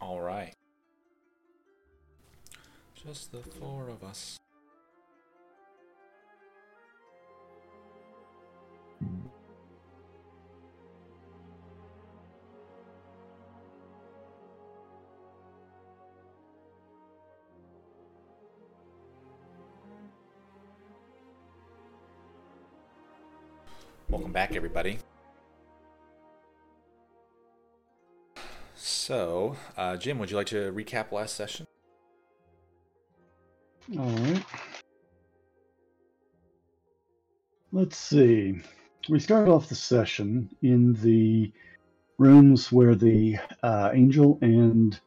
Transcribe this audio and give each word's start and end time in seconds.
All 0.00 0.20
right. 0.20 0.54
Just 2.94 3.32
the 3.32 3.38
four 3.38 3.88
of 3.88 4.04
us. 4.04 4.38
Welcome 24.08 24.32
back, 24.32 24.56
everybody. 24.56 24.98
So, 29.08 29.56
uh, 29.78 29.96
Jim, 29.96 30.18
would 30.18 30.30
you 30.30 30.36
like 30.36 30.48
to 30.48 30.70
recap 30.70 31.12
last 31.12 31.34
session? 31.34 31.66
All 33.98 34.04
right. 34.04 34.44
Let's 37.72 37.96
see. 37.96 38.60
We 39.08 39.18
started 39.18 39.50
off 39.50 39.70
the 39.70 39.76
session 39.76 40.54
in 40.60 40.92
the 40.92 41.50
rooms 42.18 42.70
where 42.70 42.94
the 42.94 43.38
uh, 43.62 43.92
angel 43.94 44.38
and 44.42 45.00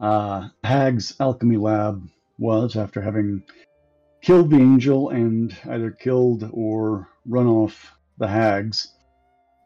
uh, 0.00 0.50
Hag's 0.62 1.16
alchemy 1.18 1.56
lab 1.56 2.08
was 2.38 2.76
after 2.76 3.00
having 3.00 3.42
killed 4.20 4.50
the 4.50 4.60
angel 4.60 5.10
and 5.10 5.52
either 5.68 5.90
killed 5.90 6.48
or 6.52 7.08
run 7.26 7.48
off 7.48 7.92
the 8.18 8.28
hags. 8.28 8.92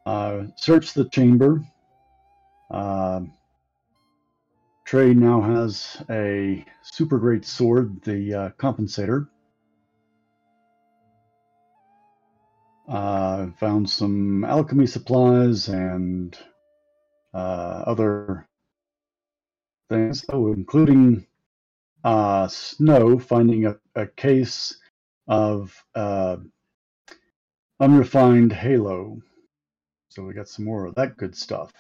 Uh, 0.07 0.45
searched 0.57 0.95
the 0.95 1.11
chamber. 1.11 1.63
Trey 4.87 5.15
now 5.15 5.41
has 5.41 6.01
a 6.11 6.65
super 6.81 7.19
great 7.19 7.45
sword, 7.45 8.01
the 8.03 8.33
uh, 8.33 8.51
Compensator. 8.51 9.27
Uh, 12.89 13.49
found 13.59 13.91
some 13.91 14.45
alchemy 14.45 14.87
supplies 14.87 15.67
and 15.67 16.39
uh, 17.35 17.83
other 17.85 18.47
things, 19.91 20.25
oh, 20.29 20.53
including 20.53 21.27
uh, 22.05 22.47
Snow 22.47 23.19
finding 23.19 23.67
a, 23.67 23.77
a 23.97 24.07
case 24.07 24.79
of 25.27 25.85
uh, 25.97 26.37
unrefined 27.81 28.53
halo. 28.53 29.21
So 30.11 30.23
we 30.23 30.33
got 30.33 30.49
some 30.49 30.65
more 30.65 30.87
of 30.87 30.95
that 30.95 31.17
good 31.17 31.35
stuff. 31.35 31.73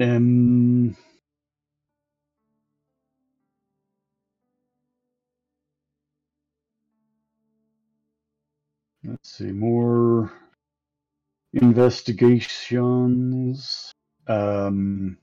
Um, 0.00 0.96
let's 9.04 9.32
see, 9.38 9.52
more 9.52 10.32
investigations. 11.54 12.92
Um, 14.26 15.18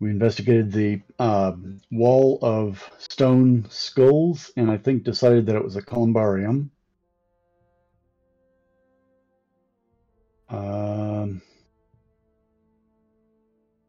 We 0.00 0.10
investigated 0.10 0.70
the 0.70 1.00
uh, 1.18 1.52
wall 1.90 2.38
of 2.42 2.88
stone 2.98 3.66
skulls 3.68 4.52
and 4.56 4.70
I 4.70 4.78
think 4.78 5.02
decided 5.02 5.46
that 5.46 5.56
it 5.56 5.64
was 5.64 5.76
a 5.76 5.82
columbarium. 5.82 6.70
Um, 10.48 11.42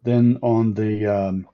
then 0.03 0.39
on 0.41 0.73
the 0.73 1.05
um, 1.05 1.47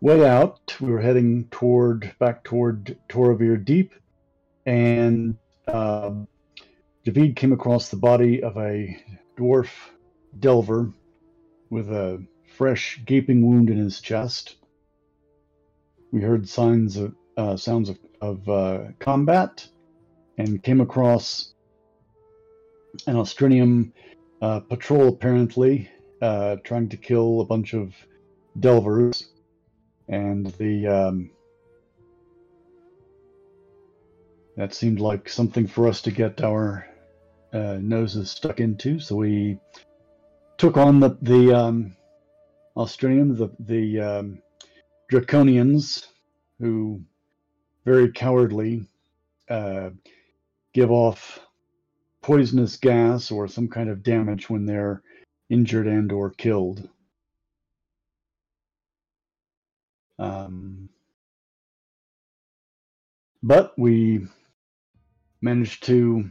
way 0.00 0.26
out, 0.26 0.76
we 0.80 0.90
were 0.90 1.00
heading 1.00 1.48
toward 1.50 2.14
back 2.18 2.44
toward 2.44 2.98
Toravir 3.08 3.64
Deep, 3.64 3.94
and 4.66 5.36
uh, 5.66 6.12
David 7.04 7.36
came 7.36 7.52
across 7.52 7.88
the 7.88 7.96
body 7.96 8.42
of 8.42 8.56
a 8.58 9.02
dwarf 9.36 9.70
delver 10.38 10.92
with 11.70 11.90
a 11.90 12.24
fresh 12.56 13.00
gaping 13.04 13.44
wound 13.46 13.68
in 13.68 13.76
his 13.76 14.00
chest. 14.00 14.56
we 16.12 16.20
heard 16.20 16.48
signs 16.48 16.96
of 16.96 17.14
uh, 17.36 17.56
sounds 17.56 17.88
of, 17.88 17.98
of 18.20 18.48
uh, 18.48 18.84
combat 19.00 19.66
and 20.38 20.62
came 20.62 20.80
across 20.80 21.54
an 23.08 23.16
Austrinium 23.16 23.92
uh, 24.40 24.60
patrol 24.60 25.08
apparently 25.08 25.90
uh, 26.22 26.56
trying 26.62 26.88
to 26.88 26.96
kill 26.96 27.40
a 27.40 27.44
bunch 27.44 27.74
of 27.74 27.92
delvers 28.60 29.30
and 30.08 30.46
the 30.58 30.86
um, 30.86 31.30
that 34.56 34.72
seemed 34.72 35.00
like 35.00 35.28
something 35.28 35.66
for 35.66 35.88
us 35.88 36.00
to 36.02 36.12
get 36.12 36.40
our 36.44 36.86
uh, 37.52 37.78
noses 37.80 38.30
stuck 38.30 38.60
into 38.60 39.00
so 39.00 39.16
we 39.16 39.58
took 40.56 40.76
on 40.76 41.00
the 41.00 41.18
the 41.22 41.52
um, 41.52 41.96
Australian 42.76 43.34
the 43.36 43.50
the 43.60 44.00
um, 44.00 44.42
draconians 45.10 46.06
who 46.58 47.00
very 47.84 48.10
cowardly 48.10 48.86
uh, 49.48 49.90
give 50.72 50.90
off 50.90 51.40
poisonous 52.22 52.76
gas 52.76 53.30
or 53.30 53.46
some 53.46 53.68
kind 53.68 53.90
of 53.90 54.02
damage 54.02 54.48
when 54.48 54.64
they're 54.64 55.02
injured 55.50 55.86
and 55.86 56.10
or 56.10 56.30
killed. 56.30 56.88
Um, 60.18 60.88
but 63.42 63.78
we 63.78 64.26
managed 65.42 65.84
to 65.84 66.30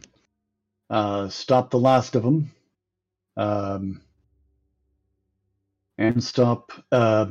uh, 0.90 1.30
stop 1.30 1.70
the 1.70 1.80
last 1.80 2.16
of 2.16 2.24
them 2.24 2.52
um, 3.38 4.02
and 5.98 6.24
stop 6.24 6.72
uh, 6.92 7.28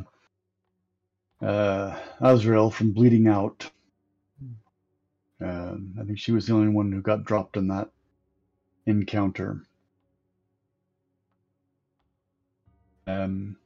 uh, 1.41 1.99
Azrael 2.21 2.71
from 2.71 2.93
bleeding 2.93 3.27
out. 3.27 3.71
Um, 5.41 5.95
I 6.01 6.05
think 6.05 6.19
she 6.19 6.33
was 6.33 6.47
the 6.47 6.55
only 6.55 6.69
one 6.69 6.93
who 6.93 7.01
got 7.01 7.25
dropped 7.25 7.57
in 7.57 7.69
that 7.69 7.91
encounter. 8.87 9.63
Um, 13.07 13.57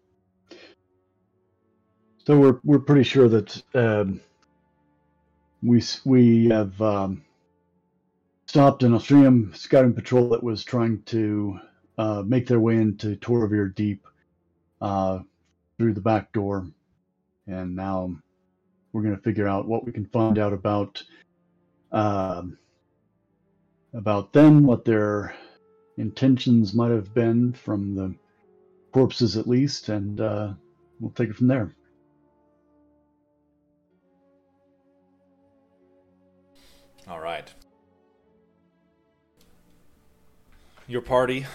so 2.27 2.39
we're 2.39 2.61
we're 2.65 2.79
pretty 2.79 3.03
sure 3.03 3.29
that 3.29 3.63
um, 3.75 4.21
we 5.63 5.83
we 6.07 6.49
have 6.49 6.81
um, 6.81 7.25
stopped 8.47 8.83
an 8.83 8.95
Australian 8.95 9.53
scouting 9.55 9.93
patrol 9.93 10.31
that 10.31 10.43
was 10.43 10.65
trying 10.65 11.03
to 11.03 11.59
uh, 11.99 12.23
make 12.25 12.47
their 12.47 12.61
way 12.61 12.77
into 12.77 13.17
Toravir 13.17 13.75
Deep 13.75 14.07
uh, 14.81 15.21
through 15.79 15.95
the 15.95 16.01
back 16.01 16.33
door, 16.33 16.67
and 17.47 17.75
now 17.77 18.15
we're 18.93 19.03
going 19.03 19.17
to 19.17 19.23
figure 19.23 19.49
out 19.49 19.69
what 19.69 19.85
we 19.85 19.93
can 19.93 20.07
find 20.07 20.39
out 20.39 20.53
about 20.53 21.03
um, 21.93 22.59
about 23.95 24.33
them, 24.33 24.65
what 24.65 24.85
their 24.85 25.35
intentions 25.97 26.75
might 26.75 26.91
have 26.91 27.15
been 27.15 27.53
from 27.53 27.95
the 27.95 28.15
corpses 28.93 29.37
at 29.37 29.47
least, 29.47 29.89
and 29.89 30.21
uh, 30.21 30.53
we'll 31.01 31.11
take 31.11 31.31
it 31.31 31.37
from 31.37 31.47
there. 31.47 31.75
All 37.09 37.21
right. 37.21 37.53
Your 40.89 41.03
party 41.03 41.47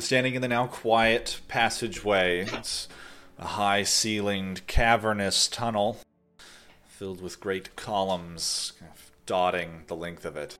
standing 0.00 0.34
in 0.34 0.42
the 0.42 0.48
now 0.48 0.66
quiet 0.66 1.40
passageway. 1.48 2.40
It's 2.40 2.88
a 3.38 3.46
high 3.46 3.82
ceilinged, 3.82 4.66
cavernous 4.66 5.48
tunnel 5.48 5.98
filled 6.86 7.22
with 7.22 7.40
great 7.40 7.74
columns 7.76 8.74
dotting 9.26 9.84
the 9.86 9.96
length 9.96 10.24
of 10.24 10.36
it. 10.36 10.58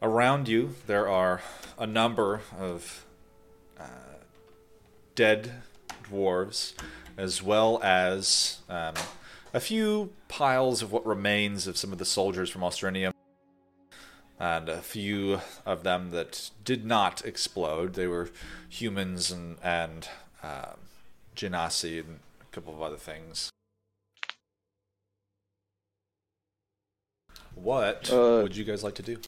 Around 0.00 0.48
you, 0.48 0.74
there 0.86 1.08
are 1.08 1.40
a 1.78 1.86
number 1.86 2.42
of 2.58 3.04
uh, 3.78 3.84
dead 5.14 5.52
dwarves, 6.04 6.74
as 7.16 7.42
well 7.42 7.80
as 7.82 8.58
um, 8.68 8.94
a 9.54 9.60
few 9.60 10.12
piles 10.28 10.82
of 10.82 10.92
what 10.92 11.06
remains 11.06 11.66
of 11.66 11.76
some 11.76 11.92
of 11.92 11.98
the 11.98 12.04
soldiers 12.04 12.50
from 12.50 12.62
Austranium, 12.62 13.12
and 14.42 14.68
a 14.68 14.82
few 14.82 15.40
of 15.64 15.84
them 15.84 16.10
that 16.10 16.50
did 16.64 16.84
not 16.84 17.24
explode. 17.24 17.94
They 17.94 18.08
were 18.08 18.28
humans 18.68 19.30
and 19.30 19.56
and 19.62 20.08
uh, 20.42 20.72
genasi 21.36 22.00
and 22.00 22.18
a 22.40 22.54
couple 22.54 22.74
of 22.74 22.82
other 22.82 22.96
things. 22.96 23.50
What 27.54 28.10
Uh, 28.10 28.42
would 28.42 28.56
you 28.56 28.64
guys 28.64 28.82
like 28.82 28.96
to 28.96 29.02
do? 29.02 29.18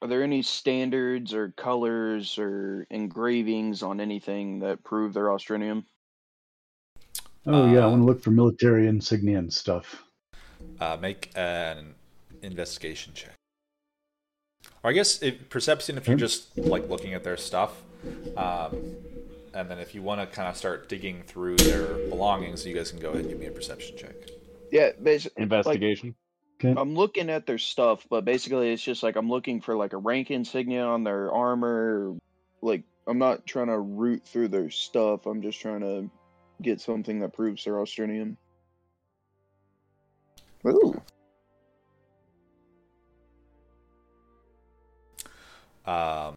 Are 0.00 0.08
there 0.08 0.22
any 0.22 0.40
standards 0.42 1.34
or 1.34 1.50
colors 1.50 2.38
or 2.38 2.86
engravings 2.90 3.82
on 3.82 4.00
anything 4.00 4.60
that 4.60 4.82
prove 4.82 5.12
they're 5.12 5.26
Austrinium? 5.28 5.84
Oh 7.46 7.70
yeah, 7.70 7.80
I 7.80 7.86
Uh, 7.86 7.90
want 7.90 8.02
to 8.02 8.06
look 8.06 8.22
for 8.22 8.30
military 8.30 8.88
insignia 8.88 9.38
and 9.38 9.52
stuff. 9.52 10.04
Uh, 10.80 10.96
make 10.98 11.30
an 11.36 11.94
investigation 12.42 13.12
check. 13.14 13.41
Or 14.84 14.90
I 14.90 14.92
guess 14.92 15.22
if, 15.22 15.48
perception 15.48 15.96
if 15.96 16.06
you're 16.06 16.16
Hmm. 16.16 16.20
just 16.20 16.56
like 16.58 16.88
looking 16.88 17.14
at 17.14 17.22
their 17.24 17.36
stuff, 17.36 17.82
um, 18.36 18.96
and 19.54 19.70
then 19.70 19.78
if 19.78 19.94
you 19.94 20.02
want 20.02 20.20
to 20.20 20.26
kind 20.26 20.48
of 20.48 20.56
start 20.56 20.88
digging 20.88 21.22
through 21.22 21.56
their 21.56 21.86
belongings, 22.08 22.66
you 22.66 22.74
guys 22.74 22.90
can 22.90 23.00
go 23.00 23.10
ahead 23.10 23.22
and 23.22 23.30
give 23.30 23.38
me 23.38 23.46
a 23.46 23.50
perception 23.50 23.96
check. 23.96 24.14
Yeah, 24.70 24.90
basically, 25.02 25.42
Investigation. 25.42 26.14
Okay. 26.56 26.74
I'm 26.80 26.94
looking 26.94 27.28
at 27.28 27.46
their 27.46 27.58
stuff, 27.58 28.06
but 28.08 28.24
basically, 28.24 28.72
it's 28.72 28.82
just 28.82 29.02
like 29.02 29.16
I'm 29.16 29.28
looking 29.28 29.60
for 29.60 29.76
like 29.76 29.92
a 29.92 29.98
rank 29.98 30.30
insignia 30.30 30.84
on 30.84 31.04
their 31.04 31.32
armor. 31.32 32.14
Like, 32.62 32.84
I'm 33.06 33.18
not 33.18 33.44
trying 33.46 33.66
to 33.66 33.78
root 33.78 34.24
through 34.24 34.48
their 34.48 34.70
stuff. 34.70 35.26
I'm 35.26 35.42
just 35.42 35.60
trying 35.60 35.80
to 35.80 36.08
get 36.62 36.80
something 36.80 37.20
that 37.20 37.32
proves 37.32 37.64
they're 37.64 37.74
Austrinium. 37.74 38.36
Ooh. 40.66 41.00
Um, 45.84 46.36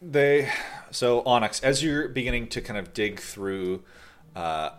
they 0.00 0.50
so 0.90 1.22
Onyx, 1.26 1.60
as 1.60 1.82
you're 1.82 2.08
beginning 2.08 2.48
to 2.48 2.60
kind 2.60 2.78
of 2.78 2.94
dig 2.94 3.20
through 3.20 3.82
uh, 4.34 4.70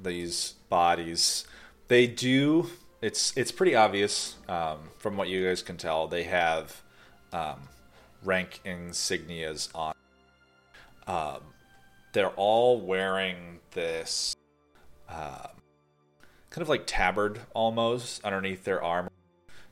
these 0.00 0.54
bodies, 0.68 1.46
they 1.88 2.06
do. 2.06 2.68
It's 3.00 3.34
it's 3.36 3.52
pretty 3.52 3.74
obvious 3.74 4.36
um, 4.48 4.90
from 4.98 5.16
what 5.16 5.28
you 5.28 5.46
guys 5.46 5.62
can 5.62 5.78
tell. 5.78 6.06
They 6.08 6.24
have 6.24 6.82
um, 7.32 7.68
rank 8.24 8.60
insignias 8.64 9.68
on. 9.74 9.94
Um, 11.06 11.40
they're 12.12 12.30
all 12.30 12.80
wearing 12.80 13.60
this 13.72 14.34
um, 15.08 15.60
kind 16.50 16.62
of 16.62 16.68
like 16.68 16.86
tabard 16.86 17.40
almost 17.54 18.24
underneath 18.24 18.64
their 18.64 18.82
armor 18.82 19.10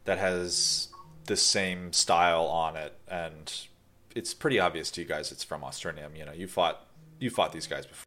that 0.04 0.18
has 0.18 0.88
the 1.26 1.36
same 1.36 1.92
style 1.92 2.46
on 2.46 2.76
it, 2.76 2.94
and 3.08 3.66
it's 4.14 4.34
pretty 4.34 4.58
obvious 4.58 4.90
to 4.92 5.02
you 5.02 5.06
guys 5.06 5.30
it's 5.30 5.44
from 5.44 5.62
Austranium. 5.62 6.16
You 6.16 6.24
know, 6.24 6.32
you 6.32 6.46
fought 6.46 6.86
you 7.18 7.30
fought 7.30 7.52
these 7.52 7.66
guys 7.66 7.86
before. 7.86 8.04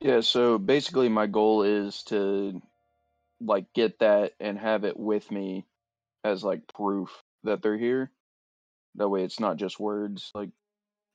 Yeah, 0.00 0.20
so 0.20 0.58
basically, 0.58 1.08
my 1.08 1.26
goal 1.26 1.62
is 1.62 2.02
to 2.04 2.60
like 3.40 3.72
get 3.74 3.98
that 3.98 4.32
and 4.40 4.58
have 4.58 4.84
it 4.84 4.98
with 4.98 5.30
me 5.30 5.66
as 6.24 6.42
like 6.42 6.66
proof 6.66 7.22
that 7.44 7.62
they're 7.62 7.78
here. 7.78 8.10
That 8.96 9.08
way, 9.08 9.22
it's 9.22 9.40
not 9.40 9.56
just 9.56 9.78
words 9.78 10.30
like 10.34 10.48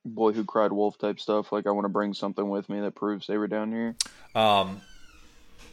"boy 0.04 0.32
who 0.32 0.44
cried 0.44 0.72
wolf" 0.72 0.96
type 0.98 1.18
stuff. 1.20 1.52
Like, 1.52 1.66
I 1.66 1.70
want 1.70 1.84
to 1.84 1.90
bring 1.90 2.14
something 2.14 2.48
with 2.48 2.68
me 2.68 2.80
that 2.80 2.94
proves 2.94 3.26
they 3.26 3.36
were 3.36 3.48
down 3.48 3.72
here. 3.72 3.96
Um, 4.34 4.82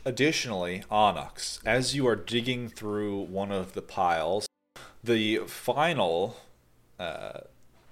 additionally, 0.05 0.83
Onyx, 0.89 1.59
as 1.65 1.95
you 1.95 2.07
are 2.07 2.15
digging 2.15 2.69
through 2.69 3.23
one 3.23 3.51
of 3.51 3.73
the 3.73 3.81
piles, 3.81 4.47
the 5.03 5.37
final, 5.47 6.37
uh, 6.99 7.41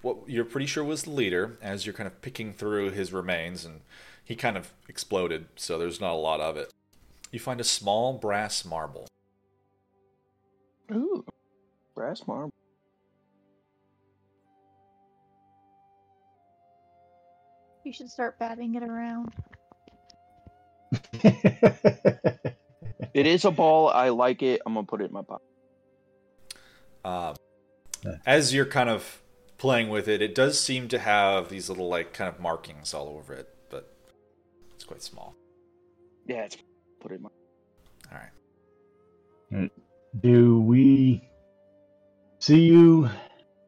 what 0.01 0.17
you're 0.27 0.45
pretty 0.45 0.67
sure 0.67 0.83
was 0.83 1.03
the 1.03 1.11
leader, 1.11 1.57
as 1.61 1.85
you're 1.85 1.93
kind 1.93 2.07
of 2.07 2.21
picking 2.21 2.53
through 2.53 2.91
his 2.91 3.13
remains, 3.13 3.65
and 3.65 3.81
he 4.23 4.35
kind 4.35 4.57
of 4.57 4.73
exploded, 4.87 5.47
so 5.55 5.77
there's 5.77 6.01
not 6.01 6.13
a 6.13 6.15
lot 6.15 6.39
of 6.39 6.57
it. 6.57 6.71
You 7.31 7.39
find 7.39 7.59
a 7.59 7.65
small 7.65 8.13
brass 8.13 8.63
marble. 8.63 9.07
Ooh, 10.91 11.25
brass 11.95 12.21
marble. 12.27 12.51
You 17.83 17.93
should 17.93 18.09
start 18.09 18.39
batting 18.39 18.75
it 18.75 18.83
around. 18.83 19.33
It 23.13 23.27
is 23.27 23.45
a 23.45 23.51
ball. 23.51 23.87
I 23.87 24.09
like 24.09 24.41
it. 24.43 24.61
I'm 24.65 24.73
gonna 24.73 24.85
put 24.85 24.99
it 25.01 25.05
in 25.05 25.13
my 25.13 25.21
pocket. 25.21 25.47
Um, 27.05 27.35
Yeah. 28.03 28.17
as 28.25 28.53
you're 28.53 28.65
kind 28.65 28.89
of 28.89 29.21
playing 29.57 29.87
with 29.89 30.09
it, 30.09 30.21
it 30.21 30.35
does 30.35 30.59
seem 30.59 30.89
to 30.89 30.99
have 30.99 31.47
these 31.47 31.69
little 31.69 31.87
like 31.87 32.11
kind 32.11 32.27
of 32.27 32.41
markings 32.41 32.93
all 32.93 33.07
over 33.07 33.33
it, 33.33 33.47
but 33.69 33.89
it's 34.73 34.83
quite 34.83 35.01
small. 35.01 35.33
Yeah, 36.25 36.43
it's 36.43 36.57
put 36.99 37.13
it 37.13 37.15
in 37.15 37.21
my. 37.21 37.29
All 38.11 38.17
right. 39.61 39.71
Do 40.19 40.59
we 40.59 41.25
see 42.45 42.61
you 42.61 43.09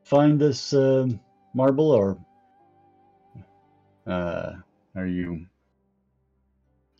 find 0.03 0.39
this 0.39 0.71
um 0.71 1.19
marble, 1.55 1.89
or 1.89 2.15
uh, 4.05 4.53
are 4.95 5.07
you? 5.07 5.47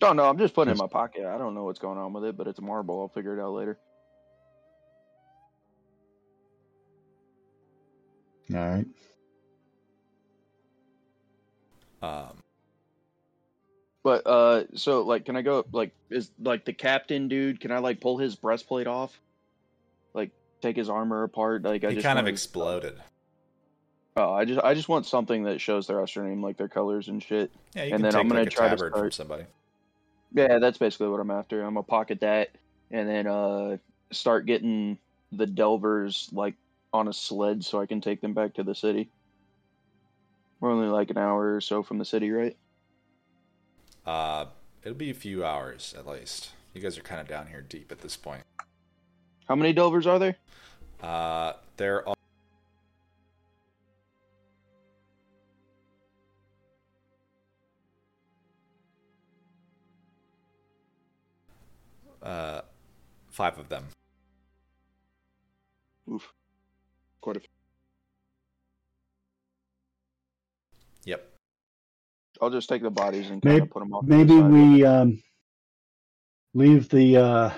Oh 0.02 0.14
no, 0.14 0.28
I'm 0.28 0.40
just 0.40 0.56
putting 0.56 0.70
it 0.70 0.72
in 0.72 0.78
my 0.80 0.88
pocket. 0.88 1.26
I 1.26 1.38
don't 1.38 1.54
know 1.54 1.66
what's 1.66 1.78
going 1.78 2.00
on 2.00 2.14
with 2.14 2.26
it, 2.26 2.36
but 2.36 2.48
it's 2.48 2.58
a 2.58 2.64
marble. 2.64 3.00
I'll 3.00 3.10
figure 3.10 3.38
it 3.38 3.42
out 3.42 3.54
later. 3.54 3.78
All 8.56 8.58
right. 8.58 8.88
Um, 12.02 12.38
But 14.04 14.26
uh, 14.26 14.64
so 14.76 15.02
like, 15.04 15.26
can 15.26 15.36
I 15.36 15.44
go? 15.44 15.66
Like, 15.72 15.92
is 16.10 16.32
like 16.40 16.66
the 16.66 16.74
captain 16.74 17.28
dude? 17.28 17.60
Can 17.60 17.72
I 17.72 17.80
like 17.80 18.02
pull 18.02 18.18
his 18.18 18.36
breastplate 18.36 18.88
off? 18.88 19.20
Take 20.68 20.76
his 20.76 20.90
armor 20.90 21.24
apart? 21.24 21.64
Like, 21.64 21.86
I 21.86 21.92
he 21.92 21.96
just 21.96 22.06
kind 22.06 22.20
of 22.20 22.28
exploded. 22.28 22.98
Oh, 24.18 24.34
I 24.34 24.44
just 24.44 24.60
I 24.62 24.74
just 24.74 24.90
want 24.90 25.06
something 25.06 25.44
that 25.44 25.62
shows 25.62 25.88
their 25.88 26.02
Usher 26.02 26.26
name, 26.26 26.44
like 26.44 26.58
their 26.58 26.68
colors 26.68 27.08
and 27.08 27.24
shit. 27.24 27.50
Yeah, 27.74 27.86
you 27.86 27.94
And 27.94 27.94
can 27.94 28.02
then 28.02 28.12
take 28.12 28.20
I'm 28.20 28.28
gonna 28.28 28.42
like 28.42 28.50
try 28.50 28.68
to 28.68 28.76
tabard 28.76 28.94
from 28.94 29.12
somebody. 29.12 29.46
Yeah, 30.34 30.60
that's 30.60 30.78
basically 30.78 31.08
what 31.08 31.22
I'm 31.22 31.32
after. 31.32 31.64
I'm 31.64 31.76
gonna 31.76 31.84
pocket 31.84 32.20
that 32.20 32.50
and 32.92 33.08
then 33.08 33.28
uh 33.28 33.78
start 34.12 34.46
getting 34.46 34.98
the 35.32 35.48
Delvers 35.48 36.28
like 36.34 36.56
on 36.92 37.08
a 37.08 37.14
sled 37.14 37.64
so 37.64 37.80
I 37.80 37.86
can 37.86 38.02
take 38.02 38.20
them 38.20 38.34
back 38.34 38.56
to 38.56 38.64
the 38.64 38.76
city. 38.76 39.10
We're 40.60 40.74
only 40.74 40.90
like 40.90 41.12
an 41.12 41.18
hour 41.18 41.56
or 41.56 41.62
so 41.62 41.82
from 41.82 41.98
the 41.98 42.04
city, 42.06 42.30
right? 42.30 42.58
Uh, 44.06 44.48
it'll 44.84 44.98
be 44.98 45.12
a 45.12 45.14
few 45.14 45.46
hours 45.46 45.96
at 45.98 46.06
least. 46.06 46.50
You 46.74 46.82
guys 46.82 46.98
are 46.98 47.04
kind 47.04 47.22
of 47.22 47.30
down 47.30 47.48
here 47.48 47.62
deep 47.62 47.90
at 47.90 48.02
this 48.02 48.18
point. 48.18 48.44
How 49.48 49.56
many 49.56 49.72
Delvers 49.74 50.06
are 50.06 50.20
there? 50.20 50.36
Uh, 51.02 51.54
there 51.78 52.08
are. 52.08 52.16
Uh, 62.22 62.62
five 63.30 63.58
of 63.58 63.70
them. 63.70 63.86
Oof. 66.12 66.28
Quite 67.22 67.38
a 67.38 67.40
few. 67.40 67.48
Yep. 71.06 71.30
I'll 72.42 72.50
just 72.50 72.68
take 72.68 72.82
the 72.82 72.90
bodies 72.90 73.30
and 73.30 73.42
kind 73.42 73.56
Maybe, 73.56 73.64
of 73.64 73.70
put 73.70 73.80
them 73.80 73.94
off. 73.94 74.04
to 74.06 74.10
the 74.10 74.18
maybe 74.18 74.42
we 74.42 74.84
um, 74.84 75.24
leave 76.54 76.90
the 76.90 77.16
uh, 77.18 77.50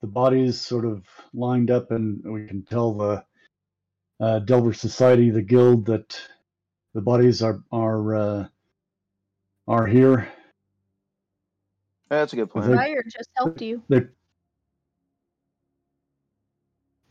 the 0.00 0.06
bodies 0.06 0.60
sort 0.60 0.84
of 0.84 1.04
lined 1.32 1.70
up, 1.70 1.90
and 1.90 2.22
we 2.24 2.46
can 2.46 2.62
tell 2.62 2.94
the 2.94 3.24
uh, 4.20 4.38
Delver 4.40 4.72
Society, 4.72 5.30
the 5.30 5.42
guild, 5.42 5.86
that 5.86 6.20
the 6.94 7.00
bodies 7.00 7.42
are 7.42 7.62
are 7.72 8.14
uh, 8.14 8.48
are 9.68 9.86
here. 9.86 10.28
That's 12.08 12.32
a 12.32 12.36
good 12.36 12.50
point. 12.50 12.66
think- 12.66 12.78
Fire 12.78 13.04
just 13.04 13.30
helped 13.36 13.60
you. 13.60 13.82
They 13.88 14.06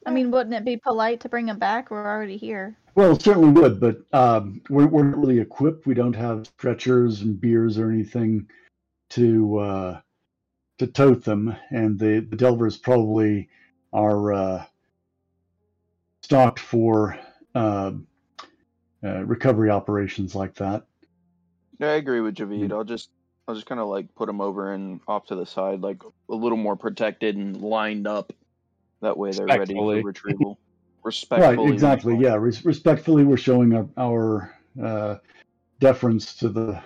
I 0.05 0.11
mean, 0.11 0.29
wouldn't 0.29 0.55
it 0.55 0.63
be 0.63 0.77
polite 0.77 1.21
to 1.21 1.29
bring 1.29 1.47
them 1.47 1.57
back? 1.57 1.89
We're 1.89 2.05
already 2.05 2.37
here. 2.37 2.77
Well, 2.93 3.13
it 3.13 3.21
certainly 3.21 3.49
would, 3.49 3.79
but 3.79 3.97
um, 4.13 4.61
we're, 4.69 4.85
we're 4.85 5.03
not 5.03 5.17
really 5.17 5.39
equipped. 5.39 5.87
We 5.87 5.95
don't 5.95 6.15
have 6.15 6.45
stretchers 6.45 7.21
and 7.21 7.41
biers 7.41 7.77
or 7.77 7.91
anything 7.91 8.47
to 9.11 9.57
uh, 9.57 10.01
to 10.77 10.87
tote 10.87 11.23
them, 11.23 11.55
and 11.69 11.97
the, 11.97 12.25
the 12.29 12.35
Delvers 12.35 12.77
probably 12.77 13.49
are 13.93 14.33
uh, 14.33 14.65
stocked 16.21 16.59
for 16.59 17.17
uh, 17.53 17.91
uh, 19.03 19.25
recovery 19.25 19.69
operations 19.69 20.35
like 20.35 20.55
that. 20.55 20.85
Yeah, 21.79 21.91
I 21.91 21.95
agree 21.95 22.21
with 22.21 22.35
Javid. 22.35 22.69
Mm. 22.69 22.73
I'll 22.73 22.83
just 22.83 23.09
I'll 23.47 23.55
just 23.55 23.67
kind 23.67 23.79
of 23.79 23.87
like 23.87 24.13
put 24.15 24.27
them 24.27 24.41
over 24.41 24.73
and 24.73 24.99
off 25.07 25.25
to 25.27 25.35
the 25.35 25.45
side, 25.45 25.81
like 25.81 26.01
a 26.29 26.35
little 26.35 26.57
more 26.57 26.75
protected 26.75 27.35
and 27.35 27.61
lined 27.61 28.07
up. 28.07 28.33
That 29.01 29.17
way 29.17 29.31
they're 29.31 29.45
ready 29.45 29.73
for 29.73 30.01
retrieval. 30.01 30.59
Respectfully. 31.03 31.57
Right, 31.57 31.71
exactly. 31.71 32.17
Yeah, 32.17 32.33
res- 32.33 32.65
respectfully, 32.65 33.23
we're 33.25 33.37
showing 33.37 33.75
our, 33.75 33.87
our 33.95 34.55
uh, 34.83 35.17
deference 35.79 36.33
to 36.37 36.49
the 36.49 36.81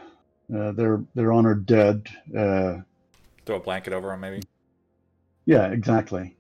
uh, 0.54 0.74
their 0.74 1.02
their 1.16 1.32
honored 1.32 1.66
dead. 1.66 2.10
Uh, 2.38 2.80
Throw 3.50 3.58
a 3.58 3.60
blanket 3.60 3.94
over 3.94 4.14
him, 4.14 4.20
maybe. 4.20 4.44
Yeah, 5.48 5.72
exactly. 5.72 6.38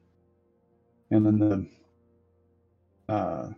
And 1.10 1.26
then 1.26 1.40
the 1.40 3.12
uh, 3.12 3.50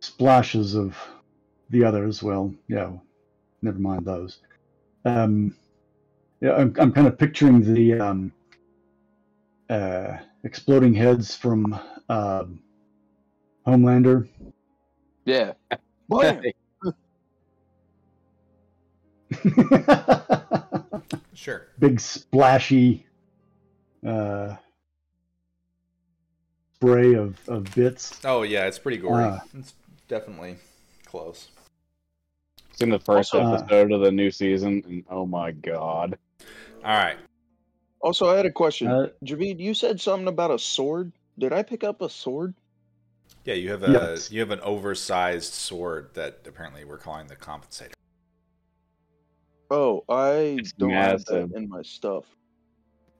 splashes 0.00 0.74
of 0.74 0.98
the 1.68 1.84
others. 1.84 2.24
Well, 2.24 2.52
yeah, 2.66 2.90
never 3.62 3.78
mind 3.78 4.04
those. 4.04 4.40
Um, 5.04 5.56
yeah, 6.40 6.54
I'm, 6.54 6.74
I'm 6.80 6.90
kind 6.90 7.06
of 7.06 7.16
picturing 7.16 7.62
the 7.72 8.00
um, 8.00 8.32
uh, 9.68 10.16
exploding 10.42 10.92
heads 10.92 11.36
from 11.36 11.78
uh, 12.08 12.46
Homelander. 13.64 14.28
Yeah. 15.24 15.52
Blam! 16.08 16.42
Sure. 21.40 21.68
Big 21.78 21.98
splashy 22.00 23.06
uh, 24.06 24.56
spray 26.74 27.14
of, 27.14 27.38
of 27.48 27.74
bits. 27.74 28.20
Oh 28.26 28.42
yeah, 28.42 28.66
it's 28.66 28.78
pretty 28.78 28.98
gory. 28.98 29.24
Ah. 29.24 29.40
it's 29.56 29.72
definitely 30.06 30.58
close. 31.06 31.48
It's 32.72 32.82
in 32.82 32.90
the 32.90 32.98
first 32.98 33.34
Also- 33.34 33.54
episode 33.54 33.90
of 33.90 34.02
the 34.02 34.12
new 34.12 34.30
season, 34.30 34.82
and 34.86 35.02
oh 35.08 35.24
my 35.24 35.52
god. 35.52 36.18
All 36.84 36.94
right. 36.94 37.16
Also, 38.02 38.28
I 38.28 38.36
had 38.36 38.44
a 38.44 38.52
question. 38.52 38.88
Uh, 38.88 39.08
Javid, 39.24 39.60
you 39.60 39.72
said 39.72 39.98
something 39.98 40.28
about 40.28 40.50
a 40.50 40.58
sword. 40.58 41.10
Did 41.38 41.54
I 41.54 41.62
pick 41.62 41.84
up 41.84 42.02
a 42.02 42.10
sword? 42.10 42.52
Yeah, 43.46 43.54
you 43.54 43.70
have 43.70 43.82
a 43.82 43.90
Yes. 43.90 44.30
you 44.30 44.40
have 44.40 44.50
an 44.50 44.60
oversized 44.60 45.54
sword 45.54 46.10
that 46.12 46.40
apparently 46.46 46.84
we're 46.84 46.98
calling 46.98 47.28
the 47.28 47.36
compensator. 47.36 47.94
Oh, 49.70 50.04
I 50.08 50.32
It's 50.58 50.72
don't 50.72 50.90
have 50.90 51.24
that 51.26 51.50
in 51.54 51.68
my 51.68 51.82
stuff. 51.82 52.24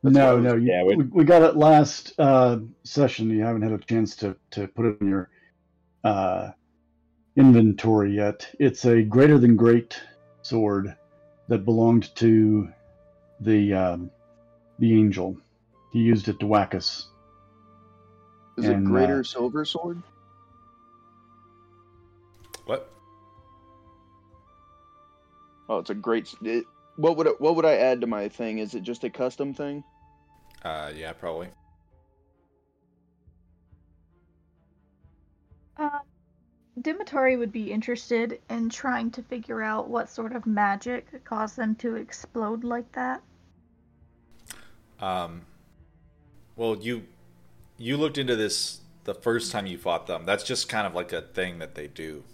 That's 0.03 0.15
no, 0.15 0.21
what 0.21 0.31
I 0.31 0.35
was- 0.35 0.45
no, 0.45 0.55
you, 0.57 0.67
yeah, 0.73 0.83
we, 0.85 0.97
we- 0.97 1.05
we 1.05 1.25
got 1.25 1.43
it 1.43 1.57
last 1.57 2.15
uh, 2.19 2.59
session. 2.85 3.31
You 3.31 3.43
haven't 3.45 3.63
had 3.63 3.73
a 3.73 3.79
chance 3.79 4.17
to, 4.17 4.37
to 4.53 4.67
put 4.69 4.87
it 4.87 5.01
in 5.01 5.09
your 5.09 5.31
uh, 6.05 6.51
inventory 7.37 8.17
yet. 8.17 8.49
It's 8.59 8.85
a 8.85 9.03
greater 9.03 9.39
than 9.39 9.57
great 9.57 10.01
sword 10.43 10.97
that 11.49 11.65
belonged 11.65 12.15
to 12.17 12.69
the 13.41 13.75
um, 13.75 14.11
the 14.79 14.93
angel. 14.99 15.37
He 15.93 16.01
used 16.01 16.29
it 16.29 16.41
to 16.41 16.47
whack 16.47 16.75
us. 16.75 17.09
Is 18.57 18.67
it 18.67 18.85
greater 18.85 19.21
uh, 19.21 19.25
silver 19.25 19.65
sword? 19.65 20.03
What? 22.67 22.89
Oh, 25.71 25.79
it's 25.79 25.91
a 25.91 25.95
great. 25.95 26.35
It, 26.43 26.65
what 26.97 27.17
would 27.17 27.29
it, 27.29 27.41
what 27.41 27.55
would 27.55 27.65
I 27.65 27.77
add 27.77 28.01
to 28.01 28.09
my 28.09 28.29
thing? 28.29 28.59
Is 28.59 28.75
it 28.75 28.83
just 28.83 29.05
a 29.05 29.09
custom 29.09 29.55
thing? 29.55 29.85
Uh, 30.65 30.91
yeah, 30.95 31.13
probably. 31.13 31.49
Um, 35.77 36.01
Dimitori 36.81 37.39
would 37.39 37.53
be 37.53 37.71
interested 37.71 38.41
in 38.51 38.69
trying 38.69 39.13
to 39.13 39.23
figure 39.23 39.63
out 39.63 39.89
what 39.89 40.11
sort 40.11 40.35
of 40.35 40.45
magic 40.45 41.25
caused 41.25 41.57
them 41.57 41.77
to 41.77 41.95
explode 41.95 42.65
like 42.65 42.91
that. 42.93 43.23
Um, 44.99 45.43
well, 46.57 46.77
you 46.77 47.05
you 47.79 47.97
looked 47.97 48.19
into 48.19 48.35
this 48.35 48.81
the 49.05 49.15
first 49.15 49.53
time 49.53 49.67
you 49.67 49.79
fought 49.79 50.09
them. 50.09 50.25
That's 50.27 50.43
just 50.43 50.69
kind 50.69 50.89
of 50.89 50.95
like 50.95 51.13
a 51.13 51.23
thing 51.23 51.61
that 51.61 51.77
they 51.77 51.87
do. 51.87 52.25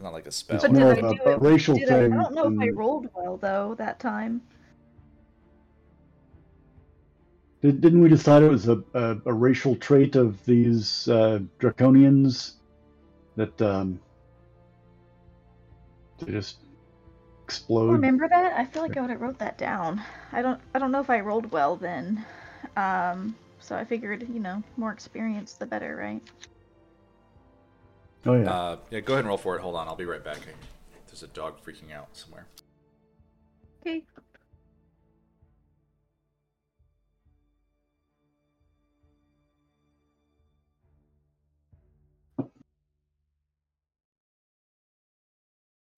It's 0.00 0.04
not 0.04 0.14
like 0.14 0.26
a 0.26 0.32
spell. 0.32 0.56
It's 0.56 0.64
But 0.64 0.72
more 0.72 0.94
did 0.94 1.04
of 1.04 1.10
I 1.10 1.12
a, 1.12 1.14
do 1.14 1.22
a 1.26 1.32
it- 1.34 1.42
racial 1.42 1.76
Did 1.76 1.90
I, 1.90 2.04
I 2.04 2.08
don't 2.08 2.34
know 2.34 2.50
if 2.50 2.58
I 2.58 2.68
rolled 2.70 3.10
well 3.14 3.36
though 3.36 3.74
that 3.74 4.00
time. 4.00 4.40
Did, 7.60 7.82
didn't 7.82 8.00
we 8.00 8.08
decide 8.08 8.42
it 8.42 8.48
was 8.48 8.66
a, 8.68 8.82
a, 8.94 9.18
a 9.26 9.32
racial 9.34 9.76
trait 9.76 10.16
of 10.16 10.42
these 10.46 11.06
uh, 11.08 11.40
draconians 11.58 12.52
that 13.36 13.60
um, 13.60 14.00
They 16.20 16.32
just 16.32 16.60
explode. 17.44 17.90
remember 17.92 18.26
that? 18.26 18.54
I 18.58 18.64
feel 18.64 18.80
like 18.80 18.96
I 18.96 19.02
would 19.02 19.10
have 19.10 19.20
wrote 19.20 19.38
that 19.40 19.58
down. 19.58 20.00
I 20.32 20.40
don't. 20.40 20.58
I 20.74 20.78
don't 20.78 20.92
know 20.92 21.00
if 21.00 21.10
I 21.10 21.20
rolled 21.20 21.52
well 21.52 21.76
then. 21.76 22.24
Um. 22.78 23.36
So 23.58 23.76
I 23.76 23.84
figured, 23.84 24.26
you 24.32 24.40
know, 24.40 24.62
more 24.78 24.92
experience 24.92 25.52
the 25.52 25.66
better, 25.66 25.94
right? 25.94 26.22
Oh 28.26 28.34
yeah. 28.34 28.52
Uh, 28.52 28.76
yeah, 28.90 29.00
go 29.00 29.14
ahead 29.14 29.20
and 29.20 29.28
roll 29.28 29.38
for 29.38 29.56
it. 29.56 29.62
Hold 29.62 29.76
on, 29.76 29.88
I'll 29.88 29.96
be 29.96 30.04
right 30.04 30.22
back. 30.22 30.38
There's 31.06 31.22
a 31.22 31.28
dog 31.28 31.62
freaking 31.64 31.92
out 31.92 32.08
somewhere. 32.16 32.46
Okay. 33.80 34.04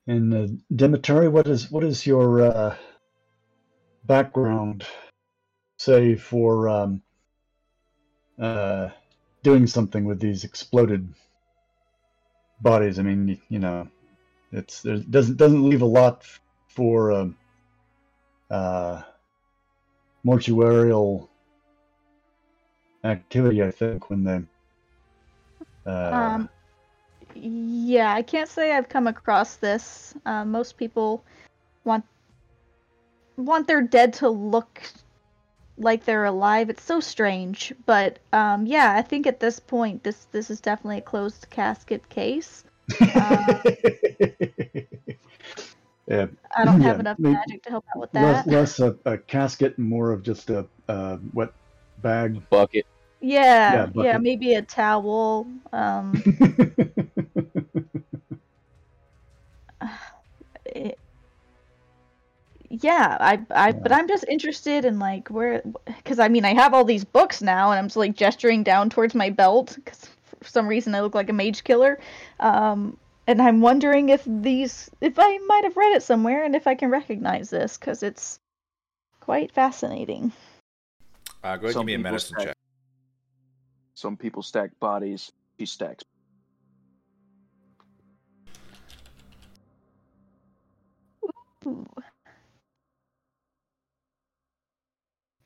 And 0.07 0.35
uh, 0.35 0.47
Demetari, 0.75 1.29
what 1.29 1.47
is 1.47 1.71
what 1.71 1.85
is 1.85 2.07
your 2.07 2.43
uh, 2.43 2.77
background 4.05 4.85
say 5.79 6.17
for 6.17 6.69
um, 6.69 7.03
uh, 8.41 8.89
doing 9.43 9.67
something 9.67 10.05
with 10.05 10.21
these 10.21 10.45
exploded 10.45 11.13
bodies? 12.63 12.99
I 12.99 13.03
mean, 13.03 13.41
you 13.49 13.59
know, 13.59 13.89
it's 14.53 14.85
it 14.85 15.11
doesn't 15.11 15.37
doesn't 15.37 15.69
leave 15.69 15.83
a 15.83 15.87
lot 15.87 16.25
for 16.69 17.13
um, 17.13 17.37
uh, 18.51 19.03
mortuarial 20.25 21.29
activity. 23.05 23.63
I 23.63 23.71
think 23.71 24.11
when 24.11 24.25
they 24.25 24.41
uh, 25.87 26.13
Um, 26.13 26.49
yeah, 27.35 28.13
I 28.15 28.23
can't 28.23 28.49
say 28.49 28.73
I've 28.73 28.89
come 28.89 29.07
across 29.07 29.57
this. 29.57 30.15
Uh, 30.27 30.45
most 30.45 30.77
people 30.77 31.25
want 31.85 32.05
want 33.37 33.67
their 33.67 33.83
dead 33.83 34.13
to 34.15 34.29
look 34.29 34.83
like 35.79 36.05
they're 36.05 36.25
alive. 36.25 36.71
It's 36.71 36.83
so 36.83 37.01
strange, 37.01 37.73
but 37.87 38.19
um, 38.33 38.67
yeah, 38.67 38.95
I 38.97 39.03
think 39.03 39.27
at 39.27 39.41
this 39.41 39.59
point, 39.59 40.03
this 40.05 40.27
this 40.33 40.51
is 40.51 40.61
definitely 40.61 40.99
a 40.99 41.03
closed 41.03 41.47
casket 41.51 42.09
case. 42.09 42.65
uh, 43.01 43.61
yeah, 46.07 46.27
I 46.57 46.65
don't 46.65 46.81
Yeah, 46.81 46.89
have 46.89 47.01
enough 47.01 47.19
maybe 47.19 47.35
magic 47.35 47.63
to 47.65 47.71
help 47.71 47.85
out 47.95 48.01
with 48.01 48.13
less, 48.15 48.45
that. 48.45 48.53
less 48.53 48.81
a, 48.81 48.97
a 49.07 49.19
casket, 49.19 49.79
more 49.79 50.13
of 50.13 50.23
just 50.23 50.51
a, 50.51 50.67
a 50.89 51.19
wet 51.33 51.51
bag. 52.03 52.41
Bucket. 52.51 52.87
Yeah, 53.21 53.89
Yeah, 53.95 54.03
yeah, 54.05 54.19
maybe 54.19 54.55
a 54.55 54.63
towel. 54.63 55.47
Um, 55.73 56.13
it- 60.67 60.99
yeah, 62.81 63.19
I, 63.21 63.39
I, 63.51 63.73
but 63.73 63.93
I'm 63.93 64.09
just 64.09 64.25
interested 64.29 64.87
in 64.87 64.99
like 64.99 65.29
where, 65.29 65.63
because 65.85 66.19
I 66.19 66.29
mean 66.29 66.47
I 66.47 66.55
have 66.55 66.73
all 66.73 66.87
these 66.87 67.05
books 67.05 67.43
now, 67.43 67.71
and 67.71 67.79
I'm 67.79 67.87
just 67.87 67.99
like 67.99 68.17
gesturing 68.17 68.63
down 68.63 68.89
towards 68.89 69.15
my 69.15 69.29
belt 69.29 69.75
because 69.77 70.09
for 70.41 70.49
some 70.49 70.67
reason 70.67 70.95
I 70.95 71.03
look 71.03 71.15
like 71.15 71.29
a 71.29 71.35
mage 71.35 71.65
killer, 71.65 72.01
um, 72.41 72.97
and 73.27 73.43
I'm 73.43 73.61
wondering 73.61 74.09
if 74.09 74.23
these, 74.27 74.91
if 75.03 75.19
I 75.19 75.39
might 75.47 75.65
have 75.65 75.77
read 75.77 75.95
it 75.95 76.03
somewhere, 76.03 76.45
and 76.45 76.57
if 76.57 76.67
I 76.67 76.75
can 76.75 76.89
recognize 76.89 77.51
this 77.51 77.77
because 77.77 78.03
it's 78.03 78.39
quite 79.21 79.53
fascinating. 79.53 80.33
Uh, 81.45 81.57
go 81.57 81.65
ahead 81.65 81.65
and 81.65 81.73
Some 81.75 81.81
give 81.83 81.87
me 81.87 81.95
a 81.95 81.99
medicine 81.99 82.37
stack- 82.37 82.47
check. 82.49 82.57
Some 83.95 84.17
people 84.17 84.43
stack 84.43 84.71
bodies. 84.81 85.31
She 85.59 85.67
stacks. 85.67 86.05
Ooh. 91.67 91.87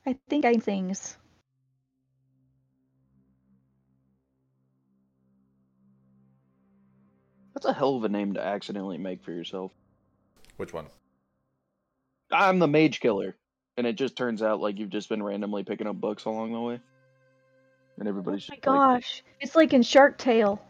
I 0.07 0.15
think 0.29 0.45
I 0.45 0.53
things. 0.53 1.17
That's 7.53 7.65
a 7.65 7.73
hell 7.73 7.97
of 7.97 8.05
a 8.05 8.09
name 8.09 8.35
to 8.35 8.41
accidentally 8.41 8.97
make 8.97 9.21
for 9.21 9.33
yourself. 9.33 9.73
Which 10.55 10.71
one? 10.71 10.85
I'm 12.31 12.59
the 12.59 12.69
mage 12.69 13.01
killer. 13.01 13.35
And 13.75 13.85
it 13.85 13.97
just 13.97 14.15
turns 14.15 14.41
out 14.41 14.61
like 14.61 14.79
you've 14.79 14.91
just 14.91 15.09
been 15.09 15.21
randomly 15.21 15.65
picking 15.65 15.87
up 15.87 15.97
books 15.97 16.23
along 16.23 16.53
the 16.53 16.61
way. 16.61 16.79
And 17.99 18.07
Oh 18.07 18.09
everybody's 18.09 18.47
my 18.47 18.55
just 18.55 18.65
like, 18.65 18.77
gosh, 18.77 19.23
it's 19.41 19.57
like 19.57 19.73
in 19.73 19.83
Shark 19.83 20.17
Tale. 20.17 20.61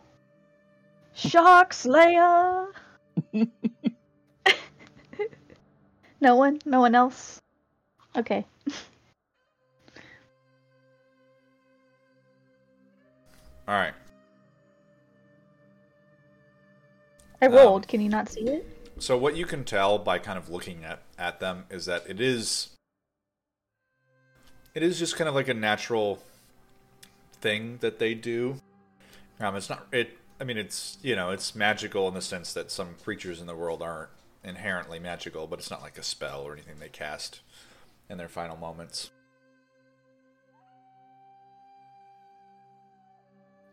Shark 1.14 1.74
Slayer. 1.74 2.70
no 6.22 6.36
one, 6.36 6.60
no 6.66 6.80
one 6.80 6.96
else. 6.96 7.40
Okay. 8.16 8.44
All 13.68 13.76
right. 13.76 13.94
I 17.42 17.48
Um, 17.48 17.54
rolled. 17.54 17.88
Can 17.88 18.02
you 18.02 18.10
not 18.10 18.30
see 18.30 18.42
it? 18.42 18.66
So 19.00 19.18
what 19.18 19.36
you 19.36 19.46
can 19.46 19.64
tell 19.64 20.00
by 20.00 20.18
kind 20.20 20.38
of 20.38 20.50
looking 20.50 20.84
at, 20.84 21.02
at 21.20 21.40
them 21.40 21.66
is 21.70 21.86
that 21.86 22.04
it 22.10 22.20
is 22.20 22.70
it 24.74 24.84
is 24.84 25.00
just 25.00 25.16
kind 25.16 25.28
of 25.28 25.36
like 25.36 25.48
a 25.48 25.54
natural 25.54 26.20
thing 27.42 27.78
that 27.82 28.00
they 28.00 28.14
do. 28.14 28.60
Um, 29.40 29.56
it's 29.56 29.70
not 29.70 29.88
it. 29.92 30.18
I 30.40 30.44
mean, 30.44 30.58
it's 30.58 30.98
you 31.02 31.16
know, 31.16 31.32
it's 31.32 31.56
magical 31.56 32.08
in 32.08 32.14
the 32.14 32.22
sense 32.22 32.54
that 32.54 32.72
some 32.72 32.96
creatures 33.04 33.40
in 33.42 33.48
the 33.48 33.56
world 33.56 33.82
aren't 33.82 34.10
inherently 34.44 35.00
magical, 35.00 35.46
but 35.46 35.60
it's 35.60 35.70
not 35.70 35.82
like 35.82 35.98
a 35.98 36.04
spell 36.04 36.42
or 36.42 36.54
anything 36.54 36.76
they 36.80 36.90
cast 36.90 37.42
in 38.10 38.18
their 38.18 38.30
final 38.30 38.58
moments. 38.58 39.12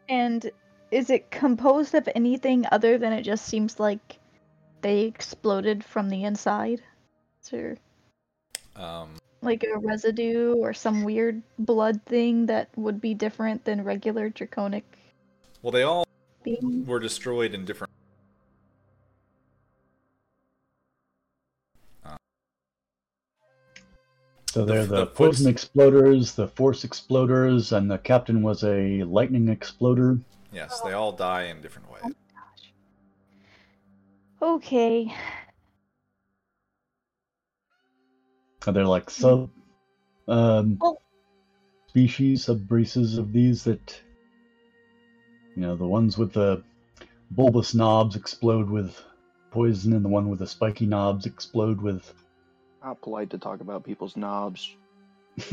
And 0.08 0.50
is 0.90 1.10
it 1.10 1.30
composed 1.30 1.94
of 1.94 2.08
anything 2.14 2.66
other 2.70 2.98
than 2.98 3.12
it 3.12 3.22
just 3.22 3.46
seems 3.46 3.80
like 3.80 4.18
they 4.80 5.02
exploded 5.02 5.84
from 5.84 6.08
the 6.08 6.24
inside? 6.24 6.82
Or 7.52 7.76
Um, 8.76 9.16
like 9.42 9.64
a 9.64 9.78
residue 9.78 10.54
or 10.54 10.72
some 10.72 11.04
weird 11.04 11.42
blood 11.58 12.00
thing 12.06 12.46
that 12.46 12.68
would 12.76 13.00
be 13.00 13.14
different 13.14 13.64
than 13.64 13.84
regular 13.84 14.30
draconic 14.30 14.84
well, 15.64 15.72
they 15.72 15.82
all 15.82 16.06
were 16.84 17.00
destroyed 17.00 17.54
in 17.54 17.64
different. 17.64 17.90
So 24.54 24.64
they're 24.64 24.86
the 24.86 24.98
the, 24.98 25.06
foots- 25.06 25.42
poison 25.42 25.52
exploders, 25.52 26.36
the 26.36 26.46
force 26.46 26.84
exploders, 26.84 27.76
and 27.76 27.90
the 27.90 27.98
captain 27.98 28.40
was 28.40 28.62
a 28.62 29.02
lightning 29.02 29.48
exploder. 29.48 30.20
Yes, 30.52 30.80
they 30.82 30.92
all 30.92 31.10
die 31.10 31.46
in 31.46 31.60
different 31.60 31.90
ways. 31.90 32.14
Okay. 34.40 35.12
Uh, 38.64 38.70
They're 38.70 38.86
like 38.86 39.10
sub 39.10 39.50
um, 40.28 40.78
Oh. 40.80 40.98
species, 41.88 42.44
sub 42.44 42.70
races 42.70 43.18
of 43.18 43.32
these 43.32 43.64
that, 43.64 44.00
you 45.56 45.62
know, 45.62 45.74
the 45.74 45.84
ones 45.84 46.16
with 46.16 46.32
the 46.32 46.62
bulbous 47.32 47.74
knobs 47.74 48.14
explode 48.14 48.70
with 48.70 49.02
poison, 49.50 49.94
and 49.94 50.04
the 50.04 50.08
one 50.08 50.28
with 50.28 50.38
the 50.38 50.46
spiky 50.46 50.86
knobs 50.86 51.26
explode 51.26 51.80
with. 51.80 52.14
Not 52.85 53.01
polite 53.01 53.31
to 53.31 53.38
talk 53.38 53.61
about 53.61 53.83
people's 53.85 54.16
knobs. 54.16 54.77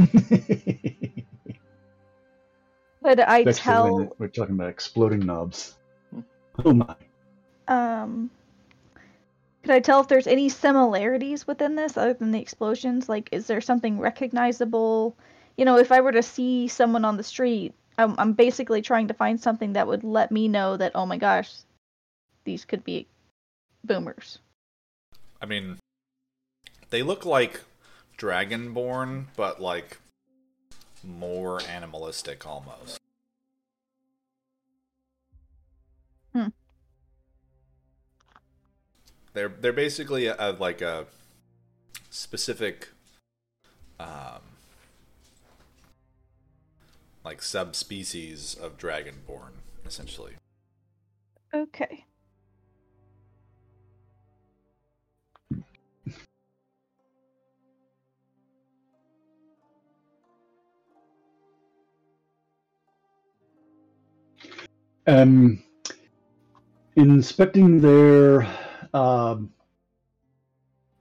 Could 3.03 3.19
I 3.19 3.41
Actually, 3.41 3.53
tell 3.53 3.95
when 3.95 4.09
we're 4.19 4.27
talking 4.27 4.55
about 4.55 4.69
exploding 4.69 5.25
knobs. 5.25 5.75
Hmm. 6.13 6.19
Oh 6.63 6.73
my! 6.73 6.95
um 7.67 8.29
could 9.63 9.71
I 9.71 9.79
tell 9.79 10.01
if 10.01 10.07
there's 10.07 10.27
any 10.27 10.49
similarities 10.49 11.45
within 11.45 11.75
this 11.75 11.95
other 11.95 12.13
than 12.13 12.31
the 12.31 12.39
explosions? 12.39 13.07
Like 13.07 13.29
is 13.31 13.47
there 13.47 13.61
something 13.61 13.99
recognizable? 13.99 15.15
You 15.57 15.65
know, 15.65 15.77
if 15.77 15.91
I 15.91 16.01
were 16.01 16.11
to 16.11 16.23
see 16.23 16.67
someone 16.67 17.05
on 17.05 17.17
the 17.17 17.23
street, 17.23 17.73
I'm 17.97 18.15
I'm 18.19 18.33
basically 18.33 18.81
trying 18.81 19.07
to 19.07 19.13
find 19.13 19.39
something 19.39 19.73
that 19.73 19.87
would 19.87 20.03
let 20.03 20.31
me 20.31 20.47
know 20.47 20.77
that 20.77 20.91
oh 20.95 21.05
my 21.05 21.17
gosh, 21.17 21.51
these 22.43 22.65
could 22.65 22.83
be 22.83 23.07
boomers. 23.83 24.39
I 25.41 25.47
mean, 25.47 25.79
they 26.91 27.01
look 27.01 27.25
like 27.25 27.61
dragonborn, 28.17 29.25
but 29.35 29.59
like 29.59 29.97
more 31.03 31.59
animalistic 31.63 32.45
almost. 32.45 32.99
Hmm. 36.33 36.47
They're 39.33 39.49
they're 39.49 39.73
basically 39.73 40.27
a, 40.27 40.35
a- 40.37 40.51
like 40.51 40.81
a 40.81 41.07
specific 42.09 42.89
um 43.99 44.41
like 47.23 47.41
subspecies 47.41 48.53
of 48.55 48.77
dragonborn 48.77 49.51
essentially. 49.85 50.33
Okay. 51.53 52.05
Um, 65.07 65.63
inspecting 66.95 67.81
their 67.81 68.47
um 68.93 69.51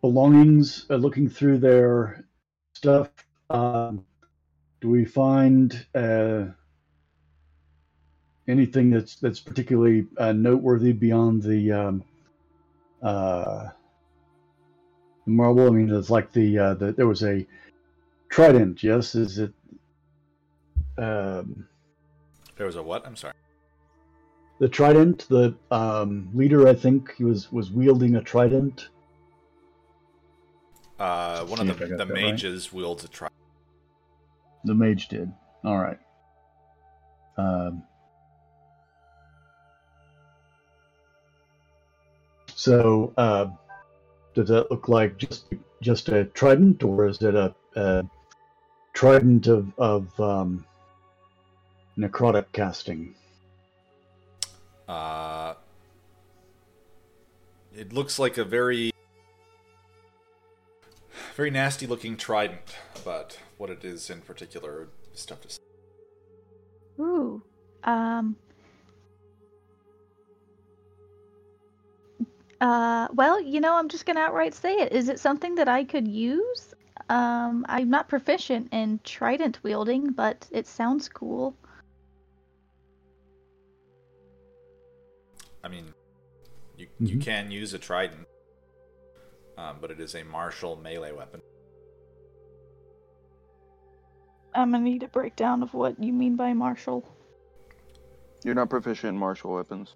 belongings, 0.01 0.87
uh, 0.91 0.97
looking 0.97 1.29
through 1.29 1.59
their 1.59 2.25
stuff, 2.75 3.11
um, 3.51 4.05
do 4.81 4.89
we 4.89 5.05
find 5.05 5.87
uh, 5.95 6.47
anything 8.49 8.91
that's 8.91 9.17
that's 9.17 9.41
particularly 9.41 10.07
uh, 10.17 10.33
noteworthy 10.33 10.93
beyond 10.93 11.43
the 11.43 11.73
um, 11.73 12.05
uh, 13.03 13.69
marble? 15.27 15.67
I 15.67 15.71
mean, 15.71 15.91
it's 15.95 16.11
like 16.11 16.33
the, 16.33 16.59
uh, 16.59 16.75
the 16.75 16.93
there 16.93 17.07
was 17.07 17.23
a 17.23 17.47
trident. 18.31 18.83
Yes, 18.83 19.15
is 19.15 19.39
it? 19.39 19.53
Um, 20.97 21.69
There 22.57 22.67
was 22.67 22.77
a 22.77 22.83
what? 22.83 23.07
I'm 23.07 23.17
sorry. 23.17 23.35
The 24.61 24.69
trident. 24.69 25.27
The 25.29 25.57
um, 25.73 26.29
leader, 26.33 26.69
I 26.69 26.75
think, 26.75 27.15
he 27.17 27.25
was 27.25 27.51
was 27.51 27.73
wielding 27.73 28.15
a 28.15 28.23
trident. 28.23 28.91
Uh, 30.99 31.45
one 31.47 31.61
of 31.61 31.79
the, 31.79 31.87
the 31.87 31.97
that 31.97 32.11
right. 32.11 32.23
mages 32.23 32.73
wields 32.73 33.03
a 33.03 33.09
trident. 33.09 33.41
The 34.65 34.75
mage 34.75 35.09
did. 35.09 35.33
All 35.65 35.79
right. 35.79 35.99
Um, 37.39 37.83
so, 42.55 43.15
uh, 43.17 43.47
does 44.35 44.49
that 44.49 44.71
look 44.71 44.89
like 44.89 45.17
just 45.17 45.47
just 45.81 46.11
a 46.11 46.27
trident, 46.27 46.85
or 46.85 47.09
is 47.09 47.23
it 47.23 47.35
a, 47.35 47.55
a 47.77 48.05
trident 48.93 49.47
of 49.47 49.73
of 49.79 50.21
um, 50.21 50.67
necrotic 51.97 52.45
casting? 52.53 53.15
Uh, 54.91 55.55
it 57.77 57.93
looks 57.93 58.19
like 58.19 58.39
a 58.39 58.45
very, 58.45 58.91
very 61.37 61.53
nasty 61.53 61.87
looking 61.87 62.17
trident, 62.17 62.75
but 63.05 63.39
what 63.57 63.71
it 63.71 63.85
is 63.85 64.11
in 64.11 64.21
particular 64.21 64.89
is 65.15 65.25
tough 65.25 65.43
to 65.43 65.49
say. 65.49 65.59
Ooh. 66.99 67.41
Um. 67.85 68.35
Uh, 72.61 73.07
well, 73.15 73.41
you 73.41 73.61
know, 73.61 73.77
I'm 73.77 73.89
just 73.89 74.07
gonna 74.07 74.19
outright 74.19 74.55
say 74.55 74.75
it. 74.75 74.93
Is 74.93 75.09
it 75.09 75.21
something 75.21 75.55
that 75.55 75.69
I 75.69 75.85
could 75.85 76.09
use? 76.09 76.75
Um, 77.09 77.65
I'm 77.69 77.91
not 77.91 78.09
proficient 78.09 78.73
in 78.73 78.99
trident 79.05 79.63
wielding, 79.63 80.11
but 80.11 80.49
it 80.51 80.67
sounds 80.67 81.09
cool. 81.09 81.55
I 85.63 85.69
mean, 85.69 85.93
you 86.77 86.89
you 86.99 87.17
Mhm. 87.19 87.23
can 87.23 87.51
use 87.51 87.75
a 87.75 87.79
trident, 87.79 88.27
um, 89.59 89.79
but 89.81 89.91
it 89.91 90.01
is 90.01 90.15
a 90.15 90.23
martial 90.25 90.77
melee 90.77 91.13
weapon. 91.13 91.43
I'm 94.55 94.73
gonna 94.73 94.83
need 94.85 95.03
a 95.03 95.09
breakdown 95.09 95.63
of 95.63 95.75
what 95.75 96.03
you 96.03 96.13
mean 96.13 96.37
by 96.37 96.53
martial. 96.55 97.05
You're 98.45 98.55
not 98.55 98.71
proficient 98.71 99.11
in 99.15 99.19
martial 99.19 99.53
weapons. 99.53 99.95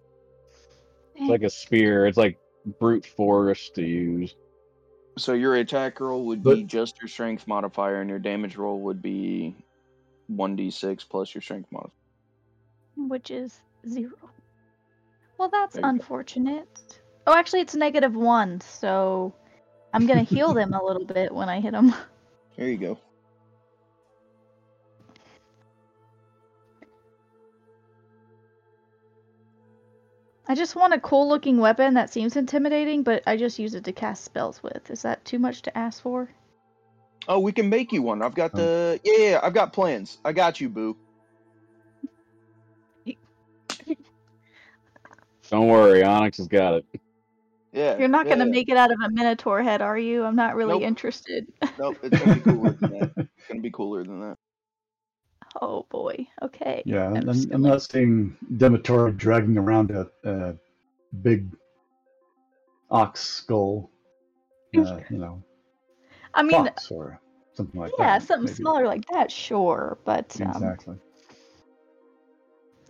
It's 1.16 1.28
like 1.30 1.42
a 1.42 1.50
spear. 1.50 2.06
It's 2.06 2.18
like 2.18 2.38
brute 2.78 3.06
force 3.06 3.70
to 3.70 3.82
use. 3.82 4.36
So 5.16 5.32
your 5.32 5.54
attack 5.56 6.00
roll 6.00 6.26
would 6.26 6.42
But- 6.42 6.56
be 6.56 6.64
just 6.64 7.00
your 7.00 7.08
strength 7.08 7.46
modifier, 7.46 8.00
and 8.00 8.10
your 8.10 8.18
damage 8.18 8.56
roll 8.56 8.80
would 8.82 9.00
be 9.00 9.54
1d6 10.28 11.04
plus 11.08 11.34
your 11.34 11.42
strength 11.42 11.70
modifier. 11.72 11.92
which 12.96 13.32
is 13.32 13.60
zero. 13.88 14.16
Well, 15.44 15.50
that's 15.50 15.74
There 15.74 15.82
go. 15.82 15.88
unfortunate. 15.90 16.66
Oh, 17.26 17.34
actually, 17.36 17.60
it's 17.60 17.74
negative 17.74 18.16
one, 18.16 18.62
so 18.62 19.34
I'm 19.92 20.06
gonna 20.06 20.22
heal 20.22 20.54
them 20.54 20.72
a 20.72 20.82
little 20.82 21.04
bit 21.04 21.34
when 21.34 21.50
I 21.50 21.60
hit 21.60 21.72
them. 21.72 21.94
There 22.56 22.66
you 22.66 22.78
go. 22.78 22.98
I 30.48 30.54
just 30.54 30.76
want 30.76 30.94
a 30.94 31.00
cool 31.00 31.28
looking 31.28 31.58
weapon 31.58 31.92
that 31.92 32.10
seems 32.10 32.36
intimidating, 32.36 33.02
but 33.02 33.22
I 33.26 33.36
just 33.36 33.58
use 33.58 33.74
it 33.74 33.84
to 33.84 33.92
cast 33.92 34.24
spells 34.24 34.62
with. 34.62 34.90
Is 34.90 35.02
that 35.02 35.26
too 35.26 35.38
much 35.38 35.60
to 35.62 35.76
ask 35.76 36.00
for? 36.02 36.30
Oh, 37.28 37.38
we 37.40 37.52
can 37.52 37.68
make 37.68 37.92
you 37.92 38.00
one. 38.00 38.22
I've 38.22 38.34
got 38.34 38.52
Oh. 38.54 38.56
the 38.56 39.00
yeah, 39.04 39.12
yeah, 39.18 39.30
yeah, 39.32 39.40
I've 39.42 39.52
got 39.52 39.74
plans. 39.74 40.16
I 40.24 40.32
got 40.32 40.58
you, 40.58 40.70
boo. 40.70 40.96
Don't 45.54 45.68
worry, 45.68 46.02
Onyx 46.02 46.38
has 46.38 46.48
got 46.48 46.74
it. 46.74 46.84
Yeah. 47.72 47.96
You're 47.96 48.08
not 48.08 48.26
yeah, 48.26 48.32
gonna 48.32 48.46
yeah. 48.46 48.50
make 48.50 48.68
it 48.68 48.76
out 48.76 48.90
of 48.90 48.98
a 49.00 49.08
minotaur 49.08 49.62
head, 49.62 49.80
are 49.82 49.96
you? 49.96 50.24
I'm 50.24 50.34
not 50.34 50.56
really 50.56 50.74
Nope. 50.74 50.82
interested. 50.82 51.46
Nope, 51.78 51.96
it's 52.02 52.18
gonna 52.18 52.34
be 52.34 52.40
cooler 52.40 52.70
than 52.72 52.90
that. 52.98 53.12
It's 53.38 53.46
gonna 53.48 53.60
be 53.60 53.70
cooler 53.70 54.02
than 54.02 54.20
that. 54.20 54.36
oh 55.62 55.86
boy. 55.90 56.26
Okay. 56.42 56.82
Yeah, 56.84 57.06
I'm 57.06 57.16
I'm, 57.18 57.32
just 57.32 57.52
I'm 57.52 57.62
not 57.62 57.82
seeing 57.82 58.36
Demetor 58.56 59.16
dragging 59.16 59.56
around 59.56 59.92
a, 59.92 60.08
a 60.24 60.54
big 61.22 61.46
ox 62.90 63.20
skull. 63.20 63.90
Uh, 64.76 64.98
you 65.08 65.18
know, 65.18 65.40
I 66.34 66.42
mean, 66.42 66.64
fox 66.64 66.90
or 66.90 67.20
something 67.52 67.80
like 67.80 67.92
yeah, 67.96 68.18
that. 68.18 68.26
something 68.26 68.46
maybe. 68.46 68.56
smaller 68.56 68.86
like 68.88 69.04
that, 69.12 69.30
sure, 69.30 69.98
but 70.04 70.36
um, 70.40 70.48
Exactly. 70.50 70.96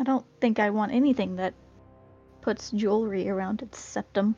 I 0.00 0.04
don't 0.04 0.24
think 0.40 0.58
I 0.58 0.70
want 0.70 0.92
anything 0.92 1.36
that 1.36 1.52
puts 2.44 2.70
jewelry 2.72 3.28
around 3.30 3.62
its 3.62 3.78
septum. 3.78 4.36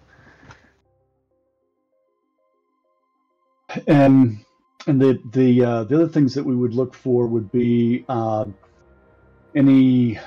And 3.88 4.38
and 4.87 5.01
the 5.01 5.19
the 5.33 5.64
uh, 5.64 5.85
the 5.85 5.97
other 5.97 6.09
things 6.09 6.35
that 6.35 6.45
we 6.45 6.55
would 6.55 6.73
look 6.73 6.95
for 6.95 7.27
would 7.27 7.51
be 7.51 8.05
uh, 8.09 8.45
any 9.57 10.21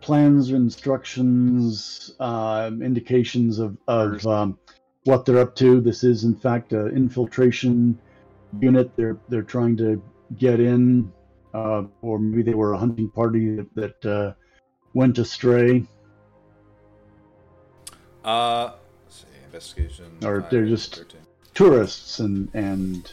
plans 0.00 0.52
or 0.52 0.56
instructions, 0.56 2.14
uh, 2.20 2.70
indications 2.82 3.58
of 3.58 3.78
of 3.88 4.26
um, 4.26 4.58
what 5.04 5.24
they're 5.24 5.38
up 5.38 5.56
to. 5.56 5.80
This 5.80 6.04
is 6.04 6.24
in 6.24 6.36
fact 6.36 6.74
an 6.74 6.94
infiltration 6.94 7.98
unit. 8.60 8.94
They're 8.96 9.18
they're 9.30 9.42
trying 9.42 9.78
to 9.78 10.02
get 10.36 10.60
in, 10.60 11.10
uh, 11.54 11.84
or 12.02 12.18
maybe 12.18 12.42
they 12.42 12.54
were 12.54 12.74
a 12.74 12.78
hunting 12.78 13.10
party 13.10 13.56
that, 13.56 13.74
that 13.74 14.06
uh, 14.06 14.34
went 14.92 15.16
astray, 15.18 15.86
Uh, 18.28 18.72
let's 19.04 19.20
see, 19.20 19.26
investigation. 19.46 20.04
Or 20.22 20.42
five, 20.42 20.50
they're 20.50 20.66
just- 20.66 20.96
13. 20.96 21.22
tourists, 21.54 22.18
and 22.20 22.50
and 22.54 23.10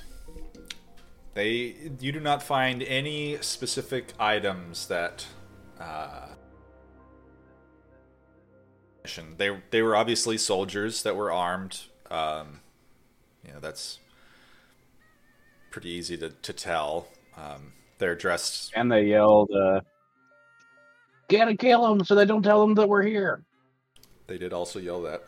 They, 1.34 1.75
you 1.99 2.12
do 2.12 2.19
not 2.19 2.43
find 2.43 2.84
any 2.84 3.38
specific 3.41 4.13
items 4.19 4.88
that. 4.88 5.25
Uh, 5.80 6.28
they 9.38 9.58
they 9.69 9.82
were 9.82 9.95
obviously 9.95 10.38
soldiers 10.38 11.04
that 11.04 11.15
were 11.15 11.32
armed. 11.32 11.84
Um, 12.10 12.60
you 13.45 13.54
know 13.54 13.60
that's 13.60 13.99
pretty 15.71 15.89
easy 15.89 16.17
to 16.17 16.30
to 16.30 16.54
tell. 16.54 17.08
Um, 17.38 17.71
they're 17.99 18.15
dressed. 18.15 18.71
And 18.75 18.91
they 18.91 19.04
yelled, 19.04 19.51
uh, 19.51 19.82
"Gotta 21.30 21.56
kill 21.56 21.88
them 21.88 22.04
so 22.04 22.15
they 22.15 22.25
don't 22.25 22.43
tell 22.43 22.62
them 22.62 22.73
that 22.75 22.89
we're 22.89 23.04
here." 23.04 23.43
They 24.28 24.38
did 24.38 24.54
also 24.54 24.80
yell 24.80 25.02
that. 25.04 25.24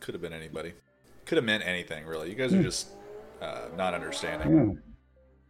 Could 0.00 0.14
have 0.14 0.22
been 0.22 0.32
anybody. 0.32 0.72
Could 1.26 1.36
have 1.36 1.44
meant 1.44 1.64
anything 1.64 2.04
really. 2.06 2.28
You 2.28 2.34
guys 2.34 2.52
are 2.52 2.56
Hmm. 2.56 2.62
just 2.64 2.88
uh, 3.40 3.68
not 3.76 3.94
understanding. 3.94 4.50
Yeah. 4.52 4.80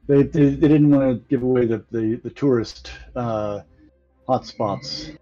They, 0.09 0.23
they, 0.25 0.51
they 0.51 0.69
didn't 0.69 0.91
want 0.91 1.03
to 1.23 1.29
give 1.29 1.43
away 1.43 1.65
the, 1.67 1.85
the, 1.91 2.17
the 2.23 2.31
tourist 2.31 2.91
uh, 3.17 3.61
hotspots. 4.29 5.17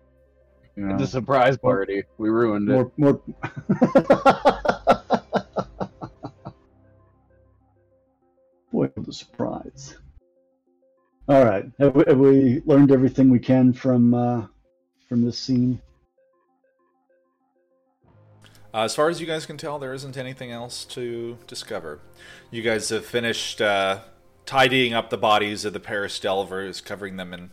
You 0.77 0.87
know, 0.87 0.95
It's 0.95 1.05
a 1.05 1.07
surprise 1.07 1.57
party. 1.59 2.03
We 2.19 2.31
ruined 2.31 2.69
it. 2.71 2.73
more 2.73 2.91
more. 2.97 3.21
Boy, 8.73 8.89
what 8.95 9.09
a 9.09 9.13
surprise! 9.13 9.97
All 11.29 11.45
right, 11.45 11.65
have 11.79 11.95
we, 11.95 12.05
have 12.07 12.19
we 12.19 12.63
learned 12.67 12.93
everything 12.93 13.29
we 13.31 13.39
can 13.41 13.73
from 13.73 14.15
uh, 14.15 14.47
from 15.09 15.23
this 15.25 15.39
scene? 15.39 15.81
Uh, 18.73 18.83
as 18.83 18.95
far 18.95 19.09
as 19.09 19.21
you 19.21 19.27
guys 19.27 19.47
can 19.47 19.57
tell, 19.57 19.79
there 19.79 19.93
isn't 19.93 20.17
anything 20.17 20.53
else 20.53 20.85
to 20.85 21.37
discover. 21.47 21.99
You 22.51 22.63
guys 22.63 22.89
have 22.91 23.05
finished 23.05 23.61
uh, 23.61 24.01
tidying 24.47 24.95
up 24.95 25.11
the 25.11 25.19
bodies 25.19 25.65
of 25.65 25.73
the 25.73 25.81
Paris 25.81 26.19
Delvers, 26.21 26.81
covering 26.81 27.17
them 27.17 27.35
in 27.35 27.51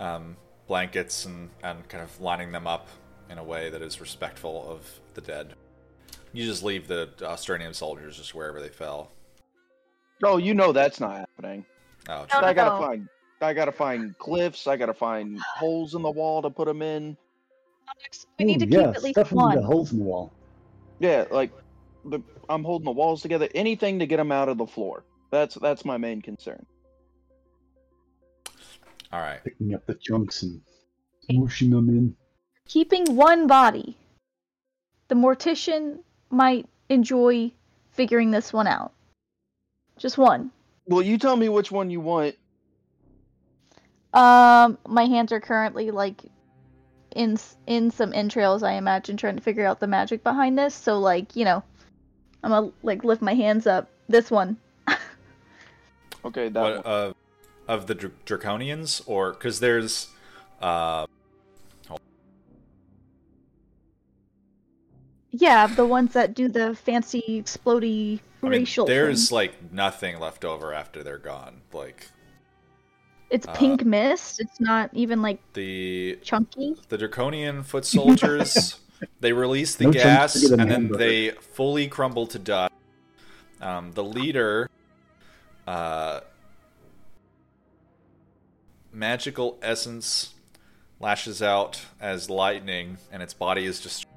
um, 0.00 0.36
blankets 0.66 1.26
and, 1.26 1.50
and 1.62 1.86
kind 1.88 2.02
of 2.02 2.18
lining 2.20 2.50
them 2.52 2.66
up 2.66 2.88
in 3.28 3.36
a 3.38 3.44
way 3.44 3.68
that 3.70 3.82
is 3.82 4.00
respectful 4.00 4.66
of 4.70 5.00
the 5.14 5.20
dead. 5.20 5.54
You 6.32 6.44
just 6.46 6.62
leave 6.62 6.88
the 6.88 7.10
Australian 7.22 7.74
soldiers 7.74 8.16
just 8.16 8.34
wherever 8.34 8.60
they 8.60 8.68
fell. 8.68 9.10
Oh, 10.22 10.38
you 10.38 10.54
know 10.54 10.72
that's 10.72 10.98
not 10.98 11.16
happening. 11.16 11.64
Oh, 12.08 12.26
No, 12.32 12.40
I 12.40 12.52
gotta 12.54 12.80
no. 12.80 12.86
find 12.86 13.08
I 13.40 13.52
gotta 13.52 13.72
find 13.72 14.16
cliffs. 14.18 14.66
I 14.66 14.76
gotta 14.76 14.94
find 14.94 15.38
holes 15.40 15.94
in 15.94 16.02
the 16.02 16.10
wall 16.10 16.40
to 16.42 16.48
put 16.50 16.66
them 16.66 16.80
in. 16.82 17.16
We 18.38 18.46
need 18.46 18.60
to 18.60 18.64
Ooh, 18.64 18.68
keep 18.68 18.78
yeah, 18.78 18.88
at 18.90 19.02
least 19.02 19.14
stuff 19.16 19.30
them 19.30 19.38
into 19.40 19.60
one. 19.60 19.64
holes 19.64 19.92
in 19.92 19.98
the 19.98 20.04
wall. 20.04 20.32
Yeah, 20.98 21.24
like 21.30 21.52
the 22.04 22.20
I'm 22.48 22.64
holding 22.64 22.84
the 22.84 22.92
walls 22.92 23.22
together. 23.22 23.48
Anything 23.54 23.98
to 23.98 24.06
get 24.06 24.18
them 24.18 24.32
out 24.32 24.48
of 24.48 24.58
the 24.58 24.66
floor. 24.66 25.04
That's 25.30 25.54
that's 25.56 25.84
my 25.84 25.96
main 25.96 26.22
concern. 26.22 26.64
All 29.12 29.20
right. 29.20 29.42
Picking 29.44 29.74
up 29.74 29.86
the 29.86 29.94
chunks 29.94 30.42
and 30.42 30.60
smooshing 31.30 31.70
them 31.70 31.88
in. 31.88 32.16
Keeping 32.66 33.16
one 33.16 33.46
body. 33.46 33.96
The 35.08 35.14
mortician 35.14 35.98
might 36.30 36.66
enjoy 36.88 37.52
figuring 37.92 38.30
this 38.30 38.52
one 38.52 38.66
out. 38.66 38.92
Just 39.98 40.18
one. 40.18 40.50
Well, 40.86 41.02
you 41.02 41.18
tell 41.18 41.36
me 41.36 41.48
which 41.48 41.70
one 41.70 41.90
you 41.90 42.00
want. 42.00 42.34
Um, 44.12 44.78
my 44.86 45.04
hands 45.04 45.32
are 45.32 45.40
currently 45.40 45.90
like 45.90 46.22
in 47.14 47.38
in 47.66 47.90
some 47.90 48.12
entrails. 48.12 48.62
I 48.62 48.72
imagine 48.74 49.16
trying 49.16 49.36
to 49.36 49.42
figure 49.42 49.66
out 49.66 49.80
the 49.80 49.86
magic 49.86 50.22
behind 50.22 50.58
this. 50.58 50.74
So 50.74 50.98
like 51.00 51.34
you 51.36 51.44
know, 51.44 51.62
I'm 52.42 52.50
gonna 52.50 52.72
like 52.82 53.04
lift 53.04 53.22
my 53.22 53.34
hands 53.34 53.66
up. 53.66 53.88
This 54.08 54.30
one. 54.30 54.56
Okay, 56.24 56.48
that 56.48 56.60
What 56.60 56.84
one. 56.84 56.86
uh, 56.86 57.12
of 57.68 57.86
the 57.86 57.94
Dr- 57.94 58.24
draconians, 58.24 59.02
or 59.06 59.32
because 59.32 59.60
there's 59.60 60.08
uh, 60.60 61.06
Yeah, 65.30 65.66
the 65.66 65.84
ones 65.84 66.12
that 66.12 66.34
do 66.34 66.48
the 66.48 66.74
fancy 66.76 67.22
explody 67.42 68.20
I 68.42 68.48
mean, 68.48 68.60
racial. 68.60 68.86
there's 68.86 69.28
thing. 69.28 69.34
like 69.36 69.72
nothing 69.72 70.18
left 70.20 70.44
over 70.44 70.72
after 70.72 71.02
they're 71.02 71.18
gone. 71.18 71.62
Like 71.72 72.08
It's 73.30 73.46
uh, 73.46 73.52
pink 73.54 73.84
mist. 73.84 74.40
It's 74.40 74.60
not 74.60 74.90
even 74.92 75.22
like 75.22 75.40
the 75.54 76.18
chunky. 76.22 76.76
the 76.88 76.98
draconian 76.98 77.62
foot 77.62 77.84
soldiers, 77.96 78.78
they 79.20 79.32
release 79.32 79.76
the 79.76 79.84
No 79.84 79.92
gas 79.92 80.40
bigger 80.40 80.54
and 80.54 80.62
then 80.62 80.68
hamburger. 80.70 80.98
they 80.98 81.30
fully 81.30 81.88
crumble 81.88 82.26
to 82.28 82.38
dust. 82.38 82.72
Um, 83.60 83.92
the 83.92 84.04
leader, 84.04 84.68
uh, 85.66 86.20
magical 88.92 89.58
essence 89.62 90.34
lashes 91.00 91.42
out 91.42 91.80
as 92.00 92.30
lightning, 92.30 92.98
and 93.10 93.22
its 93.22 93.34
body 93.34 93.64
is 93.64 93.80
destroyed. 93.80 94.10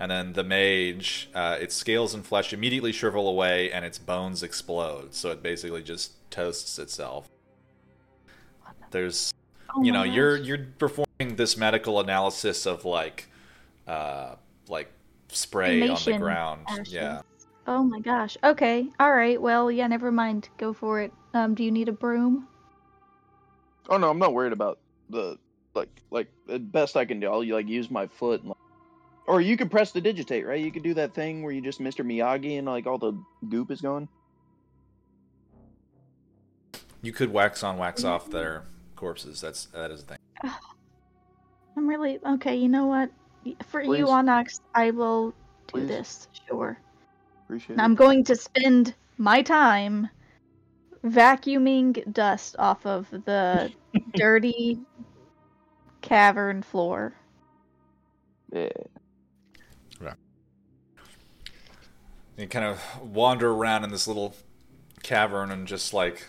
And 0.00 0.10
then 0.10 0.32
the 0.34 0.44
mage, 0.44 1.28
uh, 1.34 1.56
its 1.60 1.74
scales 1.74 2.14
and 2.14 2.24
flesh 2.24 2.52
immediately 2.52 2.92
shrivel 2.92 3.28
away, 3.28 3.72
and 3.72 3.84
its 3.84 3.98
bones 3.98 4.42
explode. 4.42 5.14
So 5.14 5.30
it 5.30 5.42
basically 5.42 5.82
just 5.82 6.30
toasts 6.30 6.78
itself. 6.78 7.28
There's 8.90 9.32
Oh 9.74 9.82
you 9.82 9.92
my 9.92 9.98
know 9.98 10.12
you're 10.12 10.36
you're 10.36 10.66
performing 10.78 11.36
this 11.36 11.56
medical 11.56 12.00
analysis 12.00 12.66
of 12.66 12.84
like 12.84 13.28
uh 13.86 14.36
like 14.68 14.90
spray 15.28 15.88
on 15.88 15.98
the 16.04 16.18
ground 16.18 16.62
ashes. 16.68 16.92
yeah 16.92 17.22
Oh 17.66 17.82
my 17.82 18.00
gosh. 18.00 18.38
Okay. 18.42 18.86
All 18.98 19.12
right. 19.12 19.40
Well, 19.40 19.70
yeah. 19.70 19.86
Never 19.86 20.10
mind. 20.10 20.48
Go 20.56 20.72
for 20.72 21.02
it. 21.02 21.12
Um. 21.34 21.54
Do 21.54 21.62
you 21.62 21.70
need 21.70 21.90
a 21.90 21.92
broom? 21.92 22.48
Oh 23.90 23.98
no, 23.98 24.08
I'm 24.08 24.18
not 24.18 24.32
worried 24.32 24.54
about 24.54 24.78
the 25.10 25.38
like 25.74 25.90
like 26.10 26.28
the 26.46 26.58
best 26.58 26.96
I 26.96 27.04
can 27.04 27.20
do. 27.20 27.26
I'll 27.26 27.46
like 27.46 27.68
use 27.68 27.90
my 27.90 28.06
foot, 28.06 28.40
and, 28.40 28.48
like, 28.48 28.58
or 29.26 29.42
you 29.42 29.58
could 29.58 29.70
prestidigitate, 29.70 30.46
right? 30.46 30.64
You 30.64 30.72
could 30.72 30.82
do 30.82 30.94
that 30.94 31.14
thing 31.14 31.42
where 31.42 31.52
you 31.52 31.60
just 31.60 31.78
Mr. 31.78 32.02
Miyagi 32.02 32.56
and 32.56 32.66
like 32.66 32.86
all 32.86 32.96
the 32.96 33.12
goop 33.50 33.70
is 33.70 33.82
gone. 33.82 34.08
you 37.02 37.12
could 37.12 37.32
wax 37.32 37.62
on 37.62 37.76
wax 37.76 38.02
off 38.02 38.30
their 38.30 38.64
corpses 38.98 39.40
that's 39.40 39.66
that 39.66 39.90
is 39.90 40.02
the 40.02 40.16
thing 40.42 40.52
I'm 41.78 41.86
really 41.88 42.18
okay. 42.26 42.56
You 42.56 42.68
know 42.68 42.86
what? 42.86 43.08
For 43.68 43.82
Please. 43.84 44.00
you, 44.00 44.08
Onyx, 44.08 44.60
I 44.74 44.90
will 44.90 45.30
do 45.30 45.34
Please. 45.68 45.86
this. 45.86 46.28
Sure. 46.48 46.76
Appreciate 47.44 47.70
And 47.70 47.80
I'm 47.80 47.94
going 47.94 48.24
to 48.24 48.34
spend 48.34 48.94
my 49.16 49.42
time 49.42 50.08
vacuuming 51.04 52.12
dust 52.12 52.56
off 52.58 52.84
of 52.84 53.08
the 53.10 53.72
dirty 54.14 54.80
cavern 56.02 56.62
floor. 56.62 57.14
it. 58.50 58.90
Yeah. 60.02 60.14
you 62.36 62.48
kind 62.48 62.64
of 62.64 62.80
wander 63.00 63.52
around 63.52 63.84
in 63.84 63.90
this 63.90 64.08
little 64.08 64.34
cavern 65.04 65.52
and 65.52 65.68
just 65.68 65.94
like 65.94 66.28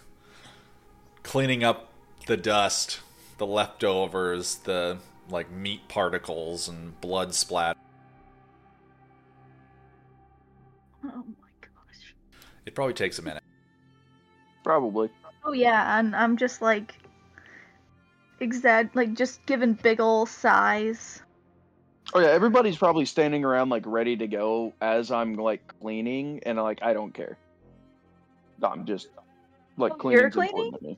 cleaning 1.23 1.63
up 1.63 1.88
the 2.29 2.37
dust 2.37 2.99
the 3.39 3.45
leftovers 3.45 4.57
the 4.57 4.99
like 5.31 5.49
meat 5.49 5.81
particles 5.87 6.67
and 6.69 6.99
blood 7.01 7.33
splat 7.33 7.75
Oh 11.03 11.07
my 11.41 11.49
gosh. 11.61 12.13
it 12.67 12.75
probably 12.75 12.93
takes 12.93 13.17
a 13.17 13.23
minute 13.23 13.41
Probably. 14.63 15.09
Oh 15.43 15.53
yeah, 15.53 15.97
and 15.97 16.15
I'm 16.15 16.37
just 16.37 16.61
like 16.61 16.93
exag 18.39 18.91
like 18.93 19.15
just 19.15 19.43
giving 19.47 19.73
big 19.73 19.99
ol' 19.99 20.27
sighs. 20.27 21.23
Oh 22.13 22.19
yeah, 22.19 22.27
everybody's 22.27 22.77
probably 22.77 23.05
standing 23.05 23.43
around 23.43 23.69
like 23.69 23.83
ready 23.87 24.15
to 24.17 24.27
go 24.27 24.73
as 24.81 25.09
I'm 25.09 25.33
like 25.33 25.65
cleaning, 25.81 26.41
and 26.45 26.59
like 26.59 26.83
I 26.83 26.93
don't 26.93 27.11
care. 27.13 27.37
I'm 28.61 28.85
just 28.85 29.07
like 29.77 29.93
Oh, 29.93 29.95
cleaning. 29.95 30.19
you're 30.19 30.27
important 30.27 30.79
cleaning? 30.79 30.97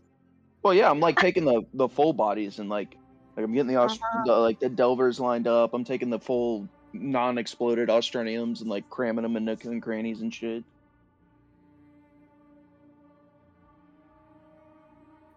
To 0.63 0.67
me. 0.67 0.71
Well, 0.71 0.73
yeah, 0.75 0.89
I'm 0.89 0.99
like 1.01 1.17
taking 1.17 1.45
the 1.45 1.63
the 1.73 1.89
full 1.89 2.13
bodies 2.13 2.59
and 2.59 2.69
like 2.69 2.97
like 3.37 3.45
I'm 3.45 3.53
getting 3.53 3.67
the, 3.69 3.77
Aust- 3.77 4.01
Uh-huh. 4.03 4.25
the 4.25 4.33
like 4.37 4.59
the 4.59 4.69
delvers 4.69 5.19
lined 5.19 5.47
up. 5.47 5.71
I'm 5.73 5.85
taking 5.85 6.09
the 6.11 6.19
full 6.19 6.69
non-exploded 6.93 7.89
Australiums 7.89 8.61
and 8.61 8.69
like 8.69 8.89
cramming 8.89 9.23
them 9.23 9.37
in 9.37 9.45
nooks 9.45 9.65
and 9.65 9.81
crannies 9.83 10.21
and 10.21 10.33
shit. 10.33 10.65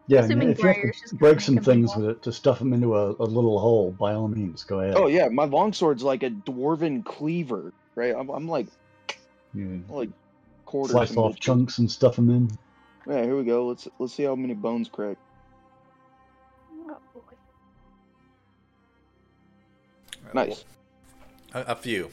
Yeah, 0.09 0.25
and 0.25 0.33
Assuming 0.33 0.51
if 0.51 0.63
you 0.63 0.69
have 0.71 0.79
Briar's 0.79 1.01
just 1.03 1.07
to 1.11 1.17
break 1.17 1.41
some 1.41 1.61
things 1.61 1.95
more. 1.95 1.97
with 1.97 2.07
it 2.07 2.23
to 2.25 2.33
stuff 2.33 2.61
them 2.61 2.75
into 2.75 2.97
a, 2.97 3.13
a 3.13 3.25
little 3.27 3.61
hole, 3.61 3.93
by 3.99 4.15
all 4.15 4.29
means, 4.29 4.65
go 4.65 4.81
ahead. 4.81 4.97
Oh 4.97 5.09
yeah, 5.09 5.29
my 5.29 5.47
longsword's 5.47 6.03
like 6.05 6.23
a 6.25 6.31
dwarven 6.31 7.05
cleaver, 7.05 7.75
right? 7.97 8.15
I'm, 8.19 8.31
I'm 8.31 8.49
like 8.49 8.69
You 9.53 9.85
like 9.89 10.11
quarters. 10.67 11.09
slice 11.09 11.17
off 11.17 11.41
chunks 11.41 11.79
and 11.79 11.91
stuff 11.91 12.17
them 12.17 12.31
in. 12.31 12.49
Yeah, 13.07 13.23
here 13.23 13.37
we 13.37 13.45
go. 13.45 13.67
Let's 13.67 13.87
let's 13.99 14.15
see 14.15 14.23
how 14.23 14.35
many 14.35 14.55
bones 14.55 14.89
crack. 14.89 15.17
Oh 16.89 16.97
boy. 17.13 17.21
Nice. 20.33 20.65
A, 21.53 21.61
a 21.61 21.75
few. 21.75 22.11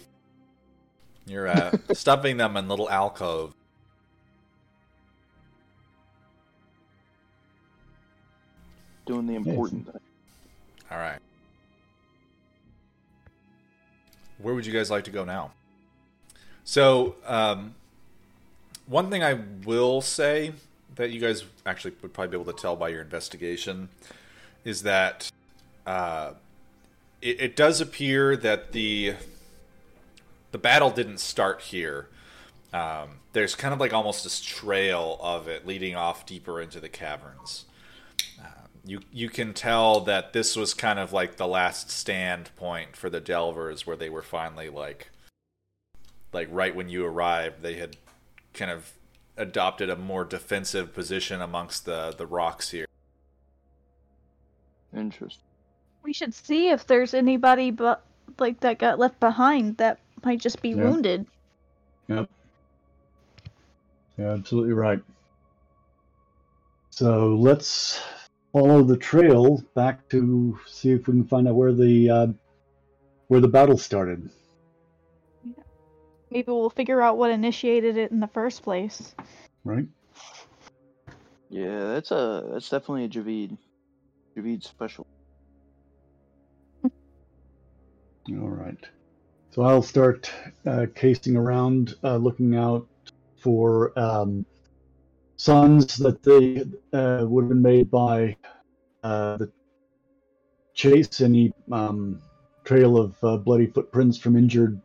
You're 1.26 1.48
uh, 1.48 1.72
stuffing 1.94 2.38
them 2.38 2.58
in 2.58 2.68
little 2.68 2.90
alcoves. 2.90 3.54
Doing 9.06 9.28
the 9.28 9.36
important 9.36 9.86
thing. 9.86 10.02
All 10.92 10.98
right. 10.98 11.20
Where 14.40 14.54
would 14.54 14.66
you 14.66 14.74
guys 14.74 14.92
like 14.92 15.06
to 15.06 15.12
go 15.12 15.24
now? 15.24 15.52
So, 16.64 17.16
um, 17.26 17.76
one 18.88 19.10
thing 19.10 19.24
I 19.24 19.40
will 19.66 20.02
say 20.02 20.54
that 20.96 21.12
you 21.12 21.20
guys 21.20 21.44
actually 21.66 21.94
would 22.02 22.14
probably 22.14 22.38
be 22.38 22.42
able 22.42 22.52
to 22.54 22.62
tell 22.62 22.76
by 22.76 22.90
your 22.90 23.02
investigation 23.02 23.90
is 24.64 24.84
that 24.84 25.32
uh, 25.86 26.32
it, 27.22 27.42
it 27.42 27.56
does 27.56 27.82
appear 27.82 28.36
that 28.38 28.72
the 28.72 29.16
the 30.52 30.58
battle 30.58 30.90
didn't 30.90 31.20
start 31.20 31.62
here. 31.62 32.08
Um, 32.74 33.20
there's 33.34 33.56
kind 33.56 33.74
of 33.74 33.80
like 33.80 33.94
almost 33.94 34.24
this 34.24 34.42
trail 34.42 35.18
of 35.22 35.48
it 35.48 35.66
leading 35.66 35.96
off 35.96 36.26
deeper 36.26 36.62
into 36.62 36.80
the 36.80 36.90
caverns 36.90 37.66
you 38.86 39.00
you 39.12 39.30
can 39.30 39.54
tell 39.54 40.02
that 40.02 40.34
this 40.34 40.56
was 40.56 40.74
kind 40.74 41.00
of 41.00 41.14
like 41.14 41.38
the 41.38 41.48
last 41.48 41.90
stand 41.92 42.50
point 42.56 42.96
for 42.96 43.10
the 43.10 43.22
Delvers, 43.22 43.86
where 43.86 43.96
they 43.96 44.10
were 44.10 44.22
finally 44.22 44.70
like, 44.70 45.10
like 46.34 46.48
right 46.52 46.76
when 46.76 46.90
you 46.90 47.06
arrived, 47.06 47.62
they 47.62 47.76
had 47.76 47.96
kind 48.54 48.72
of 48.72 48.92
adopted 49.42 49.90
a 49.90 49.96
more 49.96 50.24
defensive 50.24 50.94
position 50.94 51.42
amongst 51.42 51.86
the 51.86 52.14
the 52.18 52.26
rocks 52.28 52.70
here. 52.70 52.86
Interesting. 54.96 55.44
We 56.04 56.14
should 56.14 56.34
see 56.34 56.70
if 56.70 56.86
there's 56.88 57.14
anybody 57.14 57.72
but 57.72 58.04
like 58.40 58.60
that 58.62 58.80
got 58.80 59.00
left 59.00 59.20
behind 59.20 59.78
that 59.78 60.00
might 60.24 60.40
just 60.40 60.62
be 60.62 60.70
Yeah. 60.70 60.84
wounded. 60.84 61.26
Yep. 62.08 62.30
Yeah, 64.18 64.32
absolutely 64.34 64.74
right. 64.74 65.02
So 66.90 67.36
let's 67.36 68.02
follow 68.52 68.84
the 68.84 68.98
trail 68.98 69.64
back 69.76 70.08
to 70.10 70.60
see 70.68 70.92
if 70.92 71.08
we 71.08 71.14
can 71.14 71.24
find 71.26 71.48
out 71.48 71.56
where 71.56 71.74
the 71.74 72.10
uh, 72.10 72.28
where 73.28 73.40
the 73.40 73.48
battle 73.48 73.78
started. 73.78 74.30
Maybe 76.32 76.50
we'll 76.50 76.70
figure 76.70 77.02
out 77.02 77.18
what 77.18 77.30
initiated 77.30 77.98
it 77.98 78.12
in 78.12 78.22
the 78.22 78.28
first 78.28 78.64
place. 78.64 79.14
Right? 79.66 79.86
Yeah, 81.50 81.88
that's 81.88 82.12
a 82.12 82.48
that's 82.54 82.70
definitely 82.70 83.04
a 83.04 83.10
Javid. 83.10 83.58
Javid 84.38 84.64
special. 84.64 85.06
All 86.86 86.90
right. 88.30 88.78
So 89.50 89.64
I'll 89.64 89.82
start 89.82 90.32
uh, 90.66 90.86
casing 90.96 91.36
around, 91.36 91.96
uh, 92.06 92.16
looking 92.16 92.56
out 92.56 92.88
for 93.36 93.92
um, 94.00 94.46
signs 95.36 95.98
that 95.98 96.24
they 96.24 96.64
uh, 96.98 97.26
would 97.28 97.42
have 97.44 97.50
been 97.50 97.62
made 97.62 97.92
by 97.92 98.38
uh, 99.04 99.36
the 99.36 99.52
chase, 100.74 101.20
any 101.20 101.52
um, 101.70 102.22
trail 102.64 102.98
of 102.98 103.22
uh, 103.24 103.36
bloody 103.36 103.68
footprints 103.68 104.18
from 104.18 104.38
injured 104.38 104.82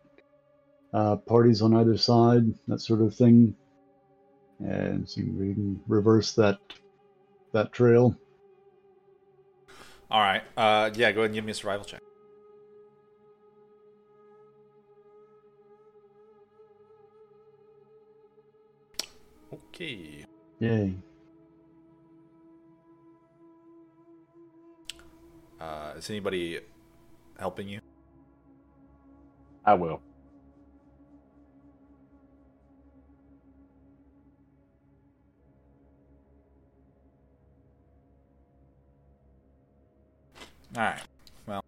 uh, 0.92 1.16
parties 1.16 1.62
on 1.62 1.74
either 1.74 1.96
side, 1.96 2.44
that 2.68 2.80
sort 2.80 3.00
of 3.00 3.14
thing. 3.14 3.54
And 4.60 5.08
see 5.08 5.20
if 5.20 5.34
we 5.34 5.52
can 5.52 5.80
reverse 5.86 6.34
that 6.34 6.58
that 7.52 7.72
trail. 7.72 8.16
All 10.10 10.20
right. 10.20 10.42
Uh, 10.56 10.90
yeah, 10.94 11.12
go 11.12 11.20
ahead 11.20 11.26
and 11.26 11.34
give 11.34 11.44
me 11.44 11.50
a 11.50 11.54
survival 11.54 11.84
check. 11.84 12.00
Okay. 19.52 20.24
Yay. 20.60 20.94
Uh, 25.60 25.92
is 25.96 26.08
anybody 26.08 26.60
helping 27.38 27.68
you? 27.68 27.80
I 29.64 29.74
will. 29.74 30.00
All 40.74 40.82
right. 40.82 41.00
Well, 41.46 41.64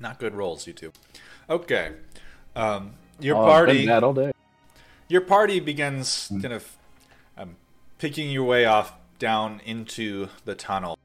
not 0.00 0.18
good 0.18 0.34
rolls, 0.34 0.66
you 0.66 0.72
two. 0.72 0.92
Okay. 1.50 1.92
Um, 2.54 2.92
your 3.20 3.36
Oh, 3.36 3.40
I've 3.46 3.66
been 3.66 3.74
party. 3.76 3.86
mad 3.86 4.04
all 4.04 4.12
day. 4.14 4.32
your 5.08 5.20
party 5.22 5.60
begins 5.60 6.28
kind 6.30 6.52
of 6.52 6.76
um, 7.36 7.56
picking 7.98 8.30
your 8.30 8.44
way 8.44 8.64
off 8.64 8.92
down 9.18 9.60
into 9.64 10.28
the 10.44 10.54
tunnel. 10.54 10.98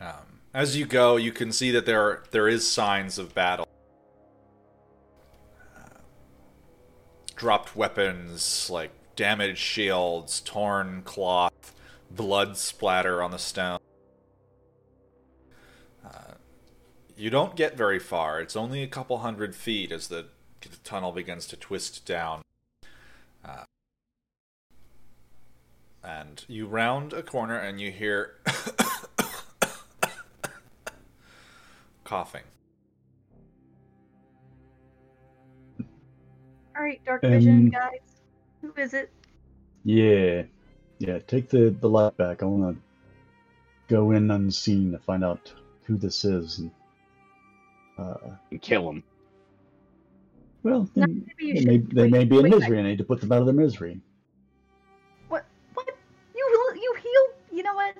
Um, 0.00 0.40
as 0.52 0.76
you 0.76 0.84
go, 0.86 1.16
you 1.16 1.30
can 1.32 1.52
see 1.52 1.70
that 1.70 1.86
there 1.86 2.00
are, 2.02 2.24
there 2.32 2.48
is 2.48 2.68
signs 2.70 3.18
of 3.18 3.34
battle. 3.34 3.68
Uh, 5.76 5.98
dropped 7.36 7.76
weapons, 7.76 8.68
like 8.70 8.90
damaged 9.14 9.58
shields, 9.58 10.40
torn 10.40 11.02
cloth, 11.04 11.71
blood 12.16 12.56
splatter 12.56 13.22
on 13.22 13.30
the 13.30 13.38
stone. 13.38 13.78
Uh, 16.04 16.34
you 17.16 17.30
don't 17.30 17.56
get 17.56 17.76
very 17.76 17.98
far. 17.98 18.40
It's 18.40 18.56
only 18.56 18.82
a 18.82 18.88
couple 18.88 19.18
hundred 19.18 19.54
feet 19.54 19.92
as 19.92 20.08
the, 20.08 20.26
the 20.60 20.76
tunnel 20.84 21.12
begins 21.12 21.46
to 21.48 21.56
twist 21.56 22.04
down. 22.06 22.42
Uh, 23.44 23.64
and 26.04 26.44
you 26.48 26.66
round 26.66 27.12
a 27.12 27.22
corner 27.22 27.56
and 27.56 27.80
you 27.80 27.90
hear 27.90 28.34
coughing. 32.04 32.42
All 36.74 36.82
right, 36.82 37.00
dark 37.04 37.22
vision 37.22 37.66
Um, 37.66 37.70
guys. 37.70 38.00
Who 38.62 38.72
is 38.80 38.94
it? 38.94 39.10
Yeah, 39.84 40.44
yeah. 41.02 41.18
Take 41.18 41.48
the 41.48 41.74
the 41.80 41.88
light 41.88 42.16
back. 42.16 42.42
I 42.42 42.46
want 42.46 42.76
to 42.76 42.82
go 43.94 44.12
in 44.12 44.30
unseen 44.30 44.92
to 44.92 44.98
find 44.98 45.24
out 45.24 45.52
who 45.84 45.96
this 45.96 46.24
is. 46.24 46.58
And, 46.60 46.70
uh, 47.98 48.14
And 48.50 48.62
kill 48.62 48.88
him. 48.88 49.02
well, 50.62 50.88
then 50.94 51.26
maybe 51.38 51.58
they 51.58 51.64
may, 51.64 51.78
they 51.78 52.08
may 52.08 52.24
be 52.24 52.38
in 52.38 52.44
wait, 52.44 52.52
misery. 52.52 52.78
I 52.78 52.82
need 52.82 52.98
to 52.98 53.04
put 53.04 53.20
them 53.20 53.32
out 53.32 53.40
of 53.40 53.46
their 53.46 53.54
misery. 53.54 54.00
What? 55.28 55.44
What? 55.74 55.88
You 56.34 56.74
you 56.76 56.96
heal? 57.02 57.56
You 57.56 57.62
know 57.64 57.74
what? 57.74 57.96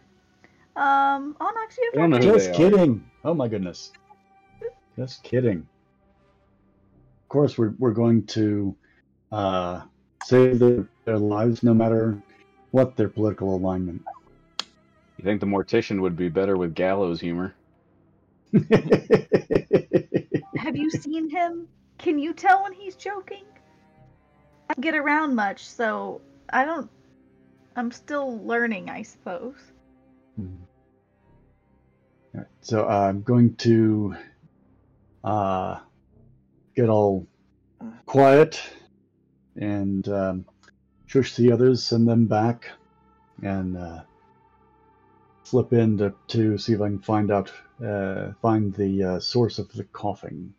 Um, 0.74 1.36
Onyx, 1.40 1.76
you 1.78 1.90
I 1.94 1.96
don't 1.96 2.10
know 2.10 2.16
have 2.16 2.24
Just 2.24 2.46
they 2.46 2.52
are. 2.52 2.70
kidding. 2.70 3.04
Oh 3.24 3.34
my 3.34 3.48
goodness. 3.48 3.92
Just 4.96 5.22
kidding. 5.22 5.58
Of 5.58 7.28
course, 7.28 7.58
we're 7.58 7.74
we're 7.78 7.92
going 7.92 8.24
to 8.26 8.74
uh, 9.32 9.82
save 10.24 10.58
their, 10.58 10.86
their 11.04 11.18
lives, 11.18 11.62
no 11.62 11.74
matter 11.74 12.16
what 12.72 12.96
their 12.96 13.08
political 13.08 13.54
alignment. 13.54 14.02
You 15.16 15.24
think 15.24 15.40
the 15.40 15.46
mortician 15.46 16.00
would 16.00 16.16
be 16.16 16.28
better 16.28 16.56
with 16.56 16.74
gallows 16.74 17.20
humor? 17.20 17.54
Have 20.56 20.74
you 20.76 20.90
seen 20.90 21.30
him? 21.30 21.68
Can 21.98 22.18
you 22.18 22.32
tell 22.32 22.64
when 22.64 22.72
he's 22.72 22.96
joking? 22.96 23.44
I 24.68 24.74
don't 24.74 24.82
get 24.82 24.96
around 24.96 25.36
much, 25.36 25.64
so 25.64 26.20
I 26.52 26.64
don't. 26.64 26.90
I'm 27.76 27.92
still 27.92 28.44
learning, 28.44 28.90
I 28.90 29.02
suppose. 29.02 29.54
Alright, 32.34 32.48
so 32.62 32.88
uh, 32.88 33.08
I'm 33.08 33.22
going 33.22 33.54
to 33.56 34.16
uh, 35.24 35.78
get 36.74 36.88
all 36.88 37.26
quiet 38.06 38.60
and 39.56 40.08
um, 40.08 40.44
shush 41.12 41.36
the 41.36 41.52
others, 41.52 41.82
send 41.82 42.08
them 42.08 42.24
back, 42.24 42.70
and 43.42 43.76
uh, 43.76 44.00
slip 45.42 45.70
in 45.74 45.98
to, 45.98 46.14
to 46.26 46.56
see 46.56 46.72
if 46.72 46.80
I 46.80 46.88
can 46.88 47.00
find 47.00 47.30
out, 47.30 47.52
uh, 47.84 48.32
find 48.40 48.72
the 48.72 49.04
uh, 49.04 49.20
source 49.20 49.58
of 49.58 49.70
the 49.72 49.84
coughing. 49.84 50.54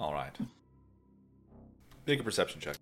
All 0.00 0.12
right. 0.12 0.34
Make 2.04 2.18
a 2.18 2.24
perception 2.24 2.60
check. 2.60 2.76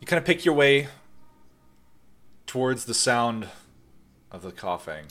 You 0.00 0.06
kind 0.06 0.18
of 0.18 0.24
pick 0.24 0.46
your 0.46 0.54
way 0.54 0.88
towards 2.46 2.86
the 2.86 2.94
sound 2.94 3.48
of 4.30 4.40
the 4.40 4.50
coughing. 4.50 5.04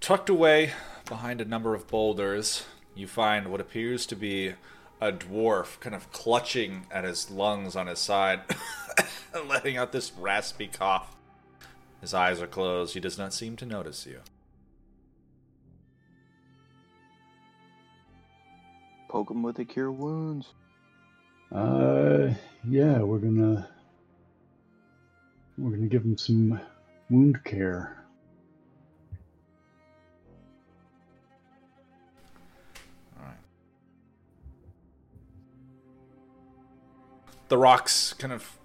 Tucked 0.00 0.28
away 0.28 0.72
behind 1.04 1.40
a 1.40 1.44
number 1.44 1.74
of 1.74 1.88
boulders, 1.88 2.64
you 2.94 3.08
find 3.08 3.48
what 3.48 3.60
appears 3.60 4.06
to 4.06 4.14
be 4.14 4.54
a 5.00 5.10
dwarf 5.10 5.80
kind 5.80 5.96
of 5.96 6.12
clutching 6.12 6.86
at 6.92 7.02
his 7.02 7.28
lungs 7.28 7.74
on 7.74 7.88
his 7.88 7.98
side, 7.98 8.42
letting 9.48 9.76
out 9.76 9.90
this 9.90 10.12
raspy 10.12 10.68
cough. 10.68 11.16
His 12.00 12.14
eyes 12.14 12.40
are 12.40 12.46
closed. 12.46 12.94
He 12.94 13.00
does 13.00 13.18
not 13.18 13.34
seem 13.34 13.56
to 13.56 13.66
notice 13.66 14.06
you. 14.06 14.20
Poke 19.08 19.30
him 19.30 19.42
with 19.42 19.58
a 19.58 19.64
cure 19.64 19.90
wounds. 19.90 20.52
Uh, 21.54 22.34
yeah, 22.68 22.98
we're 22.98 23.18
gonna 23.18 23.68
we're 25.56 25.70
gonna 25.70 25.86
give 25.86 26.02
him 26.02 26.18
some 26.18 26.60
wound 27.10 27.44
care. 27.44 28.04
All 33.16 33.24
right. 33.24 33.36
The 37.48 37.56
rocks 37.56 38.14
kind 38.14 38.32
of 38.32 38.58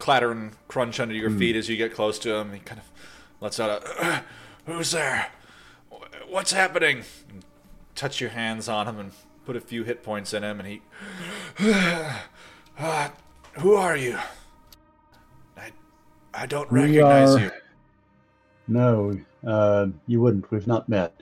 clatter 0.00 0.32
and 0.32 0.52
crunch 0.66 0.98
under 0.98 1.14
your 1.14 1.30
feet 1.30 1.54
as 1.54 1.68
you 1.68 1.76
get 1.76 1.94
close 1.94 2.18
to 2.20 2.34
him. 2.34 2.52
He 2.52 2.58
kind 2.58 2.80
of 2.80 2.90
lets 3.40 3.60
out 3.60 3.84
a, 3.84 4.24
"Who's 4.66 4.90
there? 4.90 5.28
What's 6.28 6.52
happening?" 6.52 7.04
And 7.28 7.44
touch 7.94 8.20
your 8.20 8.30
hands 8.30 8.68
on 8.68 8.88
him 8.88 8.98
and 8.98 9.12
put 9.46 9.56
a 9.56 9.60
few 9.60 9.84
hit 9.84 10.02
points 10.02 10.34
in 10.34 10.42
him, 10.42 10.58
and 10.60 10.68
he, 10.68 10.82
uh, 12.78 13.08
"Who 13.60 13.74
are 13.74 13.96
you? 13.96 14.18
I, 15.56 15.70
I 16.34 16.46
don't 16.46 16.70
We 16.70 16.80
recognize 16.80 17.36
are- 17.36 17.40
you." 17.40 17.50
No, 18.68 19.16
uh, 19.46 19.86
you 20.08 20.20
wouldn't. 20.20 20.50
We've 20.50 20.66
not 20.66 20.88
met. 20.88 21.14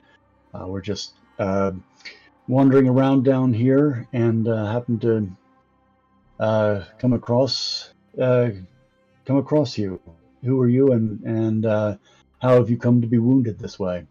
Uh, 0.53 0.65
we're 0.67 0.81
just 0.81 1.13
uh, 1.37 1.71
wandering 2.47 2.89
around 2.89 3.23
down 3.23 3.53
here 3.53 4.07
and 4.13 4.47
uh, 4.47 4.65
happen 4.65 4.97
to 4.99 5.29
uh, 6.39 6.83
come 6.97 7.13
across 7.13 7.93
uh, 8.19 8.49
come 9.25 9.37
across 9.37 9.77
you. 9.77 10.01
who 10.43 10.59
are 10.59 10.67
you, 10.67 10.91
and 10.93 11.21
and 11.23 11.65
uh, 11.67 11.97
how 12.41 12.55
have 12.55 12.69
you 12.71 12.77
come 12.77 12.99
to 13.01 13.07
be 13.07 13.19
wounded 13.19 13.59
this 13.59 13.77
way? 13.77 14.05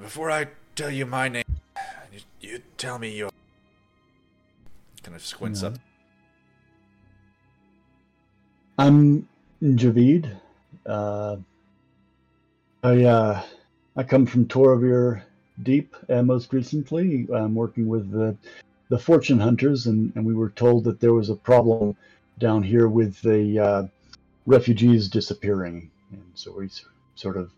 Before 0.00 0.30
I 0.30 0.48
tell 0.74 0.90
you 0.90 1.06
my 1.06 1.28
name, 1.28 1.44
you, 2.12 2.20
you 2.40 2.62
tell 2.76 2.98
me 2.98 3.16
your. 3.16 3.30
Kind 5.02 5.16
of 5.16 5.24
squints 5.24 5.62
Yeah. 5.62 5.68
up. 5.68 5.74
I'm 8.78 9.26
Javid. 9.62 10.30
Uh, 10.84 11.36
I 12.82 13.04
uh, 13.04 13.42
I 13.96 14.02
come 14.02 14.26
from 14.26 14.46
Toravir 14.46 15.22
Deep. 15.62 15.96
Uh, 16.10 16.22
most 16.22 16.52
recently, 16.52 17.26
I'm 17.34 17.54
working 17.54 17.88
with 17.88 18.10
the 18.10 18.36
the 18.90 18.98
Fortune 18.98 19.40
Hunters, 19.40 19.86
and, 19.86 20.12
and 20.14 20.26
we 20.26 20.34
were 20.34 20.50
told 20.50 20.84
that 20.84 21.00
there 21.00 21.14
was 21.14 21.30
a 21.30 21.34
problem 21.34 21.96
down 22.38 22.62
here 22.62 22.86
with 22.88 23.20
the 23.22 23.58
uh, 23.58 23.86
refugees 24.44 25.08
disappearing, 25.08 25.90
and 26.12 26.22
so 26.34 26.52
we 26.52 26.68
sort 27.14 27.38
of 27.38 27.50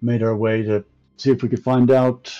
made 0.00 0.22
our 0.22 0.36
way 0.36 0.62
to 0.62 0.84
see 1.20 1.30
if 1.30 1.42
we 1.42 1.48
could 1.48 1.62
find 1.62 1.90
out. 1.90 2.34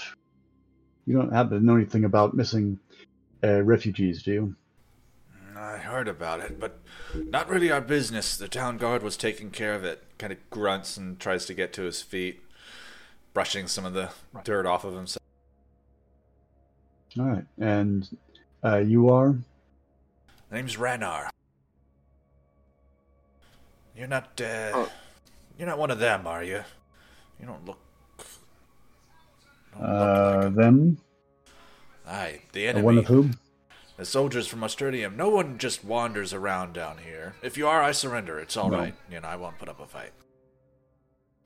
You 1.06 1.16
don't 1.16 1.32
happen 1.32 1.58
to 1.58 1.64
know 1.64 1.76
anything 1.76 2.04
about 2.04 2.34
missing 2.34 2.78
uh, 3.44 3.62
refugees, 3.62 4.22
do 4.22 4.32
you? 4.32 4.56
I 5.56 5.76
heard 5.76 6.08
about 6.08 6.40
it, 6.40 6.58
but 6.58 6.80
not 7.14 7.48
really 7.50 7.70
our 7.70 7.80
business. 7.82 8.36
The 8.36 8.48
town 8.48 8.78
guard 8.78 9.02
was 9.02 9.16
taking 9.16 9.50
care 9.50 9.74
of 9.74 9.84
it. 9.84 10.02
Kind 10.18 10.32
of 10.32 10.38
grunts 10.48 10.96
and 10.96 11.18
tries 11.18 11.44
to 11.46 11.54
get 11.54 11.72
to 11.74 11.82
his 11.82 12.00
feet, 12.00 12.40
brushing 13.34 13.66
some 13.66 13.84
of 13.84 13.92
the 13.92 14.10
dirt 14.44 14.64
off 14.66 14.84
of 14.84 14.94
himself. 14.94 15.22
All 17.18 17.26
right, 17.26 17.44
and 17.58 18.08
uh, 18.64 18.78
you 18.78 19.10
are. 19.10 19.36
Name's 20.50 20.76
Ranar. 20.76 21.28
You're 23.96 24.06
not, 24.08 24.40
uh, 24.40 24.70
Oh. 24.72 24.92
you're 25.58 25.68
not 25.68 25.78
one 25.78 25.90
of 25.90 25.98
them, 25.98 26.26
are 26.26 26.42
you? 26.42 26.62
You 27.38 27.46
don't 27.46 27.64
look. 27.66 27.78
Uh, 29.78 30.34
like 30.36 30.44
'em. 30.46 30.54
them? 30.54 30.98
Aye, 32.06 32.40
the 32.52 32.66
enemy. 32.66 32.84
one 32.84 32.98
of 32.98 33.06
whom? 33.06 33.38
The 33.96 34.04
soldiers 34.04 34.46
from 34.46 34.60
Australium. 34.60 35.14
No 35.16 35.28
one 35.28 35.58
just 35.58 35.84
wanders 35.84 36.32
around 36.32 36.72
down 36.72 36.98
here. 36.98 37.34
If 37.42 37.56
you 37.58 37.68
are, 37.68 37.82
I 37.82 37.92
surrender. 37.92 38.38
It's 38.38 38.56
all 38.56 38.70
No. 38.70 38.78
right. 38.78 38.94
You 39.10 39.20
know, 39.20 39.28
I 39.28 39.36
won't 39.36 39.58
put 39.58 39.68
up 39.68 39.78
a 39.80 39.86
fight. 39.86 40.12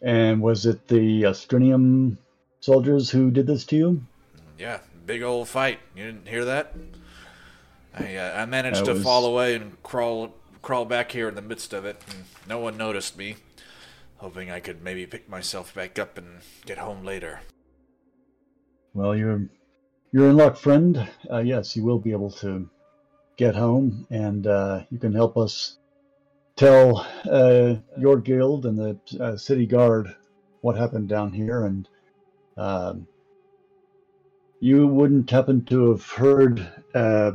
And 0.01 0.41
was 0.41 0.65
it 0.67 0.87
the 0.89 1.23
Astrinium 1.25 2.17
soldiers 2.61 3.11
who 3.11 3.31
did 3.31 3.47
this 3.47 3.65
to 3.67 3.77
you? 3.77 4.03
Yeah, 4.59 4.79
big 5.05 5.23
old 5.23 5.49
fight. 5.49 5.81
You 5.97 6.05
didn't 6.07 6.29
hear 6.29 6.45
that? 6.45 6.75
I 7.99 8.17
uh, 8.17 8.43
I 8.43 8.47
managed 8.47 8.81
That 8.81 8.85
to 8.87 8.93
was- 8.95 9.03
fall 9.03 9.25
away 9.27 9.55
and 9.57 9.83
crawl 9.83 10.35
crawl 10.63 10.85
back 10.85 11.13
here 11.13 11.29
in 11.29 11.35
the 11.35 11.43
midst 11.43 11.73
of 11.73 11.85
it, 11.85 12.01
and 12.09 12.25
no 12.49 12.59
one 12.59 12.77
noticed 12.77 13.17
me. 13.19 13.37
Hoping 14.19 14.51
I 14.51 14.61
could 14.61 14.83
maybe 14.83 15.07
pick 15.07 15.29
myself 15.29 15.75
back 15.75 15.99
up 15.99 16.17
and 16.17 16.41
get 16.65 16.79
home 16.79 17.05
later. 17.05 17.41
Well, 18.95 19.17
you're 19.17 19.49
you're 20.13 20.31
in 20.31 20.37
luck, 20.37 20.57
friend. 20.57 21.09
Uh, 21.31 21.41
yes, 21.41 21.77
you 21.77 21.85
will 21.85 21.99
be 21.99 22.13
able 22.13 22.31
to 22.33 22.71
get 23.37 23.57
home, 23.57 24.07
and 24.11 24.47
uh, 24.47 24.85
you 24.91 24.99
can 24.99 25.15
help 25.15 25.37
us 25.37 25.79
tell 26.57 27.07
uh, 27.31 27.77
your 27.99 28.19
guild 28.19 28.67
and 28.67 28.79
the 28.79 28.99
uh, 29.21 29.37
city 29.37 29.67
guard 29.67 30.15
what 30.63 30.77
happened 30.77 31.09
down 31.09 31.33
here. 31.33 31.65
And 31.65 31.89
um 32.57 33.07
you 34.61 34.87
wouldn't 34.87 35.31
happen 35.31 35.65
to 35.67 35.91
have 35.91 36.05
heard 36.05 36.67
uh, 36.95 37.33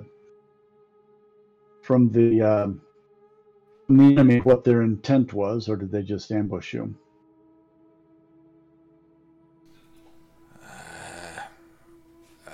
from 1.82 2.12
the 2.12 2.39
from 3.88 3.97
the 3.97 4.05
enemy 4.05 4.39
what 4.39 4.64
their 4.64 4.82
intent 4.82 5.34
was, 5.34 5.70
or 5.70 5.76
did 5.76 5.91
they 5.91 6.03
just 6.03 6.32
ambush 6.32 6.74
you? 6.74 6.95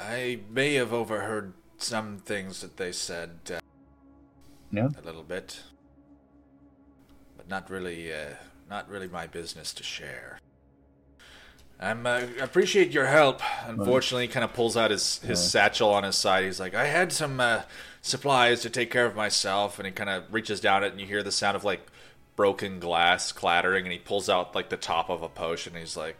I 0.07 0.39
may 0.49 0.75
have 0.75 0.93
overheard 0.93 1.53
some 1.77 2.19
things 2.19 2.61
that 2.61 2.77
they 2.77 2.91
said. 2.91 3.39
Uh, 3.49 3.59
Yeah. 4.71 4.89
A 5.01 5.05
little 5.05 5.23
bit, 5.23 5.61
but 7.37 7.47
not 7.47 7.69
really. 7.69 8.13
Uh, 8.13 8.35
not 8.69 8.89
really 8.89 9.07
my 9.07 9.27
business 9.27 9.73
to 9.75 9.83
share. 9.83 10.39
I'm 11.79 12.05
uh, 12.07 12.23
appreciate 12.41 12.91
your 12.91 13.05
help. 13.05 13.41
Unfortunately, 13.67 14.25
he 14.27 14.33
kind 14.33 14.43
of 14.43 14.53
pulls 14.53 14.75
out 14.75 14.91
his 14.91 15.19
his 15.19 15.39
Yeah. 15.41 15.49
satchel 15.49 15.89
on 15.93 16.03
his 16.03 16.15
side. 16.15 16.45
He's 16.45 16.59
like, 16.59 16.73
I 16.73 16.85
had 16.85 17.11
some 17.13 17.39
uh, 17.39 17.61
supplies 18.01 18.61
to 18.61 18.69
take 18.69 18.89
care 18.91 19.05
of 19.05 19.15
myself, 19.15 19.77
and 19.79 19.85
he 19.85 19.91
kind 19.91 20.09
of 20.09 20.23
reaches 20.33 20.59
down 20.59 20.83
it, 20.83 20.91
and 20.91 20.99
you 20.99 21.05
hear 21.07 21.21
the 21.23 21.31
sound 21.31 21.55
of 21.55 21.63
like 21.63 21.85
broken 22.35 22.79
glass 22.79 23.31
clattering, 23.31 23.85
and 23.85 23.93
he 23.93 23.99
pulls 23.99 24.29
out 24.29 24.55
like 24.55 24.69
the 24.69 24.77
top 24.77 25.09
of 25.09 25.21
a 25.21 25.29
potion. 25.29 25.75
He's 25.75 25.95
like, 25.95 26.17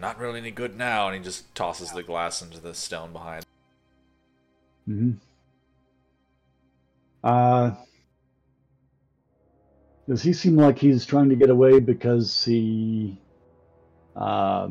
not 0.00 0.18
really 0.18 0.38
any 0.38 0.50
good 0.50 0.76
now, 0.76 1.08
and 1.08 1.16
he 1.16 1.22
just 1.22 1.54
tosses 1.54 1.92
the 1.92 2.02
glass 2.02 2.42
into 2.42 2.60
the 2.60 2.74
stone 2.74 3.12
behind. 3.12 3.44
hmm 4.86 5.12
Uh, 7.22 7.72
does 10.08 10.22
he 10.22 10.32
seem 10.32 10.56
like 10.56 10.78
he's 10.78 11.04
trying 11.06 11.28
to 11.28 11.36
get 11.36 11.50
away 11.50 11.80
because 11.80 12.44
he 12.44 13.18
uh, 14.16 14.68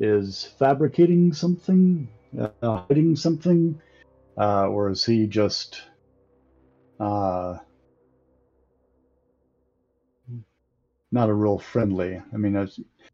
is 0.00 0.44
fabricating 0.58 1.32
something, 1.32 2.08
uh, 2.38 2.50
hiding 2.88 3.16
something, 3.16 3.80
uh, 4.38 4.66
or 4.68 4.90
is 4.90 5.04
he 5.04 5.26
just 5.26 5.82
uh, 6.98 7.58
not 11.12 11.28
a 11.28 11.34
real 11.34 11.58
friendly? 11.58 12.20
I 12.32 12.36
mean, 12.36 12.56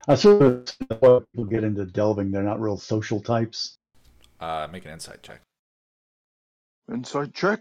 I, 0.09 0.13
I 0.13 0.15
sort 0.15 0.77
of 0.91 1.01
when 1.01 1.21
people 1.21 1.45
get 1.45 1.65
into 1.65 1.85
delving; 1.87 2.31
they're 2.31 2.43
not 2.43 2.61
real 2.61 2.77
social 2.77 3.21
types. 3.21 3.79
Uh, 4.41 4.69
make 4.71 4.85
an 4.85 4.93
insight 4.93 5.23
check. 5.23 5.41
Insight 6.93 7.35
check. 7.35 7.61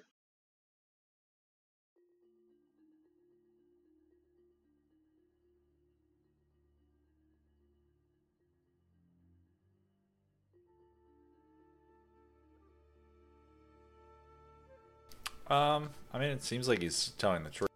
Um, 15.48 15.90
I 16.12 16.18
mean, 16.18 16.30
it 16.30 16.42
seems 16.42 16.68
like 16.68 16.82
he's 16.82 17.14
telling 17.20 17.44
the 17.44 17.52
truth. 17.52 17.70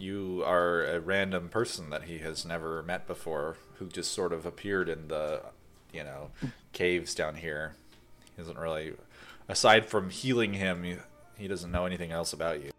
You 0.00 0.42
are 0.46 0.82
a 0.86 0.98
random 0.98 1.50
person 1.50 1.90
that 1.90 2.04
he 2.04 2.18
has 2.18 2.46
never 2.46 2.82
met 2.82 3.06
before, 3.06 3.56
who 3.74 3.86
just 3.86 4.12
sort 4.12 4.32
of 4.32 4.46
appeared 4.46 4.88
in 4.88 5.08
the, 5.08 5.42
you 5.92 6.02
know, 6.02 6.30
caves 6.72 7.14
down 7.14 7.34
here. 7.34 7.74
He 8.34 8.40
doesn't 8.42 8.56
really, 8.58 8.94
aside 9.46 9.84
from 9.84 10.08
healing 10.08 10.54
him, 10.54 10.84
he, 10.84 10.96
he 11.36 11.48
doesn't 11.48 11.70
know 11.70 11.84
anything 11.84 12.12
else 12.12 12.32
about 12.32 12.62
you. 12.62 12.70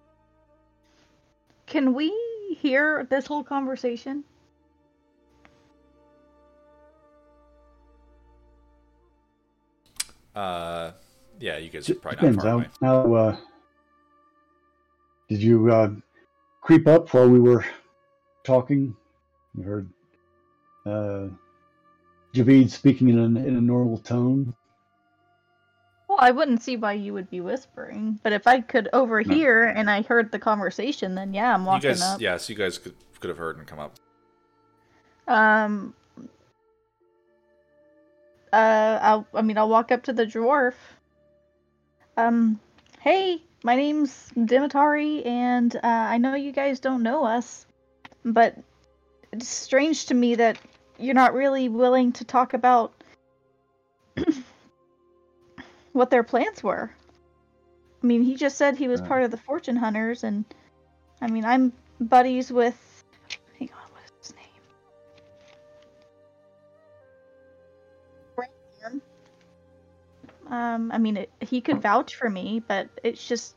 Can 1.68 1.94
we 1.94 2.12
hear 2.58 3.06
this 3.12 3.28
whole 3.28 3.44
conversation? 3.44 4.24
Uh, 10.36 10.92
yeah, 11.40 11.58
you 11.58 11.70
guys 11.70 11.88
are 11.88 11.94
D- 11.94 12.00
probably 12.00 12.32
not 12.32 12.36
Depends. 12.42 12.78
far 12.80 12.90
How, 12.90 13.02
away. 13.04 13.20
how 13.20 13.30
uh, 13.30 13.38
did 15.30 15.44
you 15.44 15.72
uh, 15.72 15.92
creep 16.62 16.88
up 16.88 17.14
while 17.14 17.30
we 17.30 17.40
were 17.40 17.66
talking? 18.44 18.96
You 19.56 19.64
heard 19.64 19.90
uh, 20.86 21.28
Javid 22.34 22.70
speaking 22.70 23.10
in 23.10 23.20
a, 23.20 23.26
in 23.26 23.56
a 23.58 23.62
normal 23.62 23.98
tone. 23.98 24.54
Well, 26.08 26.20
I 26.22 26.32
wouldn't 26.32 26.62
see 26.62 26.78
why 26.78 26.94
you 26.94 27.14
would 27.14 27.30
be 27.30 27.42
whispering, 27.42 28.20
but 28.24 28.34
if 28.34 28.46
I 28.46 28.62
could 28.62 28.90
overhear 28.94 29.66
and 29.66 29.90
I 29.90 30.02
heard 30.02 30.32
the 30.32 30.40
conversation, 30.40 31.16
then 31.16 31.34
yeah, 31.34 31.54
I'm 31.54 31.62
You 31.62 31.68
walking 31.68 31.90
guys, 31.90 32.02
up. 32.02 32.22
yes, 32.22 32.50
you 32.50 32.56
guys 32.56 32.78
could 32.78 32.96
could 33.20 33.30
have 33.30 33.38
heard 33.38 33.58
and 33.58 33.68
come 33.68 33.80
up. 33.80 33.94
Um. 35.28 35.94
Uh, 38.52 39.00
I'll. 39.02 39.28
I 39.34 39.42
mean, 39.42 39.58
I'll 39.58 39.70
walk 39.70 39.92
up 39.92 40.04
to 40.04 40.14
the 40.14 40.26
dwarf. 40.26 40.74
Um, 42.18 42.60
hey, 43.00 43.42
my 43.64 43.76
name's 43.76 44.30
Dimitari, 44.36 45.26
and 45.26 45.76
uh, 45.76 45.80
I 45.84 46.18
know 46.18 46.36
you 46.36 46.52
guys 46.52 46.80
don't 46.80 47.04
know 47.04 47.26
us, 47.26 47.66
but 48.26 48.56
it's 49.32 49.48
strange 49.48 50.08
to 50.08 50.14
me 50.14 50.36
that 50.36 50.58
you're 50.98 51.16
not 51.16 51.34
really 51.34 51.70
willing 51.70 52.12
to 52.14 52.26
talk 52.26 52.54
about 52.54 52.94
what 55.94 56.10
their 56.10 56.24
plans 56.24 56.64
were. 56.64 56.92
I 58.04 58.08
mean, 58.08 58.24
he 58.24 58.36
just 58.36 58.58
said 58.58 58.76
he 58.78 58.88
was 58.88 59.02
Uh. 59.02 59.06
part 59.06 59.24
of 59.24 59.32
the 59.32 59.38
fortune 59.38 59.76
hunters, 59.76 60.24
and 60.24 60.46
I 61.22 61.28
mean, 61.28 61.46
I'm 61.46 61.74
buddies 62.00 62.52
with. 62.52 62.78
Um, 70.52 70.92
I 70.92 70.98
mean, 70.98 71.16
it, 71.16 71.32
he 71.40 71.62
could 71.62 71.82
vouch 71.82 72.16
for 72.16 72.30
me, 72.30 72.62
but 72.68 72.90
it's 73.04 73.26
just, 73.26 73.56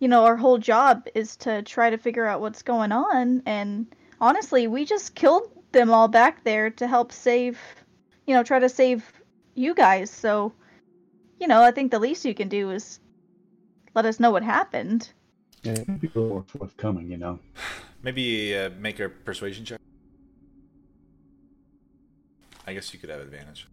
you 0.00 0.08
know, 0.08 0.24
our 0.24 0.36
whole 0.36 0.56
job 0.56 1.06
is 1.14 1.36
to 1.36 1.62
try 1.62 1.90
to 1.90 1.98
figure 1.98 2.24
out 2.24 2.40
what's 2.40 2.62
going 2.62 2.92
on. 2.92 3.42
And 3.44 3.86
honestly, 4.20 4.66
we 4.66 4.86
just 4.86 5.14
killed 5.14 5.50
them 5.72 5.90
all 5.90 6.08
back 6.08 6.42
there 6.42 6.70
to 6.70 6.86
help 6.86 7.12
save, 7.12 7.60
you 8.26 8.34
know, 8.34 8.42
try 8.42 8.58
to 8.58 8.70
save 8.70 9.04
you 9.54 9.74
guys. 9.74 10.10
So, 10.10 10.54
you 11.38 11.46
know, 11.46 11.62
I 11.62 11.72
think 11.72 11.90
the 11.90 11.98
least 11.98 12.24
you 12.24 12.34
can 12.34 12.48
do 12.48 12.70
is 12.70 13.00
let 13.94 14.06
us 14.06 14.18
know 14.18 14.30
what 14.30 14.42
happened. 14.42 15.10
Yeah, 15.62 15.72
it'd 15.72 16.00
be 16.00 16.08
a 16.14 16.18
little 16.18 16.28
more 16.30 16.44
forthcoming, 16.46 17.10
you 17.10 17.18
know. 17.18 17.38
Maybe 18.02 18.56
uh, 18.56 18.70
make 18.78 18.98
a 18.98 19.10
persuasion 19.10 19.66
check. 19.66 19.80
I 22.66 22.72
guess 22.72 22.94
you 22.94 22.98
could 22.98 23.10
have 23.10 23.20
advantage. 23.20 23.66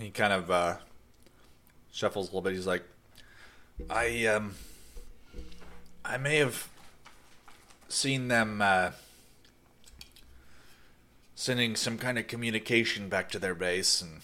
He 0.00 0.10
kind 0.10 0.32
of 0.32 0.50
uh, 0.50 0.76
shuffles 1.92 2.26
a 2.26 2.30
little 2.30 2.42
bit. 2.42 2.54
He's 2.54 2.66
like, 2.66 2.84
"I 3.88 4.26
um, 4.26 4.54
I 6.04 6.16
may 6.16 6.36
have 6.36 6.68
seen 7.88 8.28
them 8.28 8.62
uh, 8.62 8.92
sending 11.34 11.76
some 11.76 11.98
kind 11.98 12.18
of 12.18 12.26
communication 12.26 13.08
back 13.08 13.30
to 13.30 13.38
their 13.38 13.54
base, 13.54 14.02
and 14.02 14.20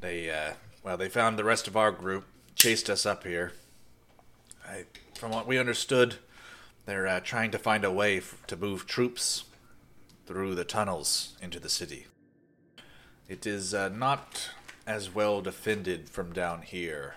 they, 0.00 0.30
uh, 0.30 0.54
well, 0.82 0.96
they 0.96 1.08
found 1.08 1.38
the 1.38 1.44
rest 1.44 1.68
of 1.68 1.76
our 1.76 1.92
group, 1.92 2.24
chased 2.54 2.88
us 2.88 3.04
up 3.06 3.24
here. 3.24 3.52
I, 4.66 4.84
from 5.18 5.30
what 5.30 5.46
we 5.46 5.58
understood, 5.58 6.16
they're 6.86 7.06
uh, 7.06 7.20
trying 7.20 7.50
to 7.52 7.58
find 7.58 7.84
a 7.84 7.92
way 7.92 8.18
f- 8.18 8.36
to 8.48 8.56
move 8.56 8.86
troops 8.86 9.44
through 10.26 10.54
the 10.54 10.64
tunnels 10.64 11.36
into 11.40 11.60
the 11.60 11.68
city. 11.68 12.06
It 13.28 13.46
is 13.46 13.72
uh, 13.74 13.88
not 13.88 14.50
as 14.86 15.14
well 15.14 15.40
defended 15.40 16.08
from 16.08 16.32
down 16.32 16.62
here, 16.62 17.14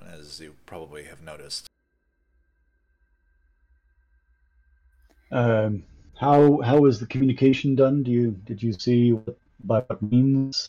as 0.00 0.40
you 0.40 0.54
probably 0.66 1.04
have 1.04 1.22
noticed. 1.22 1.66
Um, 5.32 5.84
how 6.20 6.60
how 6.60 6.78
was 6.78 7.00
the 7.00 7.06
communication 7.06 7.74
done? 7.74 8.02
Do 8.02 8.10
you 8.10 8.30
did 8.32 8.62
you 8.62 8.72
see 8.72 9.12
what, 9.12 9.36
by 9.64 9.80
what 9.80 10.02
means? 10.02 10.68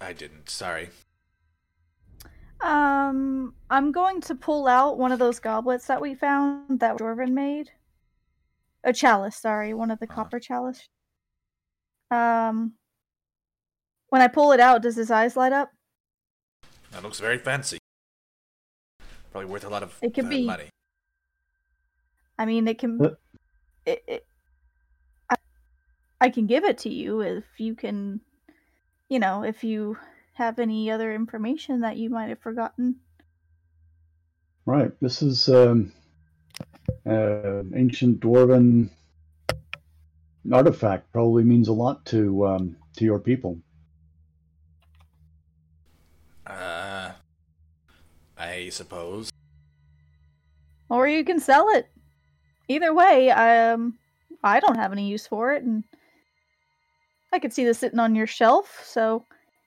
I 0.00 0.12
didn't, 0.14 0.48
sorry. 0.48 0.90
Um, 2.60 3.54
I'm 3.70 3.92
going 3.92 4.20
to 4.22 4.34
pull 4.34 4.66
out 4.66 4.98
one 4.98 5.12
of 5.12 5.18
those 5.18 5.38
goblets 5.40 5.86
that 5.86 6.00
we 6.00 6.14
found 6.14 6.80
that 6.80 6.98
Jorvin 6.98 7.32
made. 7.32 7.70
A 8.84 8.92
chalice, 8.92 9.36
sorry, 9.36 9.74
one 9.74 9.90
of 9.90 9.98
the 9.98 10.06
Uh-huh. 10.06 10.14
copper 10.16 10.40
chalice. 10.40 10.88
Um, 12.10 12.74
when 14.10 14.20
I 14.20 14.28
pull 14.28 14.52
it 14.52 14.60
out, 14.60 14.82
does 14.82 14.96
his 14.96 15.10
eyes 15.10 15.36
light 15.36 15.52
up? 15.52 15.72
That 16.92 17.02
looks 17.02 17.18
very 17.18 17.38
fancy. 17.38 17.78
Probably 19.32 19.48
worth 19.48 19.64
a 19.64 19.68
lot 19.68 19.82
of 19.82 19.96
It 20.02 20.12
could 20.12 20.26
uh, 20.26 20.28
be- 20.28 20.44
money. 20.46 20.68
I 22.38 22.46
mean, 22.46 22.66
it 22.68 22.78
can. 22.78 22.98
What? 22.98 23.18
It, 23.86 24.02
it, 24.06 24.26
I, 25.28 25.36
I 26.20 26.30
can 26.30 26.46
give 26.46 26.64
it 26.64 26.78
to 26.78 26.88
you 26.88 27.20
if 27.20 27.44
you 27.58 27.74
can, 27.74 28.20
you 29.08 29.18
know, 29.18 29.44
if 29.44 29.62
you 29.62 29.98
have 30.34 30.58
any 30.58 30.90
other 30.90 31.14
information 31.14 31.80
that 31.80 31.96
you 31.96 32.08
might 32.08 32.30
have 32.30 32.40
forgotten. 32.40 32.96
Right. 34.64 34.90
This 35.00 35.20
is 35.22 35.48
um, 35.48 35.92
uh, 37.06 37.62
ancient 37.74 38.20
dwarven 38.20 38.88
artifact. 40.50 41.12
Probably 41.12 41.44
means 41.44 41.68
a 41.68 41.72
lot 41.72 42.06
to 42.06 42.46
um, 42.46 42.76
to 42.96 43.04
your 43.04 43.18
people. 43.18 43.58
Uh, 46.46 47.12
I 48.66 48.70
suppose. 48.70 49.30
or 50.88 51.06
you 51.08 51.24
can 51.24 51.40
sell 51.40 51.68
it. 51.70 51.88
Either 52.68 52.92
way, 52.92 53.30
um, 53.30 53.94
I 54.42 54.60
don't 54.60 54.76
have 54.76 54.92
any 54.92 55.08
use 55.08 55.26
for 55.26 55.52
it, 55.52 55.62
and 55.62 55.84
I 57.32 57.38
could 57.38 57.52
see 57.52 57.64
this 57.64 57.78
sitting 57.78 57.98
on 57.98 58.14
your 58.14 58.26
shelf. 58.26 58.82
So, 58.84 59.24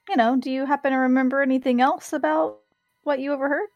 you 0.09 0.15
know, 0.15 0.35
do 0.35 0.51
you 0.51 0.65
happen 0.65 0.91
to 0.91 0.97
remember 0.97 1.41
anything 1.41 1.81
else 1.81 2.13
about 2.13 2.59
what 3.03 3.19
you 3.19 3.33
overheard? 3.33 3.69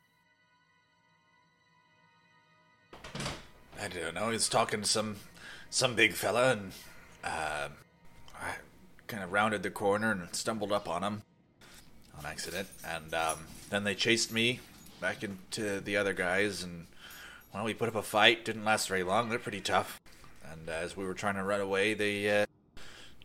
I 3.81 3.87
don't 3.87 4.15
know. 4.15 4.29
He's 4.31 4.49
talking 4.49 4.81
to 4.81 4.87
some 4.87 5.17
some 5.69 5.95
big 5.95 6.13
fella, 6.13 6.53
and 6.53 6.71
uh, 7.23 7.69
I 8.39 8.55
kind 9.07 9.23
of 9.23 9.31
rounded 9.31 9.63
the 9.63 9.69
corner 9.69 10.11
and 10.11 10.33
stumbled 10.33 10.71
up 10.71 10.89
on 10.89 11.03
him 11.03 11.21
on 12.17 12.25
accident. 12.25 12.67
And 12.85 13.13
um, 13.13 13.39
then 13.69 13.83
they 13.83 13.95
chased 13.95 14.31
me 14.31 14.59
back 14.99 15.23
into 15.23 15.79
the 15.79 15.97
other 15.97 16.13
guys, 16.13 16.63
and 16.63 16.87
well, 17.53 17.63
we 17.63 17.73
put 17.73 17.89
up 17.89 17.95
a 17.95 18.01
fight. 18.01 18.45
Didn't 18.45 18.65
last 18.65 18.87
very 18.87 19.03
long. 19.03 19.29
They're 19.29 19.39
pretty 19.39 19.61
tough. 19.61 19.99
And 20.51 20.69
uh, 20.69 20.73
as 20.73 20.95
we 20.95 21.05
were 21.05 21.13
trying 21.13 21.35
to 21.35 21.43
run 21.43 21.61
away, 21.61 21.93
they 21.93 22.41
uh, 22.41 22.45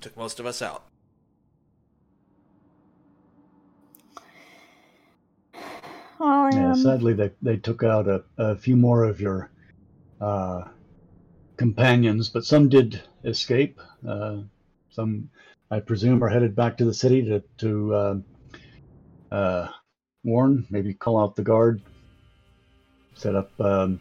took 0.01 0.16
most 0.16 0.41
of 0.41 0.47
us 0.47 0.62
out. 0.62 0.85
Well, 6.18 6.51
Yeah, 6.53 6.70
um, 6.70 6.77
sadly, 6.77 7.14
they 7.14 7.31
they 7.43 7.57
took 7.57 7.83
out 7.83 8.07
a, 8.09 8.23
a 8.39 8.57
few 8.57 8.77
more 8.77 9.05
of 9.05 9.20
your 9.20 9.51
uh, 10.20 10.62
companions, 11.57 12.29
but 12.29 12.45
some 12.45 12.68
did 12.68 13.03
escape. 13.25 13.81
Uh, 14.07 14.39
some, 14.91 15.31
I 15.70 15.81
presume, 15.81 16.23
are 16.23 16.29
headed 16.29 16.55
back 16.55 16.77
to 16.79 16.85
the 16.85 16.95
city 16.95 17.25
to 17.25 17.43
to 17.59 17.95
uh, 17.95 18.16
uh, 19.35 19.68
warn, 20.25 20.66
maybe 20.70 20.95
call 20.95 21.18
out 21.18 21.37
the 21.37 21.43
guard, 21.43 21.81
set 23.14 23.35
up 23.35 23.51
um, 23.61 24.01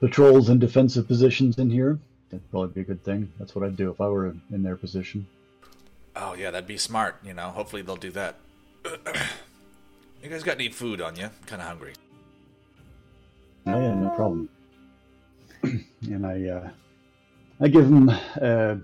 patrols 0.00 0.48
and 0.48 0.60
defensive 0.60 1.06
positions 1.06 1.58
in 1.58 1.70
here. 1.70 1.98
That'd 2.30 2.50
probably 2.50 2.74
be 2.74 2.80
a 2.80 2.84
good 2.84 3.04
thing. 3.04 3.32
That's 3.38 3.54
what 3.54 3.64
I'd 3.64 3.76
do 3.76 3.90
if 3.90 4.00
I 4.00 4.08
were 4.08 4.34
in 4.50 4.62
their 4.62 4.76
position. 4.76 5.26
Oh 6.16 6.34
yeah, 6.34 6.50
that'd 6.50 6.66
be 6.66 6.76
smart. 6.76 7.16
You 7.24 7.34
know, 7.34 7.50
hopefully 7.50 7.82
they'll 7.82 7.96
do 7.96 8.10
that. 8.12 8.36
you 10.22 10.28
guys 10.28 10.42
got 10.42 10.56
any 10.56 10.68
food 10.68 11.00
on 11.00 11.16
you? 11.16 11.30
Kind 11.46 11.62
of 11.62 11.68
hungry. 11.68 11.94
Oh 13.66 13.80
yeah, 13.80 13.94
no 13.94 14.10
problem. 14.10 14.48
and 15.62 16.26
I, 16.26 16.48
uh, 16.48 16.70
I 17.60 17.68
give 17.68 17.86
him 17.86 18.10
uh, 18.10 18.76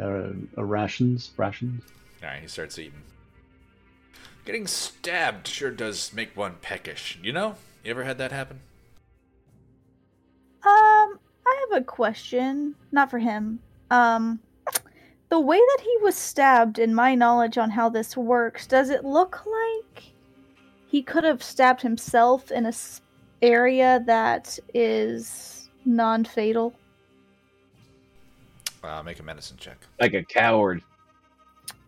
uh, 0.00 0.32
a 0.56 0.64
rations, 0.64 1.30
rations. 1.36 1.82
All 2.22 2.28
right, 2.28 2.42
he 2.42 2.48
starts 2.48 2.78
eating. 2.78 3.02
Getting 4.48 4.66
stabbed 4.66 5.46
sure 5.46 5.70
does 5.70 6.10
make 6.14 6.34
one 6.34 6.54
peckish. 6.62 7.18
You 7.22 7.32
know? 7.32 7.56
You 7.84 7.90
ever 7.90 8.04
had 8.04 8.16
that 8.16 8.32
happen? 8.32 8.60
Um, 10.62 11.18
I 11.46 11.66
have 11.68 11.82
a 11.82 11.84
question, 11.84 12.74
not 12.90 13.10
for 13.10 13.18
him. 13.18 13.58
Um, 13.90 14.40
the 15.28 15.38
way 15.38 15.58
that 15.58 15.80
he 15.82 15.94
was 16.00 16.14
stabbed, 16.14 16.78
in 16.78 16.94
my 16.94 17.14
knowledge 17.14 17.58
on 17.58 17.68
how 17.68 17.90
this 17.90 18.16
works, 18.16 18.66
does 18.66 18.88
it 18.88 19.04
look 19.04 19.44
like 19.44 20.04
he 20.86 21.02
could 21.02 21.24
have 21.24 21.42
stabbed 21.42 21.82
himself 21.82 22.50
in 22.50 22.64
a 22.64 22.68
s- 22.68 23.02
area 23.42 24.02
that 24.06 24.58
is 24.72 25.68
non-fatal? 25.84 26.72
Uh, 28.82 29.02
make 29.02 29.20
a 29.20 29.22
medicine 29.22 29.58
check. 29.60 29.76
Like 30.00 30.14
a 30.14 30.24
coward. 30.24 30.80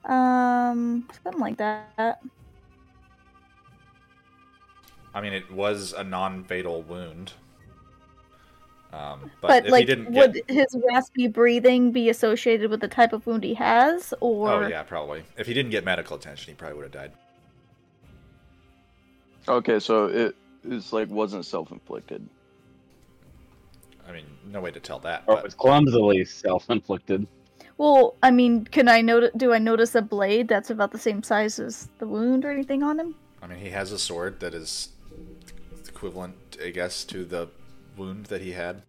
Um, 0.05 1.09
something 1.25 1.41
like 1.41 1.57
that. 1.57 2.21
I 5.15 5.21
mean, 5.21 5.33
it 5.33 5.51
was 5.51 5.93
a 5.93 6.05
non-fatal 6.05 6.83
wound. 6.83 7.33
Um, 8.93 9.31
but, 9.41 9.49
But, 9.49 9.67
if 9.67 9.73
like, 9.73 9.81
he 9.81 9.87
didn't 9.87 10.13
would 10.13 10.35
get, 10.35 10.51
his 10.51 10.77
raspy 10.89 11.29
breathing 11.29 11.93
be 11.93 12.09
associated 12.09 12.71
with 12.71 12.81
the 12.81 12.89
type 12.89 13.13
of 13.13 13.25
wound 13.27 13.45
he 13.45 13.55
has, 13.55 14.13
or 14.21 14.51
oh 14.51 14.67
yeah, 14.67 14.83
probably. 14.83 15.23
If 15.37 15.47
he 15.47 15.55
didn't 15.55 15.71
get 15.71 15.85
medical 15.85 16.17
attention, 16.17 16.53
he 16.53 16.57
probably 16.57 16.77
would 16.77 16.85
have 16.85 16.93
died. 16.93 17.13
Okay, 19.49 19.79
so 19.79 20.07
it 20.07 20.37
is 20.65 20.93
like 20.93 21.09
wasn't 21.09 21.47
self-inflicted. 21.47 22.29
I 24.09 24.13
mean, 24.13 24.27
no 24.47 24.61
way 24.61 24.73
to 24.73 24.81
tell 24.81 24.99
that. 25.01 25.23
Or 25.29 25.39
it 25.39 25.45
was 25.45 25.55
clumsily 25.55 26.25
self-inflicted. 26.25 27.29
Well, 27.79 28.17
I 28.25 28.33
mean, 28.33 28.65
can 28.65 28.89
I 28.89 29.01
notice? 29.01 29.31
Do 29.37 29.53
I 29.53 29.59
notice 29.59 29.95
a 29.95 30.03
blade 30.03 30.49
that's 30.49 30.71
about 30.71 30.91
the 30.91 30.99
same 30.99 31.23
size 31.23 31.61
as 31.61 31.89
the 31.99 32.09
wound 32.09 32.45
or 32.45 32.51
anything 32.51 32.83
on 32.83 32.99
him? 32.99 33.15
I 33.41 33.47
mean, 33.47 33.61
he 33.61 33.71
has 33.71 33.93
a 33.93 33.99
sword 33.99 34.41
that 34.41 34.53
is 34.53 34.89
equivalent, 36.01 36.57
I 36.65 36.71
guess, 36.71 37.05
to 37.05 37.27
the 37.27 37.51
wound 37.95 38.27
that 38.27 38.41
he 38.41 38.53
had. 38.53 38.83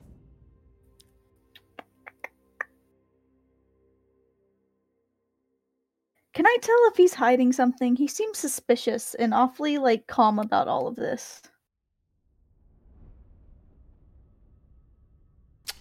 Can 6.34 6.47
I 6.47 6.57
tell 6.62 6.78
if 6.86 6.95
he's 6.95 7.14
hiding 7.14 7.51
something? 7.51 7.97
He 7.97 8.07
seems 8.07 8.38
suspicious 8.38 9.14
and 9.16 9.34
awfully 9.34 9.78
like 9.78 10.07
calm 10.07 10.39
about 10.39 10.70
all 10.70 10.88
of 10.88 10.95
this. 10.95 11.41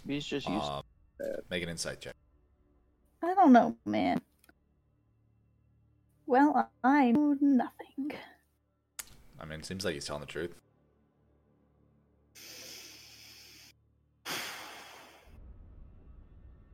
He's 0.04 0.26
just 0.26 0.48
used. 0.48 0.64
Um, 0.64 0.82
make 1.48 1.62
an 1.62 1.68
insight 1.68 2.00
check. 2.00 2.16
I 3.22 3.34
don't 3.34 3.52
know, 3.52 3.76
man. 3.86 4.20
Well, 6.26 6.72
I 6.82 7.12
know 7.12 7.36
nothing. 7.40 8.10
I 9.38 9.44
mean, 9.44 9.60
it 9.60 9.66
seems 9.66 9.84
like 9.84 9.94
he's 9.94 10.06
telling 10.06 10.22
the 10.22 10.26
truth. 10.26 10.56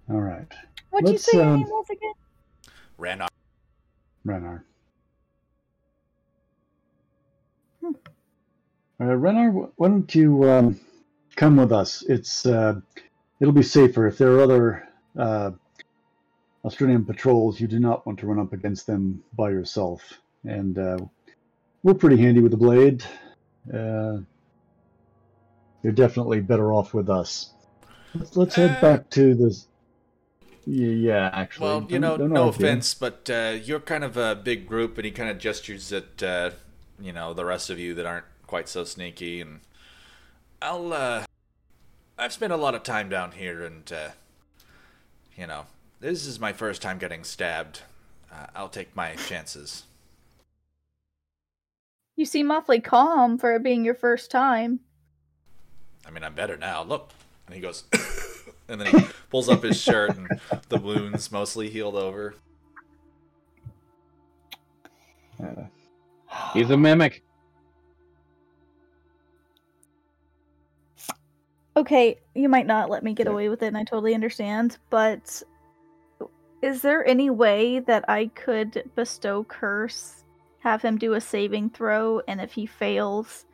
All 0.08 0.20
right. 0.20 0.46
What'd 0.90 1.08
you 1.08 1.14
Let's, 1.14 1.24
say 1.24 1.38
your 1.38 1.46
um, 1.46 1.60
name 1.60 1.68
was 1.68 1.86
again? 1.90 2.12
Ranar. 2.98 3.28
Renar. 4.26 4.62
Hmm. 7.80 7.92
Uh, 9.00 9.04
Renar, 9.04 9.70
why 9.76 9.88
don't 9.88 10.14
you 10.14 10.44
um, 10.44 10.80
come 11.34 11.56
with 11.56 11.72
us? 11.72 12.02
It's 12.08 12.46
uh, 12.46 12.80
it'll 13.40 13.52
be 13.52 13.62
safer 13.62 14.06
if 14.06 14.16
there 14.18 14.32
are 14.32 14.40
other 14.40 14.88
uh, 15.18 15.50
Australian 16.64 17.04
patrols. 17.04 17.60
You 17.60 17.66
do 17.66 17.78
not 17.78 18.06
want 18.06 18.20
to 18.20 18.26
run 18.26 18.38
up 18.38 18.52
against 18.52 18.86
them 18.86 19.22
by 19.36 19.50
yourself, 19.50 20.20
and 20.44 20.78
uh, 20.78 20.98
we're 21.82 21.94
pretty 21.94 22.16
handy 22.16 22.40
with 22.40 22.52
the 22.52 22.56
blade. 22.56 23.04
Uh, 23.72 24.18
you're 25.82 25.92
definitely 25.92 26.40
better 26.40 26.72
off 26.72 26.94
with 26.94 27.10
us. 27.10 27.52
Let's, 28.14 28.36
let's 28.36 28.54
head 28.54 28.78
Uh, 28.78 28.80
back 28.80 29.10
to 29.10 29.34
this. 29.34 29.68
Yeah, 30.66 30.88
yeah, 30.88 31.30
actually. 31.32 31.64
Well, 31.68 31.82
you 31.82 31.88
Don't- 31.88 32.00
know, 32.00 32.16
don't 32.16 32.32
no 32.32 32.46
argue. 32.46 32.66
offense, 32.66 32.92
but 32.94 33.30
uh, 33.30 33.56
you're 33.62 33.78
kind 33.80 34.02
of 34.02 34.16
a 34.16 34.34
big 34.34 34.66
group, 34.66 34.98
and 34.98 35.04
he 35.04 35.10
kind 35.12 35.30
of 35.30 35.38
gestures 35.38 35.92
at 35.92 36.22
uh, 36.22 36.50
you 37.00 37.12
know 37.12 37.32
the 37.34 37.44
rest 37.44 37.70
of 37.70 37.78
you 37.78 37.94
that 37.94 38.04
aren't 38.06 38.24
quite 38.46 38.68
so 38.68 38.82
sneaky. 38.84 39.40
And 39.40 39.60
I'll, 40.60 40.92
uh, 40.92 41.24
I've 42.18 42.32
spent 42.32 42.52
a 42.52 42.56
lot 42.56 42.74
of 42.74 42.82
time 42.82 43.08
down 43.08 43.32
here, 43.32 43.62
and 43.64 43.90
uh, 43.92 44.08
you 45.36 45.46
know, 45.46 45.66
this 46.00 46.26
is 46.26 46.40
my 46.40 46.52
first 46.52 46.82
time 46.82 46.98
getting 46.98 47.22
stabbed. 47.22 47.82
Uh, 48.32 48.46
I'll 48.56 48.68
take 48.68 48.94
my 48.96 49.14
chances. 49.14 49.84
You 52.16 52.24
seem 52.24 52.50
awfully 52.50 52.80
calm 52.80 53.38
for 53.38 53.54
it 53.54 53.62
being 53.62 53.84
your 53.84 53.94
first 53.94 54.30
time. 54.30 54.80
I 56.06 56.10
mean, 56.10 56.24
I'm 56.24 56.34
better 56.34 56.56
now. 56.56 56.82
Look, 56.82 57.10
and 57.46 57.54
he 57.54 57.60
goes, 57.60 57.84
and 58.68 58.80
then 58.80 58.86
he 58.86 59.06
pulls 59.30 59.48
up 59.48 59.62
his 59.62 59.80
shirt, 59.80 60.16
and 60.16 60.28
the 60.68 60.78
wounds 60.78 61.30
mostly 61.30 61.70
healed 61.70 61.96
over. 61.96 62.34
He's 66.52 66.70
a 66.70 66.76
mimic. 66.76 67.22
Okay, 71.76 72.18
you 72.34 72.48
might 72.48 72.66
not 72.66 72.88
let 72.88 73.04
me 73.04 73.12
get 73.12 73.26
away 73.26 73.50
with 73.50 73.62
it, 73.62 73.66
and 73.66 73.76
I 73.76 73.84
totally 73.84 74.14
understand, 74.14 74.78
but 74.88 75.42
is 76.62 76.80
there 76.80 77.06
any 77.06 77.28
way 77.28 77.80
that 77.80 78.08
I 78.08 78.26
could 78.28 78.90
bestow 78.94 79.44
curse, 79.44 80.24
have 80.60 80.80
him 80.80 80.96
do 80.96 81.12
a 81.12 81.20
saving 81.20 81.70
throw, 81.70 82.22
and 82.26 82.40
if 82.40 82.52
he 82.52 82.64
fails, 82.64 83.44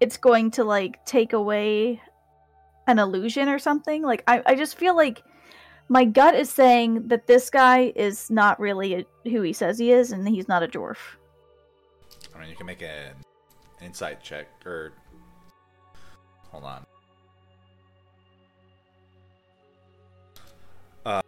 it's 0.00 0.16
going 0.16 0.50
to 0.52 0.64
like 0.64 1.04
take 1.04 1.34
away 1.34 2.00
an 2.86 2.98
illusion 2.98 3.48
or 3.48 3.58
something? 3.58 4.02
Like 4.02 4.22
I, 4.26 4.42
I 4.46 4.54
just 4.54 4.76
feel 4.76 4.96
like 4.96 5.22
my 5.88 6.04
gut 6.04 6.36
is 6.36 6.48
saying 6.48 7.08
that 7.08 7.26
this 7.26 7.50
guy 7.50 7.92
is 7.96 8.30
not 8.30 8.60
really 8.60 8.94
a, 8.94 9.04
who 9.24 9.42
he 9.42 9.52
says 9.52 9.76
he 9.78 9.90
is, 9.90 10.12
and 10.12 10.26
he's 10.28 10.46
not 10.46 10.62
a 10.62 10.68
dwarf. 10.68 10.98
I 12.34 12.38
mean, 12.38 12.48
you 12.48 12.54
can 12.56 12.66
make 12.66 12.80
an 12.80 13.14
insight 13.82 14.22
check, 14.22 14.46
or 14.64 14.92
hold 16.50 16.64
on. 16.64 16.86
Uh, 21.04 21.20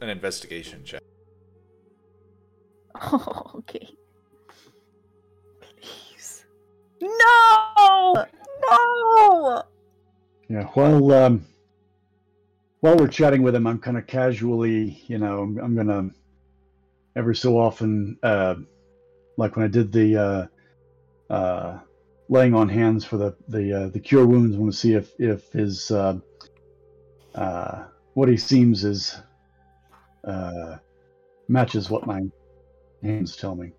an 0.00 0.08
investigation 0.08 0.82
check. 0.84 1.02
Oh, 3.00 3.52
okay. 3.56 3.88
Please. 5.60 6.44
No! 7.00 8.26
No! 8.70 9.62
Yeah, 10.48 10.64
while 10.74 11.12
um, 11.12 11.46
while 12.80 12.96
we're 12.96 13.08
chatting 13.08 13.42
with 13.42 13.54
him, 13.54 13.66
I'm 13.66 13.78
kind 13.78 13.96
of 13.96 14.06
casually, 14.06 15.02
you 15.06 15.18
know, 15.18 15.40
I'm, 15.40 15.58
I'm 15.58 15.74
gonna 15.74 16.10
every 17.16 17.34
so 17.34 17.58
often, 17.58 18.18
uh, 18.22 18.56
like 19.36 19.56
when 19.56 19.64
I 19.64 19.68
did 19.68 19.92
the 19.92 20.48
uh, 21.30 21.32
uh, 21.32 21.78
laying 22.28 22.54
on 22.54 22.68
hands 22.68 23.04
for 23.04 23.16
the 23.16 23.36
the 23.48 23.72
uh, 23.72 23.88
the 23.88 24.00
cure 24.00 24.26
wounds, 24.26 24.56
I 24.56 24.58
want 24.58 24.72
to 24.72 24.78
see 24.78 24.94
if 24.94 25.12
if 25.18 25.50
his 25.52 25.90
uh, 25.90 26.18
uh, 27.34 27.84
what 28.14 28.28
he 28.28 28.36
seems 28.36 28.84
is 28.84 29.16
uh, 30.24 30.76
matches 31.48 31.90
what 31.90 32.06
my 32.06 32.20
hands 33.04 33.36
tell 33.36 33.54
me. 33.54 33.70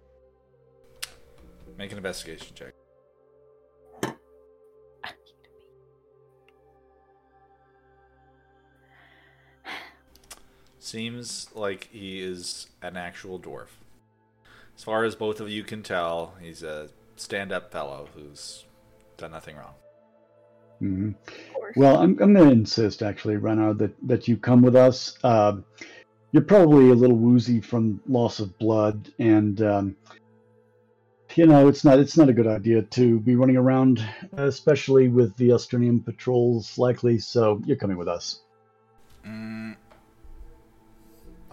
Make 1.78 1.92
an 1.92 1.98
investigation 1.98 2.56
check. 2.56 2.74
Seems 10.80 11.50
like 11.56 11.90
he 11.92 12.22
is 12.22 12.68
an 12.82 12.96
actual 12.96 13.40
dwarf. 13.40 13.70
As 14.78 14.84
far 14.84 15.04
as 15.04 15.16
both 15.16 15.42
of 15.42 15.50
you 15.50 15.64
can 15.64 15.82
tell, 15.82 16.36
he's 16.40 16.62
a 16.62 16.90
stand 17.16 17.52
up 17.52 17.72
fellow 17.72 18.08
who's 18.14 18.66
done 19.18 19.32
nothing 19.32 19.56
wrong. 19.56 19.74
hmm 20.80 21.12
Well, 21.76 21.98
I'm, 21.98 22.18
I'm 22.22 22.34
going 22.34 22.48
to 22.48 22.52
insist, 22.52 23.02
actually, 23.02 23.38
Renard, 23.38 23.80
that, 23.80 23.96
that 24.08 24.28
you 24.28 24.38
come 24.38 24.62
with 24.62 24.76
us. 24.76 25.18
Uh, 25.24 25.58
you're 26.36 26.44
probably 26.44 26.90
a 26.90 26.94
little 26.94 27.16
woozy 27.16 27.62
from 27.62 28.02
loss 28.10 28.42
of 28.42 28.60
blood, 28.60 29.10
and 29.20 29.62
um, 29.62 29.96
you 31.34 31.46
know 31.46 31.70
it's 31.70 31.86
not 31.86 31.98
it's 31.98 32.18
not 32.18 32.28
a 32.28 32.34
good 32.34 32.46
idea 32.46 32.82
to 32.82 33.22
be 33.22 33.38
running 33.38 33.56
around, 33.56 34.06
especially 34.34 35.08
with 35.08 35.34
the 35.38 35.54
Australian 35.54 36.02
patrols 36.02 36.78
likely. 36.78 37.20
So 37.20 37.62
you're 37.66 37.78
coming 37.78 37.96
with 37.96 38.10
us. 38.10 38.42
Mm, 39.26 39.78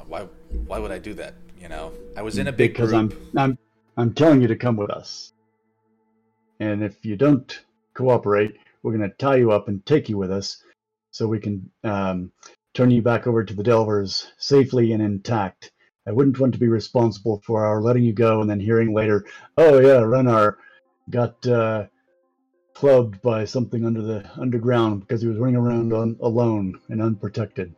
why? 0.09 0.26
Why 0.66 0.80
would 0.80 0.91
I 0.91 0.99
do 0.99 1.14
that? 1.14 1.35
You 1.57 1.68
know, 1.68 1.93
I 2.16 2.22
was 2.22 2.39
in 2.39 2.49
a 2.49 2.53
big 2.53 2.72
because 2.72 2.91
group. 2.91 3.12
I'm 3.37 3.39
I'm 3.39 3.59
I'm 3.97 4.14
telling 4.14 4.43
you 4.43 4.49
to 4.49 4.57
come 4.57 4.76
with 4.76 4.91
us. 4.91 5.33
And 6.59 6.83
if 6.83 7.05
you 7.05 7.14
don't 7.14 7.57
cooperate, 7.95 8.57
we're 8.83 8.97
going 8.97 9.09
to 9.09 9.16
tie 9.16 9.37
you 9.37 9.53
up 9.53 9.68
and 9.68 9.87
take 9.87 10.09
you 10.09 10.18
with 10.18 10.33
us, 10.33 10.61
so 11.12 11.28
we 11.28 11.39
can 11.39 11.70
um, 11.85 12.33
turn 12.74 12.90
you 12.90 13.02
back 13.02 13.26
over 13.26 13.44
to 13.44 13.54
the 13.54 13.62
Delvers 13.62 14.32
safely 14.38 14.92
and 14.92 15.02
intact. 15.02 15.72
I 16.06 16.12
wouldn't 16.12 16.38
want 16.38 16.52
to 16.54 16.60
be 16.60 16.68
responsible 16.68 17.42
for 17.44 17.64
our 17.64 17.80
letting 17.80 18.02
you 18.02 18.12
go 18.12 18.40
and 18.40 18.50
then 18.50 18.60
hearing 18.60 18.92
later, 18.92 19.24
oh 19.56 19.78
yeah, 19.78 20.00
Renar 20.00 20.56
got 21.10 21.46
uh, 21.46 21.86
clubbed 22.74 23.22
by 23.22 23.44
something 23.44 23.84
under 23.84 24.02
the 24.02 24.28
underground 24.40 25.00
because 25.00 25.22
he 25.22 25.28
was 25.28 25.38
running 25.38 25.56
around 25.56 25.92
on, 25.92 26.16
alone 26.20 26.80
and 26.88 27.00
unprotected. 27.00 27.74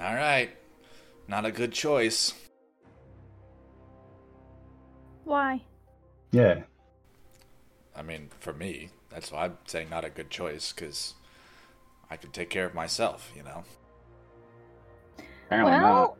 All 0.00 0.14
right, 0.14 0.50
not 1.28 1.46
a 1.46 1.52
good 1.52 1.72
choice. 1.72 2.34
Why? 5.24 5.62
Yeah, 6.32 6.64
I 7.96 8.02
mean, 8.02 8.28
for 8.40 8.52
me, 8.52 8.90
that's 9.08 9.30
why 9.30 9.44
I'm 9.44 9.58
saying 9.66 9.88
not 9.88 10.04
a 10.04 10.10
good 10.10 10.28
choice 10.28 10.72
because 10.72 11.14
I 12.10 12.16
could 12.16 12.32
take 12.32 12.50
care 12.50 12.64
of 12.66 12.74
myself. 12.74 13.32
You 13.36 13.42
know. 13.44 13.64
Apparently 15.46 15.72
not. 15.72 15.82
well, 15.82 16.16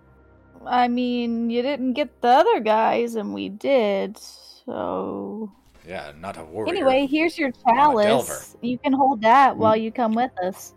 I 0.66 0.88
mean, 0.88 1.50
you 1.50 1.62
didn't 1.62 1.94
get 1.94 2.20
the 2.20 2.28
other 2.28 2.60
guys, 2.60 3.14
and 3.16 3.32
we 3.34 3.48
did. 3.48 4.16
So 4.18 5.52
Yeah, 5.86 6.12
not 6.18 6.36
a 6.38 6.44
warrior. 6.44 6.72
anyway, 6.74 7.06
here's 7.06 7.36
your 7.38 7.50
I'm 7.66 7.96
a 7.98 8.02
delver. 8.02 8.26
chalice. 8.28 8.56
You 8.62 8.78
can 8.78 8.92
hold 8.92 9.22
that 9.22 9.54
mm. 9.54 9.56
while 9.58 9.76
you 9.76 9.90
come 9.92 10.14
with 10.14 10.30
us. 10.42 10.74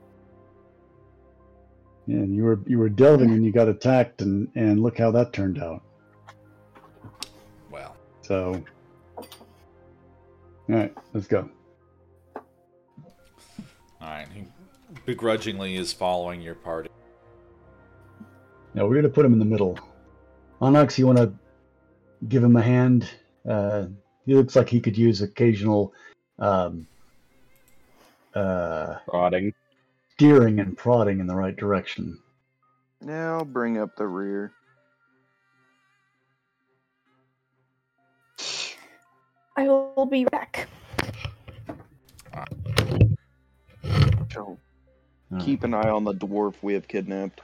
yeah. 2.05 2.17
And 2.17 2.35
you 2.35 2.43
were 2.43 2.59
you 2.65 2.77
were 2.79 2.89
delving 2.89 3.31
and 3.31 3.45
you 3.45 3.51
got 3.51 3.67
attacked, 3.67 4.21
and 4.21 4.49
and 4.55 4.81
look 4.81 4.97
how 4.97 5.11
that 5.11 5.33
turned 5.33 5.59
out. 5.61 5.83
Well, 7.71 7.95
So, 8.21 8.63
all 9.17 9.25
right, 10.67 10.93
let's 11.13 11.27
go. 11.27 11.49
all 12.35 12.43
right. 14.01 14.27
He 14.33 14.43
begrudgingly 15.07 15.77
is 15.77 15.93
following 15.93 16.41
your 16.41 16.53
party. 16.53 16.89
Now 18.73 18.85
we're 18.85 18.95
gonna 18.95 19.09
put 19.09 19.25
him 19.25 19.33
in 19.33 19.39
the 19.39 19.45
middle. 19.45 19.79
Onyx, 20.61 20.99
you 20.99 21.07
want 21.07 21.17
to 21.17 21.33
give 22.27 22.43
him 22.43 22.57
a 22.57 22.61
hand? 22.61 23.09
Uh, 23.47 23.85
he 24.25 24.35
looks 24.35 24.55
like 24.55 24.67
he 24.67 24.81
could 24.81 24.97
use 24.97 25.21
occasional 25.21 25.93
um, 26.37 26.85
uh, 28.35 28.97
Prodding. 29.07 29.53
steering 30.13 30.59
and 30.59 30.77
prodding 30.77 31.21
in 31.21 31.27
the 31.27 31.35
right 31.35 31.55
direction. 31.55 32.19
Now 33.01 33.43
bring 33.45 33.77
up 33.77 33.95
the 33.95 34.07
rear. 34.07 34.51
I 39.55 39.67
will 39.69 40.05
be 40.05 40.25
back. 40.25 40.67
So 44.33 44.59
Uh, 45.33 45.39
keep 45.43 45.63
an 45.63 45.73
eye 45.73 45.89
on 45.89 46.03
the 46.03 46.13
dwarf 46.13 46.55
we 46.61 46.73
have 46.73 46.87
kidnapped. 46.87 47.41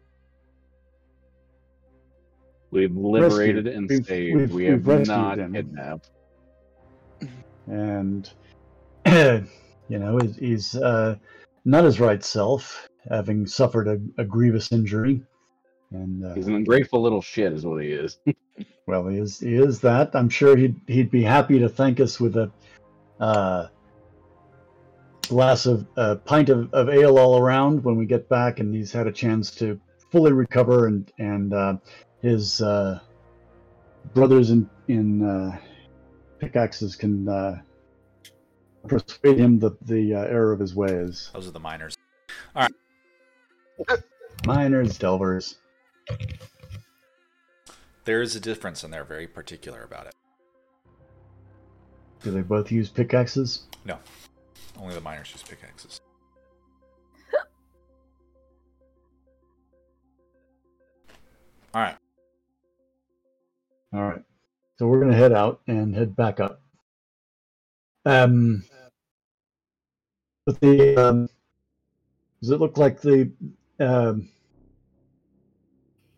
We've 2.71 2.95
liberated 2.95 3.67
and 3.67 3.87
We've- 3.89 4.03
saved. 4.03 4.35
we've- 4.39 4.53
we 4.53 4.65
have 4.65 4.85
we've 4.87 5.07
not 5.07 5.37
him. 5.39 5.53
kidnapped. 5.53 6.09
and 7.67 8.29
you 9.05 9.45
know 9.89 10.17
he's, 10.17 10.35
he's 10.37 10.75
uh, 10.75 11.15
not 11.65 11.83
his 11.83 11.99
right 11.99 12.23
self, 12.23 12.87
having 13.09 13.45
suffered 13.45 13.87
a, 13.87 13.99
a 14.21 14.25
grievous 14.25 14.71
injury, 14.71 15.21
and 15.91 16.25
uh, 16.25 16.33
He's 16.33 16.47
an 16.47 16.55
ungrateful 16.55 17.01
little 17.01 17.21
shit, 17.21 17.53
is 17.53 17.65
what 17.65 17.81
he 17.83 17.89
is. 17.91 18.17
well, 18.87 19.07
he 19.07 19.17
is 19.19 19.39
he 19.39 19.55
is 19.55 19.79
that. 19.81 20.15
I'm 20.15 20.29
sure 20.29 20.55
he'd 20.57 20.75
he'd 20.87 21.11
be 21.11 21.21
happy 21.23 21.59
to 21.59 21.69
thank 21.69 21.99
us 21.99 22.19
with 22.19 22.35
a 22.37 22.51
uh, 23.19 23.67
glass 25.33 25.65
of 25.65 25.87
a 25.97 26.15
pint 26.15 26.49
of, 26.49 26.71
of 26.73 26.89
ale 26.89 27.17
all 27.17 27.37
around 27.39 27.83
when 27.83 27.95
we 27.95 28.05
get 28.05 28.29
back, 28.29 28.59
and 28.59 28.73
he's 28.73 28.91
had 28.91 29.07
a 29.07 29.11
chance 29.11 29.49
to 29.55 29.79
fully 30.11 30.31
recover, 30.31 30.87
and 30.87 31.11
and 31.17 31.53
uh, 31.53 31.75
his 32.21 32.61
uh, 32.61 32.99
brothers 34.13 34.51
in 34.51 34.69
in 34.87 35.23
uh, 35.23 35.57
pickaxes 36.39 36.95
can 36.95 37.27
uh, 37.27 37.59
persuade 38.87 39.39
him 39.39 39.59
the 39.59 39.71
the 39.81 40.13
uh, 40.13 40.19
error 40.19 40.53
of 40.53 40.59
his 40.59 40.75
ways. 40.75 41.31
Those 41.33 41.47
are 41.47 41.51
the 41.51 41.59
miners. 41.59 41.95
All 42.55 42.67
right. 43.89 43.99
Miners, 44.45 44.97
delvers. 44.97 45.57
There 48.05 48.21
is 48.21 48.35
a 48.35 48.39
difference, 48.39 48.83
and 48.83 48.93
they're 48.93 49.03
very 49.03 49.27
particular 49.27 49.83
about 49.83 50.07
it. 50.07 50.13
Do 52.21 52.31
they 52.31 52.41
both 52.41 52.71
use 52.71 52.89
pickaxes? 52.89 53.63
Only 54.79 54.95
the 54.95 55.01
miners 55.01 55.31
use 55.31 55.43
pickaxes. 55.43 55.99
All 61.73 61.81
right. 61.81 61.95
All 63.93 64.01
right. 64.01 64.23
So 64.77 64.87
we're 64.87 64.99
gonna 64.99 65.15
head 65.15 65.31
out 65.31 65.61
and 65.67 65.95
head 65.95 66.15
back 66.15 66.39
up. 66.39 66.61
Um, 68.05 68.63
but 70.45 70.59
the 70.59 70.95
um, 70.97 71.29
does 72.41 72.51
it 72.51 72.59
look 72.59 72.77
like 72.77 73.01
the 73.01 73.31
um, 73.79 74.29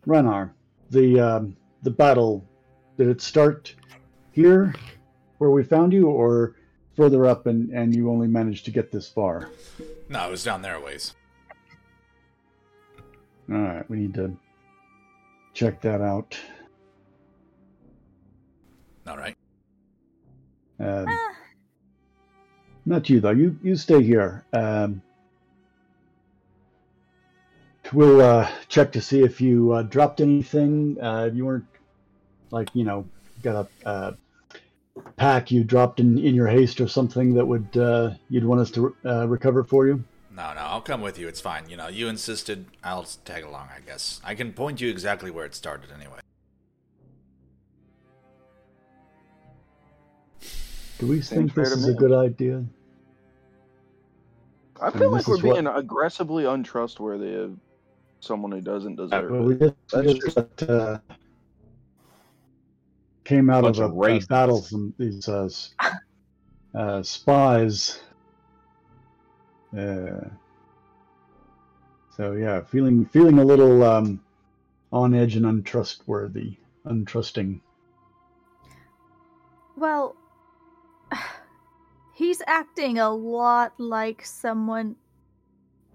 Renar, 0.06 0.50
the 0.90 1.20
um, 1.20 1.56
the 1.82 1.90
battle? 1.90 2.48
Did 2.98 3.08
it 3.08 3.20
start 3.20 3.74
here, 4.32 4.74
where 5.38 5.50
we 5.50 5.62
found 5.62 5.92
you, 5.92 6.08
or 6.08 6.56
further 6.96 7.26
up, 7.26 7.46
and 7.46 7.70
and 7.70 7.94
you 7.94 8.10
only 8.10 8.26
managed 8.26 8.64
to 8.66 8.70
get 8.70 8.90
this 8.90 9.08
far? 9.08 9.50
No, 10.08 10.26
it 10.26 10.30
was 10.30 10.42
down 10.44 10.62
there 10.62 10.76
a 10.76 10.80
ways. 10.80 11.14
All 13.50 13.56
right, 13.58 13.88
we 13.88 13.98
need 13.98 14.14
to 14.14 14.36
check 15.54 15.80
that 15.82 16.00
out. 16.00 16.36
All 19.06 19.16
right. 19.16 19.36
Um, 20.80 21.06
Ah, 21.08 21.34
Not 22.84 23.08
you 23.08 23.20
though. 23.20 23.30
You 23.30 23.56
you 23.62 23.76
stay 23.76 24.02
here. 24.02 24.44
Um, 24.52 25.00
we'll 27.92 28.20
uh, 28.20 28.50
check 28.68 28.92
to 28.92 29.00
see 29.00 29.22
if 29.22 29.40
you 29.40 29.72
uh, 29.72 29.82
dropped 29.82 30.20
anything. 30.20 30.98
Uh, 31.00 31.28
if 31.30 31.34
you 31.36 31.46
weren't 31.46 31.64
like 32.50 32.68
you 32.74 32.84
know 32.84 33.06
got 33.42 33.68
a 33.84 33.88
uh, 33.88 34.12
pack 35.16 35.50
you 35.50 35.64
dropped 35.64 36.00
in 36.00 36.18
in 36.18 36.34
your 36.34 36.46
haste 36.46 36.80
or 36.80 36.88
something 36.88 37.34
that 37.34 37.44
would 37.46 37.76
uh, 37.76 38.10
you'd 38.28 38.44
want 38.44 38.60
us 38.60 38.70
to 38.72 38.94
uh, 39.04 39.26
recover 39.28 39.64
for 39.64 39.86
you. 39.86 40.02
No, 40.30 40.52
no, 40.54 40.60
I'll 40.60 40.80
come 40.82 41.00
with 41.00 41.18
you. 41.18 41.28
It's 41.28 41.40
fine. 41.40 41.68
You 41.68 41.76
know, 41.76 41.88
you 41.88 42.08
insisted. 42.08 42.66
I'll 42.84 43.04
tag 43.24 43.44
along, 43.44 43.68
I 43.74 43.80
guess. 43.80 44.20
I 44.22 44.34
can 44.34 44.52
point 44.52 44.80
you 44.80 44.90
exactly 44.90 45.30
where 45.30 45.46
it 45.46 45.54
started 45.54 45.90
anyway. 45.90 46.18
Do 50.98 51.06
we 51.06 51.20
Seems 51.20 51.28
think 51.28 51.54
this 51.54 51.70
to 51.72 51.78
is 51.78 51.88
a 51.88 51.94
good 51.94 52.12
idea? 52.12 52.64
I 54.80 54.88
And 54.88 54.98
feel 54.98 55.10
this 55.10 55.26
like 55.26 55.28
we're 55.28 55.36
is 55.36 55.42
what- 55.42 55.54
being 55.54 55.66
aggressively 55.66 56.44
untrustworthy 56.44 57.34
of 57.34 57.56
someone 58.20 58.52
who 58.52 58.60
doesn't 58.60 58.96
deserve 58.96 59.30
Well, 59.30 59.42
we 59.42 59.54
it. 59.54 59.76
just, 59.90 60.04
we 60.06 60.14
just 60.14 60.22
just- 60.36 60.56
got, 60.56 60.70
uh, 60.70 60.98
came 63.26 63.50
out 63.50 63.62
Bunch 63.62 63.78
of 63.78 63.84
of 63.84 63.90
a, 63.90 63.94
a 63.94 64.20
battle. 64.28 64.62
from 64.62 64.94
these 64.98 65.28
uh, 65.28 65.48
uh, 66.74 67.02
spies. 67.02 68.00
Uh, 69.76 70.28
so 72.16 72.32
yeah, 72.32 72.62
feeling 72.62 73.04
feeling 73.06 73.38
a 73.38 73.44
little 73.44 73.82
um, 73.84 74.20
on 74.92 75.14
edge 75.14 75.36
and 75.36 75.46
untrustworthy, 75.46 76.56
untrusting. 76.86 77.60
Well, 79.76 80.16
he's 82.14 82.42
acting 82.46 82.98
a 82.98 83.10
lot 83.10 83.74
like 83.78 84.24
someone. 84.24 84.96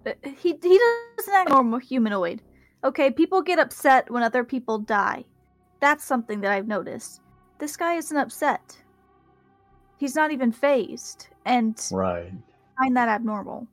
uh, 0.05 0.13
He 0.23 0.57
he 0.61 0.79
doesn't 1.17 1.33
act 1.33 1.49
normal 1.49 1.79
humanoid. 1.79 2.41
Okay, 2.83 3.11
people 3.11 3.41
get 3.41 3.59
upset 3.59 4.11
when 4.11 4.23
other 4.23 4.43
people 4.43 4.79
die. 4.79 5.25
That's 5.79 6.03
something 6.05 6.41
that 6.41 6.51
I've 6.51 6.67
noticed. 6.67 7.20
This 7.61 7.77
guy 7.77 7.93
isn't 7.93 8.17
upset. 8.17 8.75
He's 9.97 10.15
not 10.15 10.31
even 10.31 10.51
fazed, 10.51 11.27
and 11.45 11.79
Right, 11.91 12.33
I 12.79 12.83
find 12.83 12.97
that 12.97 13.07
abnormal. 13.07 13.67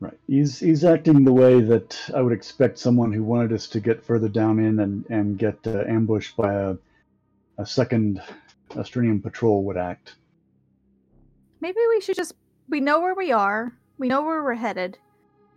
right. 0.00 0.18
He's 0.26 0.58
he's 0.58 0.82
acting 0.82 1.24
the 1.24 1.32
way 1.32 1.60
that 1.60 1.98
I 2.14 2.22
would 2.22 2.32
expect 2.32 2.78
someone 2.78 3.12
who 3.12 3.22
wanted 3.22 3.52
us 3.52 3.66
to 3.68 3.80
get 3.80 4.02
further 4.02 4.30
down 4.30 4.58
in 4.58 4.80
and 4.80 5.04
and 5.10 5.38
get 5.38 5.58
uh, 5.66 5.84
ambushed 5.86 6.38
by 6.38 6.54
a 6.54 6.76
a 7.58 7.66
second 7.66 8.22
Australian 8.78 9.20
patrol 9.20 9.62
would 9.64 9.76
act. 9.76 10.14
Maybe 11.60 11.80
we 11.90 12.00
should 12.00 12.16
just. 12.16 12.32
We 12.70 12.80
know 12.80 13.00
where 13.02 13.14
we 13.14 13.30
are. 13.30 13.76
We 13.98 14.08
know 14.08 14.22
where 14.22 14.42
we're 14.42 14.54
headed. 14.54 14.96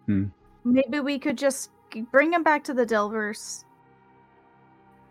Hmm. 0.08 0.26
Maybe 0.66 1.00
we 1.00 1.20
could 1.20 1.38
just 1.38 1.70
bring 2.12 2.34
him 2.34 2.44
back 2.44 2.66
to 2.66 2.74
the 2.74 2.86
Delvers 2.86 3.64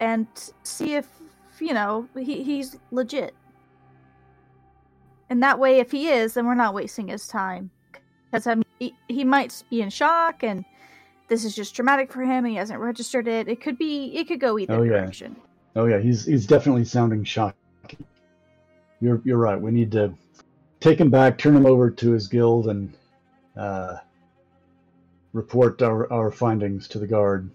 and 0.01 0.27
see 0.65 0.95
if, 0.97 1.07
you 1.61 1.75
know, 1.75 2.09
he, 2.17 2.43
he's 2.43 2.77
legit. 2.91 3.35
And 5.31 5.43
that 5.43 5.59
way, 5.59 5.79
if 5.79 5.91
he 5.91 6.09
is, 6.09 6.35
then 6.35 6.47
we're 6.47 6.55
not 6.55 6.75
wasting 6.75 7.09
his 7.09 7.27
time. 7.27 7.71
Because 8.31 8.47
I 8.47 8.55
mean, 8.57 8.65
he, 8.79 8.95
he 9.09 9.25
might 9.25 9.63
be 9.71 9.81
in 9.83 9.91
shock, 9.91 10.43
and 10.43 10.65
this 11.29 11.45
is 11.45 11.55
just 11.55 11.75
traumatic 11.75 12.13
for 12.13 12.23
him. 12.23 12.45
And 12.45 12.49
he 12.49 12.55
hasn't 12.57 12.81
registered 12.81 13.29
it. 13.29 13.49
It 13.49 13.61
could 13.61 13.79
be. 13.79 14.07
It 14.15 14.29
could 14.29 14.41
go 14.41 14.59
either 14.59 14.75
Oh, 14.75 14.83
yeah. 14.83 14.91
direction. 15.01 15.37
Oh 15.75 15.87
yeah, 15.87 15.99
he's 16.01 16.27
he's 16.27 16.47
definitely 16.47 16.85
sounding 16.85 17.25
shocked. 17.25 17.57
You're 19.01 19.21
you're 19.25 19.39
right. 19.39 19.61
We 19.61 19.71
need 19.71 19.91
to 19.93 20.13
take 20.81 21.01
him 21.01 21.11
back, 21.11 21.39
turn 21.39 21.57
him 21.57 21.65
over 21.67 21.91
to 21.91 22.11
his 22.11 22.29
guild, 22.29 22.69
and 22.69 22.93
uh, 23.57 23.97
report 25.33 25.81
our, 25.81 26.13
our 26.13 26.31
findings 26.31 26.89
to 26.89 26.99
the 26.99 27.07
guard. 27.07 27.51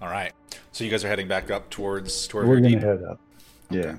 All 0.00 0.08
right. 0.08 0.32
So 0.72 0.84
you 0.84 0.90
guys 0.90 1.04
are 1.04 1.08
heading 1.08 1.28
back 1.28 1.50
up 1.50 1.70
towards 1.70 2.26
toward 2.26 2.46
We're 2.48 2.60
gonna 2.60 2.78
head 2.78 3.02
up. 3.02 3.18
Yeah. 3.70 3.96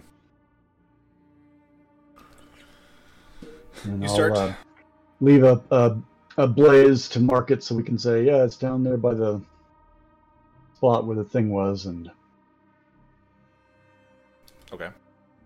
And 3.84 4.02
You 4.04 4.08
I'll, 4.08 4.14
start- 4.14 4.34
uh, 4.34 4.54
leave 5.22 5.44
a, 5.44 5.62
a 5.72 5.98
a 6.40 6.48
blaze 6.48 7.10
to 7.10 7.20
mark 7.20 7.50
it 7.50 7.64
so 7.64 7.74
we 7.76 7.82
can 7.84 7.98
say, 7.98 8.24
yeah, 8.24 8.44
it's 8.44 8.58
down 8.58 8.84
there 8.84 8.98
by 8.98 9.14
the 9.16 9.42
spot 10.76 11.06
where 11.06 11.16
the 11.16 11.24
thing 11.24 11.50
was, 11.50 11.86
and 11.88 12.12
Okay. 14.72 14.90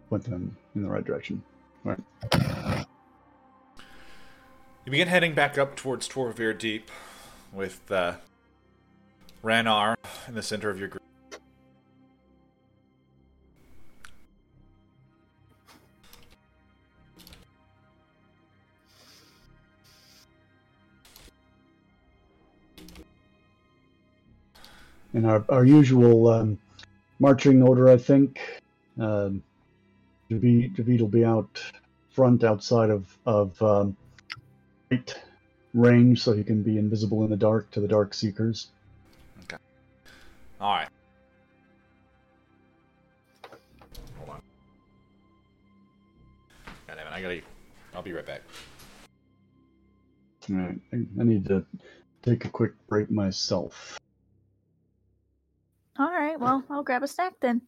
point 0.10 0.24
them 0.26 0.58
in 0.76 0.84
the 0.84 0.90
right 0.90 1.06
direction. 1.06 1.42
All 1.86 1.96
right. 1.96 2.86
You 4.86 4.92
begin 4.92 5.08
heading 5.08 5.34
back 5.34 5.58
up 5.58 5.76
towards 5.78 6.10
Torvir 6.10 6.58
Deep 6.58 6.90
with 7.54 7.90
uh, 7.90 8.16
Ranar 9.44 9.96
in 10.28 10.36
the 10.36 10.44
center 10.44 10.70
of 10.70 10.80
your 10.80 10.88
group. 10.88 11.02
In 25.14 25.26
our, 25.26 25.44
our 25.50 25.66
usual 25.66 26.30
um, 26.30 26.58
marching 27.20 27.62
order, 27.62 27.90
I 27.90 27.98
think. 27.98 28.40
Um, 29.00 29.44
Javid, 30.30 30.76
Javid 30.76 31.02
will 31.02 31.08
be 31.08 31.26
out 31.26 31.62
front 32.12 32.44
outside 32.44 32.90
of, 32.90 33.18
of 33.26 33.62
um, 33.62 33.98
range 35.74 36.22
so 36.22 36.34
he 36.34 36.44
can 36.44 36.64
be 36.64 36.78
invisible 36.78 37.24
in 37.24 37.30
the 37.30 37.38
dark 37.38 37.72
to 37.72 37.82
the 37.82 37.88
Dark 37.88 38.14
Seekers. 38.14 38.70
All 40.62 40.76
right. 40.76 40.90
Hold 44.20 44.30
on. 44.30 44.42
God 46.86 46.96
damn 46.96 47.08
it! 47.08 47.12
I 47.12 47.22
gotta. 47.22 47.42
I'll 47.96 48.04
be 48.04 48.14
right 48.14 48.26
back. 48.26 48.44
All 50.52 50.56
right, 50.58 50.80
I, 50.94 50.98
I 51.20 51.24
need 51.24 51.46
to 51.48 51.66
take 52.22 52.46
a 52.46 52.50
quick 52.50 52.74
break 52.88 53.10
myself. 53.10 53.98
All 55.98 56.12
right, 56.12 56.40
well, 56.40 56.64
I'll 56.70 56.84
grab 56.84 57.02
a 57.02 57.08
snack 57.08 57.34
then. 57.42 57.64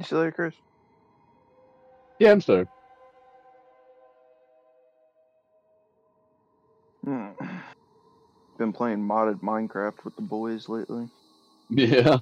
You 0.00 0.06
still 0.06 0.20
there, 0.22 0.32
Chris? 0.32 0.54
Yeah, 2.18 2.32
I'm 2.32 2.40
sorry. 2.40 2.66
Hmm. 7.04 7.28
Been 8.56 8.72
playing 8.72 9.06
modded 9.06 9.42
Minecraft 9.42 10.02
with 10.04 10.16
the 10.16 10.22
boys 10.22 10.70
lately. 10.70 11.06
Yeah. 11.68 12.16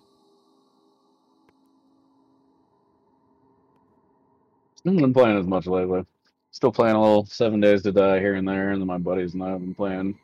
I 4.74 4.78
haven't 4.84 5.00
been 5.00 5.14
playing 5.14 5.38
as 5.38 5.46
much 5.46 5.66
lately. 5.66 6.04
Still 6.50 6.72
playing 6.72 6.96
a 6.96 7.00
little 7.00 7.26
Seven 7.26 7.60
Days 7.60 7.82
to 7.84 7.92
Die 7.92 8.18
here 8.18 8.34
and 8.34 8.48
there, 8.48 8.72
and 8.72 8.80
then 8.80 8.88
my 8.88 8.98
buddies 8.98 9.34
and 9.34 9.44
I 9.44 9.50
have 9.50 9.60
been 9.60 9.74
playing 9.74 10.18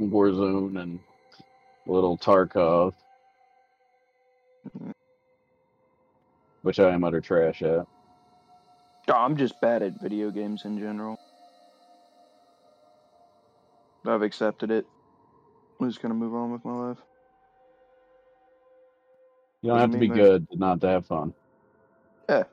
Warzone 0.00 0.80
and 0.82 0.98
a 1.86 1.92
little 1.92 2.18
Tarkov, 2.18 2.94
which 6.62 6.80
I 6.80 6.90
am 6.90 7.04
utter 7.04 7.20
trash 7.20 7.62
at. 7.62 7.86
Oh, 9.08 9.12
I'm 9.12 9.36
just 9.36 9.60
bad 9.60 9.82
at 9.82 10.00
video 10.00 10.30
games 10.30 10.64
in 10.64 10.78
general. 10.78 11.18
I've 14.06 14.22
accepted 14.22 14.70
it. 14.70 14.86
I'm 15.80 15.88
just 15.88 16.02
gonna 16.02 16.14
move 16.14 16.34
on 16.34 16.52
with 16.52 16.64
my 16.64 16.88
life. 16.88 16.98
You 19.60 19.70
don't 19.70 19.78
have 19.78 19.92
to 19.92 19.98
be 19.98 20.08
good 20.08 20.48
to 20.50 20.56
not 20.56 20.80
to 20.80 20.88
have 20.88 21.06
fun. 21.06 21.34
Yeah. 22.28 22.44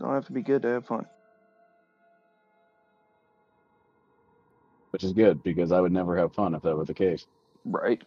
Don't 0.00 0.14
have 0.14 0.26
to 0.26 0.32
be 0.32 0.42
good 0.42 0.62
to 0.62 0.68
have 0.68 0.86
fun. 0.86 1.06
which 4.90 5.04
is 5.04 5.12
good 5.12 5.42
because 5.42 5.72
I 5.72 5.80
would 5.80 5.92
never 5.92 6.16
have 6.16 6.34
fun 6.34 6.54
if 6.54 6.62
that 6.62 6.76
were 6.76 6.84
the 6.84 6.94
case. 6.94 7.26
Right. 7.64 8.02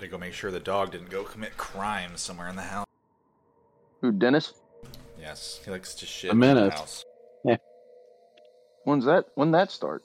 Had 0.00 0.06
to 0.06 0.12
go 0.12 0.16
make 0.16 0.32
sure 0.32 0.50
the 0.50 0.58
dog 0.58 0.92
didn't 0.92 1.10
go 1.10 1.24
commit 1.24 1.58
crime 1.58 2.16
somewhere 2.16 2.48
in 2.48 2.56
the 2.56 2.62
house. 2.62 2.86
Who, 4.00 4.12
Dennis? 4.12 4.54
Yes, 5.20 5.60
he 5.62 5.70
likes 5.70 5.92
to 5.96 6.06
shit 6.06 6.30
A 6.30 6.32
in 6.32 6.40
the 6.40 6.46
minute. 6.46 6.72
house. 6.72 7.04
When's 8.84 9.04
that? 9.04 9.26
When 9.34 9.50
that 9.50 9.70
start? 9.70 10.02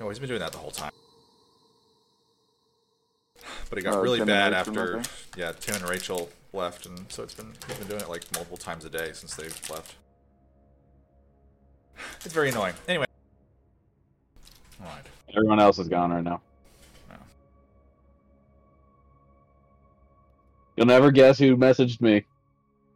No, 0.00 0.08
he's 0.08 0.18
been 0.18 0.28
doing 0.28 0.40
that 0.40 0.50
the 0.50 0.58
whole 0.58 0.72
time. 0.72 0.90
But 3.70 3.78
it 3.78 3.82
got 3.82 3.94
Oh, 3.94 4.00
really 4.02 4.18
Tim 4.18 4.26
bad 4.26 4.52
after 4.52 4.96
left 4.96 5.38
yeah 5.38 5.52
Tim 5.52 5.76
and 5.76 5.88
Rachel 5.88 6.28
left, 6.52 6.86
and 6.86 7.06
so 7.08 7.22
it's 7.22 7.34
been 7.34 7.52
he's 7.68 7.78
been 7.78 7.86
doing 7.86 8.00
it 8.00 8.08
like 8.08 8.24
multiple 8.34 8.56
times 8.56 8.84
a 8.84 8.90
day 8.90 9.10
since 9.12 9.36
they've 9.36 9.70
left. 9.70 9.94
It's 12.24 12.34
very 12.34 12.48
annoying. 12.48 12.74
Anyway, 12.88 13.06
all 14.80 14.86
right. 14.88 15.06
Everyone 15.36 15.60
else 15.60 15.78
is 15.78 15.88
gone 15.88 16.10
right 16.10 16.24
now. 16.24 16.40
You'll 20.76 20.86
never 20.86 21.10
guess 21.10 21.38
who 21.38 21.56
messaged 21.56 22.00
me 22.00 22.24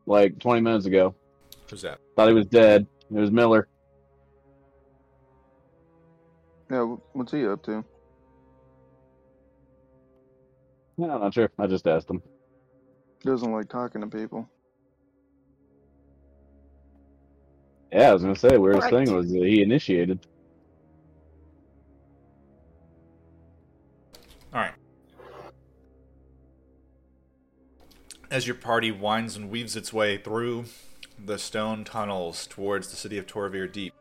like 0.06 0.38
20 0.38 0.60
minutes 0.60 0.86
ago. 0.86 1.14
Who's 1.70 1.82
that? 1.82 1.98
Thought 2.16 2.28
he 2.28 2.34
was 2.34 2.46
dead. 2.46 2.86
It 3.10 3.14
was 3.20 3.30
Miller. 3.30 3.68
Yeah, 6.70 6.96
what's 7.12 7.32
he 7.32 7.46
up 7.46 7.62
to? 7.64 7.84
Yeah, 10.98 11.14
I'm 11.14 11.20
not 11.20 11.32
sure. 11.34 11.50
I 11.58 11.66
just 11.66 11.86
asked 11.86 12.10
him. 12.10 12.22
Doesn't 13.24 13.52
like 13.52 13.68
talking 13.68 14.00
to 14.00 14.06
people. 14.08 14.48
Yeah, 17.92 18.10
I 18.10 18.12
was 18.12 18.22
gonna 18.22 18.36
say 18.36 18.58
weirdest 18.58 18.92
Right. 18.92 19.06
thing 19.06 19.16
was 19.16 19.30
that 19.30 19.44
he 19.46 19.62
initiated. 19.62 20.26
As 28.30 28.46
your 28.46 28.56
party 28.56 28.92
winds 28.92 29.36
and 29.36 29.48
weaves 29.48 29.74
its 29.74 29.90
way 29.90 30.18
through 30.18 30.66
the 31.18 31.38
stone 31.38 31.82
tunnels 31.82 32.46
towards 32.46 32.90
the 32.90 32.96
city 32.96 33.16
of 33.16 33.26
Torvir 33.26 33.72
Deep, 33.72 33.94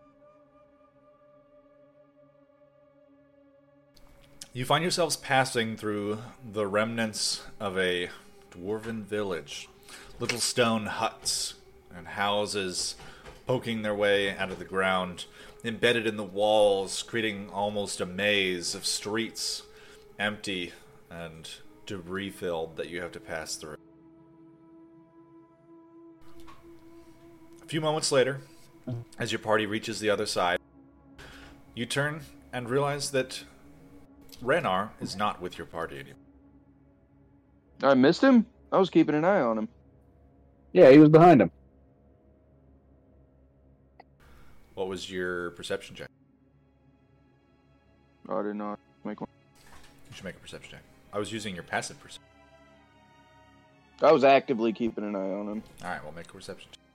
you 4.51 4.65
find 4.65 4.81
yourselves 4.83 5.15
passing 5.15 5.77
through 5.77 6.19
the 6.43 6.67
remnants 6.67 7.43
of 7.57 7.77
a 7.77 8.09
dwarven 8.51 9.03
village. 9.03 9.69
Little 10.19 10.39
stone 10.39 10.87
huts 10.87 11.53
and 11.95 12.05
houses 12.05 12.95
poking 13.45 13.81
their 13.81 13.95
way 13.95 14.35
out 14.35 14.51
of 14.51 14.59
the 14.59 14.65
ground, 14.65 15.23
embedded 15.63 16.05
in 16.05 16.17
the 16.17 16.23
walls, 16.23 17.01
creating 17.01 17.49
almost 17.49 18.01
a 18.01 18.05
maze 18.05 18.75
of 18.75 18.85
streets 18.85 19.63
empty 20.19 20.73
and 21.09 21.49
debris 21.85 22.31
filled 22.31 22.75
that 22.75 22.89
you 22.89 23.01
have 23.01 23.13
to 23.13 23.21
pass 23.21 23.55
through. 23.55 23.77
A 27.67 27.69
few 27.69 27.81
moments 27.81 28.13
later, 28.13 28.39
as 29.19 29.33
your 29.33 29.39
party 29.39 29.65
reaches 29.65 29.99
the 29.99 30.09
other 30.09 30.25
side, 30.25 30.57
you 31.75 31.85
turn 31.85 32.21
and 32.53 32.69
realize 32.69 33.11
that 33.11 33.43
Renar 34.41 34.91
is 35.01 35.17
not 35.17 35.41
with 35.41 35.57
your 35.57 35.67
party 35.67 35.95
anymore. 35.95 36.15
I 37.83 37.93
missed 37.93 38.21
him? 38.21 38.45
I 38.71 38.77
was 38.77 38.89
keeping 38.89 39.15
an 39.15 39.25
eye 39.25 39.41
on 39.41 39.57
him. 39.57 39.67
Yeah, 40.71 40.91
he 40.91 40.97
was 40.97 41.09
behind 41.09 41.41
him. 41.41 41.51
What 44.75 44.87
was 44.87 45.11
your 45.11 45.51
perception 45.51 45.93
check? 45.93 46.07
I 48.29 48.43
did 48.43 48.55
not 48.55 48.79
make 49.03 49.19
one. 49.19 49.27
You 50.09 50.15
should 50.15 50.23
make 50.23 50.35
a 50.35 50.39
perception 50.39 50.71
check. 50.71 50.83
I 51.11 51.19
was 51.19 51.33
using 51.33 51.53
your 51.53 51.65
passive 51.65 51.99
perception. 51.99 52.23
I 54.01 54.13
was 54.13 54.23
actively 54.23 54.71
keeping 54.71 55.03
an 55.03 55.17
eye 55.17 55.19
on 55.19 55.49
him. 55.49 55.63
All 55.83 55.89
right, 55.89 56.01
we'll 56.01 56.13
make 56.13 56.29
a 56.29 56.33
perception 56.33 56.69
check. 56.71 56.86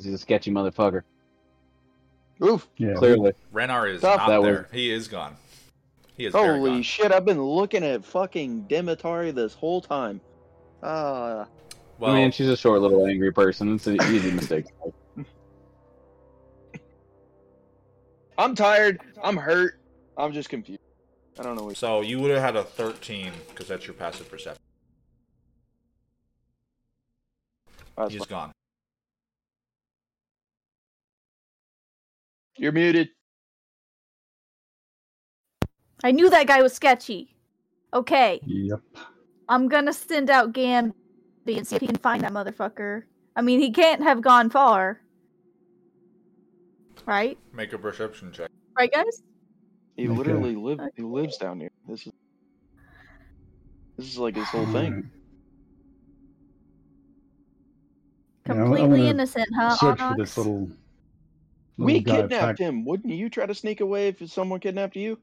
'Cause 0.00 0.06
He's 0.06 0.14
a 0.14 0.18
sketchy 0.18 0.50
motherfucker. 0.50 1.02
Oof. 2.42 2.66
Yeah, 2.78 2.94
Clearly. 2.94 3.34
Renar 3.52 3.92
is 3.92 4.00
Tough. 4.00 4.16
not 4.16 4.28
That 4.28 4.42
there. 4.42 4.62
was- 4.62 4.66
He 4.72 4.90
is 4.90 5.08
gone. 5.08 5.36
He 6.16 6.24
is 6.24 6.32
very 6.32 6.56
Holy 6.56 6.70
gone. 6.70 6.82
shit! 6.82 7.12
I've 7.12 7.26
been 7.26 7.42
looking 7.42 7.84
at 7.84 8.02
fucking 8.02 8.62
Demetari 8.62 9.30
this 9.30 9.52
whole 9.52 9.82
time. 9.82 10.22
Ah, 10.82 11.46
Well, 11.98 12.12
I 12.12 12.14
mean, 12.14 12.32
she's 12.32 12.48
a 12.48 12.56
short 12.56 12.80
little 12.80 13.04
angry 13.06 13.30
person. 13.30 13.74
It's 13.74 13.86
an 13.86 13.96
easy 14.10 14.30
mistake. 14.32 14.64
I'm 18.38 18.54
tired. 18.54 19.02
I'm 19.22 19.36
hurt. 19.36 19.78
I'm 20.16 20.32
just 20.32 20.48
confused. 20.48 20.80
I 21.38 21.42
don't 21.42 21.56
know 21.56 21.64
what. 21.64 21.76
so 21.76 22.00
you 22.00 22.18
would 22.20 22.30
have 22.30 22.40
had 22.40 22.56
a 22.56 22.64
13 22.64 23.32
because 23.50 23.68
that's 23.68 23.86
your 23.86 23.92
passive 23.92 24.30
perception. 24.30 24.62
That's 27.98 28.12
He's 28.14 28.20
fine. 28.24 28.28
gone. 28.28 28.52
You're 32.60 32.72
muted. 32.72 33.08
I 36.04 36.12
knew 36.12 36.28
that 36.28 36.46
guy 36.46 36.60
was 36.60 36.74
sketchy. 36.74 37.34
Okay, 37.94 38.38
Yep. 38.44 38.80
I'm 39.48 39.66
gonna 39.66 39.94
send 39.94 40.28
out 40.28 40.52
Gamby 40.52 40.92
and 41.46 41.66
see 41.66 41.76
if 41.76 41.80
he 41.80 41.86
can 41.86 41.96
find 41.96 42.22
that 42.22 42.32
motherfucker. 42.32 43.04
I 43.34 43.40
mean, 43.40 43.60
he 43.60 43.70
can't 43.72 44.02
have 44.02 44.20
gone 44.20 44.50
far. 44.50 45.00
Right? 47.06 47.38
Make 47.54 47.72
a 47.72 47.78
perception 47.78 48.30
check. 48.30 48.50
Right, 48.78 48.92
guys? 48.92 49.22
He 49.96 50.06
Okay. 50.06 50.16
literally 50.18 50.54
live. 50.54 50.80
He 50.94 51.02
lives 51.02 51.38
down 51.38 51.60
here. 51.60 51.70
This 51.88 52.06
is. 52.06 52.12
This 53.96 54.06
is 54.06 54.18
like 54.18 54.36
his 54.36 54.46
whole 54.48 54.66
thing. 54.66 55.10
Yeah, 58.46 58.52
I'm- 58.52 58.58
I'm 58.60 58.66
Completely 58.66 58.98
gonna 58.98 59.10
innocent, 59.10 59.48
huh? 59.56 59.70
Search 59.76 59.98
for 59.98 60.14
this 60.18 60.36
little. 60.36 60.70
Little 61.80 61.86
We 61.86 62.02
kidnapped 62.02 62.30
packed- 62.30 62.58
him. 62.58 62.84
Wouldn't 62.84 63.12
you 63.12 63.28
try 63.28 63.46
to 63.46 63.54
sneak 63.54 63.80
away 63.80 64.08
if 64.08 64.30
someone 64.30 64.60
kidnapped 64.60 64.96
you? 64.96 65.18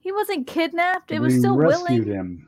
He 0.00 0.12
wasn't 0.12 0.46
kidnapped. 0.46 1.10
It 1.12 1.20
was 1.20 1.36
still 1.38 1.56
rescued 1.56 2.06
willing. 2.06 2.18
him. 2.18 2.46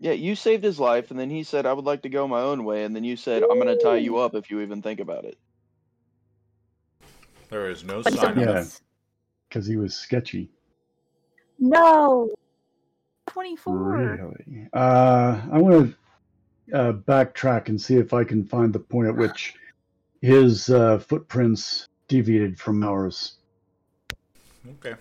Yeah, 0.00 0.12
you 0.12 0.34
saved 0.36 0.62
his 0.62 0.78
life, 0.78 1.10
and 1.10 1.18
then 1.18 1.30
he 1.30 1.42
said, 1.44 1.64
"I 1.64 1.72
would 1.72 1.86
like 1.86 2.02
to 2.02 2.10
go 2.10 2.28
my 2.28 2.40
own 2.42 2.64
way," 2.64 2.84
and 2.84 2.94
then 2.94 3.04
you 3.04 3.16
said, 3.16 3.42
"I'm 3.42 3.58
gonna 3.58 3.76
tie 3.78 3.96
you 3.96 4.18
up 4.18 4.34
if 4.34 4.50
you 4.50 4.60
even 4.60 4.82
think 4.82 5.00
about 5.00 5.24
it." 5.24 5.38
There 7.48 7.70
is 7.70 7.84
no 7.84 8.02
But 8.02 8.12
sign 8.14 8.38
of 8.38 8.44
Yeah. 8.46 8.64
because 9.48 9.66
he 9.66 9.76
was 9.76 9.94
sketchy. 9.94 10.50
No. 11.58 12.34
24. 13.26 13.76
Really? 13.78 14.68
Uh, 14.72 15.40
I 15.50 15.58
want 15.58 15.94
to 16.70 16.76
uh, 16.76 16.92
backtrack 16.92 17.68
and 17.68 17.80
see 17.80 17.96
if 17.96 18.12
I 18.14 18.24
can 18.24 18.44
find 18.44 18.72
the 18.72 18.78
point 18.80 19.08
at 19.08 19.16
which 19.16 19.54
his 20.24 20.70
uh, 20.70 20.98
footprints 20.98 21.86
deviated 22.08 22.58
from 22.58 22.82
ours. 22.82 23.34
Okay. 24.80 24.94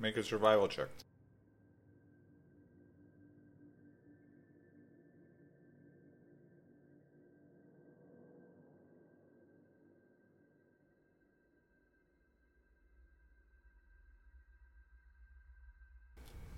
Make 0.00 0.16
a 0.16 0.24
survival 0.24 0.66
check. 0.66 0.88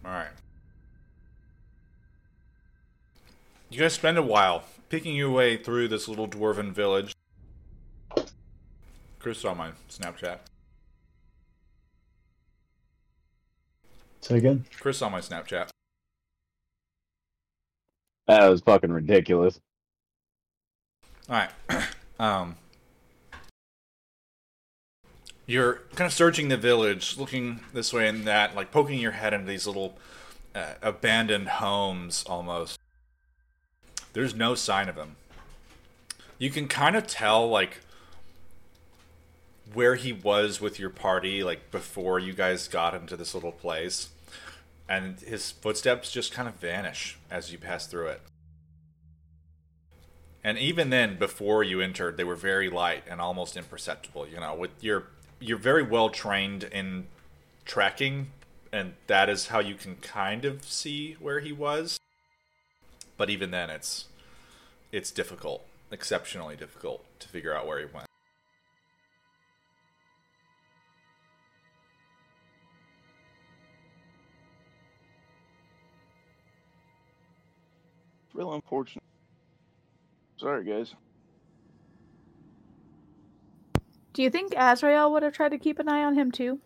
All 0.03 0.13
right. 0.13 0.29
You 3.69 3.81
guys 3.81 3.93
spend 3.93 4.17
a 4.17 4.23
while 4.23 4.65
picking 4.89 5.15
your 5.15 5.31
way 5.31 5.59
through 5.59 5.89
this 5.89 6.09
little 6.09 6.27
dwarven 6.27 6.73
village. 6.73 7.15
Chris 9.21 9.39
saw 9.39 9.55
my 9.55 9.71
Snapchat. 9.91 10.39
Say 14.23 14.39
again? 14.39 14.65
Chris 14.81 14.99
saw 14.99 15.11
my 15.11 15.21
Snapchat. 15.21 15.69
That 18.27 18.49
was 18.49 18.63
fucking 18.63 18.91
ridiculous. 18.91 19.61
All 21.29 21.37
right. 21.37 21.87
um, 22.19 22.57
you're 25.47 25.83
kind 25.95 26.07
of 26.07 26.13
searching 26.13 26.49
the 26.49 26.57
village, 26.57 27.19
looking 27.19 27.61
this 27.75 27.93
way 27.93 28.09
and 28.09 28.25
that, 28.25 28.55
like 28.55 28.71
poking 28.71 28.99
your 28.99 29.13
head 29.13 29.35
into 29.35 29.47
these 29.47 29.67
little 29.67 29.99
uh, 30.55 30.75
abandoned 30.81 31.49
homes 31.49 32.25
almost. 32.27 32.79
There's 34.15 34.35
no 34.35 34.55
sign 34.55 34.89
of 34.89 34.97
him. 34.97 35.17
You 36.39 36.51
can 36.51 36.69
kind 36.69 36.97
of 36.97 37.07
tell, 37.07 37.49
like, 37.49 37.81
where 39.73 39.95
he 39.95 40.13
was 40.13 40.61
with 40.61 40.79
your 40.79 40.91
party, 40.91 41.43
like, 41.43 41.71
before 41.71 42.19
you 42.19 42.33
guys 42.33 42.69
got 42.69 42.95
into 42.95 43.17
this 43.17 43.35
little 43.35 43.53
place. 43.53 44.11
And 44.89 45.21
his 45.21 45.53
footsteps 45.53 46.11
just 46.11 46.33
kind 46.33 46.49
of 46.49 46.57
vanish 46.57 47.19
as 47.31 47.53
you 47.53 47.59
pass 47.59 47.87
through 47.87 48.09
it. 48.09 48.23
And 50.43 50.59
even 50.59 50.91
then, 50.91 51.19
before 51.19 51.63
you 51.63 51.81
entered, 51.81 52.17
they 52.17 52.25
were 52.25 52.35
very 52.35 52.71
light 52.71 53.05
and 53.09 53.21
almost 53.21 53.57
imperceptible. 53.57 54.27
You 54.27 54.41
know, 54.41 54.55
with 54.55 54.71
your 54.81 55.05
you're 55.39 55.59
very 55.59 55.83
well 55.83 56.11
trained 56.11 56.65
in 56.65 57.07
tracking, 57.65 58.29
and 58.73 58.95
that 59.07 59.29
is 59.29 59.49
how 59.49 59.61
you 59.61 59.75
can 59.75 59.97
kind 59.97 60.45
of 60.45 60.65
see 60.65 61.17
where 61.21 61.41
he 61.41 61.53
was. 61.53 61.99
But 63.17 63.31
even 63.31 63.51
then, 63.51 63.71
it's 63.71 64.07
it's 64.93 65.11
difficult, 65.11 65.65
exceptionally 65.91 66.57
difficult 66.57 67.05
to 67.21 67.29
figure 67.29 67.55
out 67.55 67.67
where 67.67 67.79
he 67.79 67.85
went. 67.85 68.10
Real 78.41 78.55
unfortunate. 78.55 79.05
Sorry, 80.39 80.65
guys. 80.65 80.95
Do 84.15 84.23
you 84.23 84.31
think 84.31 84.55
Azrael 84.57 85.13
would 85.13 85.23
have 85.23 85.35
tried 85.35 85.51
to 85.51 85.59
keep 85.59 85.79
an 85.79 85.91
eye 85.91 86.05
on 86.05 86.15
him 86.15 86.33
too? 86.33 86.59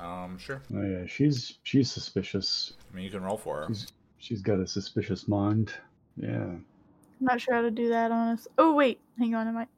Um, 0.00 0.36
sure. 0.38 0.60
Oh 0.74 0.82
yeah, 0.82 1.06
she's 1.06 1.60
she's 1.62 1.88
suspicious. 1.88 2.72
I 2.90 2.96
mean, 2.96 3.04
you 3.04 3.12
can 3.12 3.22
roll 3.22 3.36
for 3.36 3.58
her. 3.62 3.68
She's, 3.68 3.86
she's 4.18 4.42
got 4.42 4.58
a 4.58 4.66
suspicious 4.66 5.28
mind. 5.28 5.72
Yeah. 6.16 6.42
I'm 6.42 6.64
not 7.20 7.40
sure 7.40 7.54
how 7.54 7.62
to 7.62 7.70
do 7.70 7.90
that, 7.90 8.10
honest. 8.10 8.48
Oh 8.58 8.74
wait, 8.74 8.98
hang 9.20 9.36
on, 9.36 9.46
I 9.46 9.52
might. 9.52 9.68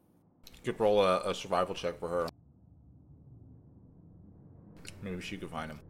You 0.55 0.73
could 0.73 0.81
roll 0.81 1.05
a, 1.05 1.21
a 1.29 1.35
survival 1.35 1.75
check 1.75 1.99
for 2.01 2.09
her. 2.09 2.27
Maybe 5.03 5.21
she 5.21 5.37
could 5.37 5.51
find 5.51 5.71
him. 5.71 5.81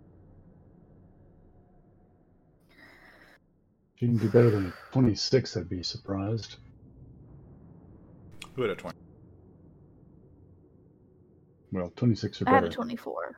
She 3.98 4.06
can 4.06 4.16
do 4.16 4.28
better 4.28 4.50
than 4.50 4.72
26, 4.92 5.56
I'd 5.56 5.68
be 5.68 5.82
surprised. 5.82 6.56
Who 8.54 8.62
had 8.62 8.70
a 8.70 8.76
twenty? 8.76 8.96
Well, 11.72 11.92
26 11.96 12.42
or 12.42 12.44
better. 12.44 12.56
I 12.56 12.60
had 12.60 12.70
a 12.70 12.74
24. 12.74 13.36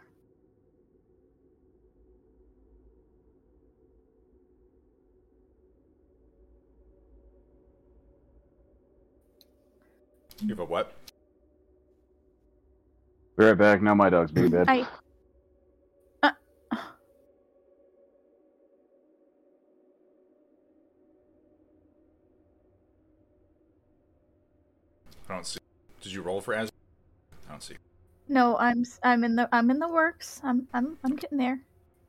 You 10.43 10.49
have 10.51 10.59
a 10.59 10.65
what? 10.67 10.93
Be 13.39 13.47
right 13.47 13.57
back. 13.57 13.81
Now 13.81 13.95
my 13.95 14.11
dog's 14.11 14.31
being 14.31 14.51
bad. 14.51 14.69
I. 14.69 14.87
I 25.31 25.35
don't 25.35 25.47
see. 25.47 25.61
Did 26.03 26.13
you 26.13 26.23
roll 26.23 26.41
for 26.41 26.55
as? 26.55 26.71
I 27.49 27.53
don't 27.53 27.63
see. 27.63 27.77
no, 28.29 28.57
I'm 28.59 28.81
s- 28.81 28.99
I'm 29.05 29.23
in 29.23 29.37
the 29.37 29.49
I'm 29.53 29.71
in 29.71 29.79
the 29.79 29.89
works. 29.89 30.41
I'm 30.43 30.67
I'm 30.75 30.99
I'm 31.05 31.15
getting 31.17 31.39
there. 31.39 31.61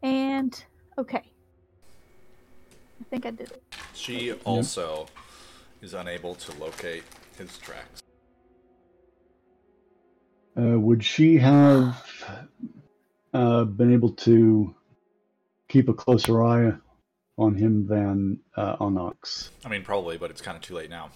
And 0.01 0.63
okay. 0.97 1.21
I 2.99 3.03
think 3.11 3.25
I 3.27 3.31
did 3.31 3.51
it. 3.51 3.61
She 3.93 4.31
also 4.33 5.05
is 5.81 5.93
unable 5.93 6.33
to 6.35 6.51
locate 6.59 7.03
his 7.37 7.57
tracks. 7.59 8.01
Uh, 10.57 10.79
would 10.79 11.03
she 11.03 11.37
have 11.37 12.03
uh, 13.33 13.63
been 13.65 13.93
able 13.93 14.09
to 14.09 14.73
keep 15.69 15.89
a 15.89 15.93
closer 15.93 16.43
eye 16.43 16.73
on 17.37 17.55
him 17.55 17.85
than 17.87 18.39
uh, 18.57 18.75
Onyx? 18.79 19.51
I 19.63 19.69
mean, 19.69 19.83
probably, 19.83 20.17
but 20.17 20.29
it's 20.31 20.41
kind 20.41 20.55
of 20.57 20.63
too 20.63 20.73
late 20.75 20.89
now. 20.89 21.09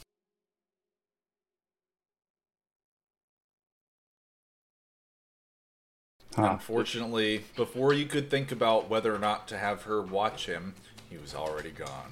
Huh. 6.35 6.49
Unfortunately, 6.51 7.45
before 7.55 7.93
you 7.93 8.05
could 8.05 8.29
think 8.29 8.51
about 8.51 8.89
whether 8.89 9.15
or 9.15 9.19
not 9.19 9.47
to 9.47 9.57
have 9.57 9.83
her 9.83 10.01
watch 10.01 10.47
him, 10.47 10.73
he 11.09 11.17
was 11.17 11.33
already 11.33 11.71
gone. 11.71 12.11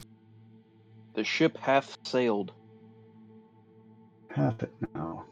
The 1.14 1.26
ship 1.26 1.58
hath 1.58 1.98
sailed. 2.04 2.54
Half 4.30 4.64
it 4.64 4.72
now. 4.96 5.26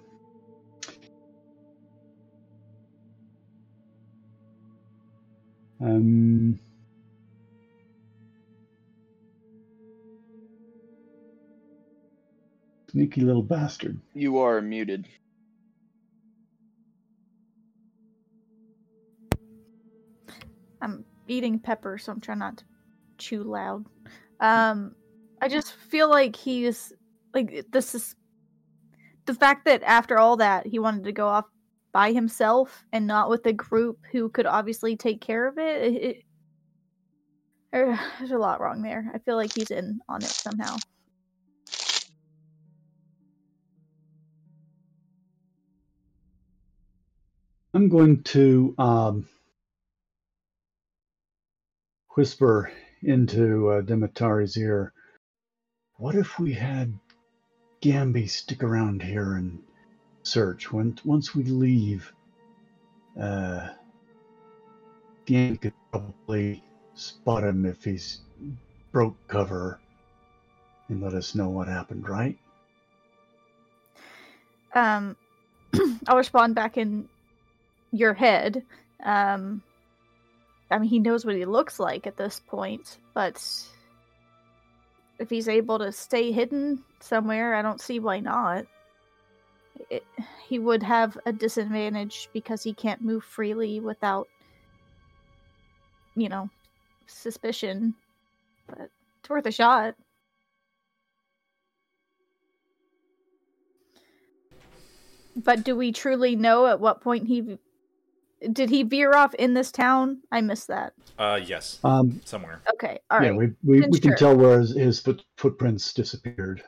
Um, 5.79 6.59
sneaky 12.91 13.21
little 13.21 13.41
bastard. 13.41 13.99
You 14.13 14.37
are 14.39 14.61
muted. 14.61 15.07
I'm 20.81 21.05
eating 21.27 21.59
pepper, 21.59 21.97
so 21.97 22.11
I'm 22.11 22.21
trying 22.21 22.39
not 22.39 22.57
to 22.57 22.63
chew 23.17 23.43
loud. 23.43 23.85
Um, 24.39 24.95
I 25.41 25.47
just 25.47 25.73
feel 25.73 26.09
like 26.09 26.35
he's 26.35 26.93
like 27.33 27.65
this 27.71 27.95
is 27.95 28.15
the 29.25 29.33
fact 29.33 29.65
that 29.65 29.83
after 29.83 30.17
all 30.17 30.37
that 30.37 30.65
he 30.67 30.79
wanted 30.79 31.03
to 31.05 31.11
go 31.11 31.27
off 31.27 31.45
by 31.93 32.11
himself 32.11 32.85
and 32.91 33.05
not 33.05 33.29
with 33.29 33.45
a 33.45 33.53
group 33.53 33.99
who 34.11 34.29
could 34.29 34.45
obviously 34.45 34.95
take 34.95 35.21
care 35.21 35.47
of 35.47 35.57
it. 35.57 35.81
it, 35.81 36.03
it 36.03 36.23
there's 38.19 38.31
a 38.31 38.37
lot 38.37 38.59
wrong 38.59 38.81
there. 38.81 39.11
I 39.13 39.19
feel 39.19 39.35
like 39.35 39.53
he's 39.53 39.71
in 39.71 39.99
on 40.09 40.21
it 40.21 40.29
somehow. 40.29 40.75
I'm 47.73 47.87
going 47.87 48.21
to 48.23 48.75
um, 48.77 49.25
whisper 52.21 52.71
into 53.01 53.67
uh, 53.71 53.81
Demetari's 53.81 54.55
ear. 54.55 54.93
What 55.97 56.13
if 56.13 56.37
we 56.37 56.53
had 56.53 56.93
Gamby 57.81 58.29
stick 58.29 58.61
around 58.61 59.01
here 59.01 59.33
and 59.33 59.57
search? 60.21 60.71
When 60.71 60.95
once 61.03 61.33
we 61.33 61.45
leave, 61.45 62.13
uh, 63.19 63.69
could 65.25 65.73
probably 65.91 66.63
spot 66.93 67.43
him 67.43 67.65
if 67.65 67.83
he's 67.83 68.19
broke 68.91 69.15
cover 69.27 69.79
and 70.89 71.01
let 71.01 71.15
us 71.15 71.33
know 71.33 71.49
what 71.49 71.67
happened, 71.67 72.07
right? 72.07 72.37
Um, 74.75 75.15
I'll 76.07 76.17
respond 76.17 76.53
back 76.53 76.77
in 76.77 77.09
your 77.91 78.13
head. 78.13 78.61
Um, 79.03 79.63
I 80.71 80.79
mean, 80.79 80.89
he 80.89 80.99
knows 80.99 81.25
what 81.25 81.35
he 81.35 81.45
looks 81.45 81.79
like 81.79 82.07
at 82.07 82.15
this 82.15 82.41
point, 82.47 82.97
but 83.13 83.43
if 85.19 85.29
he's 85.29 85.49
able 85.49 85.79
to 85.79 85.91
stay 85.91 86.31
hidden 86.31 86.83
somewhere, 87.01 87.53
I 87.55 87.61
don't 87.61 87.81
see 87.81 87.99
why 87.99 88.21
not. 88.21 88.65
It, 89.89 90.05
he 90.47 90.59
would 90.59 90.81
have 90.83 91.17
a 91.25 91.33
disadvantage 91.33 92.29
because 92.33 92.63
he 92.63 92.73
can't 92.73 93.01
move 93.01 93.23
freely 93.23 93.81
without, 93.81 94.29
you 96.15 96.29
know, 96.29 96.49
suspicion. 97.05 97.93
But 98.67 98.89
it's 99.19 99.29
worth 99.29 99.45
a 99.45 99.51
shot. 99.51 99.95
But 105.35 105.63
do 105.63 105.75
we 105.75 105.91
truly 105.91 106.35
know 106.35 106.67
at 106.67 106.79
what 106.79 107.01
point 107.01 107.27
he 107.27 107.57
did 108.51 108.69
he 108.69 108.83
veer 108.83 109.13
off 109.13 109.33
in 109.35 109.53
this 109.53 109.71
town? 109.71 110.19
I 110.31 110.41
missed 110.41 110.67
that. 110.67 110.93
Uh, 111.17 111.39
yes, 111.45 111.79
Um, 111.83 112.19
somewhere. 112.25 112.61
Okay, 112.73 112.99
all 113.09 113.19
right. 113.19 113.27
yeah, 113.27 113.37
we, 113.37 113.51
we, 113.63 113.81
we 113.87 113.99
can 113.99 114.15
tell 114.15 114.35
where 114.35 114.59
his, 114.59 114.75
his 114.75 114.99
foot, 114.99 115.23
footprints 115.37 115.93
disappeared. 115.93 116.63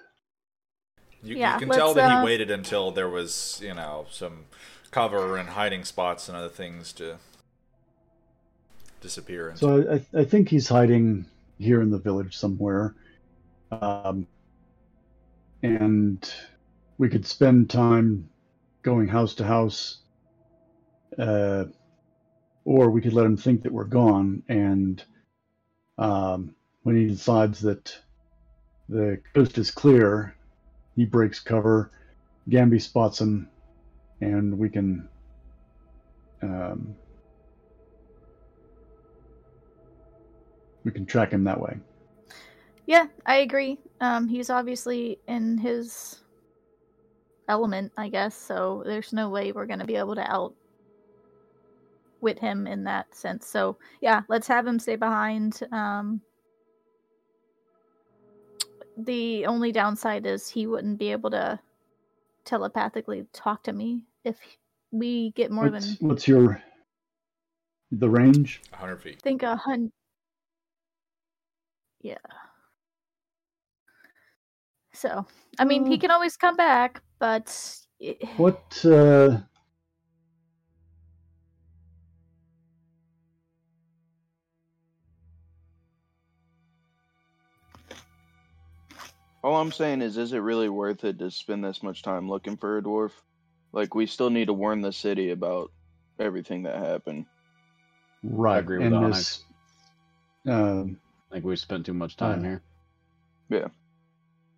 You, 1.23 1.37
Yeah, 1.37 1.53
you 1.53 1.59
can 1.59 1.69
tell 1.69 1.93
that 1.93 2.11
uh, 2.11 2.19
he 2.19 2.25
waited 2.25 2.51
until 2.51 2.91
there 2.91 3.09
was, 3.09 3.59
you 3.63 3.73
know, 3.73 4.05
some 4.11 4.45
cover 4.91 5.37
and 5.37 5.49
hiding 5.49 5.83
spots 5.85 6.27
and 6.27 6.37
other 6.37 6.49
things 6.49 6.91
to 6.93 7.17
disappear. 9.01 9.49
Into. 9.49 9.59
So 9.59 9.89
I, 9.89 9.95
I- 9.95 10.21
I 10.21 10.25
think 10.25 10.49
he's 10.49 10.67
hiding 10.67 11.25
here 11.57 11.81
in 11.81 11.89
the 11.89 11.97
village 11.99 12.35
somewhere. 12.37 12.93
Um, 13.71 14.27
and 15.63 16.31
we 16.97 17.09
could 17.09 17.25
spend 17.25 17.69
time 17.69 18.29
going 18.83 19.07
house 19.07 19.33
to 19.35 19.45
house. 19.45 19.99
Uh, 21.17 21.65
or 22.65 22.89
we 22.89 23.01
could 23.01 23.13
let 23.13 23.25
him 23.25 23.37
think 23.37 23.63
that 23.63 23.71
we're 23.71 23.83
gone. 23.83 24.43
And 24.47 25.03
um, 25.97 26.55
when 26.83 26.95
he 26.95 27.07
decides 27.07 27.59
that 27.61 27.95
the 28.89 29.21
coast 29.33 29.57
is 29.57 29.71
clear, 29.71 30.35
he 30.95 31.05
breaks 31.05 31.39
cover. 31.39 31.91
Gamby 32.49 32.81
spots 32.81 33.21
him, 33.21 33.49
and 34.19 34.57
we 34.57 34.69
can 34.69 35.07
um, 36.41 36.93
we 40.83 40.91
can 40.91 41.05
track 41.05 41.31
him 41.31 41.45
that 41.45 41.59
way. 41.59 41.77
Yeah, 42.85 43.07
I 43.25 43.37
agree. 43.37 43.79
Um, 44.01 44.27
he's 44.27 44.49
obviously 44.49 45.19
in 45.25 45.57
his 45.57 46.19
element, 47.47 47.93
I 47.95 48.09
guess. 48.09 48.35
So 48.35 48.83
there's 48.85 49.13
no 49.13 49.29
way 49.29 49.53
we're 49.53 49.65
gonna 49.65 49.85
be 49.85 49.95
able 49.95 50.15
to 50.15 50.29
outwit 52.23 52.39
him 52.39 52.67
in 52.67 52.85
that 52.85 53.13
sense. 53.13 53.45
So 53.47 53.77
yeah, 54.01 54.21
let's 54.29 54.47
have 54.47 54.65
him 54.65 54.79
stay 54.79 54.95
behind. 54.95 55.59
Um, 55.71 56.21
the 58.97 59.45
only 59.45 59.71
downside 59.71 60.25
is 60.25 60.47
he 60.47 60.67
wouldn't 60.67 60.99
be 60.99 61.11
able 61.11 61.31
to 61.31 61.59
telepathically 62.45 63.25
talk 63.33 63.63
to 63.63 63.73
me 63.73 64.03
if 64.23 64.37
we 64.91 65.31
get 65.31 65.51
more 65.51 65.69
what's, 65.69 65.99
than 65.99 66.07
what's 66.07 66.27
your 66.27 66.61
the 67.91 68.09
range? 68.09 68.61
100 68.69 69.01
feet. 69.01 69.17
I 69.17 69.21
think 69.21 69.43
a 69.43 69.55
hundred. 69.55 69.91
Yeah. 72.01 72.17
So, 74.93 75.25
I 75.57 75.65
mean, 75.65 75.85
he 75.85 75.97
Mm. 75.97 76.01
can 76.01 76.11
always 76.11 76.37
come 76.37 76.55
back, 76.55 77.01
but 77.17 77.77
What 78.37 78.85
uh, 78.85 79.39
All 89.43 89.57
I'm 89.57 89.71
saying 89.71 90.01
is, 90.01 90.17
is 90.17 90.31
it 90.31 90.37
really 90.39 90.69
worth 90.69 91.03
it 91.03 91.19
to 91.19 91.29
spend 91.29 91.63
this 91.63 91.83
much 91.83 92.01
time 92.01 92.29
looking 92.29 92.55
for 92.55 92.77
a 92.77 92.81
dwarf? 92.81 93.11
Like, 93.73 93.93
we 93.93 94.05
still 94.05 94.29
need 94.29 94.45
to 94.45 94.53
warn 94.53 94.81
the 94.81 94.93
city 94.93 95.31
about 95.31 95.71
everything 96.19 96.63
that 96.63 96.77
happened. 96.77 97.25
right? 98.23 98.59
agree 98.59 98.77
with 98.77 98.87
and 98.87 98.95
Onyx. 98.95 99.17
this, 99.17 99.43
um, 100.53 100.97
I 101.29 101.35
think 101.35 101.45
we 101.45 101.55
spent 101.57 101.85
too 101.85 101.93
much 101.93 102.15
time 102.15 102.39
Uh, 102.39 102.43
here. 102.43 102.61
Yeah. 103.49 103.67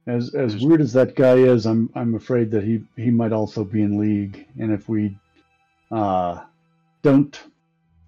As 0.08 0.36
as 0.36 0.64
weird 0.64 0.82
as 0.82 0.94
that 0.94 1.16
guy 1.16 1.34
is, 1.34 1.66
I'm 1.66 1.90
I'm 1.96 2.14
afraid 2.14 2.52
that 2.52 2.64
he 2.64 2.84
he 2.96 3.10
might 3.10 3.32
also 3.32 3.64
be 3.64 3.82
in 3.82 3.98
league, 3.98 4.46
and 4.60 4.72
if 4.72 4.88
we 4.88 5.18
uh, 5.90 6.44
don't 7.02 7.42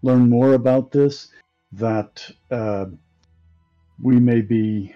learn 0.03 0.29
more 0.29 0.53
about 0.53 0.91
this, 0.91 1.31
that 1.71 2.29
uh, 2.51 2.85
we 3.99 4.19
may 4.19 4.41
be 4.41 4.93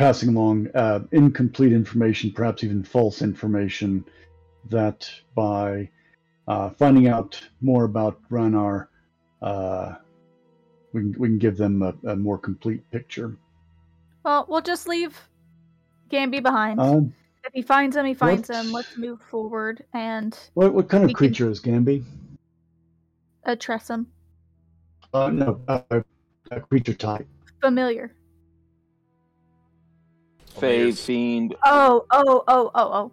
passing 0.00 0.30
along 0.30 0.66
uh, 0.74 1.00
incomplete 1.12 1.74
information, 1.74 2.32
perhaps 2.32 2.64
even 2.64 2.82
false 2.82 3.20
information, 3.20 4.02
that 4.70 5.10
by 5.34 5.90
uh, 6.48 6.70
finding 6.70 7.06
out 7.06 7.38
more 7.60 7.84
about 7.84 8.18
Ranar, 8.30 8.86
uh, 9.42 9.96
we 10.94 11.02
can, 11.02 11.14
we 11.18 11.28
can 11.28 11.38
give 11.38 11.58
them 11.58 11.82
a, 11.82 11.94
a 12.08 12.16
more 12.16 12.38
complete 12.38 12.90
picture. 12.90 13.36
well, 14.24 14.46
we'll 14.48 14.62
just 14.62 14.88
leave 14.88 15.20
Gamby 16.10 16.42
behind. 16.42 16.80
Um, 16.80 17.12
if 17.44 17.52
he 17.52 17.60
finds 17.60 17.94
him, 17.94 18.06
he 18.06 18.14
finds 18.14 18.48
him. 18.48 18.72
Let's 18.72 18.96
move 18.96 19.20
forward 19.30 19.84
and 19.92 20.34
what 20.54 20.72
what 20.72 20.88
kind 20.88 21.04
of 21.04 21.08
can- 21.08 21.14
creature 21.14 21.50
is 21.50 21.60
Gamby? 21.60 22.04
A 23.44 23.54
tressum. 23.54 24.06
Uh, 25.12 25.28
no, 25.28 25.60
uh, 25.68 25.82
a 26.50 26.60
creature 26.60 26.94
type. 26.94 27.28
Familiar. 27.60 28.14
Fey, 30.58 30.92
fiend, 30.92 31.54
Oh, 31.64 32.04
oh, 32.10 32.44
oh, 32.48 32.70
oh, 32.74 33.10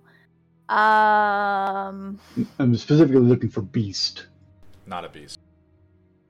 oh. 0.70 0.76
Um, 0.76 2.20
I'm 2.60 2.76
specifically 2.76 3.22
looking 3.22 3.50
for 3.50 3.62
beast. 3.62 4.28
Not 4.86 5.06
a 5.06 5.10
beast. 5.10 5.40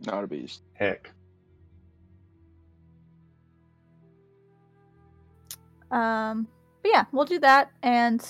not 0.05 0.23
a 0.23 0.27
beast. 0.27 0.61
Heck. 0.73 1.11
um, 5.91 6.47
but 6.84 6.91
yeah, 6.91 7.05
we'll 7.11 7.25
do 7.25 7.39
that, 7.39 7.71
and 7.84 8.25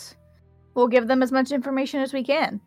we'll 0.73 0.87
give 0.87 1.07
them 1.07 1.23
as 1.23 1.31
much 1.31 1.51
information 1.51 2.01
as 2.01 2.13
we 2.13 2.23
can. 2.23 2.61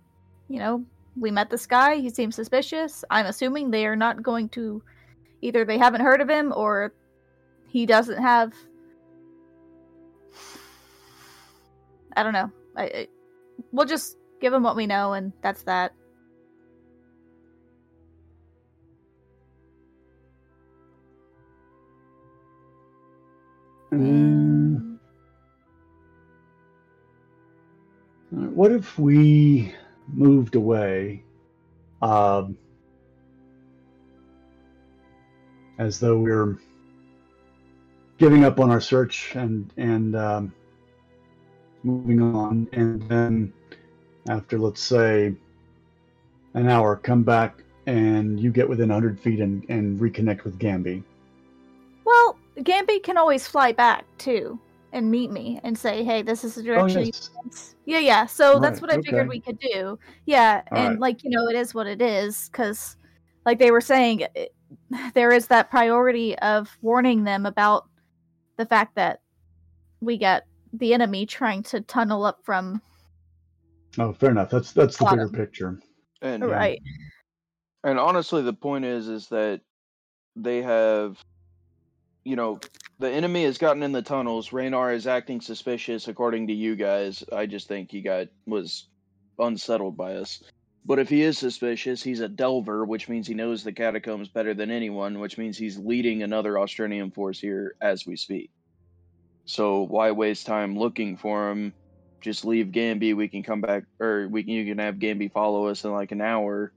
You 0.48 0.58
know, 0.58 0.84
we 1.16 1.30
met 1.30 1.50
this 1.50 1.66
guy. 1.66 1.96
He 1.96 2.10
seems 2.10 2.34
suspicious. 2.34 3.04
I'm 3.10 3.26
assuming 3.26 3.70
they 3.70 3.86
are 3.86 3.96
not 3.96 4.22
going 4.22 4.48
to. 4.50 4.82
Either 5.42 5.64
they 5.64 5.78
haven't 5.78 6.02
heard 6.02 6.20
of 6.20 6.28
him, 6.28 6.52
or 6.54 6.92
he 7.68 7.86
doesn't 7.86 8.20
have. 8.20 8.52
I 12.16 12.22
don't 12.22 12.32
know. 12.32 12.50
I, 12.76 12.82
I, 12.82 13.08
we'll 13.72 13.86
just 13.86 14.16
give 14.40 14.52
him 14.52 14.62
what 14.62 14.76
we 14.76 14.86
know, 14.86 15.12
and 15.12 15.32
that's 15.42 15.62
that. 15.64 15.92
Um, 23.92 25.00
what 28.30 28.70
if 28.70 28.98
we 28.98 29.74
moved 30.06 30.54
away 30.54 31.24
um, 32.00 32.56
as 35.78 35.98
though 35.98 36.16
we 36.16 36.30
we're 36.30 36.58
giving 38.18 38.44
up 38.44 38.60
on 38.60 38.70
our 38.70 38.80
search 38.80 39.34
and 39.34 39.72
and 39.76 40.14
um, 40.14 40.52
moving 41.82 42.22
on, 42.22 42.68
and 42.72 43.02
then 43.08 43.52
after 44.28 44.58
let's 44.58 44.82
say 44.82 45.34
an 46.54 46.68
hour, 46.68 46.96
come 46.96 47.22
back 47.22 47.62
and 47.86 48.38
you 48.38 48.50
get 48.50 48.68
within 48.68 48.88
100 48.88 49.18
feet 49.18 49.40
and, 49.40 49.68
and 49.68 49.98
reconnect 49.98 50.44
with 50.44 50.58
Gamby. 50.58 51.02
Well, 52.04 52.36
Gamby 52.58 53.02
can 53.02 53.16
always 53.16 53.46
fly 53.46 53.72
back 53.72 54.04
too 54.18 54.58
and 54.92 55.10
meet 55.10 55.30
me 55.30 55.60
and 55.62 55.76
say, 55.76 56.02
"Hey, 56.04 56.22
this 56.22 56.44
is 56.44 56.54
the 56.54 56.62
Oh, 56.62 56.64
direction." 56.64 57.04
you 57.06 57.12
yes. 57.44 57.74
Yeah, 57.86 57.98
yeah. 57.98 58.26
So 58.26 58.58
that's 58.60 58.80
what 58.80 58.90
I 58.90 58.96
figured 58.96 59.20
okay. 59.20 59.28
we 59.28 59.40
could 59.40 59.58
do. 59.58 59.98
Yeah, 60.26 60.62
All 60.70 60.78
and 60.78 60.90
right. 60.90 61.00
like 61.00 61.24
you 61.24 61.30
know, 61.30 61.48
it 61.48 61.56
is 61.56 61.74
what 61.74 61.86
it 61.86 62.02
is 62.02 62.48
because, 62.50 62.96
like 63.46 63.58
they 63.58 63.70
were 63.70 63.80
saying, 63.80 64.26
it, 64.34 64.54
there 65.14 65.32
is 65.32 65.46
that 65.48 65.70
priority 65.70 66.38
of 66.38 66.76
warning 66.82 67.24
them 67.24 67.46
about 67.46 67.88
the 68.56 68.66
fact 68.66 68.96
that 68.96 69.20
we 70.00 70.18
got 70.18 70.42
the 70.72 70.94
enemy 70.94 71.26
trying 71.26 71.62
to 71.64 71.80
tunnel 71.80 72.24
up 72.24 72.40
from 72.44 72.80
Oh, 73.98 74.12
fair 74.12 74.30
enough. 74.30 74.50
That's 74.50 74.72
that's 74.72 74.96
the 74.96 75.06
bigger 75.06 75.28
picture. 75.28 75.78
And 76.22 76.44
right. 76.44 76.80
and 77.82 77.98
honestly, 77.98 78.42
the 78.42 78.52
point 78.52 78.84
is, 78.84 79.08
is 79.08 79.28
that 79.28 79.62
they 80.36 80.62
have, 80.62 81.18
you 82.24 82.36
know, 82.36 82.60
the 82.98 83.10
enemy 83.10 83.44
has 83.44 83.58
gotten 83.58 83.82
in 83.82 83.92
the 83.92 84.02
tunnels. 84.02 84.50
Raynar 84.50 84.94
is 84.94 85.06
acting 85.06 85.40
suspicious, 85.40 86.08
according 86.08 86.46
to 86.48 86.52
you 86.52 86.76
guys. 86.76 87.24
I 87.32 87.46
just 87.46 87.68
think 87.68 87.90
he 87.90 88.00
got 88.00 88.28
was 88.46 88.88
unsettled 89.38 89.96
by 89.96 90.16
us. 90.16 90.42
But 90.84 90.98
if 90.98 91.08
he 91.08 91.22
is 91.22 91.36
suspicious, 91.36 92.02
he's 92.02 92.20
a 92.20 92.28
delver, 92.28 92.86
which 92.86 93.08
means 93.08 93.26
he 93.26 93.34
knows 93.34 93.62
the 93.62 93.72
catacombs 93.72 94.28
better 94.28 94.54
than 94.54 94.70
anyone, 94.70 95.18
which 95.18 95.36
means 95.36 95.58
he's 95.58 95.78
leading 95.78 96.22
another 96.22 96.58
Austrinian 96.58 97.10
force 97.10 97.38
here 97.38 97.74
as 97.82 98.06
we 98.06 98.16
speak. 98.16 98.50
So 99.50 99.82
why 99.82 100.12
waste 100.12 100.46
time 100.46 100.78
looking 100.78 101.16
for 101.16 101.50
him? 101.50 101.74
Just 102.20 102.44
leave 102.44 102.66
Gamby. 102.66 103.16
We 103.16 103.26
can 103.26 103.42
come 103.42 103.60
back, 103.60 103.82
or 103.98 104.28
we 104.28 104.44
can, 104.44 104.52
you 104.52 104.64
can 104.64 104.78
have 104.78 104.94
Gamby 104.96 105.32
follow 105.32 105.66
us 105.66 105.84
in 105.84 105.90
like 105.90 106.12
an 106.12 106.20
hour, 106.20 106.70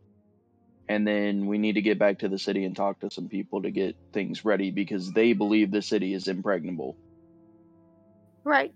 and 0.89 1.07
then 1.07 1.45
we 1.45 1.59
need 1.59 1.73
to 1.73 1.83
get 1.83 1.99
back 1.99 2.19
to 2.19 2.29
the 2.29 2.39
city 2.39 2.65
and 2.65 2.75
talk 2.75 2.99
to 3.01 3.11
some 3.11 3.29
people 3.29 3.61
to 3.61 3.69
get 3.69 3.95
things 4.11 4.43
ready 4.43 4.71
because 4.71 5.11
they 5.11 5.33
believe 5.33 5.69
the 5.69 5.83
city 5.83 6.15
is 6.15 6.27
impregnable. 6.27 6.95
Right. 8.43 8.73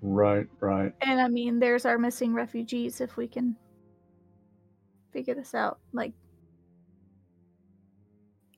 Right, 0.00 0.46
right. 0.60 0.92
And 1.02 1.20
I 1.20 1.26
mean, 1.26 1.58
there's 1.58 1.86
our 1.86 1.98
missing 1.98 2.34
refugees 2.34 3.00
if 3.00 3.16
we 3.16 3.26
can 3.26 3.56
figure 5.12 5.34
this 5.34 5.56
out. 5.56 5.80
Like, 5.92 6.12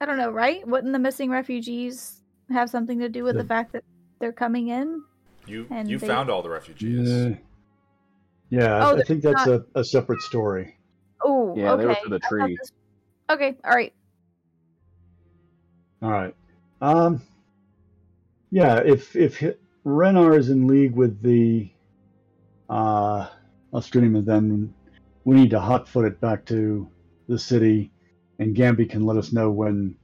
I 0.03 0.05
don't 0.05 0.19
know, 0.19 0.31
right? 0.31 0.67
Wouldn't 0.69 0.93
the 0.93 0.99
missing 0.99 1.31
refugees 1.31 2.21
have 2.51 2.69
something 2.69 2.99
to 2.99 3.09
do 3.09 3.25
with 3.25 3.37
the 3.37 3.43
The- 3.43 3.49
fact 3.49 3.73
that 3.73 3.85
they're 4.21 4.33
coming 4.33 4.69
in? 4.69 5.03
You 5.47 5.67
And 5.71 5.91
you 5.91 5.99
they- 5.99 6.07
found 6.07 6.31
all 6.31 6.43
the 6.43 6.51
refugees. 6.51 7.09
Yeah, 7.09 7.35
yeah. 8.51 8.75
I- 8.77 8.91
Oh, 8.93 8.97
I 8.99 9.03
think 9.03 9.23
that's 9.23 9.47
a, 9.47 9.65
a 9.75 9.83
separate 9.83 10.21
story. 10.21 10.77
Oh, 11.25 11.55
Yeah, 11.57 11.73
okay. 11.73 11.83
they 11.83 11.87
were 11.89 11.95
to 12.05 12.09
the 12.11 12.21
I 12.25 12.29
tree. 12.29 12.57
this- 12.57 12.73
Okay, 13.31 13.57
all 13.65 13.73
right. 13.75 13.93
All 16.03 16.11
right. 16.11 16.35
Um. 16.81 17.23
Yeah, 18.51 18.79
if 18.79 19.15
if 19.17 19.39
Hi- 19.41 19.55
Renar 19.85 20.37
is 20.37 20.51
in 20.51 20.67
league 20.67 20.95
with 20.95 21.23
the 21.23 21.71
uh 22.69 23.29
Austrinian, 23.73 24.25
then 24.25 24.75
we 25.25 25.37
need 25.37 25.51
to 25.51 25.59
hotfoot 25.59 26.07
it 26.07 26.21
back 26.21 26.45
to 26.47 26.89
the 27.29 27.39
city, 27.39 27.93
and 28.39 28.57
Gamby 28.57 28.89
can 28.91 29.05
let 29.07 29.17
us 29.19 29.33
know 29.33 29.51
when 29.51 29.95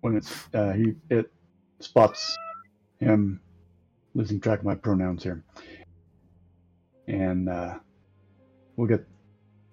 when 0.00 0.16
it's 0.16 0.48
uh, 0.54 0.72
he 0.72 0.94
it 1.10 1.30
spots 1.80 2.36
him 2.98 3.40
losing 4.14 4.40
track 4.40 4.60
of 4.60 4.64
my 4.64 4.74
pronouns 4.74 5.22
here, 5.22 5.42
and 7.06 7.48
uh, 7.48 7.78
we'll 8.76 8.88
get 8.88 9.06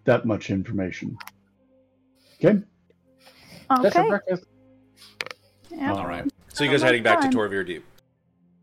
that 0.06 0.26
much 0.26 0.50
information. 0.50 1.18
Okay. 2.36 2.62
That's 3.70 3.94
for 3.96 4.02
Okay. 4.02 4.10
breakfast. 4.10 4.46
Yeah. 5.72 5.94
All 5.94 6.08
right. 6.08 6.24
So 6.54 6.64
you 6.64 6.70
Sounds 6.70 6.82
guys 6.82 6.88
heading 6.88 7.04
back 7.04 7.20
to 7.22 7.24
fun. 7.28 7.34
Torvir 7.34 7.66
Deep. 7.66 7.84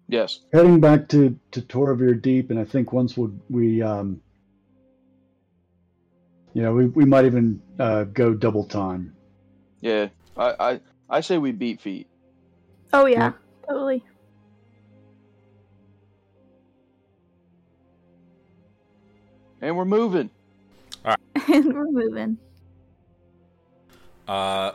Yes. 0.09 0.41
heading 0.53 0.81
back 0.81 1.09
to 1.11 1.39
to 1.53 1.63
Toravir 1.63 2.21
Deep, 2.21 2.51
and 2.51 2.59
I 2.59 2.65
think 2.65 2.93
once 2.93 3.17
we 3.17 3.29
we 3.49 3.83
um, 3.83 4.21
you 6.53 6.63
know, 6.63 6.73
we 6.73 6.87
we 6.87 7.05
might 7.05 7.25
even 7.25 7.61
uh, 7.79 8.05
go 8.05 8.35
double 8.35 8.65
time. 8.65 9.15
Yeah. 9.81 10.09
I, 10.37 10.55
I 10.59 10.81
I 11.09 11.21
say 11.21 11.39
we 11.39 11.53
beat 11.53 11.81
feet. 11.81 12.07
Oh 12.97 13.07
yeah, 13.07 13.33
totally. 13.67 14.05
And 19.61 19.77
we're 19.77 19.85
moving. 19.85 20.31
All 21.05 21.17
right. 21.37 21.49
and 21.49 21.75
we're 21.75 21.91
moving. 21.91 22.39
Uh, 24.29 24.71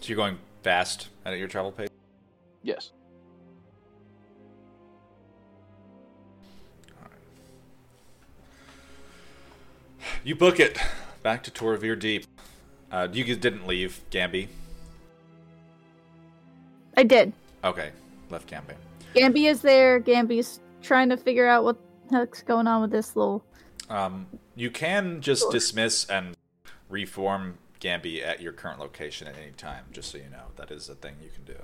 so 0.00 0.06
you're 0.06 0.14
going 0.14 0.38
fast 0.62 1.08
at 1.24 1.36
your 1.36 1.48
travel 1.48 1.72
pace. 1.72 1.88
Yes. 2.62 2.92
You 10.22 10.36
book 10.36 10.60
it 10.60 10.78
back 11.24 11.42
to 11.42 11.50
Torvir 11.50 11.98
Deep. 11.98 12.24
Uh, 12.92 13.08
you 13.10 13.24
guys 13.24 13.38
didn't 13.38 13.66
leave 13.66 14.00
Gamby. 14.12 14.46
I 17.00 17.02
did. 17.02 17.32
Okay, 17.64 17.92
left 18.28 18.46
Gamby. 18.50 18.74
Gamby 19.14 19.48
is 19.50 19.62
there. 19.62 19.98
Gamby's 20.00 20.60
trying 20.82 21.08
to 21.08 21.16
figure 21.16 21.48
out 21.48 21.64
what 21.64 21.78
the 22.10 22.18
heck's 22.18 22.42
going 22.42 22.66
on 22.66 22.82
with 22.82 22.90
this 22.90 23.16
little. 23.16 23.42
Um, 23.88 24.26
you 24.54 24.70
can 24.70 25.22
just 25.22 25.44
Sure. 25.44 25.50
dismiss 25.52 26.04
and 26.10 26.36
reform 26.90 27.56
Gamby 27.80 28.22
at 28.22 28.42
your 28.42 28.52
current 28.52 28.80
location 28.80 29.26
at 29.26 29.38
any 29.38 29.52
time. 29.52 29.86
Just 29.92 30.10
so 30.10 30.18
you 30.18 30.28
know, 30.30 30.48
that 30.56 30.70
is 30.70 30.90
a 30.90 30.94
thing 30.94 31.14
you 31.22 31.30
can 31.30 31.44
do. 31.44 31.56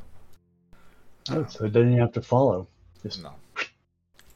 Oh, 1.30 1.46
so 1.50 1.68
then 1.68 1.92
you 1.92 2.00
have 2.00 2.12
to 2.12 2.22
follow. 2.22 2.66
Just 3.02 3.22
No. 3.22 3.34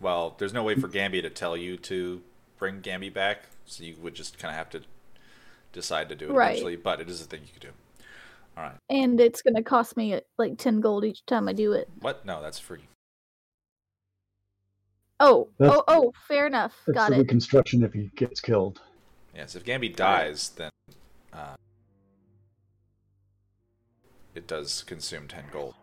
Well, 0.01 0.35
there's 0.37 0.53
no 0.53 0.63
way 0.65 0.75
for 0.75 0.87
Gamby 0.89 1.23
to 1.23 1.31
tell 1.31 1.57
you 1.57 1.79
to 1.79 2.21
bring 2.59 2.83
Gamby 2.83 3.11
back, 3.11 3.47
so 3.65 3.85
you 3.85 3.97
would 4.03 4.15
just 4.15 4.39
kind 4.39 4.53
of 4.53 4.59
have 4.59 4.69
to 4.71 4.83
decide 5.73 6.11
to 6.11 6.15
do 6.15 6.27
it 6.27 6.33
Right. 6.33 6.51
eventually. 6.51 6.77
But 6.77 7.01
it 7.01 7.09
is 7.09 7.23
a 7.23 7.25
thing 7.25 7.41
you 7.47 7.53
could 7.55 7.63
do. 7.63 7.73
All 8.57 8.65
right. 8.65 8.77
And 8.91 9.21
it's 9.21 9.43
gonna 9.43 9.63
cost 9.63 9.97
me 9.97 10.21
like 10.39 10.59
ten 10.59 10.81
gold 10.81 11.05
each 11.05 11.25
time 11.27 11.49
I 11.49 11.53
do 11.53 11.73
it. 11.73 11.89
What? 12.01 12.25
No, 12.27 12.43
that's 12.43 12.59
free. 12.59 12.83
Oh, 15.23 15.49
That's- 15.59 15.79
oh, 15.79 15.85
oh, 15.87 16.13
fair 16.29 16.47
enough. 16.47 16.75
that's 16.87 16.97
Got 16.97 17.11
the 17.11 17.17
it. 17.17 17.19
reconstruction 17.21 17.83
if 17.83 17.93
he 17.93 18.11
gets 18.17 18.41
killed. 18.41 18.81
Yes, 19.35 19.55
if 19.55 19.65
Gamby 19.65 19.95
dies, 19.95 20.49
then 20.51 20.71
uh, 21.33 21.57
it 24.35 24.47
does 24.47 24.83
consume 24.83 25.29
ten 25.29 25.45
gold. 25.53 25.75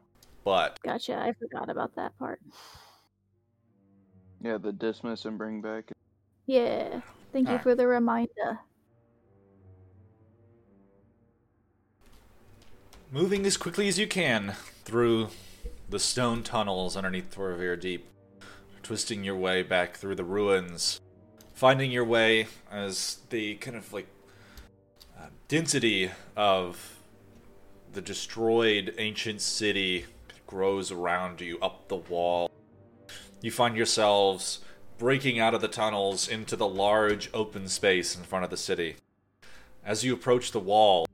But 0.43 0.79
Gotcha. 0.83 1.17
I 1.17 1.33
forgot 1.33 1.69
about 1.69 1.95
that 1.95 2.17
part. 2.17 2.41
Yeah, 4.41 4.57
the 4.57 4.71
dismiss 4.71 5.25
and 5.25 5.37
bring 5.37 5.61
back. 5.61 5.91
Yeah. 6.45 7.01
Thank 7.31 7.47
you 7.47 7.51
Alright. 7.51 7.63
for 7.63 7.75
the 7.75 7.85
reminder. 7.87 8.59
Moving 13.11 13.45
as 13.45 13.55
quickly 13.55 13.87
as 13.87 13.97
you 13.97 14.05
can 14.05 14.53
through 14.83 15.29
the 15.89 15.99
stone 15.99 16.43
tunnels 16.43 16.97
underneath 16.97 17.33
Thoravir 17.33 17.79
Deep, 17.79 18.05
twisting 18.83 19.23
your 19.23 19.35
way 19.35 19.63
back 19.63 19.95
through 19.95 20.15
the 20.15 20.23
ruins, 20.25 20.99
finding 21.53 21.89
your 21.89 22.03
way 22.03 22.47
as 22.69 23.19
the 23.29 23.55
kind 23.55 23.77
of 23.77 23.93
like 23.93 24.07
uh, 25.17 25.27
density 25.47 26.11
of 26.35 26.97
the 27.93 28.01
destroyed 28.01 28.93
ancient 28.97 29.39
city 29.39 30.05
grows 30.45 30.91
around 30.91 31.39
you 31.39 31.57
up 31.59 31.87
the 31.87 31.95
wall. 31.95 32.51
You 33.41 33.51
find 33.51 33.77
yourselves 33.77 34.59
breaking 34.97 35.39
out 35.39 35.53
of 35.53 35.61
the 35.61 35.67
tunnels 35.69 36.27
into 36.27 36.57
the 36.57 36.67
large 36.67 37.29
open 37.33 37.69
space 37.69 38.17
in 38.17 38.23
front 38.23 38.43
of 38.43 38.51
the 38.51 38.57
city. 38.57 38.95
As 39.85 40.03
you 40.03 40.13
approach 40.13 40.51
the 40.51 40.59
wall, 40.59 41.07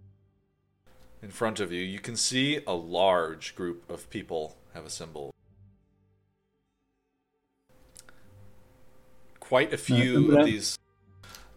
in 1.24 1.32
front 1.32 1.62
of 1.62 1.72
you, 1.72 1.82
you 1.82 2.00
can 2.00 2.18
see 2.18 2.60
a 2.68 2.74
large 2.74 3.56
group 3.56 3.90
of 3.90 4.10
people 4.10 4.58
have 4.74 4.86
assembled. 4.86 5.32
Quite 9.40 9.74
a 9.74 9.78
few 9.78 10.38
of 10.38 10.46
these. 10.46 10.78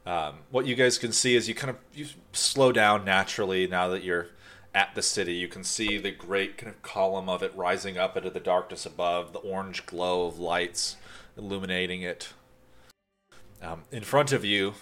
Um, 0.07 0.37
what 0.51 0.67
you 0.67 0.77
guys 0.77 0.99
can 0.99 1.11
see 1.11 1.35
is 1.35 1.49
you 1.49 1.55
kind 1.55 1.71
of 1.71 1.77
you 1.93 2.07
slow 2.33 2.71
down 2.71 3.05
naturally 3.05 3.67
now 3.67 3.89
that 3.89 4.05
you're 4.05 4.29
at 4.73 4.95
the 4.95 5.03
city. 5.03 5.35
You 5.35 5.49
can 5.49 5.65
see 5.65 5.99
the 5.99 6.13
great 6.13 6.59
kind 6.59 6.73
of 6.73 6.81
column 6.83 7.29
of 7.29 7.43
it 7.43 7.53
rising 7.57 7.99
up 7.99 8.17
into 8.17 8.31
the 8.31 8.39
darkness 8.39 8.87
above, 8.87 9.33
the 9.33 9.41
orange 9.41 9.85
glow 9.85 10.27
of 10.27 10.39
lights 10.39 10.97
illuminating 11.37 12.03
it. 12.03 12.29
Um, 13.61 13.83
in 13.91 14.05
front 14.05 14.31
of 14.31 14.45
you, 14.45 14.75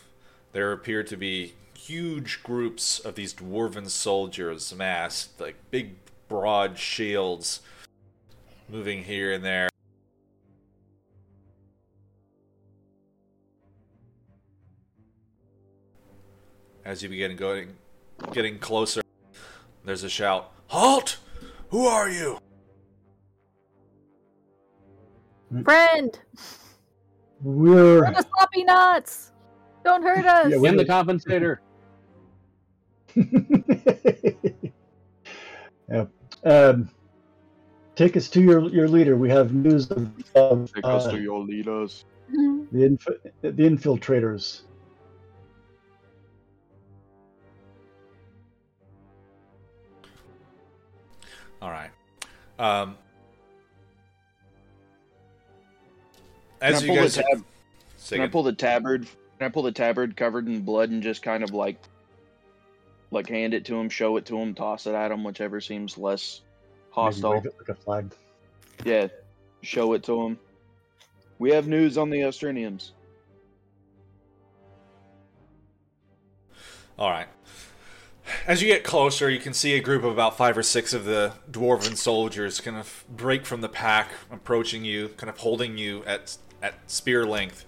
there 0.53 0.73
appear 0.73 1.03
to 1.05 1.17
be 1.17 1.55
huge 1.87 2.43
groups 2.43 2.99
of 2.99 3.15
these 3.15 3.35
dwarven 3.35 3.89
soldiers 3.91 4.75
massed, 4.75 5.39
like 5.39 5.57
big, 5.71 5.97
broad 6.29 6.79
shields 6.79 7.61
moving 8.71 9.05
here 9.05 9.33
and 9.35 9.45
there. 9.45 9.69
As 16.87 17.03
you 17.03 17.11
begin 17.11 17.37
going, 17.37 17.75
getting 18.33 18.59
closer, 18.59 19.03
there's 19.85 20.05
a 20.05 20.09
shout 20.09 20.53
Halt! 20.69 21.19
Who 21.69 21.87
are 21.87 22.09
you? 22.09 22.39
Friend, 25.63 26.19
We're 27.43 28.01
we're 28.01 28.13
the 28.13 28.27
sloppy 28.35 28.65
nuts. 28.65 29.33
Don't 29.85 30.03
hurt 30.03 30.25
us. 30.25 30.51
Yeah, 30.51 30.57
Win 30.59 30.77
the 30.77 30.85
compensator. 30.85 31.59
yep. 35.89 36.11
Um, 36.45 36.89
take 37.95 38.17
us 38.17 38.29
to 38.31 38.41
your 38.41 38.69
your 38.71 38.89
leader. 38.89 39.17
We 39.17 39.31
have 39.31 39.55
news 39.55 39.91
of, 39.91 40.11
of 40.35 40.73
Take 40.75 40.85
us 40.85 41.07
uh, 41.07 41.13
to 41.13 41.21
your 41.21 41.41
leaders. 41.41 42.05
Mhm. 42.33 42.67
the 42.73 42.85
inf- 42.85 43.07
the 43.43 43.53
infiltrators. 43.53 44.63
All 51.61 51.71
right. 51.71 51.91
Um, 52.59 52.97
as 56.61 56.81
Can 56.81 56.91
you 56.91 57.01
guys 57.01 57.15
tab- 57.15 57.45
Say 57.97 58.17
Can 58.17 58.25
I 58.25 58.29
pull 58.29 58.43
the 58.43 58.53
tabard? 58.53 59.07
Can 59.39 59.47
I 59.47 59.49
pull 59.49 59.63
the 59.63 59.73
tabard 59.73 60.15
covered 60.17 60.47
in 60.47 60.61
blood 60.61 60.91
and 60.91 61.03
just 61.03 61.23
kind 61.23 61.43
of 61.43 61.53
like, 61.55 61.79
like 63.15 63.29
hand 63.29 63.55
it 63.55 63.65
to 63.67 63.75
him, 63.75 63.89
show 63.89 64.17
it 64.17 64.27
to 64.27 64.39
him, 64.39 64.55
toss 64.55 64.87
it 64.87 64.95
at 64.95 65.11
him, 65.11 65.25
whichever 65.25 65.61
seems 65.61 65.97
less 65.97 66.43
Maybe 66.43 66.91
hostile. 66.91 67.31
wave 67.33 67.47
it 67.47 67.55
like 67.59 67.69
a 67.69 67.75
flag. 67.75 68.13
Yeah, 68.85 69.09
show 69.63 69.95
it 69.95 70.03
to 70.05 70.23
him. 70.23 70.39
We 71.39 71.51
have 71.53 71.67
news 71.67 71.97
on 71.99 72.11
the 72.11 72.25
Austrinians. 72.25 72.93
All 76.99 77.11
right. 77.11 77.27
As 78.47 78.63
you 78.63 78.69
get 78.69 78.85
closer, 78.85 79.29
you 79.29 79.39
can 79.39 79.53
see 79.53 79.75
a 79.75 79.81
group 79.81 80.05
of 80.05 80.13
about 80.13 80.37
five 80.37 80.57
or 80.57 80.63
six 80.63 80.95
of 80.95 81.05
the 81.05 81.33
dwarven 81.51 81.97
soldiers 81.97 82.61
kind 82.61 82.77
of 82.77 83.05
break 83.09 83.45
from 83.45 83.61
the 83.61 83.69
pack, 83.69 84.11
approaching 84.31 84.85
you, 84.85 85.09
kind 85.17 85.29
of 85.29 85.39
holding 85.39 85.77
you 85.77 86.05
at 86.05 86.37
at 86.63 86.91
spear 86.91 87.27
length. 87.27 87.65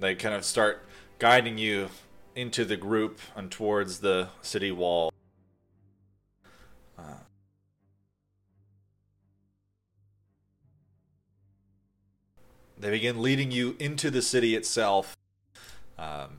They 0.00 0.14
kind 0.14 0.34
of 0.34 0.44
start 0.44 0.84
guiding 1.18 1.58
you 1.58 1.90
into 2.38 2.64
the 2.64 2.76
group 2.76 3.18
and 3.34 3.50
towards 3.50 3.98
the 3.98 4.28
city 4.42 4.70
wall. 4.70 5.12
Uh, 6.96 7.02
they 12.78 12.90
begin 12.90 13.20
leading 13.20 13.50
you 13.50 13.74
into 13.80 14.08
the 14.08 14.22
city 14.22 14.54
itself. 14.54 15.16
Um, 15.98 16.38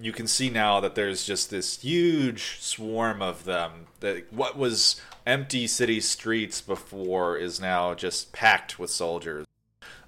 you 0.00 0.10
can 0.10 0.26
see 0.26 0.50
now 0.50 0.80
that 0.80 0.96
there's 0.96 1.24
just 1.24 1.48
this 1.48 1.80
huge 1.80 2.58
swarm 2.58 3.22
of 3.22 3.44
them. 3.44 3.86
That 4.00 4.32
what 4.32 4.58
was 4.58 5.00
empty 5.24 5.68
city 5.68 6.00
streets 6.00 6.60
before 6.60 7.36
is 7.36 7.60
now 7.60 7.94
just 7.94 8.32
packed 8.32 8.80
with 8.80 8.90
soldiers. 8.90 9.46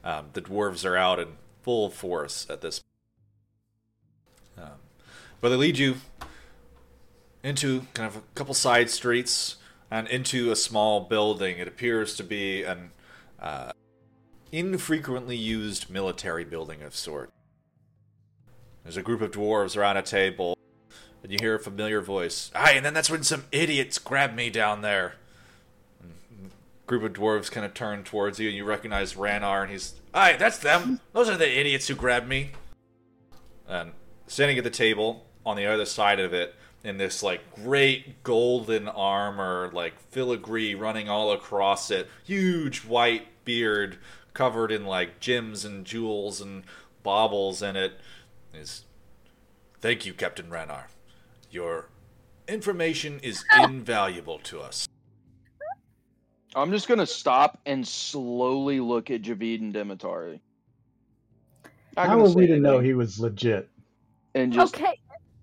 Um, 0.02 0.30
the 0.32 0.43
dwarves 0.43 0.85
are 0.85 0.97
out 0.97 1.20
in 1.20 1.28
full 1.62 1.90
force 1.90 2.44
at 2.51 2.60
this. 2.60 2.82
But 5.40 5.51
they 5.51 5.56
lead 5.56 5.78
you 5.78 5.97
into 7.43 7.86
kind 7.94 8.06
of 8.06 8.16
a 8.16 8.23
couple 8.35 8.55
side 8.55 8.90
streets 8.90 9.56
and 9.90 10.09
into 10.09 10.51
a 10.51 10.56
small 10.56 11.01
building. 11.01 11.59
It 11.59 11.69
appears 11.69 12.16
to 12.16 12.24
be 12.24 12.65
an 12.65 12.90
uh, 13.40 13.73
infrequently 14.52 15.36
used 15.36 15.90
military 15.90 16.44
building 16.44 16.82
of 16.82 16.94
sort. 16.94 17.31
There's 18.82 18.97
a 18.97 19.02
group 19.02 19.20
of 19.20 19.31
dwarves 19.31 19.77
around 19.77 19.98
a 19.98 20.02
table, 20.02 20.56
and 21.23 21.31
you 21.31 21.39
hear 21.40 21.55
a 21.55 21.60
familiar 21.60 22.01
voice. 22.01 22.51
Aye, 22.55 22.73
and 22.73 22.85
then 22.85 22.94
that's 22.94 23.10
when 23.10 23.23
some 23.23 23.44
idiots 23.52 23.98
grabbed 23.98 24.35
me 24.35 24.51
down 24.51 24.82
there. 24.82 25.15
Group 26.86 27.02
of 27.02 27.12
dwarves 27.12 27.51
kind 27.51 27.66
of 27.66 27.74
turn 27.74 28.02
towards 28.02 28.40
you, 28.40 28.48
and 28.48 28.56
you 28.56 28.65
recognize 28.65 29.12
Ranar, 29.12 29.62
and 29.62 29.70
he's, 29.70 29.94
Aye, 30.15 30.36
that's 30.39 30.59
them. 30.59 31.01
Those 31.12 31.28
are 31.28 31.36
the 31.36 31.59
idiots 31.59 31.86
who 31.86 31.94
grabbed 31.94 32.27
me. 32.27 32.52
And 33.69 33.93
standing 34.27 34.56
at 34.56 34.65
the 34.65 34.70
table 34.70 35.27
on 35.49 35.57
the 35.57 35.65
other 35.65 35.87
side 35.87 36.20
of 36.20 36.35
it, 36.35 36.55
in 36.85 36.99
this 36.99 37.23
like 37.23 37.41
great 37.55 38.23
golden 38.23 38.87
armor, 38.87 39.70
like 39.73 39.99
filigree 40.11 40.75
running 40.75 41.09
all 41.09 41.33
across 41.33 41.91
it, 41.91 42.07
huge 42.23 42.85
white 42.85 43.27
beard 43.47 43.97
covered 44.35 44.70
in 44.70 44.85
like 44.85 45.20
gems 45.20 45.65
and 45.65 45.87
jewels 45.87 46.41
and 46.43 46.65
baubles 47.03 47.62
in 47.62 47.77
it, 47.77 47.95
is 48.53 48.85
thank 49.81 50.05
you, 50.05 50.12
Captain 50.12 50.51
Ranar. 50.51 50.85
Your 51.51 51.87
information 52.47 53.19
is 53.23 53.43
invaluable 53.62 54.39
to 54.41 54.61
us. 54.61 54.87
I'm 56.55 56.70
just 56.70 56.89
gonna 56.89 57.07
stop 57.07 57.59
and 57.65 57.89
slowly 57.89 58.81
look 58.81 59.11
at 59.11 59.23
Javid 59.23 59.61
and 59.61 59.73
Demetari. 59.73 60.41
Not 61.97 62.07
How 62.07 62.16
gonna 62.16 62.29
are 62.29 62.35
we 62.35 62.47
to 62.47 62.59
know 62.59 62.75
anything, 62.75 62.87
he 62.87 62.95
was 62.95 63.19
legit? 63.19 63.69
And 64.35 64.53
just 64.53 64.75
Okay. 64.75 64.99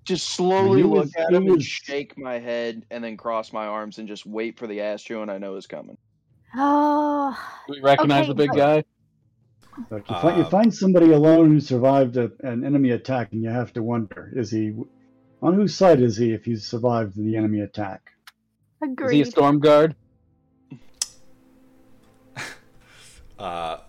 Just 0.06 0.30
slowly 0.30 0.77
He 0.77 0.84
look 0.84 1.03
was- 1.06 1.15
at 1.15 1.30
he 1.30 1.36
him 1.36 1.48
and 1.48 1.61
shake 1.61 2.18
my 2.18 2.40
head, 2.40 2.86
and 2.91 3.03
then 3.03 3.18
cross 3.18 3.52
my 3.52 3.65
arms 3.65 3.98
and 3.98 4.07
just 4.07 4.26
wait 4.26 4.57
for 4.57 4.68
the 4.68 4.80
astro, 4.82 5.22
and 5.22 5.30
I 5.30 5.38
know 5.38 5.56
is 5.56 5.68
coming. 5.68 5.98
Oh, 6.56 7.38
Do 7.68 7.73
we 7.73 7.82
recognize 7.82 8.22
Okay, 8.23 8.27
the 8.30 8.36
big 8.36 8.49
but- 8.52 8.56
guy? 8.57 8.84
Like 9.90 10.10
you, 10.10 10.15
find, 10.22 10.38
you 10.38 10.44
Um, 10.45 10.49
find 10.49 10.73
somebody 10.73 11.11
alone 11.11 11.49
who 11.49 11.60
survived 11.60 12.15
a, 12.15 12.32
an 12.44 12.64
enemy 12.64 12.91
attack, 12.91 13.34
and 13.34 13.44
you 13.44 13.49
have 13.49 13.73
to 13.73 13.84
wonder: 13.84 14.32
is 14.34 14.49
he 14.49 14.73
on 15.41 15.53
whose 15.53 15.76
side 15.76 15.99
is 15.99 16.15
he 16.15 16.32
if 16.32 16.45
he's 16.45 16.65
survived 16.65 17.18
the 17.18 17.36
enemy 17.36 17.60
attack? 17.60 18.14
Is 18.82 19.11
he 19.11 19.22
a 19.22 19.26
storm 19.26 19.60
guard? 19.60 19.94
Uh, 23.38 23.80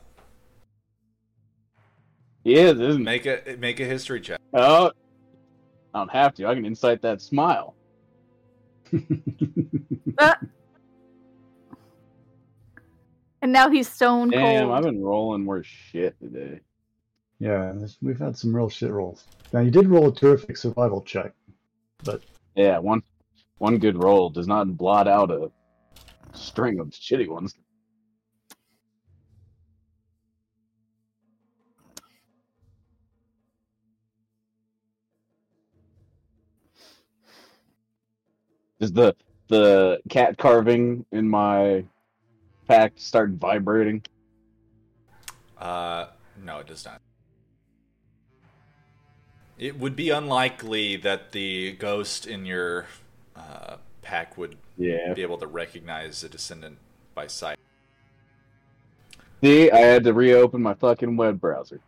He 2.42 2.54
is, 2.54 2.80
isn't 2.80 3.04
make 3.04 3.26
a 3.26 3.56
make 3.60 3.78
a 3.78 3.84
history 3.84 4.20
check. 4.20 4.40
Oh, 4.52 4.90
I 5.96 6.00
don't 6.00 6.10
have 6.12 6.34
to. 6.34 6.46
I 6.46 6.54
can 6.54 6.66
Insight 6.66 7.00
that 7.02 7.22
smile. 7.22 7.74
Ah. 10.18 10.38
And 13.42 13.52
now 13.52 13.68
he's 13.68 13.86
stone 13.90 14.30
cold. 14.30 14.42
Damn, 14.42 14.70
I've 14.70 14.82
been 14.84 15.02
rolling 15.02 15.44
worse 15.44 15.66
shit 15.66 16.18
today. 16.20 16.60
yeah, 17.38 17.72
this- 17.74 17.98
we've 18.00 18.18
had 18.18 18.36
some 18.36 18.54
real 18.56 18.68
shit 18.70 18.90
rolls. 18.90 19.24
Now 19.52 19.60
you 19.60 19.70
did 19.70 19.88
roll 19.88 20.08
a 20.08 20.14
terrific 20.14 20.56
survival 20.56 21.02
check, 21.02 21.32
but 22.04 22.22
Yeah, 22.54 22.78
one 22.78 23.02
one 23.58 23.78
good 23.78 24.02
roll 24.02 24.30
does 24.30 24.46
not 24.48 24.76
blot 24.76 25.06
out 25.08 25.30
a 25.30 25.50
string 26.32 26.78
of 26.80 26.88
shitty 26.88 27.28
ones. 27.28 27.54
Does 38.86 38.92
the 38.92 39.16
the 39.48 40.00
cat 40.08 40.38
carving 40.38 41.04
in 41.10 41.28
my 41.28 41.84
pack 42.68 42.92
start 42.94 43.30
vibrating? 43.30 44.04
Uh, 45.58 46.06
no, 46.44 46.58
it 46.58 46.68
does 46.68 46.84
not. 46.84 47.00
It 49.58 49.76
would 49.76 49.96
be 49.96 50.10
unlikely 50.10 50.96
that 50.98 51.32
the 51.32 51.72
ghost 51.72 52.28
in 52.28 52.46
your 52.46 52.86
uh, 53.34 53.78
pack 54.02 54.38
would 54.38 54.56
Yeah. 54.76 55.14
be 55.14 55.22
able 55.22 55.38
to 55.38 55.48
recognize 55.48 56.22
a 56.22 56.28
descendant 56.28 56.78
by 57.14 57.26
sight. 57.26 57.58
See, 59.42 59.68
I 59.68 59.78
had 59.78 60.04
to 60.04 60.12
reopen 60.12 60.62
my 60.62 60.74
fucking 60.74 61.16
web 61.16 61.40
browser. 61.40 61.80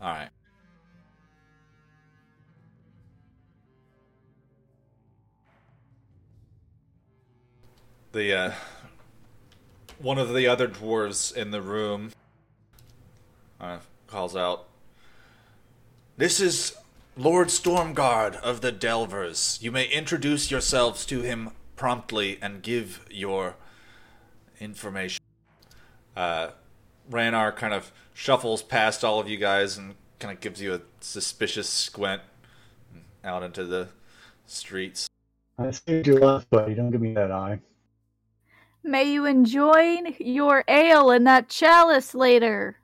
All 0.00 0.12
right. 0.12 0.28
The 8.12 8.34
uh, 8.34 8.52
one 9.98 10.18
of 10.18 10.34
the 10.34 10.48
other 10.48 10.66
dwarves 10.66 11.34
in 11.34 11.52
the 11.52 11.62
room 11.62 12.10
uh, 13.60 13.78
calls 14.08 14.34
out, 14.34 14.66
"This 16.16 16.40
is 16.40 16.76
Lord 17.16 17.48
Stormguard 17.48 18.34
of 18.36 18.62
the 18.62 18.72
Delvers. 18.72 19.60
You 19.62 19.70
may 19.70 19.86
introduce 19.88 20.50
yourselves 20.50 21.06
to 21.06 21.22
him 21.22 21.50
promptly 21.76 22.36
and 22.42 22.62
give 22.62 23.06
your 23.08 23.54
information. 24.58 25.22
Uh, 26.16 26.48
Ranar 27.08 27.54
kind 27.54 27.72
of 27.72 27.92
shuffles 28.12 28.62
past 28.62 29.04
all 29.04 29.20
of 29.20 29.28
you 29.28 29.36
guys 29.36 29.78
and 29.78 29.94
kind 30.18 30.34
of 30.34 30.40
gives 30.40 30.60
you 30.60 30.74
a 30.74 30.80
suspicious 31.00 31.68
squint 31.68 32.22
out 33.22 33.44
into 33.44 33.64
the 33.64 33.88
streets. 34.46 35.06
I 35.58 35.70
saved 35.70 36.08
your 36.08 36.18
life, 36.18 36.50
buddy. 36.50 36.74
Don't 36.74 36.90
give 36.90 37.00
me 37.00 37.14
that 37.14 37.30
eye. 37.30 37.60
May 38.82 39.04
you 39.12 39.26
enjoy 39.26 40.00
your 40.18 40.64
ale 40.68 41.10
in 41.10 41.24
that 41.24 41.48
chalice 41.48 42.14
later. 42.14 42.76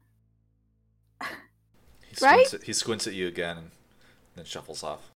He 1.20 1.26
squints, 2.14 2.22
Right? 2.22 2.54
at, 2.54 2.62
he 2.64 2.72
squints 2.72 3.06
at 3.06 3.14
you 3.14 3.26
again 3.26 3.56
and 3.56 3.70
then 4.34 4.44
shuffles 4.44 4.82
off. 4.82 5.10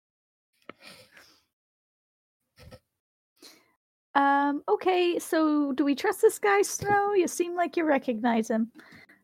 Um, 4.15 4.62
okay, 4.69 5.19
so 5.19 5.73
do 5.73 5.85
we 5.85 5.94
trust 5.94 6.20
this 6.20 6.39
guy, 6.39 6.62
Snow? 6.62 7.12
You 7.15 7.28
seem 7.28 7.55
like 7.55 7.77
you 7.77 7.85
recognize 7.85 8.51
him. 8.51 8.73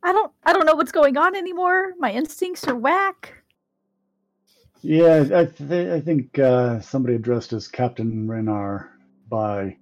I 0.03 0.13
don't 0.13 0.33
I 0.45 0.53
don't 0.53 0.67
know 0.67 0.77
what's 0.77 0.93
going 0.93 1.17
on 1.17 1.35
anymore. 1.35 1.95
My 1.99 2.13
instincts 2.13 2.69
are 2.69 2.77
whack. 2.77 3.33
Yeah, 4.83 5.25
I, 5.35 5.47
th- 5.47 5.89
I 5.89 6.01
think 6.01 6.39
uh, 6.39 6.79
somebody 6.81 7.17
addressed 7.17 7.53
as 7.53 7.67
Captain 7.67 8.29
Renar 8.29 8.91
by 9.29 9.77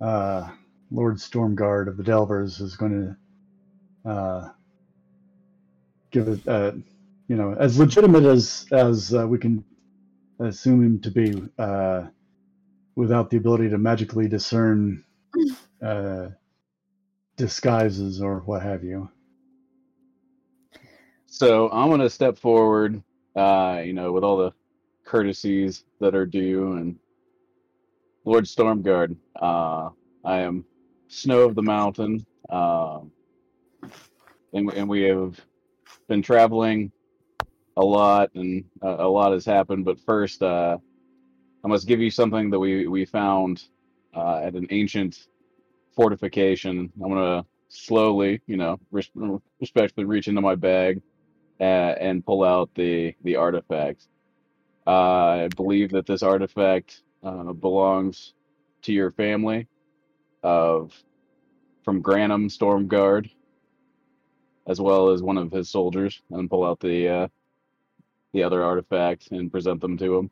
uh, 0.00 0.48
Lord 0.90 1.16
Stormguard 1.16 1.88
of 1.88 1.96
the 1.96 2.04
Delvers 2.04 2.60
is 2.60 2.76
going 2.76 3.16
to 4.04 4.10
uh, 4.10 4.48
give 6.12 6.28
it, 6.28 6.48
uh, 6.48 6.72
you 7.28 7.36
know, 7.36 7.54
as 7.58 7.78
legitimate 7.78 8.24
as 8.24 8.66
as 8.72 9.14
uh, 9.14 9.26
we 9.26 9.38
can 9.38 9.64
assume 10.40 10.84
him 10.84 11.00
to 11.02 11.10
be, 11.10 11.42
uh, 11.58 12.06
without 12.96 13.30
the 13.30 13.36
ability 13.38 13.70
to 13.70 13.78
magically 13.78 14.28
discern 14.28 15.04
uh, 15.84 16.28
disguises 17.36 18.22
or 18.22 18.40
what 18.40 18.62
have 18.62 18.84
you. 18.84 19.10
So 21.26 21.70
I'm 21.70 21.90
gonna 21.90 22.10
step 22.10 22.38
forward, 22.38 23.02
uh, 23.36 23.82
you 23.84 23.92
know, 23.94 24.12
with 24.12 24.24
all 24.24 24.38
the 24.38 24.52
courtesies 25.06 25.84
that 26.00 26.14
are 26.14 26.26
due, 26.26 26.74
and 26.74 26.96
Lord 28.24 28.44
Stormguard, 28.44 29.16
uh, 29.40 29.90
I 30.24 30.38
am 30.40 30.64
Snow 31.08 31.40
of 31.42 31.54
the 31.54 31.62
Mountain, 31.62 32.24
um, 32.50 33.10
and 34.52 34.70
and 34.72 34.88
we 34.88 35.02
have 35.02 35.40
been 36.08 36.22
traveling 36.22 36.92
a 37.76 37.84
lot, 37.84 38.30
and 38.34 38.64
uh, 38.82 38.96
a 38.98 39.08
lot 39.08 39.32
has 39.32 39.44
happened. 39.44 39.84
But 39.84 40.00
first, 40.00 40.42
uh, 40.42 40.78
I 41.64 41.68
must 41.68 41.86
give 41.86 42.00
you 42.00 42.10
something 42.10 42.50
that 42.50 42.58
we 42.58 42.86
we 42.86 43.04
found 43.04 43.64
uh, 44.14 44.40
at 44.42 44.54
an 44.54 44.66
ancient 44.70 45.28
fortification. 45.96 46.92
I'm 47.02 47.08
gonna 47.08 47.44
slowly, 47.68 48.42
you 48.46 48.56
know, 48.56 48.78
res- 48.90 49.10
respectfully 49.60 50.06
reach 50.06 50.28
into 50.28 50.40
my 50.40 50.54
bag 50.54 51.00
uh, 51.60 51.94
and 51.98 52.24
pull 52.24 52.44
out 52.44 52.70
the 52.74 53.14
the 53.24 53.36
artifact. 53.36 54.06
Uh, 54.86 55.44
I 55.44 55.48
believe 55.48 55.90
that 55.90 56.06
this 56.06 56.22
artifact 56.22 57.02
uh, 57.22 57.52
belongs 57.52 58.34
to 58.82 58.92
your 58.92 59.10
family 59.10 59.66
of 60.42 60.92
from 61.84 62.02
Granum 62.02 62.46
Stormguard, 62.50 63.30
as 64.66 64.80
well 64.80 65.10
as 65.10 65.22
one 65.22 65.38
of 65.38 65.50
his 65.50 65.70
soldiers, 65.70 66.20
and 66.30 66.50
pull 66.50 66.64
out 66.64 66.80
the 66.80 67.08
uh, 67.08 67.28
the 68.32 68.42
other 68.42 68.62
artifact 68.62 69.30
and 69.30 69.50
present 69.50 69.80
them 69.80 69.96
to 69.98 70.16
him. 70.16 70.30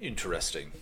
Interesting. 0.00 0.72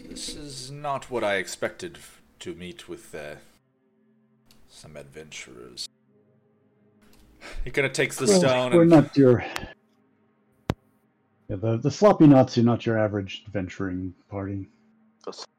This 0.00 0.34
is 0.34 0.70
not 0.70 1.10
what 1.10 1.22
I 1.22 1.34
expected 1.34 1.98
to 2.38 2.54
meet 2.54 2.88
with 2.88 3.14
uh, 3.14 3.36
some 4.70 4.96
adventurers. 4.96 5.88
He 7.64 7.70
kind 7.70 7.86
of 7.86 7.92
takes 7.92 8.16
the 8.16 8.26
Well, 8.26 8.40
stone 8.40 8.72
we're 8.72 8.82
and 8.82 8.90
not 8.90 9.16
your. 9.16 9.44
Yeah, 11.48 11.56
the, 11.56 11.76
the 11.76 11.90
sloppy 11.90 12.26
knots 12.26 12.58
are 12.58 12.62
not 12.62 12.86
your 12.86 12.98
average 12.98 13.44
adventuring 13.46 14.14
party. 14.28 14.68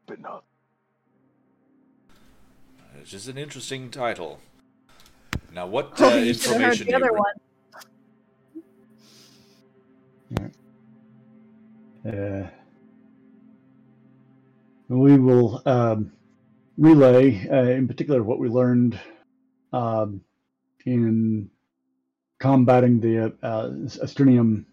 But 0.06 0.20
no. 0.20 0.42
Which 3.00 3.14
is 3.14 3.28
an 3.28 3.38
interesting 3.38 3.90
title. 3.90 4.40
Now, 5.54 5.68
what 5.68 6.00
uh, 6.02 6.08
you 6.16 6.34
should 6.34 6.62
have 6.62 6.62
heard 6.62 6.82
information 6.82 6.86
the 6.88 6.92
do 6.92 6.98
other 6.98 7.12
bring? 7.12 7.24
one. 12.06 12.14
Uh, 12.14 12.48
we 14.90 15.18
will 15.18 15.62
um, 15.66 16.12
relay, 16.78 17.48
uh, 17.50 17.72
in 17.72 17.88
particular, 17.88 18.24
what 18.24 18.40
we 18.40 18.48
learned 18.50 19.00
um, 19.74 20.22
in 20.86 21.50
combating 22.40 23.00
the 23.00 23.26
uh, 23.26 23.30
uh, 23.46 23.72
Austrinian 24.02 24.66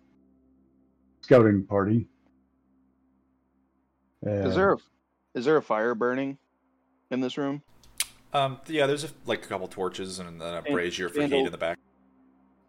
scouting 1.24 1.64
party. 1.64 2.06
Uh, 4.24 4.30
Is 4.48 4.54
there 4.54 4.74
a 4.74 4.76
is 5.34 5.44
there 5.44 5.56
a 5.56 5.62
fire 5.62 5.94
burning 5.94 6.38
in 7.10 7.20
this 7.20 7.38
room? 7.38 7.62
Um, 8.32 8.60
yeah, 8.66 8.86
there's 8.86 9.04
a, 9.04 9.08
like 9.26 9.44
a 9.44 9.48
couple 9.48 9.68
torches 9.68 10.18
and 10.18 10.40
then 10.40 10.54
a 10.54 10.56
And 10.58 10.66
brazier 10.66 11.08
for 11.08 11.22
heat 11.22 11.32
in 11.32 11.50
the 11.50 11.58
back. 11.58 11.78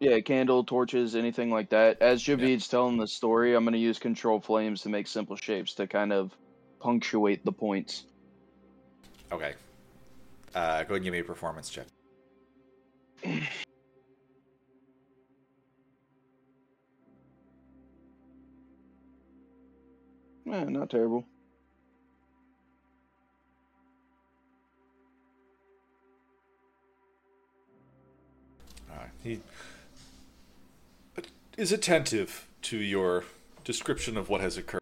Yeah, 0.00 0.20
candle, 0.20 0.64
torches, 0.64 1.16
anything 1.16 1.50
like 1.50 1.70
that. 1.70 2.02
As 2.02 2.22
Javid's 2.22 2.68
telling 2.68 2.98
the 2.98 3.06
story, 3.06 3.54
I'm 3.54 3.64
gonna 3.64 3.76
use 3.76 3.98
control 3.98 4.40
flames 4.40 4.82
to 4.82 4.88
make 4.88 5.06
simple 5.06 5.36
shapes 5.36 5.74
to 5.74 5.86
kind 5.86 6.12
of 6.12 6.36
punctuate 6.80 7.44
the 7.44 7.52
points. 7.52 8.04
Okay. 9.32 9.54
Uh, 10.54 10.82
go 10.82 10.94
ahead 10.94 10.96
and 10.96 11.04
give 11.04 11.12
me 11.12 11.18
a 11.20 11.24
performance 11.24 11.68
check. 11.68 11.86
Eh, 20.50 20.64
not 20.64 20.90
terrible. 20.90 21.26
Alright. 28.90 29.10
He 29.24 29.40
is 31.56 31.72
attentive 31.72 32.46
to 32.62 32.78
your 32.78 33.24
description 33.64 34.16
of 34.16 34.28
what 34.28 34.40
has 34.40 34.56
occurred. 34.56 34.80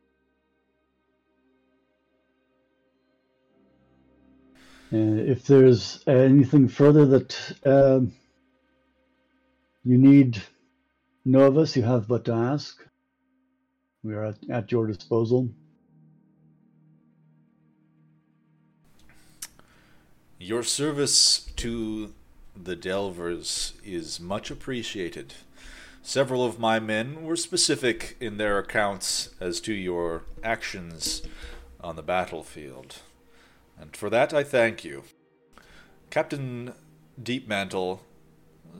And 4.91 5.19
if 5.21 5.47
there's 5.47 6.05
anything 6.07 6.69
further 6.69 7.07
that 7.07 7.57
um 7.65 8.13
you 9.83 9.99
need 9.99 10.43
know 11.25 11.47
of 11.47 11.59
us, 11.59 11.77
you 11.77 11.83
have 11.83 12.07
but 12.07 12.25
to 12.27 12.33
ask. 12.33 12.85
We 14.05 14.13
are 14.13 14.27
at, 14.27 14.37
at 14.51 14.71
your 14.71 14.87
disposal. 14.87 15.49
Your 20.39 20.63
service 20.63 21.51
to 21.57 22.13
the 22.55 22.77
Delvers 22.77 23.73
is 23.83 24.21
much 24.21 24.51
appreciated. 24.51 25.33
Several 26.03 26.45
of 26.45 26.59
my 26.59 26.79
men 26.79 27.25
were 27.25 27.35
specific 27.35 28.15
in 28.21 28.37
their 28.37 28.59
accounts 28.59 29.31
as 29.41 29.59
to 29.63 29.73
your 29.73 30.25
actions 30.43 31.23
on 31.81 31.97
the 31.97 32.03
battlefield, 32.03 32.99
and 33.81 33.97
for 33.97 34.11
that 34.11 34.35
I 34.35 34.45
thank 34.45 34.85
you. 34.85 35.05
Captain 36.11 36.75
Deepmantle 37.21 38.01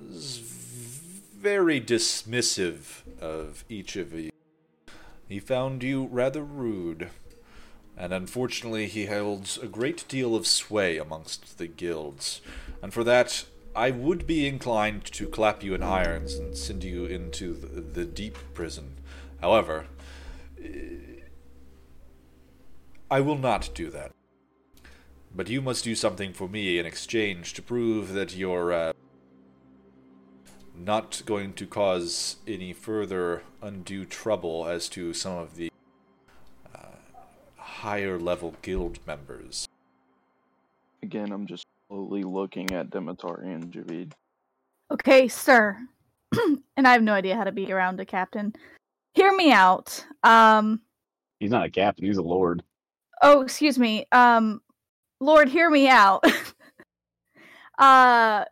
was 0.07 0.39
very 0.39 1.81
dismissive 1.81 3.01
of 3.21 3.65
each 3.71 3.97
of 3.97 4.13
you. 4.13 4.34
He 5.29 5.41
found 5.41 5.83
you 5.83 6.07
rather 6.11 6.45
rude 6.45 7.11
and 7.97 8.13
unfortunately 8.13 8.87
he 8.87 9.07
holds 9.07 9.59
a 9.59 9.67
great 9.67 10.07
deal 10.09 10.35
of 10.35 10.47
sway 10.47 10.99
amongst 10.99 11.59
the 11.59 11.67
guilds, 11.67 12.41
and 12.83 12.93
for 12.93 13.05
that 13.05 13.45
I 13.77 13.91
would 13.91 14.27
be 14.27 14.47
inclined 14.47 15.05
to 15.07 15.29
clap 15.29 15.63
you 15.63 15.75
in 15.75 15.83
irons 15.83 16.35
and 16.35 16.57
send 16.57 16.85
you 16.85 17.07
into 17.07 17.55
the, 17.55 17.81
the 17.81 18.05
deep 18.05 18.37
prison. 18.53 18.97
However, 19.41 19.87
I 23.11 23.21
will 23.21 23.39
not 23.39 23.71
do 23.75 23.91
that. 23.91 24.13
But 25.35 25.49
you 25.49 25.61
must 25.61 25.83
do 25.83 25.97
something 25.97 26.33
for 26.33 26.49
me 26.49 26.79
in 26.79 26.87
exchange 26.87 27.55
to 27.55 27.63
prove 27.63 28.13
that 28.13 28.37
you're 28.37 28.73
uh, 28.73 28.93
not 30.77 31.23
going 31.27 31.53
to 31.55 31.67
cause 31.67 32.37
any 32.47 32.73
further 32.73 33.43
undue 33.65 34.05
trouble 34.05 34.67
as 34.67 34.89
to 34.91 35.15
some 35.15 35.39
of 35.39 35.57
the 35.57 35.71
higher 37.57 38.19
level 38.19 38.55
guild 38.63 38.99
members. 39.07 39.67
Again, 41.03 41.33
I'm 41.33 41.47
just 41.47 41.65
slowly 41.89 42.23
looking 42.23 42.73
at 42.73 42.91
Demetari 42.91 43.53
and 43.53 43.73
Javid. 43.73 44.13
Okay, 44.91 45.29
sir. 45.29 45.77
and 46.77 46.89
I 46.89 46.93
have 46.93 47.03
no 47.03 47.13
idea 47.13 47.37
how 47.37 47.45
to 47.45 47.53
be 47.53 47.71
around 47.73 48.01
a 48.01 48.07
captain. 48.07 48.55
Hear 49.13 49.35
me 49.35 49.53
out. 49.53 50.05
Um, 50.23 50.81
He's 51.41 51.51
not 51.51 51.67
a 51.67 51.71
captain. 51.71 52.07
He's 52.07 52.17
a 52.17 52.23
lord. 52.23 52.63
oh, 53.23 53.43
excuse 53.43 53.79
me. 53.79 54.07
Um, 54.13 54.63
Lord, 55.21 55.49
hear 55.49 55.69
me 55.69 55.89
out. 55.89 56.25
uh, 57.79 58.45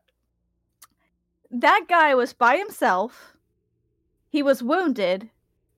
that 1.50 1.84
guy 1.88 2.14
was 2.14 2.32
by 2.32 2.56
himself. 2.56 3.31
He 4.32 4.42
was 4.42 4.62
wounded. 4.62 5.28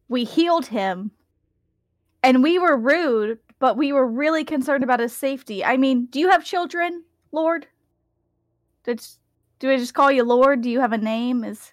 We 0.09 0.23
healed 0.23 0.67
him. 0.67 1.11
And 2.23 2.41
we 2.41 2.57
were 2.57 2.77
rude, 2.77 3.41
but 3.59 3.77
we 3.77 3.93
were 3.93 4.07
really 4.07 4.45
concerned 4.45 4.85
about 4.85 5.01
his 5.01 5.13
safety. 5.13 5.65
I 5.65 5.77
mean, 5.77 6.07
do 6.07 6.21
you 6.21 6.31
have 6.31 6.45
children, 6.45 7.03
Lord? 7.33 7.67
Did, 8.85 9.05
do 9.59 9.73
I 9.73 9.77
just 9.77 9.93
call 9.93 10.13
you 10.13 10.23
Lord? 10.23 10.63
Do 10.63 10.71
you 10.71 10.79
have 10.79 10.93
a 10.93 10.99
name? 10.99 11.43
Is 11.43 11.73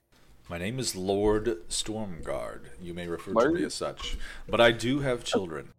My 0.49 0.58
name 0.58 0.80
is 0.80 0.95
Lord 0.95 1.70
Stormguard. 1.70 2.62
You 2.82 2.95
may 2.95 3.08
refer 3.08 3.32
to 3.32 3.52
me 3.52 3.64
as 3.64 3.76
such. 3.76 4.18
But 4.49 4.60
I 4.60 4.72
do 4.72 5.02
have 5.02 5.24
children. 5.24 5.74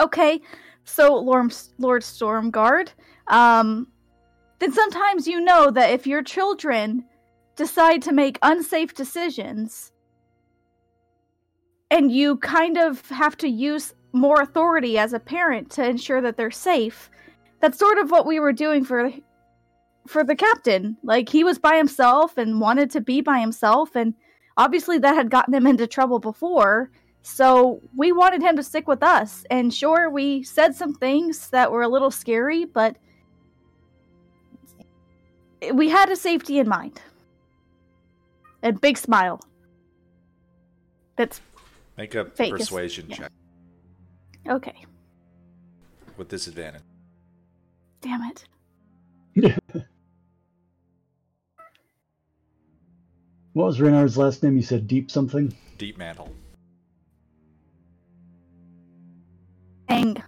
Okay, 0.00 0.40
so 0.82 1.14
Lord, 1.14 1.54
Lord 1.78 2.02
Stormguard, 2.02 2.88
um, 3.28 3.86
then 4.58 4.72
sometimes 4.72 5.28
you 5.28 5.40
know 5.40 5.70
that 5.70 5.90
if 5.90 6.04
your 6.04 6.24
children 6.24 7.04
decide 7.56 8.02
to 8.02 8.12
make 8.12 8.38
unsafe 8.42 8.94
decisions, 8.94 9.92
and 11.90 12.10
you 12.10 12.36
kind 12.38 12.76
of 12.76 13.08
have 13.10 13.36
to 13.38 13.48
use 13.48 13.94
more 14.12 14.40
authority 14.40 14.98
as 14.98 15.12
a 15.12 15.20
parent 15.20 15.70
to 15.70 15.86
ensure 15.86 16.20
that 16.20 16.36
they're 16.36 16.50
safe, 16.50 17.10
that's 17.60 17.78
sort 17.78 17.98
of 17.98 18.10
what 18.10 18.26
we 18.26 18.40
were 18.40 18.52
doing 18.52 18.84
for 18.84 19.10
for 20.06 20.22
the 20.22 20.36
captain. 20.36 20.96
Like 21.02 21.28
he 21.28 21.44
was 21.44 21.58
by 21.58 21.76
himself 21.76 22.36
and 22.36 22.60
wanted 22.60 22.90
to 22.90 23.00
be 23.00 23.20
by 23.20 23.40
himself, 23.40 23.96
and 23.96 24.14
obviously 24.56 24.98
that 24.98 25.14
had 25.14 25.30
gotten 25.30 25.54
him 25.54 25.66
into 25.66 25.86
trouble 25.86 26.18
before. 26.18 26.90
So 27.22 27.80
we 27.96 28.12
wanted 28.12 28.42
him 28.42 28.54
to 28.56 28.62
stick 28.62 28.86
with 28.86 29.02
us. 29.02 29.46
And 29.50 29.72
sure, 29.72 30.10
we 30.10 30.42
said 30.42 30.74
some 30.74 30.92
things 30.94 31.48
that 31.50 31.72
were 31.72 31.82
a 31.82 31.88
little 31.88 32.10
scary, 32.10 32.66
but 32.66 32.96
we 35.72 35.88
had 35.88 36.10
his 36.10 36.20
safety 36.20 36.58
in 36.58 36.68
mind. 36.68 37.00
A 38.64 38.72
big 38.72 38.98
smile. 38.98 39.40
That's 41.16 41.40
Make 41.96 42.16
a 42.16 42.24
Fake 42.24 42.50
persuasion 42.52 43.06
yeah. 43.08 43.16
check 43.16 43.32
okay. 44.48 44.84
with 46.16 46.28
disadvantage. 46.28 46.82
Damn 48.00 48.32
it. 49.36 49.84
What 53.54 53.66
was 53.66 53.80
Reynard's 53.80 54.18
last 54.18 54.42
name? 54.42 54.56
You 54.56 54.64
said 54.64 54.88
Deep 54.88 55.12
something? 55.12 55.56
Deep 55.78 55.96
mantle. 55.96 56.34
Dang. 59.88 60.20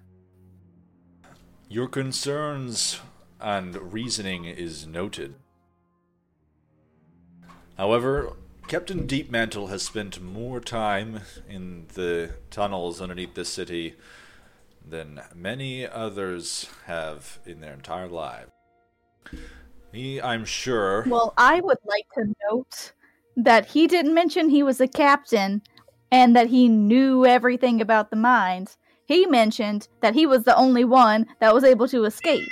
Your 1.68 1.88
concerns 1.88 3.00
and 3.40 3.92
reasoning 3.92 4.44
is 4.44 4.86
noted. 4.86 5.34
However, 7.76 8.32
Captain 8.68 9.06
Deepmantle 9.06 9.68
has 9.68 9.82
spent 9.82 10.20
more 10.20 10.60
time 10.60 11.20
in 11.48 11.86
the 11.94 12.32
tunnels 12.50 13.00
underneath 13.00 13.34
the 13.34 13.44
city 13.44 13.94
than 14.88 15.20
many 15.34 15.86
others 15.86 16.68
have 16.86 17.38
in 17.44 17.60
their 17.60 17.74
entire 17.74 18.08
lives. 18.08 18.50
He, 19.92 20.20
I'm 20.20 20.44
sure, 20.44 21.04
Well, 21.06 21.32
I 21.36 21.60
would 21.60 21.78
like 21.84 22.06
to 22.14 22.34
note 22.50 22.92
that 23.36 23.66
he 23.66 23.86
didn't 23.86 24.14
mention 24.14 24.48
he 24.48 24.62
was 24.62 24.80
a 24.80 24.88
captain 24.88 25.62
and 26.10 26.34
that 26.34 26.48
he 26.48 26.68
knew 26.68 27.24
everything 27.26 27.80
about 27.80 28.10
the 28.10 28.16
mines. 28.16 28.78
He 29.06 29.26
mentioned 29.26 29.88
that 30.00 30.14
he 30.14 30.26
was 30.26 30.44
the 30.44 30.56
only 30.56 30.84
one 30.84 31.26
that 31.40 31.54
was 31.54 31.64
able 31.64 31.88
to 31.88 32.04
escape. 32.04 32.48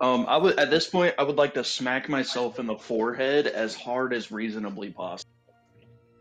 Um, 0.00 0.24
I 0.28 0.36
would 0.38 0.58
at 0.58 0.70
this 0.70 0.88
point 0.88 1.14
I 1.18 1.22
would 1.24 1.36
like 1.36 1.52
to 1.54 1.64
smack 1.64 2.08
myself 2.08 2.58
in 2.58 2.66
the 2.66 2.76
forehead 2.76 3.46
as 3.46 3.74
hard 3.74 4.14
as 4.14 4.32
reasonably 4.32 4.90
possible. 4.90 5.30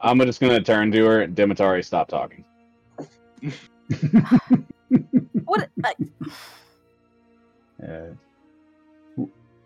I'm 0.02 0.20
just 0.20 0.40
gonna 0.42 0.62
turn 0.62 0.92
to 0.92 1.06
her. 1.06 1.28
Demetari, 1.28 1.84
stop 1.84 2.08
talking. 2.10 2.44
What? 5.46 5.70
Uh, 7.82 7.88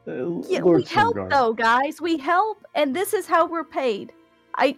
Uh, 0.06 0.42
yeah, 0.50 0.60
we 0.62 0.84
help 0.84 1.16
Stormguard. 1.16 1.30
though, 1.30 1.54
guys. 1.54 2.02
We 2.02 2.18
help, 2.18 2.66
and 2.76 2.94
this 2.96 3.14
is 3.14 3.26
how 3.26 3.46
we're 3.48 3.64
paid. 3.64 4.12
I. 4.56 4.78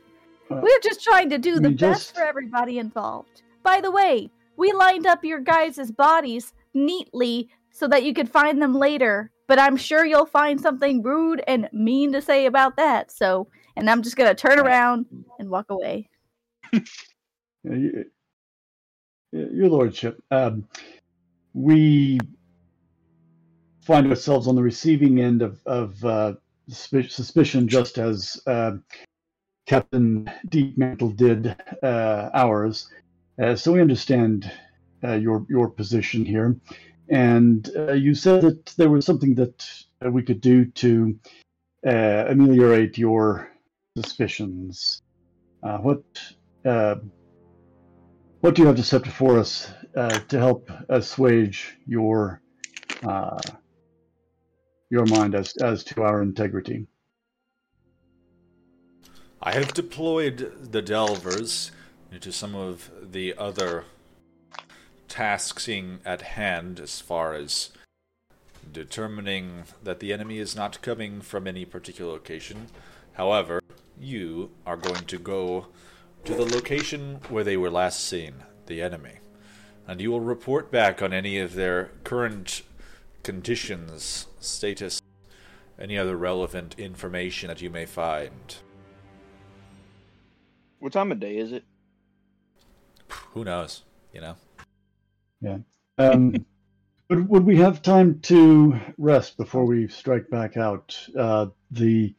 Uh, 0.51 0.59
We're 0.61 0.79
just 0.83 1.03
trying 1.03 1.31
to 1.31 1.39
do 1.39 1.59
the 1.59 1.69
we 1.69 1.75
best 1.75 2.01
just- 2.01 2.15
for 2.15 2.21
everybody 2.23 2.77
involved. 2.77 3.41
By 3.63 3.81
the 3.81 3.89
way, 3.89 4.29
we 4.57 4.71
lined 4.71 5.07
up 5.07 5.25
your 5.25 5.39
guys' 5.39 5.91
bodies 5.91 6.53
neatly 6.75 7.49
so 7.75 7.89
that 7.89 8.03
you 8.03 8.13
could 8.13 8.29
find 8.29 8.61
them 8.61 8.73
later. 8.73 9.31
But 9.47 9.59
I'm 9.59 9.75
sure 9.75 10.05
you'll 10.05 10.25
find 10.25 10.59
something 10.59 11.03
rude 11.03 11.43
and 11.45 11.69
mean 11.73 12.13
to 12.13 12.21
say 12.21 12.45
about 12.45 12.77
that. 12.77 13.11
So, 13.11 13.49
and 13.75 13.89
I'm 13.89 14.01
just 14.01 14.15
gonna 14.15 14.33
turn 14.33 14.59
around 14.59 15.05
and 15.39 15.49
walk 15.49 15.69
away. 15.69 16.09
Your 17.63 18.05
Lordship, 19.69 20.23
um, 20.31 20.67
we 21.53 22.19
find 23.81 24.07
ourselves 24.07 24.47
on 24.47 24.55
the 24.55 24.63
receiving 24.63 25.19
end 25.19 25.41
of, 25.41 25.59
of 25.65 26.05
uh, 26.05 26.33
suspicion, 26.69 27.67
just 27.67 27.97
as 27.97 28.41
uh, 28.47 28.71
Captain 29.67 30.31
Deepmantle 30.47 31.17
did 31.17 31.55
uh, 31.83 32.29
ours. 32.33 32.89
Uh, 33.41 33.55
so 33.55 33.73
we 33.73 33.81
understand 33.81 34.49
uh, 35.03 35.15
your 35.15 35.45
your 35.49 35.69
position 35.69 36.23
here, 36.23 36.55
and 37.09 37.69
uh, 37.75 37.93
you 37.93 38.15
said 38.15 38.41
that 38.41 38.65
there 38.77 38.89
was 38.89 39.05
something 39.05 39.35
that 39.35 39.85
uh, 40.03 40.09
we 40.09 40.23
could 40.23 40.41
do 40.41 40.65
to 40.65 41.19
uh, 41.85 42.25
ameliorate 42.27 42.97
your 42.97 43.51
suspicions. 43.97 45.01
Uh, 45.61 45.77
what 45.77 46.03
uh, 46.65 46.95
what 48.41 48.55
do 48.55 48.61
you 48.61 48.67
have 48.67 48.77
to 48.77 48.83
set 48.83 49.03
before 49.03 49.39
us 49.39 49.71
uh, 49.95 50.19
to 50.27 50.39
help 50.39 50.69
assuage 50.89 51.77
your 51.85 52.41
your 54.89 55.05
mind 55.05 55.35
as 55.35 55.55
as 55.57 55.83
to 55.83 56.01
our 56.01 56.21
integrity? 56.21 56.87
I 59.41 59.53
have 59.53 59.73
deployed 59.73 60.71
the 60.71 60.81
Delvers 60.81 61.71
into 62.11 62.31
some 62.31 62.55
of 62.55 62.89
the 63.03 63.35
other 63.37 63.85
tasking 65.15 65.99
at 66.03 66.21
hand 66.21 66.77
as 66.77 66.99
far 66.99 67.33
as 67.33 67.69
determining 68.73 69.63
that 69.81 70.01
the 70.01 70.11
enemy 70.11 70.39
is 70.39 70.57
not 70.57 70.81
coming 70.81 71.21
from 71.21 71.47
any 71.47 71.63
particular 71.63 72.11
location. 72.11 72.67
However, 73.13 73.61
you 73.97 74.51
are 74.65 74.75
going 74.75 75.05
to 75.05 75.17
go 75.17 75.67
to 76.25 76.33
the 76.35 76.43
location 76.43 77.21
where 77.29 77.45
they 77.45 77.55
were 77.55 77.69
last 77.69 78.03
seen, 78.03 78.43
the 78.65 78.81
enemy, 78.81 79.19
and 79.87 80.01
you 80.01 80.11
will 80.11 80.19
report 80.19 80.69
back 80.69 81.01
on 81.01 81.13
any 81.13 81.39
of 81.39 81.53
their 81.53 81.91
current 82.03 82.63
conditions, 83.23 84.27
status, 84.41 85.01
any 85.79 85.97
other 85.97 86.17
relevant 86.17 86.77
information 86.77 87.47
that 87.47 87.61
you 87.61 87.69
may 87.69 87.85
find. 87.85 88.57
What 90.79 90.91
time 90.91 91.13
of 91.13 91.21
day 91.21 91.37
is 91.37 91.53
it? 91.53 91.63
Who 93.31 93.45
knows? 93.45 93.83
You 94.13 94.19
know. 94.19 94.35
Um, 95.97 96.33
would, 97.09 97.29
would 97.29 97.45
we 97.45 97.57
have 97.57 97.81
time 97.81 98.19
to 98.21 98.79
rest 98.97 99.37
before 99.37 99.65
we 99.65 99.87
strike 99.87 100.29
back 100.29 100.57
out? 100.57 100.97
Uh, 101.17 101.47
the 101.71 102.15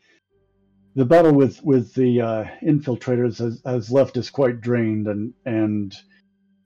the 0.94 1.04
battle 1.04 1.32
with 1.32 1.62
with 1.62 1.94
the 1.94 2.20
uh, 2.20 2.44
infiltrators 2.62 3.38
has, 3.38 3.60
has 3.64 3.90
left 3.90 4.16
us 4.16 4.30
quite 4.30 4.60
drained, 4.60 5.06
and 5.06 5.34
and 5.44 5.94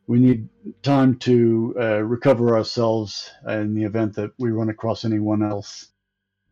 we 0.06 0.18
need 0.18 0.48
time 0.82 1.16
to 1.18 1.74
uh, 1.78 2.02
recover 2.02 2.56
ourselves 2.56 3.30
in 3.48 3.74
the 3.74 3.84
event 3.84 4.14
that 4.14 4.32
we 4.38 4.50
run 4.50 4.68
across 4.68 5.04
anyone 5.04 5.42
else 5.42 5.88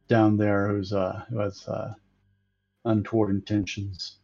down 0.08 0.36
there 0.36 0.68
who's 0.68 0.92
uh, 0.92 1.24
who 1.28 1.38
has 1.38 1.66
uh, 1.68 1.92
untoward 2.84 3.30
intentions. 3.30 4.18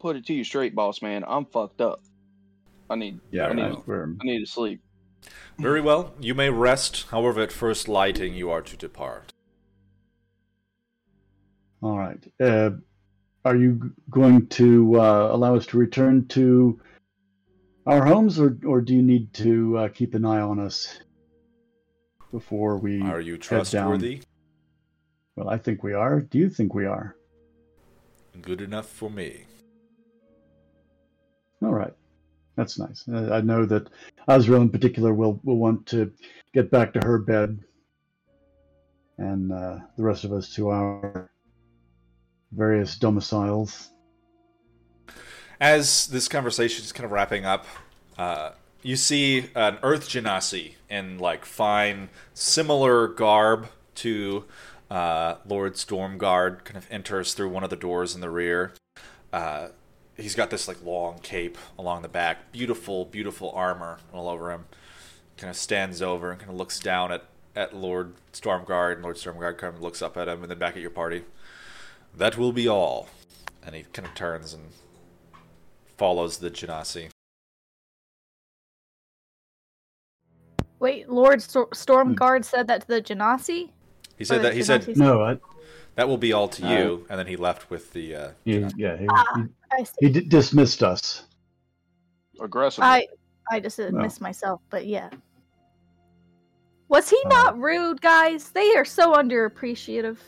Put 0.00 0.16
it 0.16 0.26
to 0.26 0.34
you 0.34 0.44
straight, 0.44 0.74
boss 0.74 1.02
man. 1.02 1.24
I'm 1.26 1.44
fucked 1.44 1.80
up. 1.80 2.00
I 2.88 2.96
need 2.96 3.20
Yeah, 3.30 3.48
I 3.48 3.54
need 3.54 3.76
I 4.20 4.24
need 4.24 4.40
to 4.40 4.50
sleep. 4.50 4.80
Very 5.58 5.80
well. 5.80 6.14
You 6.20 6.34
may 6.34 6.50
rest. 6.50 7.06
However, 7.10 7.40
at 7.40 7.52
first 7.52 7.88
lighting, 7.88 8.34
you 8.34 8.50
are 8.50 8.62
to 8.62 8.76
depart. 8.76 9.32
All 11.82 11.98
right. 11.98 12.22
Uh, 12.40 12.70
are 13.44 13.56
you 13.56 13.72
g- 13.74 14.02
going 14.10 14.46
to 14.48 15.00
uh, 15.00 15.28
allow 15.32 15.56
us 15.56 15.66
to 15.66 15.78
return 15.78 16.26
to 16.28 16.80
our 17.86 18.04
homes, 18.04 18.38
or 18.38 18.56
or 18.66 18.80
do 18.80 18.94
you 18.94 19.02
need 19.02 19.32
to 19.34 19.78
uh, 19.78 19.88
keep 19.88 20.14
an 20.14 20.24
eye 20.24 20.40
on 20.40 20.58
us 20.58 21.00
before 22.30 22.76
we? 22.76 23.00
Are 23.00 23.20
you 23.20 23.38
trustworthy? 23.38 24.20
Well, 25.36 25.48
I 25.48 25.56
think 25.56 25.82
we 25.82 25.94
are. 25.94 26.20
Do 26.20 26.38
you 26.38 26.50
think 26.50 26.74
we 26.74 26.84
are? 26.84 27.16
Good 28.42 28.60
enough 28.60 28.86
for 28.88 29.10
me. 29.10 29.44
All 31.62 31.72
right, 31.72 31.94
that's 32.56 32.78
nice. 32.78 33.04
Uh, 33.08 33.30
I 33.32 33.40
know 33.40 33.64
that 33.66 33.88
Azrael 34.28 34.62
in 34.62 34.70
particular 34.70 35.14
will 35.14 35.40
will 35.44 35.56
want 35.56 35.86
to 35.86 36.12
get 36.52 36.70
back 36.70 36.92
to 36.94 37.00
her 37.00 37.18
bed, 37.18 37.58
and 39.18 39.52
uh, 39.52 39.78
the 39.96 40.02
rest 40.02 40.24
of 40.24 40.32
us 40.32 40.54
to 40.54 40.70
our 40.70 41.30
various 42.52 42.96
domiciles. 42.96 43.90
As 45.60 46.06
this 46.06 46.26
conversation 46.26 46.84
is 46.84 46.92
kind 46.92 47.04
of 47.04 47.12
wrapping 47.12 47.44
up, 47.44 47.66
uh, 48.16 48.52
you 48.82 48.96
see 48.96 49.50
an 49.54 49.78
Earth 49.82 50.08
Genasi 50.08 50.74
in 50.88 51.18
like 51.18 51.44
fine, 51.44 52.08
similar 52.32 53.08
garb 53.08 53.68
to 53.96 54.44
uh, 54.90 55.36
Lord 55.46 55.74
Stormguard. 55.74 56.64
Kind 56.64 56.78
of 56.78 56.86
enters 56.90 57.34
through 57.34 57.50
one 57.50 57.62
of 57.62 57.70
the 57.70 57.76
doors 57.76 58.14
in 58.14 58.20
the 58.20 58.30
rear. 58.30 58.72
Uh, 59.32 59.68
he's 60.20 60.34
got 60.34 60.50
this 60.50 60.68
like 60.68 60.82
long 60.84 61.18
cape 61.20 61.56
along 61.78 62.02
the 62.02 62.08
back, 62.08 62.52
beautiful, 62.52 63.04
beautiful 63.04 63.50
armor 63.54 63.98
all 64.12 64.28
over 64.28 64.50
him. 64.52 64.66
Kind 65.36 65.50
of 65.50 65.56
stands 65.56 66.02
over 66.02 66.30
and 66.30 66.38
kind 66.38 66.50
of 66.50 66.56
looks 66.56 66.78
down 66.78 67.10
at 67.12 67.24
at 67.56 67.74
Lord 67.74 68.14
Stormguard, 68.32 68.94
and 68.94 69.02
Lord 69.02 69.16
Stormguard 69.16 69.58
kind 69.58 69.74
of 69.74 69.82
looks 69.82 70.00
up 70.02 70.16
at 70.16 70.28
him, 70.28 70.42
and 70.42 70.50
then 70.50 70.58
back 70.58 70.76
at 70.76 70.82
your 70.82 70.90
party. 70.90 71.24
That 72.16 72.36
will 72.38 72.52
be 72.52 72.68
all. 72.68 73.08
And 73.64 73.74
he 73.74 73.82
kind 73.92 74.06
of 74.06 74.14
turns 74.14 74.52
and 74.54 74.68
follows 75.98 76.38
the 76.38 76.50
Genasi. 76.50 77.08
Wait, 80.78 81.08
Lord 81.10 81.42
Stor- 81.42 81.68
Stormguard 81.68 82.44
said 82.44 82.66
that 82.68 82.82
to 82.82 82.86
the 82.88 83.02
Genasi? 83.02 83.70
He 84.16 84.24
said 84.24 84.42
that 84.42 84.50
the 84.50 84.54
he 84.54 84.62
said 84.62 84.82
Genasi? 84.82 84.96
No, 84.96 85.22
I, 85.22 85.38
that 85.96 86.08
will 86.08 86.16
be 86.18 86.32
all 86.32 86.48
to 86.48 86.66
Uh, 86.66 86.70
you, 86.72 87.06
and 87.10 87.18
then 87.18 87.26
he 87.26 87.36
left 87.36 87.68
with 87.70 87.92
the. 87.92 88.14
Uh, 88.14 88.28
he, 88.44 88.58
Genasi. 88.58 88.72
yeah, 88.76 88.96
he, 88.96 89.06
Ah, 89.10 89.44
I 89.72 89.78
he, 89.80 89.84
see. 89.84 89.92
he 90.00 90.08
d- 90.10 90.20
dismissed 90.28 90.82
us. 90.82 91.24
Aggressively. 92.40 92.88
I 92.88 93.06
I 93.50 93.60
just 93.60 93.78
uh, 93.80 93.90
No. 93.90 94.02
missed 94.02 94.20
myself, 94.20 94.60
but 94.70 94.86
yeah. 94.86 95.10
Was 96.88 97.08
he 97.10 97.20
Uh, 97.26 97.28
not 97.28 97.58
rude, 97.58 98.00
guys? 98.00 98.50
They 98.50 98.74
are 98.76 98.84
so 98.84 99.14
underappreciative. 99.14 100.18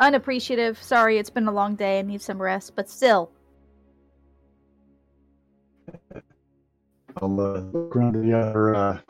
Unappreciative. 0.00 0.80
Sorry, 0.82 1.18
it's 1.18 1.30
been 1.30 1.48
a 1.48 1.52
long 1.52 1.74
day. 1.74 1.98
I 1.98 2.02
need 2.02 2.22
some 2.22 2.40
rest, 2.40 2.74
but 2.76 2.88
still. 2.88 3.30
I'll 7.20 7.40
uh, 7.40 7.60
look 7.60 7.96
around 7.96 8.12
to 8.14 8.20
the 8.20 8.32
other 8.38 8.74
uh, 8.74 9.00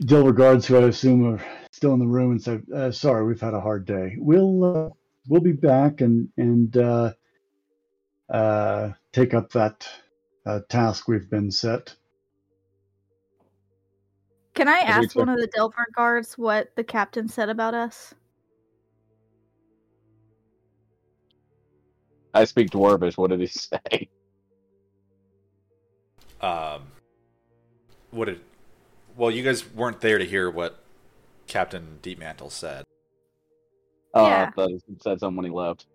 Delver 0.00 0.32
guards, 0.32 0.66
who 0.66 0.76
I 0.78 0.88
assume 0.88 1.34
are 1.34 1.44
still 1.72 1.92
in 1.94 2.00
the 2.00 2.06
room, 2.06 2.32
and 2.32 2.42
say, 2.42 2.60
uh, 2.74 2.90
"Sorry, 2.90 3.24
we've 3.24 3.40
had 3.40 3.54
a 3.54 3.60
hard 3.60 3.84
day. 3.86 4.16
We'll 4.18 4.64
uh, 4.64 4.90
we'll 5.28 5.40
be 5.40 5.52
back 5.52 6.00
and 6.00 6.28
and 6.36 6.76
uh, 6.76 7.12
uh, 8.30 8.90
take 9.12 9.34
up 9.34 9.50
that 9.52 9.88
uh, 10.46 10.60
task 10.68 11.08
we've 11.08 11.28
been 11.30 11.50
set." 11.50 11.94
Can 14.54 14.68
I 14.68 14.78
Have 14.78 15.04
ask 15.04 15.16
one 15.16 15.28
of 15.28 15.38
the 15.38 15.46
Delver 15.46 15.86
guards 15.94 16.36
what 16.36 16.74
the 16.76 16.84
captain 16.84 17.28
said 17.28 17.48
about 17.48 17.72
us? 17.72 18.12
I 22.34 22.44
speak 22.44 22.70
Dwarvish. 22.70 23.16
What 23.16 23.30
did 23.30 23.40
he 23.40 23.46
say? 23.46 24.08
Um, 26.40 26.82
what 28.10 28.26
did? 28.26 28.40
Well, 29.16 29.30
you 29.30 29.42
guys 29.42 29.68
weren't 29.72 30.00
there 30.00 30.18
to 30.18 30.24
hear 30.24 30.50
what 30.50 30.82
Captain 31.46 31.98
Deepmantle 32.02 32.50
said. 32.50 32.84
Oh, 34.14 34.26
Yeah. 34.26 34.48
I 34.48 34.50
thought 34.50 34.70
he 34.70 34.80
said 35.00 35.20
something 35.20 35.36
when 35.36 35.46
he 35.46 35.50
left. 35.50 35.86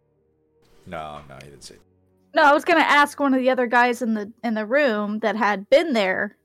No, 0.85 1.21
no, 1.27 1.35
he 1.43 1.49
didn't 1.49 1.63
say. 1.63 1.75
No, 2.35 2.43
I 2.43 2.53
was 2.53 2.65
gonna 2.65 2.81
ask 2.81 3.17
one 3.17 3.33
of 3.33 3.39
the 3.39 3.49
other 3.49 3.65
guys 3.65 4.01
in 4.01 4.13
the 4.13 4.29
in 4.43 4.55
the 4.55 4.65
room 4.65 5.19
that 5.19 5.37
had 5.37 5.69
been 5.69 5.93
there 5.93 6.35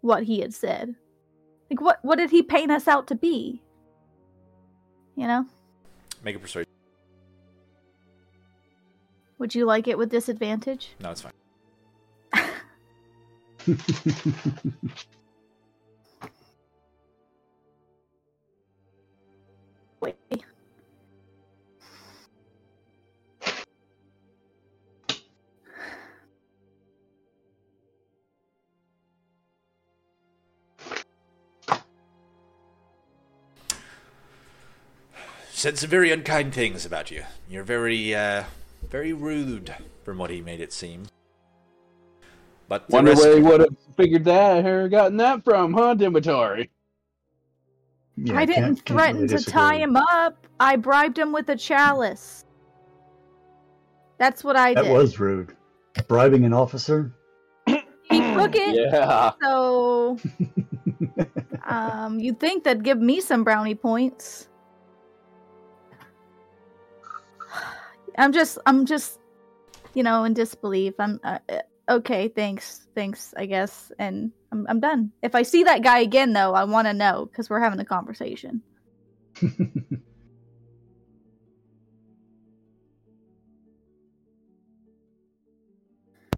what 0.00 0.24
he 0.24 0.40
had 0.40 0.52
said. 0.52 0.96
Like 1.70 1.80
what 1.80 2.00
what 2.02 2.16
did 2.16 2.30
he 2.30 2.42
paint 2.42 2.72
us 2.72 2.88
out 2.88 3.06
to 3.06 3.14
be? 3.14 3.62
You 5.14 5.28
know? 5.28 5.46
Make 6.24 6.34
a 6.34 6.40
persuasion. 6.40 6.68
Would 9.38 9.54
you 9.54 9.66
like 9.66 9.86
it 9.86 9.96
with 9.96 10.10
disadvantage? 10.10 10.96
No, 10.98 11.12
it's 11.12 11.20
fine. 11.20 11.32
Wait. 20.00 20.16
Said 35.66 35.78
some 35.78 35.90
very 35.90 36.12
unkind 36.12 36.54
things 36.54 36.86
about 36.86 37.10
you. 37.10 37.24
You're 37.50 37.64
very, 37.64 38.14
uh, 38.14 38.44
very 38.88 39.12
rude, 39.12 39.74
from 40.04 40.16
what 40.16 40.30
he 40.30 40.40
made 40.40 40.60
it 40.60 40.72
seem. 40.72 41.06
But 42.68 42.86
the 42.86 42.94
Wonder 42.94 43.10
rest- 43.10 43.24
where 43.24 43.36
he 43.36 43.42
would 43.42 43.60
have 43.62 43.76
figured 43.96 44.24
that 44.26 44.64
or 44.64 44.88
gotten 44.88 45.16
that 45.16 45.42
from, 45.42 45.72
huh, 45.72 45.96
Dimitori? 45.96 46.68
Yeah, 48.16 48.34
I 48.38 48.46
can't- 48.46 48.48
didn't 48.48 48.64
can't 48.84 48.86
threaten 48.86 49.22
really 49.22 49.38
to 49.38 49.50
tie 49.50 49.78
him 49.78 49.96
up. 49.96 50.46
I 50.60 50.76
bribed 50.76 51.18
him 51.18 51.32
with 51.32 51.48
a 51.48 51.56
chalice. 51.56 52.44
That's 54.18 54.44
what 54.44 54.54
I 54.54 54.72
That 54.72 54.82
did. 54.82 54.90
That 54.92 54.96
was 54.96 55.18
rude. 55.18 55.56
Bribing 56.06 56.44
an 56.44 56.52
officer. 56.52 57.10
He 57.66 57.74
took 58.34 58.54
it. 58.54 58.76
Yeah. 58.92 59.32
So 59.42 60.16
um 61.64 62.20
you'd 62.20 62.38
think 62.38 62.62
that'd 62.62 62.84
give 62.84 63.00
me 63.00 63.20
some 63.20 63.42
brownie 63.42 63.74
points. 63.74 64.46
I'm 68.18 68.32
just 68.32 68.58
I'm 68.66 68.86
just 68.86 69.18
you 69.94 70.02
know 70.02 70.24
in 70.24 70.34
disbelief. 70.34 70.94
I'm 70.98 71.20
uh, 71.24 71.38
uh, 71.48 71.60
okay, 71.88 72.28
thanks. 72.28 72.86
Thanks, 72.94 73.34
I 73.36 73.46
guess. 73.46 73.92
And 73.98 74.32
I'm 74.52 74.66
I'm 74.68 74.80
done. 74.80 75.12
If 75.22 75.34
I 75.34 75.42
see 75.42 75.64
that 75.64 75.82
guy 75.82 76.00
again 76.00 76.32
though, 76.32 76.54
I 76.54 76.64
want 76.64 76.86
to 76.86 76.94
know 76.94 77.28
cuz 77.34 77.50
we're 77.50 77.60
having 77.60 77.80
a 77.80 77.84
conversation. 77.84 78.62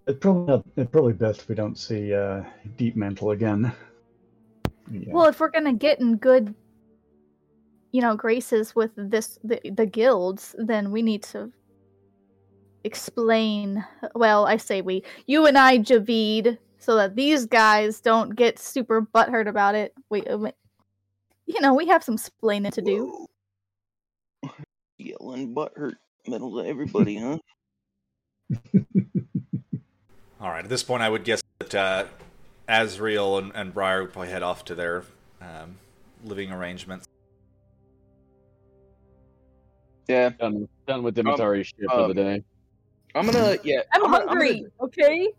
It's 0.09 0.17
probably 0.17 0.47
not, 0.47 0.65
it's 0.75 0.89
probably 0.89 1.13
best 1.13 1.41
if 1.41 1.49
we 1.49 1.53
don't 1.53 1.77
see 1.77 2.15
uh, 2.15 2.41
Deepmantle 2.77 3.31
again. 3.31 3.71
Yeah. 4.89 5.13
Well, 5.13 5.27
if 5.27 5.39
we're 5.39 5.51
going 5.51 5.65
to 5.65 5.73
get 5.73 5.99
in 5.99 6.17
good 6.17 6.55
you 7.91 8.01
know 8.01 8.15
graces 8.15 8.75
with 8.75 8.91
this 8.97 9.37
the, 9.43 9.61
the 9.71 9.85
guilds, 9.85 10.55
then 10.57 10.89
we 10.91 11.03
need 11.03 11.21
to 11.23 11.51
explain 12.83 13.85
well 14.15 14.45
i 14.45 14.55
say 14.55 14.81
we 14.81 15.03
you 15.27 15.45
and 15.45 15.57
i 15.57 15.77
javid 15.77 16.57
so 16.77 16.95
that 16.95 17.15
these 17.15 17.45
guys 17.45 17.99
don't 17.99 18.35
get 18.35 18.57
super 18.57 19.01
butthurt 19.01 19.47
about 19.47 19.75
it 19.75 19.93
we 20.09 20.21
we- 20.21 20.51
you 21.45 21.59
know 21.59 21.73
we 21.73 21.87
have 21.87 22.03
some 22.03 22.17
splaining 22.17 22.71
to 22.71 22.81
do 22.81 23.05
Whoa. 23.05 24.51
Yelling 24.97 25.53
butt 25.53 25.73
hurt 25.75 25.95
middle 26.27 26.61
to 26.61 26.67
everybody, 26.67 27.17
huh? 27.17 27.37
All 30.41 30.49
right. 30.49 30.63
At 30.63 30.69
this 30.69 30.83
point, 30.83 31.01
I 31.03 31.09
would 31.09 31.23
guess 31.23 31.41
that 31.59 31.75
uh, 31.75 32.05
Azriel 32.67 33.39
and, 33.39 33.51
and 33.55 33.73
Briar 33.73 34.03
would 34.03 34.13
probably 34.13 34.29
head 34.29 34.43
off 34.43 34.63
to 34.65 34.75
their 34.75 35.03
um, 35.41 35.77
living 36.23 36.51
arrangements. 36.51 37.05
Yeah, 40.07 40.29
Done, 40.29 40.67
done 40.87 41.03
with 41.03 41.15
Dimitori's 41.15 41.67
shit 41.67 41.89
for 41.89 41.97
the 41.97 42.03
um, 42.05 42.13
day. 42.13 42.43
I'm 43.15 43.25
gonna. 43.25 43.57
Yeah, 43.63 43.81
i'm, 43.93 44.01
gonna- 44.01 44.27
hungry 44.27 44.55
gonna- 44.59 44.69
okay 44.83 45.29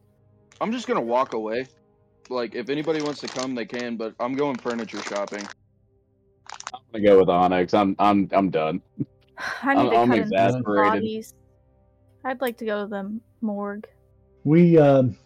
I'm 0.60 0.72
just 0.72 0.86
gonna 0.86 1.00
walk 1.00 1.32
away. 1.32 1.66
Like, 2.28 2.54
if 2.54 2.68
anybody 2.68 3.00
wants 3.02 3.20
to 3.22 3.28
come, 3.28 3.54
they 3.54 3.64
can. 3.64 3.96
But 3.96 4.14
I'm 4.20 4.34
going 4.34 4.56
furniture 4.56 5.00
shopping. 5.02 5.46
I'm 6.74 6.80
gonna 6.92 7.04
go 7.04 7.18
with 7.20 7.28
Onyx. 7.28 7.72
I'm 7.74 7.96
I'm 7.98 8.28
I'm 8.32 8.50
done. 8.50 8.80
i 9.62 9.74
need 9.74 9.80
I'm- 9.80 9.90
to 9.90 9.96
I'm 9.96 10.08
cut 10.08 10.18
into 10.18 10.22
exasperated. 10.34 10.92
bodies 10.92 11.34
i'd 12.26 12.40
like 12.42 12.58
to 12.58 12.66
go 12.66 12.82
to 12.82 12.86
the 12.88 13.18
morgue 13.40 13.86
we 14.44 14.76
um, 14.76 15.16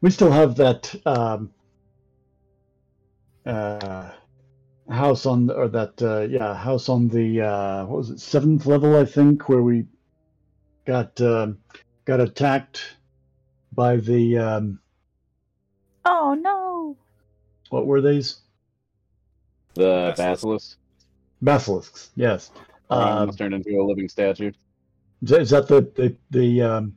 we 0.00 0.08
still 0.10 0.30
have 0.30 0.56
that 0.56 0.94
um, 1.04 1.50
uh, 3.44 4.10
house 4.88 5.26
on 5.26 5.50
or 5.50 5.68
that 5.68 6.00
uh, 6.02 6.20
yeah 6.22 6.54
house 6.54 6.88
on 6.88 7.08
the 7.08 7.42
uh, 7.42 7.84
what 7.84 7.98
was 7.98 8.10
it 8.10 8.20
seventh 8.20 8.64
level 8.66 8.96
I 8.98 9.04
think 9.04 9.48
where 9.50 9.62
we 9.62 9.84
got 10.90 11.20
um 11.20 11.56
got 12.04 12.18
attacked 12.20 12.96
by 13.72 13.94
the 13.94 14.36
um, 14.36 14.80
oh 16.04 16.34
no 16.34 16.96
what 17.68 17.86
were 17.86 18.00
these 18.00 18.40
The 19.74 20.12
Basilisk. 20.16 20.18
basilisk 20.18 20.78
basilisks 21.44 22.10
yes 22.16 22.50
um, 22.90 23.30
turned 23.30 23.54
into 23.54 23.80
a 23.80 23.84
living 23.84 24.08
statue. 24.08 24.50
Is 25.22 25.50
that 25.50 25.68
the 25.68 25.82
the, 25.94 26.16
the 26.30 26.62
um, 26.62 26.96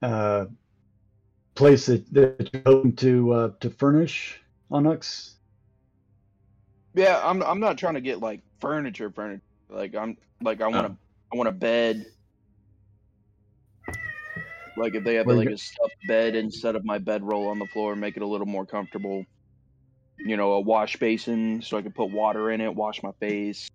uh, 0.00 0.46
place 1.54 1.84
that, 1.86 2.10
that 2.14 2.48
you're 2.54 2.62
hoping 2.64 2.96
to 2.96 3.32
uh, 3.32 3.50
to 3.60 3.68
furnish, 3.68 4.40
Onyx? 4.70 5.36
Yeah, 6.94 7.20
I'm 7.22 7.42
I'm 7.42 7.60
not 7.60 7.76
trying 7.76 7.94
to 7.94 8.00
get 8.00 8.20
like 8.20 8.40
furniture, 8.60 9.10
furniture. 9.10 9.42
Like 9.68 9.94
I'm 9.94 10.16
like 10.40 10.62
I 10.62 10.68
want 10.68 10.86
a 10.86 10.96
I 11.30 11.36
want 11.36 11.50
a 11.50 11.52
bed. 11.52 12.06
Like 14.76 14.94
if 14.94 15.04
they 15.04 15.14
have 15.14 15.26
like 15.26 15.48
a 15.48 15.56
stuffed 15.56 15.94
bed 16.06 16.36
instead 16.36 16.76
of 16.76 16.84
my 16.84 16.98
bedroll 16.98 17.48
on 17.48 17.58
the 17.58 17.66
floor, 17.66 17.96
make 17.96 18.16
it 18.16 18.22
a 18.22 18.26
little 18.26 18.46
more 18.46 18.66
comfortable. 18.66 19.24
You 20.18 20.36
know, 20.36 20.52
a 20.52 20.60
wash 20.60 20.96
basin 20.96 21.62
so 21.62 21.76
I 21.76 21.82
can 21.82 21.92
put 21.92 22.10
water 22.10 22.50
in 22.50 22.60
it, 22.60 22.74
wash 22.74 23.02
my 23.02 23.12
face. 23.20 23.68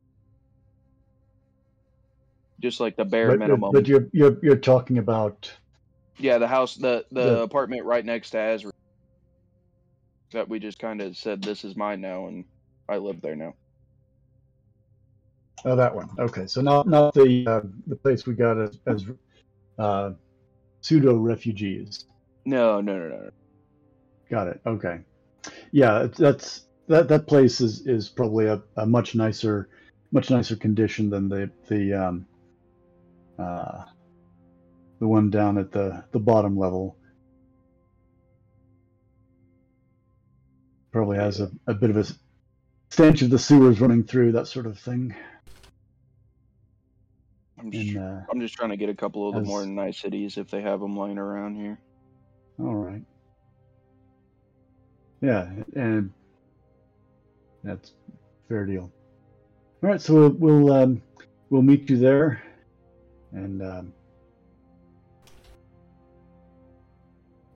Just 2.59 2.79
like 2.79 2.95
the 2.95 3.05
bare 3.05 3.29
but, 3.29 3.39
minimum. 3.39 3.71
But 3.71 3.87
you're 3.87 4.07
you're 4.13 4.37
you're 4.43 4.55
talking 4.55 4.99
about 4.99 5.51
Yeah, 6.19 6.37
the 6.37 6.47
house, 6.47 6.75
the 6.75 7.05
the 7.11 7.21
The- 7.21 7.41
apartment 7.41 7.85
right 7.85 8.05
next 8.05 8.31
to 8.31 8.39
Azra. 8.39 8.71
That 10.33 10.47
we 10.47 10.59
just 10.59 10.79
kind 10.79 11.01
of 11.01 11.17
said 11.17 11.41
this 11.41 11.65
is 11.65 11.75
mine 11.75 11.99
now, 11.99 12.27
and 12.27 12.45
I 12.87 12.97
live 12.97 13.21
there 13.21 13.35
now. 13.35 13.53
oh 15.65 15.75
that 15.75 15.93
one. 15.93 16.09
Okay, 16.19 16.47
so 16.47 16.61
not 16.61 16.87
not 16.87 17.13
the 17.13 17.45
uh, 17.47 17.61
the 17.87 17.95
place 17.95 18.25
we 18.25 18.33
got 18.33 18.57
as, 18.57 18.79
as 18.87 19.05
uh, 19.77 20.11
pseudo 20.81 21.15
refugees. 21.15 22.05
No, 22.45 22.81
no, 22.81 22.97
no, 22.97 23.07
no. 23.07 23.29
Got 24.29 24.47
it. 24.47 24.61
Okay. 24.65 24.99
Yeah, 25.71 26.07
that's 26.17 26.65
that 26.87 27.07
that 27.07 27.27
place 27.27 27.61
is 27.61 27.87
is 27.87 28.09
probably 28.09 28.45
a, 28.47 28.61
a 28.77 28.85
much 28.85 29.15
nicer 29.15 29.69
much 30.11 30.29
nicer 30.29 30.55
condition 30.55 31.09
than 31.09 31.29
the 31.29 31.49
the 31.67 31.93
um 31.93 32.25
uh 33.39 33.83
the 34.99 35.07
one 35.07 35.29
down 35.29 35.57
at 35.57 35.71
the 35.71 36.03
the 36.11 36.19
bottom 36.19 36.57
level. 36.57 36.97
Probably 40.91 41.17
has 41.17 41.39
a, 41.39 41.49
a 41.67 41.73
bit 41.73 41.89
of 41.89 41.97
a 41.97 42.05
stench 42.89 43.21
of 43.21 43.29
the 43.29 43.39
sewers 43.39 43.79
running 43.79 44.03
through 44.03 44.33
that 44.33 44.47
sort 44.47 44.65
of 44.65 44.77
thing. 44.77 45.15
I'm 47.61 47.71
just, 47.71 47.95
uh, 47.95 48.21
I'm 48.31 48.39
just 48.39 48.55
trying 48.55 48.71
to 48.71 48.77
get 48.77 48.89
a 48.89 48.95
couple 48.95 49.27
of 49.29 49.35
the 49.35 49.41
as- 49.41 49.47
more 49.47 49.65
niceties 49.65 50.37
if 50.37 50.49
they 50.49 50.61
have 50.61 50.79
them 50.79 50.95
lying 50.95 51.17
around 51.17 51.55
here. 51.55 51.79
All 52.59 52.75
right. 52.75 53.03
Yeah, 55.21 55.51
and 55.75 56.11
that's 57.63 57.93
fair 58.49 58.65
deal. 58.65 58.91
All 59.83 59.89
right, 59.89 60.01
so 60.01 60.13
we'll 60.13 60.29
we'll, 60.31 60.73
um, 60.73 61.01
we'll 61.51 61.61
meet 61.61 61.89
you 61.89 61.97
there, 61.97 62.41
and 63.31 63.61
um, 63.61 63.93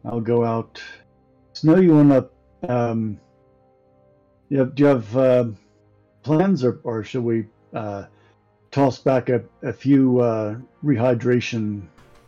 I'll 0.04 0.22
go 0.22 0.46
out. 0.46 0.82
Snow, 1.54 1.78
you 1.78 1.94
want 1.96 2.10
to? 2.10 2.72
Um, 2.72 3.20
you 4.50 4.60
have, 4.60 4.76
do 4.76 4.84
you 4.84 4.90
have 4.90 5.18
uh, 5.18 5.46
plans, 6.22 6.64
or 6.64 6.80
or 6.84 7.04
should 7.04 7.24
we 7.24 7.46
uh, 7.74 8.06
toss 8.76 9.00
back 9.00 9.30
a, 9.30 9.42
a 9.64 9.72
few 9.72 10.20
uh, 10.20 10.58
rehydration 10.84 11.82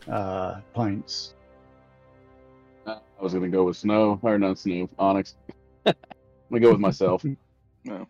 uh, 0.10 0.62
pints? 0.74 1.34
I 2.86 3.00
was 3.20 3.34
gonna 3.34 3.50
go 3.50 3.66
with 3.66 3.76
snow 3.76 4.18
or 4.22 4.40
not 4.40 4.58
snow, 4.58 4.90
onyx. 4.98 5.36
I'm 5.86 5.94
gonna 6.50 6.62
go 6.62 6.72
with 6.72 6.80
myself. 6.80 7.24
No. 7.86 8.06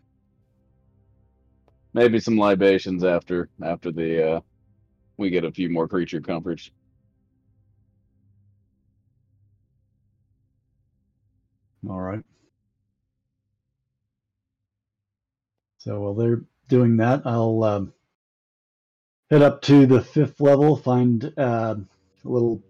Maybe 1.94 2.20
some 2.20 2.36
libations 2.36 3.04
after 3.04 3.48
after 3.62 3.92
the 3.92 4.32
uh 4.32 4.42
we 5.18 5.30
get 5.30 5.44
a 5.44 5.52
few 5.52 5.70
more 5.70 5.88
creature 5.88 6.20
comforts. 6.20 6.72
All 11.88 12.00
right. 12.02 12.24
So 15.78 16.00
while 16.02 16.16
they're 16.16 16.42
doing 16.70 16.98
that, 16.98 17.22
I'll 17.24 17.64
um, 17.64 17.94
head 19.30 19.41
up 19.41 19.62
to 19.64 19.86
the 19.86 20.02
fifth 20.02 20.40
level, 20.40 20.78
find 20.78 21.34
uh, 21.38 21.76
a 21.76 22.28
little 22.28 22.62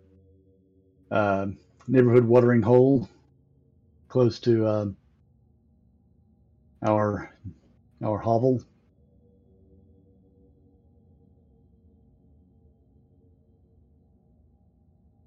uh, 1.11 1.47
neighborhood 1.87 2.25
watering 2.25 2.61
hole 2.61 3.09
close 4.09 4.39
to 4.39 4.65
uh, 4.65 4.85
our 6.85 7.33
our 8.03 8.17
hovel. 8.19 8.61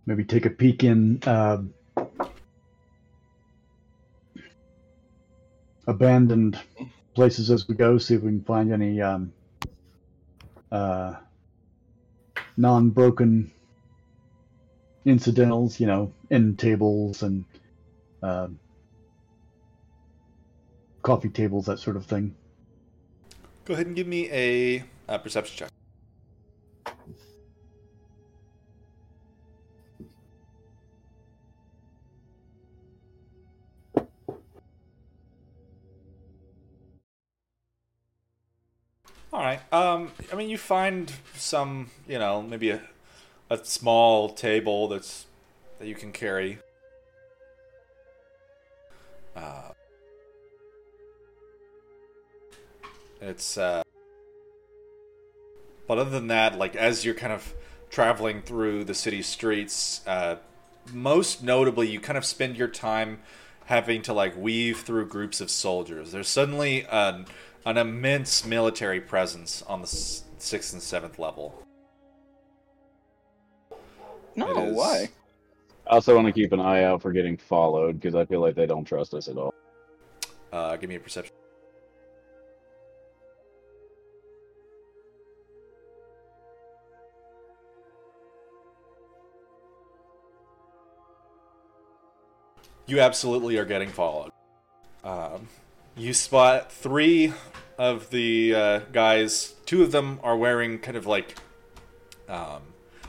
Maybe 0.07 0.25
take 0.25 0.47
a 0.47 0.51
peek 0.51 0.83
in. 0.85 1.21
Uh, 1.25 1.63
abandoned 5.87 6.59
places 7.15 7.51
as 7.51 7.67
we 7.69 7.75
go, 7.75 7.99
see 7.99 8.15
if 8.15 8.23
we 8.23 8.31
can 8.31 8.45
find 8.45 8.73
any 8.73 9.01
um, 9.01 9.33
uh, 10.71 11.15
non-broken 12.57 13.51
incidentals, 15.05 15.81
you 15.81 15.87
know, 15.87 16.13
end 16.31 16.59
tables 16.59 17.23
and 17.23 17.45
um 18.23 18.59
coffee 21.03 21.31
tables, 21.31 21.67
that 21.67 21.79
sort 21.79 21.97
of 21.97 22.05
thing. 22.05 22.35
Go 23.65 23.75
ahead 23.75 23.87
and 23.87 23.97
give 23.97 24.07
me 24.07 24.29
a, 24.31 24.85
uh 25.09 25.19
perception 25.19 25.57
check. 25.57 25.71
Mean, 40.41 40.49
you 40.49 40.57
find 40.57 41.13
some, 41.37 41.91
you 42.09 42.19
know, 42.19 42.41
maybe 42.41 42.71
a, 42.71 42.81
a 43.51 43.63
small 43.63 44.31
table 44.31 44.89
that's 44.89 45.27
that 45.79 45.87
you 45.87 45.95
can 45.95 46.13
carry. 46.13 46.59
Uh, 49.37 49.73
it's 53.21 53.59
uh, 53.59 53.83
but 55.87 55.99
other 55.99 56.09
than 56.09 56.29
that, 56.29 56.57
like 56.57 56.75
as 56.75 57.05
you're 57.05 57.15
kind 57.15 57.35
of 57.35 57.53
traveling 57.91 58.41
through 58.41 58.85
the 58.85 58.95
city 58.95 59.21
streets, 59.21 60.01
uh, 60.07 60.37
most 60.91 61.45
notably, 61.45 61.87
you 61.87 62.01
kind 62.01 62.17
of 62.17 62.25
spend 62.25 62.57
your 62.57 62.69
time 62.69 63.19
having 63.67 64.01
to 64.01 64.15
like 64.15 64.35
weave 64.39 64.81
through 64.81 65.05
groups 65.05 65.43
of 65.43 65.51
soldiers. 65.51 66.13
There's 66.13 66.29
suddenly 66.29 66.87
an 66.91 67.27
an 67.67 67.77
immense 67.77 68.47
military 68.47 69.03
presence 69.03 69.63
on 69.69 69.83
the 69.83 69.87
sixth 70.43 70.73
and 70.73 70.83
seventh 70.83 71.19
level. 71.19 71.63
No, 74.37 74.49
It 74.51 74.69
is- 74.71 74.77
why? 74.77 75.09
I 75.87 75.95
also 75.95 76.15
want 76.15 76.27
to 76.29 76.33
keep 76.33 76.53
an 76.53 76.61
eye 76.61 76.85
out 76.85 77.03
for 77.03 77.11
getting 77.13 77.37
followed 77.37 78.01
because 78.01 78.15
I 78.15 78.25
feel 78.25 78.41
like 78.41 78.55
they 78.55 78.67
don't 78.67 78.85
trust 78.85 79.13
us 79.13 79.27
at 79.29 79.37
all. 79.37 79.53
Uh, 80.53 80.77
give 80.77 80.89
me 80.89 80.95
a 80.97 81.01
perception. 81.01 81.35
You 92.87 93.01
absolutely 93.01 93.57
are 93.59 93.65
getting 93.65 93.89
followed. 93.89 94.33
Um, 95.05 95.49
you 96.01 96.15
spot 96.15 96.73
three 96.73 97.35
of 97.77 98.09
the 98.11 98.55
uh, 98.55 98.79
guys. 98.91 99.55
Two 99.67 99.83
of 99.83 99.93
them 99.93 100.19
are 100.23 100.37
wearing 100.37 100.79
kind 100.79 100.97
of 100.97 101.07
like 101.07 101.37
um, 102.27 102.63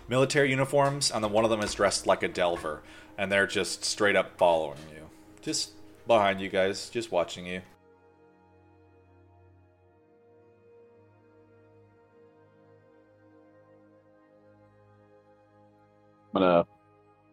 military 0.09 0.49
uniforms, 0.49 1.09
and 1.09 1.23
then 1.23 1.31
one 1.31 1.45
of 1.45 1.49
them 1.49 1.61
is 1.61 1.73
dressed 1.73 2.05
like 2.05 2.21
a 2.21 2.27
delver, 2.27 2.81
and 3.17 3.31
they're 3.31 3.47
just 3.47 3.85
straight 3.85 4.17
up 4.17 4.37
following 4.37 4.79
you. 4.93 5.09
Just 5.41 5.71
behind 6.05 6.41
you 6.41 6.49
guys, 6.49 6.89
just 6.89 7.11
watching 7.13 7.45
you. 7.45 7.61
I'm 16.33 16.41
gonna 16.41 16.65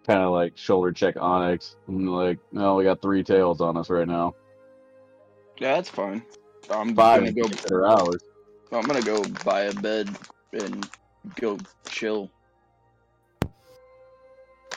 kind 0.06 0.22
of 0.22 0.30
like 0.30 0.56
shoulder 0.56 0.92
check 0.92 1.16
Onyx. 1.20 1.76
I'm 1.88 2.06
like, 2.06 2.38
no, 2.52 2.76
we 2.76 2.84
got 2.84 3.02
three 3.02 3.24
tails 3.24 3.60
on 3.60 3.76
us 3.76 3.90
right 3.90 4.06
now. 4.06 4.34
Yeah, 5.58 5.74
that's 5.74 5.90
fine. 5.90 6.22
I'm 6.70 6.94
Five 6.94 7.22
gonna 7.22 7.32
go. 7.32 7.48
that 7.48 7.72
are 7.72 7.86
ours. 7.86 8.20
I'm 8.70 8.86
gonna 8.86 9.02
go 9.02 9.24
buy 9.44 9.62
a 9.62 9.74
bed 9.74 10.08
and 10.52 10.88
go 11.40 11.58
chill. 11.88 12.30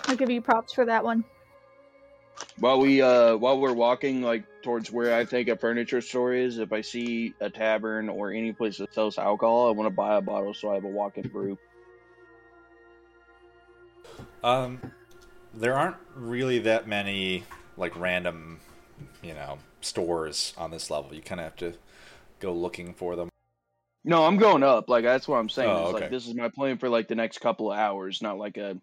I'll 0.07 0.15
give 0.15 0.29
you 0.29 0.41
props 0.41 0.73
for 0.73 0.85
that 0.85 1.03
one. 1.03 1.23
While 2.59 2.79
we 2.79 3.01
uh 3.01 3.35
while 3.37 3.59
we're 3.59 3.73
walking 3.73 4.21
like 4.21 4.45
towards 4.63 4.91
where 4.91 5.15
I 5.15 5.25
think 5.25 5.47
a 5.49 5.57
furniture 5.57 6.01
store 6.01 6.33
is, 6.33 6.57
if 6.57 6.71
I 6.73 6.81
see 6.81 7.33
a 7.39 7.49
tavern 7.49 8.09
or 8.09 8.31
any 8.31 8.53
place 8.53 8.77
that 8.77 8.93
sells 8.93 9.17
alcohol, 9.17 9.67
I 9.67 9.71
want 9.71 9.87
to 9.87 9.95
buy 9.95 10.15
a 10.15 10.21
bottle 10.21 10.53
so 10.53 10.71
I 10.71 10.75
have 10.75 10.83
a 10.83 10.87
walk-in 10.87 11.27
brew. 11.27 11.57
Um, 14.43 14.81
there 15.53 15.75
aren't 15.75 15.97
really 16.15 16.59
that 16.59 16.87
many 16.87 17.43
like 17.77 17.95
random, 17.97 18.59
you 19.21 19.33
know, 19.33 19.59
stores 19.81 20.53
on 20.57 20.71
this 20.71 20.89
level. 20.89 21.13
You 21.13 21.21
kind 21.21 21.41
of 21.41 21.45
have 21.45 21.55
to 21.57 21.73
go 22.39 22.53
looking 22.53 22.93
for 22.93 23.15
them. 23.15 23.29
No, 24.03 24.25
I'm 24.25 24.37
going 24.37 24.63
up. 24.63 24.89
Like 24.89 25.03
that's 25.03 25.27
what 25.27 25.37
I'm 25.37 25.49
saying. 25.49 25.69
Oh, 25.69 25.89
is 25.89 25.93
okay. 25.93 26.01
like 26.03 26.11
this 26.11 26.27
is 26.27 26.33
my 26.33 26.49
plan 26.49 26.77
for 26.77 26.89
like 26.89 27.07
the 27.07 27.15
next 27.15 27.39
couple 27.39 27.71
of 27.71 27.77
hours, 27.77 28.21
not 28.21 28.37
like 28.37 28.57
a 28.57 28.77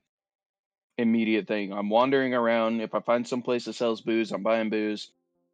immediate 0.96 1.48
thing. 1.48 1.72
I'm 1.72 1.88
wandering 1.90 2.34
around. 2.34 2.80
If 2.80 2.94
I 2.94 3.00
find 3.00 3.26
some 3.26 3.42
place 3.42 3.64
that 3.64 3.72
sells 3.74 4.00
booze, 4.00 4.30
I'm 4.32 4.42
buying 4.42 4.70
booze. 4.70 5.10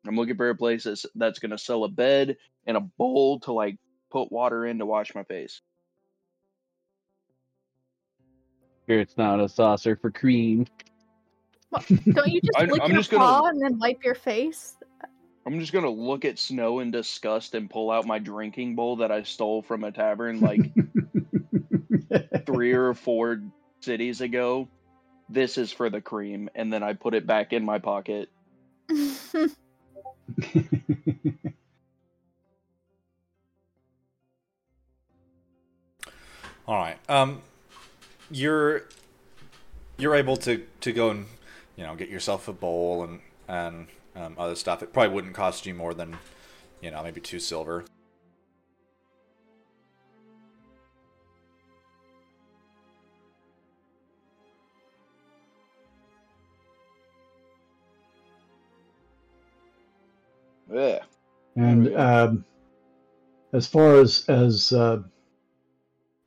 I'm 0.07 0.17
looking 0.17 0.37
for 0.37 0.51
a 0.51 0.55
place 0.55 0.85
that's, 0.85 1.07
that's 1.15 1.39
gonna 1.39 1.57
sell 1.57 1.85
a 1.85 1.89
bed 1.89 2.37
and 2.67 2.77
a 2.77 2.81
bowl 2.81 3.41
to 3.41 3.53
like 3.53 3.79
put 4.11 4.31
water 4.31 4.67
in 4.67 4.79
to 4.81 4.87
wash 4.87 5.15
my 5.15 5.23
face. 5.25 5.63
Here 8.87 9.01
it's 9.01 9.17
not 9.17 9.41
a 9.41 9.49
saucer 9.49 9.97
for 9.97 10.11
cream. 10.11 10.67
Don't 11.73 12.29
you 12.29 12.41
just 12.45 12.57
I'm- 12.59 12.69
lick 12.69 12.83
I'm 12.83 12.91
your 12.91 12.99
just 12.99 13.11
gonna- 13.11 13.25
paw 13.25 13.47
and 13.47 13.61
then 13.61 13.79
wipe 13.79 14.05
your 14.05 14.15
face? 14.15 14.77
I'm 15.47 15.61
just 15.61 15.73
gonna 15.73 15.91
look 15.91 16.25
at 16.25 16.39
snow 16.39 16.81
in 16.81 16.91
disgust 16.91 17.55
and 17.55 17.69
pull 17.69 17.91
out 17.91 18.07
my 18.07 18.19
drinking 18.19 18.77
bowl 18.77 18.97
that 18.97 19.13
I 19.13 19.25
stole 19.25 19.63
from 19.63 19.85
a 19.85 19.93
tavern 19.93 20.41
like 20.41 20.61
three 22.47 22.73
or 22.73 22.95
four 22.95 23.43
cities 23.81 24.21
ago. 24.23 24.69
This 25.29 25.59
is 25.59 25.71
for 25.73 25.91
the 25.91 26.01
cream, 26.01 26.49
and 26.55 26.73
then 26.73 26.83
I 26.83 26.95
put 26.95 27.15
it 27.15 27.27
back 27.27 27.53
in 27.53 27.65
my 27.65 27.79
pocket. 27.79 28.31
All 36.67 36.77
right. 36.77 36.97
Um, 37.09 37.43
you're 38.31 38.85
you're 39.99 40.15
able 40.15 40.37
to 40.39 40.65
to 40.81 40.93
go 40.93 41.11
and 41.11 41.27
you 41.77 41.85
know 41.85 41.95
get 41.95 42.09
yourself 42.09 42.49
a 42.49 42.53
bowl 42.53 43.05
and 43.05 43.21
and 43.47 43.87
um, 44.17 44.35
other 44.39 44.55
stuff. 44.55 44.83
It 44.83 44.93
probably 44.93 45.15
wouldn't 45.15 45.35
cost 45.35 45.67
you 45.67 45.75
more 45.75 45.95
than 45.95 46.17
you 46.81 46.91
know 46.91 47.03
maybe 47.03 47.21
two 47.21 47.39
silver. 47.39 47.85
Yeah. 60.73 61.01
And 61.57 61.95
um, 61.95 62.45
as 63.53 63.67
far 63.67 64.01
as 64.01 64.25
as 64.29 64.73
uh, 64.73 65.03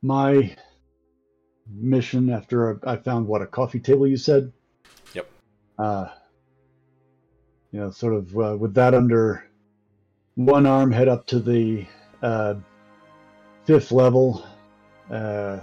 my 0.00 0.56
mission 1.70 2.30
after 2.30 2.80
I 2.86 2.92
I 2.92 2.96
found 2.96 3.26
what 3.26 3.42
a 3.42 3.46
coffee 3.46 3.80
table 3.80 4.06
you 4.06 4.16
said. 4.16 4.52
Yep. 5.12 5.30
Uh, 5.78 6.08
you 7.72 7.80
know, 7.80 7.90
sort 7.90 8.14
of 8.14 8.36
uh, 8.38 8.56
with 8.58 8.74
that 8.74 8.94
under 8.94 9.44
one 10.34 10.66
arm, 10.66 10.90
head 10.90 11.08
up 11.08 11.26
to 11.26 11.40
the 11.40 11.86
uh, 12.22 12.54
fifth 13.64 13.92
level. 13.92 14.46
Uh, 15.10 15.60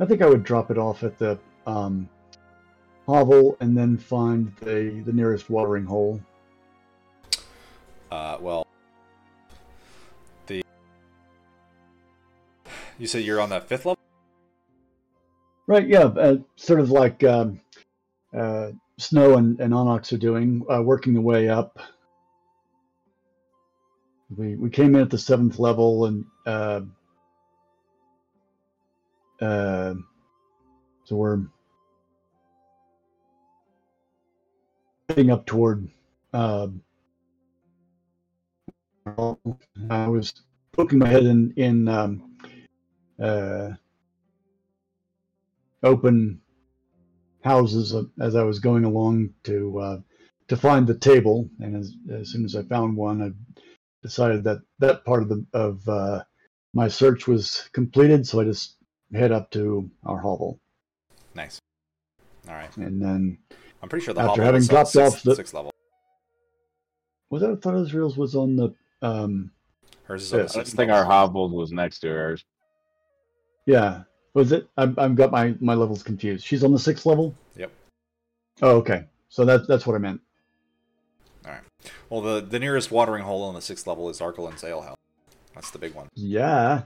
I 0.00 0.04
think 0.04 0.22
I 0.22 0.26
would 0.26 0.42
drop 0.42 0.70
it 0.70 0.78
off 0.78 1.02
at 1.02 1.18
the 1.18 1.38
um, 1.66 2.08
hovel 3.06 3.56
and 3.60 3.76
then 3.76 3.96
find 3.96 4.54
the 4.56 5.02
the 5.04 5.12
nearest 5.12 5.48
watering 5.48 5.84
hole. 5.84 6.20
Uh, 8.10 8.38
well, 8.40 8.66
the 10.46 10.62
you 12.98 13.06
said 13.06 13.22
you're 13.24 13.40
on 13.40 13.50
that 13.50 13.68
fifth 13.68 13.86
level. 13.86 13.98
Right, 15.66 15.88
yeah, 15.88 16.04
uh, 16.04 16.36
sort 16.56 16.80
of 16.80 16.90
like 16.90 17.24
um, 17.24 17.60
uh, 18.36 18.72
Snow 18.98 19.36
and, 19.36 19.58
and 19.60 19.74
Onyx 19.74 20.12
are 20.12 20.18
doing, 20.18 20.62
uh, 20.72 20.82
working 20.82 21.14
the 21.14 21.20
way 21.20 21.48
up. 21.48 21.78
We 24.36 24.56
we 24.56 24.70
came 24.70 24.94
in 24.94 25.02
at 25.02 25.10
the 25.10 25.18
seventh 25.18 25.58
level, 25.58 26.06
and 26.06 26.24
uh, 26.46 26.80
uh, 29.40 29.94
so 31.04 31.16
we're 31.16 31.42
heading 35.08 35.30
up 35.30 35.46
toward. 35.46 35.88
Uh, 36.32 36.68
I 39.90 40.08
was 40.08 40.32
poking 40.72 40.98
my 40.98 41.08
head 41.08 41.24
in 41.24 41.52
in 41.56 41.88
um, 41.88 42.36
uh, 43.20 43.70
open 45.82 46.40
houses 47.44 47.94
uh, 47.94 48.02
as 48.20 48.34
I 48.34 48.42
was 48.42 48.58
going 48.58 48.84
along 48.84 49.30
to 49.44 49.78
uh, 49.78 49.98
to 50.48 50.56
find 50.56 50.86
the 50.86 50.98
table, 50.98 51.48
and 51.60 51.76
as, 51.76 51.94
as 52.10 52.30
soon 52.30 52.44
as 52.44 52.56
I 52.56 52.62
found 52.62 52.96
one, 52.96 53.22
I 53.22 53.30
decided 54.02 54.42
that 54.44 54.58
that 54.80 55.04
part 55.04 55.22
of 55.22 55.28
the 55.28 55.44
of 55.52 55.86
uh, 55.88 56.24
my 56.72 56.88
search 56.88 57.28
was 57.28 57.68
completed. 57.72 58.26
So 58.26 58.40
I 58.40 58.44
just 58.44 58.76
head 59.12 59.30
up 59.32 59.50
to 59.52 59.88
our 60.04 60.18
hovel, 60.18 60.58
Nice. 61.34 61.58
All 62.48 62.54
right. 62.54 62.74
and 62.78 63.00
then 63.00 63.38
I'm 63.82 63.88
pretty 63.88 64.04
sure 64.04 64.14
the 64.14 64.22
After 64.22 64.42
having 64.42 64.60
is 64.60 64.68
dropped 64.68 64.90
sixth, 64.90 65.16
off 65.16 65.22
the- 65.22 65.36
sixth 65.36 65.54
level. 65.54 65.70
was 67.30 67.42
that 67.42 67.50
I 67.50 67.56
thought 67.56 67.74
Azrael's 67.74 68.16
was 68.16 68.34
on 68.34 68.56
the 68.56 68.74
um 69.02 69.50
Hers 70.04 70.22
is 70.24 70.32
on 70.32 70.38
Yeah, 70.40 70.44
the 70.46 70.52
I 70.52 70.60
I 70.60 70.64
sixth 70.64 70.76
think 70.76 70.90
our 70.90 71.04
hovel 71.04 71.48
was 71.50 71.72
next 71.72 72.00
to 72.00 72.10
ours. 72.10 72.44
yeah 73.66 74.02
was 74.34 74.52
it 74.52 74.68
I've, 74.76 74.98
I've 74.98 75.14
got 75.14 75.30
my 75.30 75.54
my 75.60 75.74
levels 75.74 76.02
confused. 76.02 76.44
She's 76.44 76.62
on 76.64 76.72
the 76.72 76.78
sixth 76.78 77.06
level. 77.06 77.34
Yep. 77.56 77.72
Oh, 78.62 78.76
okay. 78.76 79.04
So 79.28 79.44
that 79.44 79.66
that's 79.66 79.86
what 79.86 79.96
I 79.96 79.98
meant. 79.98 80.20
All 81.46 81.52
right. 81.52 81.62
Well, 82.10 82.20
the 82.20 82.40
the 82.40 82.58
nearest 82.58 82.90
watering 82.90 83.24
hole 83.24 83.42
on 83.42 83.54
the 83.54 83.62
sixth 83.62 83.86
level 83.86 84.10
is 84.10 84.20
Arkelin's 84.20 84.62
Ale 84.64 84.82
House. 84.82 84.96
That's 85.54 85.70
the 85.70 85.78
big 85.78 85.94
one. 85.94 86.08
Yeah. 86.14 86.82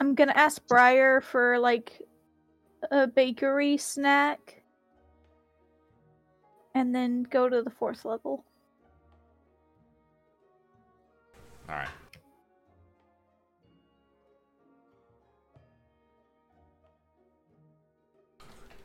I'm 0.00 0.16
gonna 0.16 0.32
ask 0.34 0.66
Briar 0.66 1.20
for 1.20 1.60
like 1.60 2.02
a 2.90 3.06
bakery 3.06 3.76
snack, 3.76 4.61
and 6.74 6.94
then 6.94 7.22
go 7.24 7.48
to 7.48 7.62
the 7.62 7.70
fourth 7.70 8.04
level. 8.04 8.44
All 11.68 11.74
right. 11.74 11.88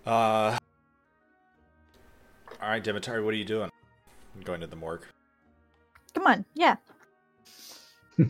Uh. 0.05 0.57
All 2.61 2.69
right, 2.69 2.83
Demetari, 2.83 3.23
what 3.23 3.33
are 3.33 3.37
you 3.37 3.45
doing? 3.45 3.69
I'm 4.35 4.41
going 4.41 4.61
to 4.61 4.67
the 4.67 4.75
morgue. 4.75 5.05
Come 6.13 6.27
on, 6.27 6.45
yeah. 6.55 6.77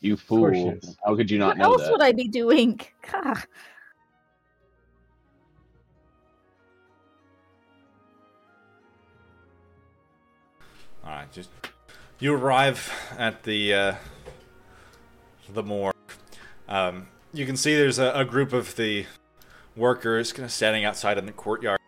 You 0.00 0.16
fool! 0.16 0.78
How 1.04 1.14
could 1.14 1.30
you 1.30 1.38
not 1.38 1.58
know? 1.58 1.68
what 1.68 1.68
know 1.68 1.72
else 1.72 1.82
that? 1.82 1.92
would 1.92 2.02
I 2.02 2.12
be 2.12 2.28
doing? 2.28 2.80
God. 3.12 3.36
All 11.04 11.10
right, 11.10 11.32
just 11.32 11.50
you 12.18 12.34
arrive 12.34 12.92
at 13.18 13.42
the 13.44 13.74
uh, 13.74 13.94
the 15.52 15.62
morgue. 15.62 15.94
Um, 16.68 17.08
you 17.32 17.46
can 17.46 17.56
see 17.56 17.74
there's 17.74 17.98
a, 17.98 18.12
a 18.14 18.24
group 18.24 18.52
of 18.52 18.76
the 18.76 19.06
workers 19.76 20.32
kind 20.32 20.44
of 20.44 20.52
standing 20.52 20.84
outside 20.84 21.18
in 21.18 21.26
the 21.26 21.32
courtyard, 21.32 21.80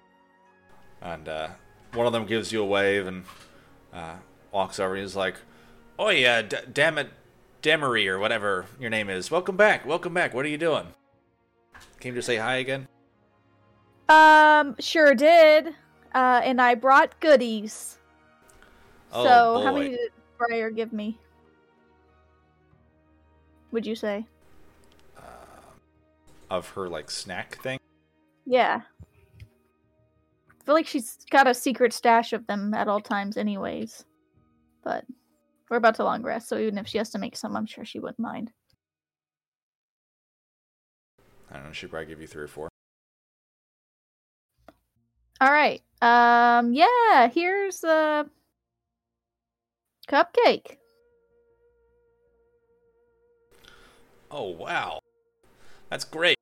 and 1.01 1.29
uh, 1.29 1.49
one 1.95 2.07
of 2.07 2.13
them 2.13 2.27
gives 2.27 2.53
you 2.53 2.63
a 2.63 2.67
wave 2.67 3.07
and 3.07 3.25
uh, 3.93 4.15
walks 4.51 4.81
over. 4.81 4.95
And 4.95 5.03
He's 5.03 5.17
like, 5.17 5.37
"Oh 5.99 6.09
yeah, 6.09 6.43
d- 6.43 6.57
damn 6.73 6.99
it, 6.99 7.11
Demery 7.63 8.07
or 8.07 8.19
whatever 8.19 8.67
your 8.81 8.91
name 8.91 9.11
is. 9.11 9.31
Welcome 9.31 9.57
back, 9.57 9.85
welcome 9.87 10.15
back. 10.15 10.33
What 10.35 10.45
are 10.45 10.49
you 10.49 10.59
doing? 10.59 10.87
Came 12.01 12.15
to 12.15 12.23
say 12.23 12.37
hi 12.37 12.57
again." 12.57 12.89
Um, 14.09 14.75
sure 14.79 15.15
did. 15.15 15.75
Uh, 16.15 16.41
and 16.45 16.61
I 16.61 16.75
brought 16.75 17.19
goodies. 17.21 17.99
Oh, 19.13 19.25
so, 19.25 19.63
how 19.63 19.75
many 19.75 19.91
did 19.91 20.11
Briar 20.39 20.71
give 20.71 20.93
me? 20.93 21.19
Would 23.71 23.85
you 23.87 23.95
say? 23.95 24.27
Uh, 25.17 25.21
of 26.51 26.69
her 26.71 26.89
like 26.89 27.11
snack 27.11 27.61
thing. 27.63 27.79
Yeah. 28.47 28.81
I 29.41 30.65
feel 30.65 30.75
like 30.75 30.87
she's 30.87 31.19
got 31.31 31.47
a 31.47 31.55
secret 31.55 31.93
stash 31.93 32.33
of 32.33 32.47
them 32.47 32.73
at 32.73 32.89
all 32.89 33.01
times, 33.01 33.37
anyways. 33.37 34.05
But 34.83 35.05
we're 35.69 35.77
about 35.77 35.97
to 35.97 36.05
long 36.05 36.23
rest, 36.23 36.49
so 36.49 36.59
even 36.59 36.79
if 36.79 36.87
she 36.87 36.99
has 36.99 37.11
to 37.11 37.19
make 37.19 37.37
some, 37.37 37.57
I'm 37.57 37.67
sure 37.67 37.85
she 37.85 37.99
wouldn't 37.99 38.19
mind. 38.19 38.53
I 41.51 41.57
don't 41.57 41.67
know. 41.67 41.73
She'd 41.73 41.91
probably 41.91 42.07
give 42.07 42.21
you 42.21 42.27
three 42.27 42.45
or 42.45 42.49
four. 42.49 42.69
All 45.41 45.53
right. 45.53 45.83
Um. 46.01 46.73
Yeah. 46.73 47.29
Here's 47.29 47.85
a 47.85 48.27
cupcake. 50.13 50.77
Oh 54.31 54.49
wow, 54.49 55.01
that's 55.89 56.05
great. 56.05 56.37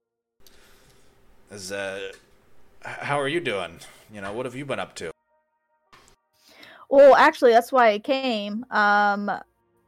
Is 1.51 1.73
uh, 1.73 2.13
how 2.83 3.19
are 3.21 3.29
you 3.29 3.41
doing? 3.41 3.79
You 4.13 4.21
know, 4.21 4.33
what 4.33 4.47
have 4.47 4.55
you 4.55 4.65
been 4.65 4.81
up 4.81 4.95
to? 4.97 5.11
Well, 6.89 7.15
actually, 7.15 7.53
that's 7.53 7.71
why 7.71 7.91
I 7.91 7.99
came. 8.01 8.65
Um, 8.71 9.31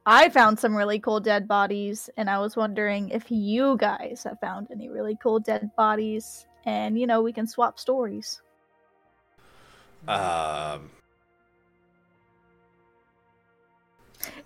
I 0.07 0.29
found 0.29 0.59
some 0.59 0.77
really 0.77 1.01
cool 1.01 1.21
dead 1.21 1.49
bodies, 1.49 2.09
and 2.17 2.31
I 2.31 2.39
was 2.39 2.57
wondering 2.57 3.11
if 3.11 3.31
you 3.31 3.77
guys 3.77 4.23
have 4.25 4.39
found 4.41 4.69
any 4.71 4.89
really 4.89 5.17
cool 5.21 5.41
dead 5.41 5.71
bodies, 5.77 6.47
and 6.65 6.99
you 6.99 7.07
know, 7.07 7.23
we 7.23 7.33
can 7.33 7.47
swap 7.47 7.79
stories. 7.79 8.41
Um, 10.09 10.91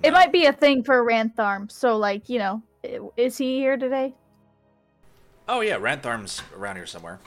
It 0.02 0.10
no. 0.10 0.12
might 0.12 0.32
be 0.32 0.46
a 0.46 0.52
thing 0.52 0.82
for 0.82 1.04
Rantharm. 1.04 1.70
So, 1.70 1.96
like, 1.96 2.28
you 2.28 2.38
know, 2.38 2.62
is 3.16 3.36
he 3.38 3.58
here 3.58 3.76
today? 3.76 4.14
Oh 5.48 5.60
yeah, 5.60 5.78
Rantharm's 5.78 6.42
around 6.56 6.76
here 6.76 6.86
somewhere. 6.86 7.20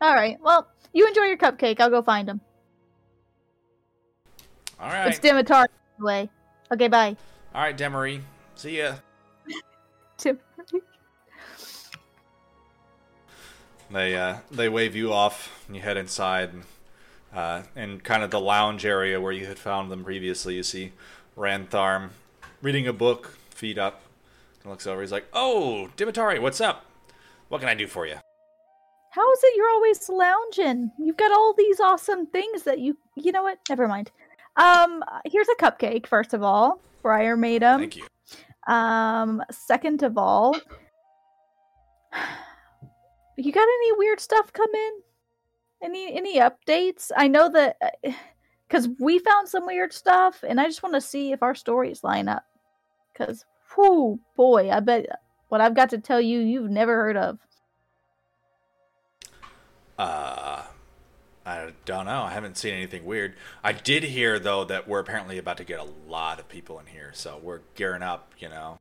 All 0.00 0.14
right. 0.14 0.36
Well, 0.42 0.68
you 0.92 1.06
enjoy 1.06 1.22
your 1.22 1.38
cupcake. 1.38 1.80
I'll 1.80 1.90
go 1.90 2.02
find 2.02 2.28
him. 2.28 2.40
All 4.78 4.88
right, 4.88 5.06
It's 5.08 5.18
Dimitar 5.20 5.66
way. 6.00 6.28
Okay, 6.72 6.88
bye. 6.88 7.16
all 7.54 7.62
right, 7.62 7.76
Demery. 7.76 8.20
See 8.56 8.78
ya. 8.78 8.96
They 13.90 14.16
uh, 14.16 14.38
they 14.50 14.68
wave 14.68 14.96
you 14.96 15.12
off, 15.12 15.64
and 15.66 15.76
you 15.76 15.82
head 15.82 15.96
inside. 15.96 16.52
And, 16.52 16.64
uh, 17.32 17.62
in 17.76 18.00
kind 18.00 18.22
of 18.22 18.30
the 18.30 18.40
lounge 18.40 18.84
area 18.86 19.20
where 19.20 19.32
you 19.32 19.46
had 19.46 19.58
found 19.58 19.90
them 19.90 20.04
previously, 20.04 20.54
you 20.54 20.62
see 20.62 20.92
Rantharm 21.36 22.10
reading 22.62 22.86
a 22.86 22.92
book, 22.92 23.36
feet 23.50 23.78
up. 23.78 24.02
He 24.62 24.68
looks 24.68 24.86
over. 24.86 25.00
He's 25.00 25.12
like, 25.12 25.26
"Oh, 25.32 25.90
Dimitari, 25.96 26.40
what's 26.40 26.60
up? 26.60 26.86
What 27.48 27.60
can 27.60 27.68
I 27.68 27.74
do 27.74 27.86
for 27.86 28.06
you?" 28.06 28.16
How 29.10 29.32
is 29.32 29.40
it 29.44 29.56
you're 29.56 29.70
always 29.70 30.08
lounging? 30.08 30.90
You've 30.98 31.16
got 31.16 31.30
all 31.30 31.54
these 31.56 31.78
awesome 31.78 32.26
things 32.26 32.64
that 32.64 32.80
you. 32.80 32.96
You 33.16 33.32
know 33.32 33.42
what? 33.42 33.58
Never 33.68 33.86
mind. 33.86 34.10
Um, 34.56 35.04
here's 35.24 35.48
a 35.48 35.56
cupcake. 35.62 36.06
First 36.06 36.34
of 36.34 36.42
all, 36.42 36.80
Briar 37.02 37.36
made 37.36 37.62
them. 37.62 37.80
Thank 37.80 37.96
you. 37.96 38.06
Um, 38.66 39.42
second 39.50 40.02
of 40.02 40.16
all, 40.16 40.54
you 43.36 43.52
got 43.52 43.62
any 43.62 43.92
weird 43.92 44.20
stuff 44.20 44.52
come 44.52 44.74
in? 44.74 44.92
Any 45.82 46.16
any 46.16 46.38
updates? 46.38 47.10
I 47.16 47.28
know 47.28 47.48
that 47.50 47.76
because 48.68 48.88
we 48.98 49.18
found 49.18 49.48
some 49.48 49.66
weird 49.66 49.92
stuff, 49.92 50.42
and 50.46 50.60
I 50.60 50.66
just 50.66 50.82
want 50.82 50.94
to 50.94 51.00
see 51.00 51.32
if 51.32 51.42
our 51.42 51.54
stories 51.54 52.04
line 52.04 52.28
up. 52.28 52.44
Because, 53.12 53.44
whoo, 53.76 54.18
boy, 54.36 54.70
I 54.70 54.80
bet 54.80 55.06
what 55.48 55.60
I've 55.60 55.76
got 55.76 55.90
to 55.90 55.98
tell 55.98 56.20
you, 56.20 56.40
you've 56.40 56.70
never 56.70 56.94
heard 56.96 57.16
of. 57.16 57.38
Uh, 59.98 60.62
I 61.46 61.72
don't 61.84 62.06
know. 62.06 62.22
I 62.22 62.32
haven't 62.32 62.56
seen 62.56 62.74
anything 62.74 63.04
weird. 63.04 63.34
I 63.62 63.72
did 63.72 64.02
hear 64.02 64.38
though 64.38 64.64
that 64.64 64.88
we're 64.88 65.00
apparently 65.00 65.38
about 65.38 65.58
to 65.58 65.64
get 65.64 65.78
a 65.78 65.86
lot 66.08 66.40
of 66.40 66.48
people 66.48 66.80
in 66.80 66.86
here, 66.86 67.10
so 67.12 67.38
we're 67.42 67.60
gearing 67.74 68.02
up. 68.02 68.32
You 68.38 68.48
know. 68.48 68.78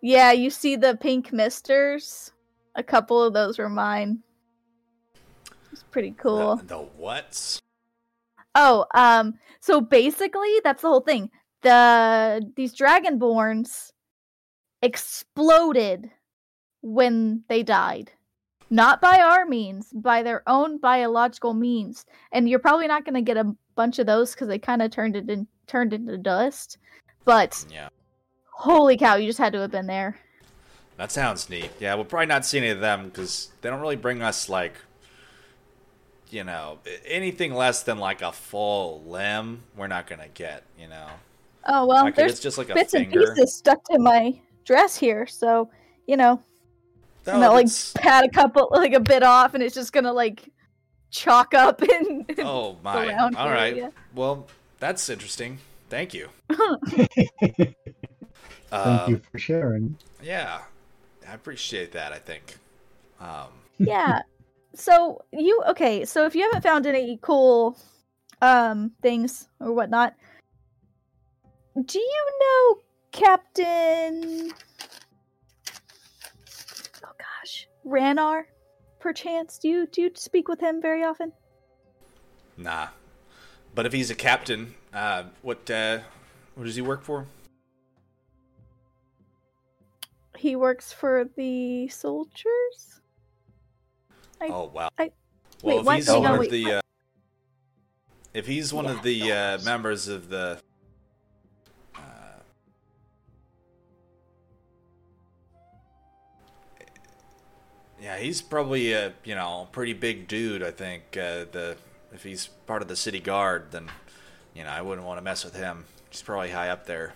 Yeah, 0.00 0.32
you 0.32 0.50
see 0.50 0.76
the 0.76 0.96
pink 0.96 1.32
misters. 1.32 2.32
A 2.74 2.82
couple 2.82 3.22
of 3.22 3.32
those 3.32 3.58
were 3.58 3.68
mine. 3.68 4.22
Pretty 5.92 6.14
cool. 6.18 6.56
The, 6.56 6.64
the 6.64 6.78
what's? 6.78 7.60
Oh, 8.54 8.86
um, 8.94 9.34
so 9.60 9.80
basically 9.80 10.60
that's 10.64 10.82
the 10.82 10.88
whole 10.88 11.00
thing. 11.00 11.30
The 11.62 12.50
these 12.56 12.74
dragonborns 12.74 13.92
exploded 14.82 16.10
when 16.80 17.44
they 17.48 17.62
died. 17.62 18.10
Not 18.70 19.00
by 19.00 19.20
our 19.20 19.44
means, 19.44 19.90
by 19.94 20.22
their 20.22 20.42
own 20.46 20.78
biological 20.78 21.52
means. 21.54 22.04
And 22.32 22.48
you're 22.48 22.58
probably 22.58 22.88
not 22.88 23.04
going 23.04 23.14
to 23.14 23.22
get 23.22 23.36
a 23.36 23.54
bunch 23.74 23.98
of 23.98 24.06
those 24.06 24.34
cuz 24.34 24.48
they 24.48 24.58
kind 24.58 24.82
of 24.82 24.90
turned 24.90 25.14
it 25.14 25.28
in 25.30 25.46
turned 25.66 25.92
into 25.92 26.16
dust. 26.18 26.78
But 27.24 27.64
Yeah, 27.70 27.90
holy 28.50 28.96
cow, 28.96 29.16
you 29.16 29.26
just 29.26 29.38
had 29.38 29.52
to 29.52 29.60
have 29.60 29.70
been 29.70 29.86
there. 29.86 30.18
that 30.96 31.12
sounds 31.12 31.48
neat. 31.48 31.70
Yeah, 31.78 31.94
we'll 31.94 32.04
probably 32.06 32.26
not 32.26 32.44
see 32.44 32.58
any 32.58 32.70
of 32.70 32.80
them 32.80 33.08
because 33.08 33.50
they 33.60 33.70
don't 33.70 33.80
really 33.80 33.96
bring 33.96 34.22
us 34.22 34.48
like, 34.48 34.74
you 36.32 36.44
know, 36.44 36.78
anything 37.04 37.54
less 37.54 37.82
than 37.82 37.98
like 37.98 38.22
a 38.22 38.32
full 38.32 39.02
limb. 39.04 39.62
We're 39.76 39.86
not 39.88 40.06
gonna 40.06 40.28
get. 40.28 40.64
You 40.78 40.88
know, 40.88 41.08
Oh, 41.66 41.86
well, 41.86 42.04
like 42.04 42.16
there's 42.16 42.32
it's 42.32 42.40
just 42.40 42.58
like 42.58 42.70
a 42.70 42.74
bits 42.74 42.94
and 42.94 43.08
pieces 43.10 43.54
stuck 43.54 43.84
to 43.84 43.98
my 43.98 44.40
dress 44.64 44.96
here, 44.96 45.26
so, 45.26 45.70
you 46.06 46.16
know, 46.16 46.42
No, 47.26 47.32
I'm 47.34 47.40
gonna 47.40 47.52
like 47.52 47.68
pat 47.94 48.24
a 48.24 48.30
couple 48.30 48.68
like 48.72 48.92
a 48.94 49.00
bit 49.00 49.22
off 49.22 49.54
and 49.54 49.62
it's 49.62 49.74
just 49.74 49.92
gonna 49.92 50.12
like 50.12 50.48
chalk 51.10 51.54
up 51.54 51.82
and 51.90 52.26
Oh 52.40 52.78
my! 52.82 53.06
around 53.08 53.34
All 53.34 53.48
for 53.48 53.50
right. 53.50 53.76
you. 53.76 53.92
Well, 54.14 54.48
that's 54.78 55.08
interesting. 55.08 55.58
Thank 55.88 56.14
you. 56.14 56.30
Thank 58.82 59.06
Um, 59.06 59.06
you 59.06 59.22
for 59.30 59.38
sharing. 59.38 59.98
Yeah, 60.20 60.62
I 61.28 61.34
appreciate 61.34 61.92
that. 61.92 62.12
I 62.12 62.18
think. 62.18 62.58
Um, 63.20 63.48
yeah. 63.78 64.22
So 64.74 65.24
you 65.32 65.62
okay, 65.68 66.04
so 66.04 66.24
if 66.26 66.34
you 66.34 66.42
haven't 66.42 66.62
found 66.62 66.86
any 66.86 67.18
cool 67.20 67.78
um 68.40 68.92
things 69.02 69.48
or 69.60 69.72
whatnot, 69.72 70.14
do 71.84 71.98
you 71.98 72.26
know 72.40 72.82
Captain 73.12 74.52
Oh 77.04 77.12
gosh. 77.18 77.68
Ranar, 77.86 78.44
perchance? 79.00 79.58
Do 79.58 79.68
you 79.68 79.86
do 79.86 80.02
you 80.02 80.10
speak 80.14 80.48
with 80.48 80.60
him 80.60 80.80
very 80.80 81.04
often? 81.04 81.32
nah, 82.56 82.88
but 83.74 83.86
if 83.86 83.92
he's 83.92 84.10
a 84.10 84.14
captain, 84.14 84.74
uh, 84.92 85.24
what 85.42 85.70
uh, 85.70 85.98
what 86.54 86.64
does 86.64 86.76
he 86.76 86.82
work 86.82 87.02
for? 87.02 87.26
He 90.36 90.56
works 90.56 90.92
for 90.92 91.28
the 91.36 91.88
soldiers? 91.88 93.01
I- 94.42 94.48
oh 94.48 94.70
wow. 94.72 94.88
I- 94.98 95.10
well, 95.62 95.76
wait, 95.76 95.80
if 95.80 95.86
what? 95.86 95.96
he's 95.96 96.08
one 96.10 96.26
of 96.26 96.38
wait, 96.40 96.50
the, 96.50 96.72
uh, 96.74 96.80
if 98.34 98.46
he's 98.46 98.72
one 98.72 98.84
Yeah, 98.86 98.90
of 98.92 99.02
the 99.02 99.32
uh, 99.32 99.58
members 99.64 100.08
of 100.08 100.28
the, 100.28 100.60
uh, 101.94 102.00
yeah, 108.00 108.18
he's 108.18 108.42
probably 108.42 108.92
a 108.92 109.12
you 109.24 109.34
know 109.34 109.68
pretty 109.72 109.92
big 109.92 110.26
dude. 110.28 110.62
I 110.62 110.70
think 110.70 111.02
uh, 111.16 111.46
the 111.52 111.76
if 112.12 112.22
he's 112.22 112.46
part 112.66 112.82
of 112.82 112.88
the 112.88 112.96
city 112.96 113.20
guard, 113.20 113.66
then 113.70 113.90
you 114.54 114.64
know 114.64 114.70
I 114.70 114.82
wouldn't 114.82 115.06
want 115.06 115.18
to 115.18 115.22
mess 115.22 115.44
with 115.44 115.54
him. 115.54 115.84
He's 116.10 116.22
probably 116.22 116.50
high 116.50 116.68
up 116.68 116.86
there. 116.86 117.14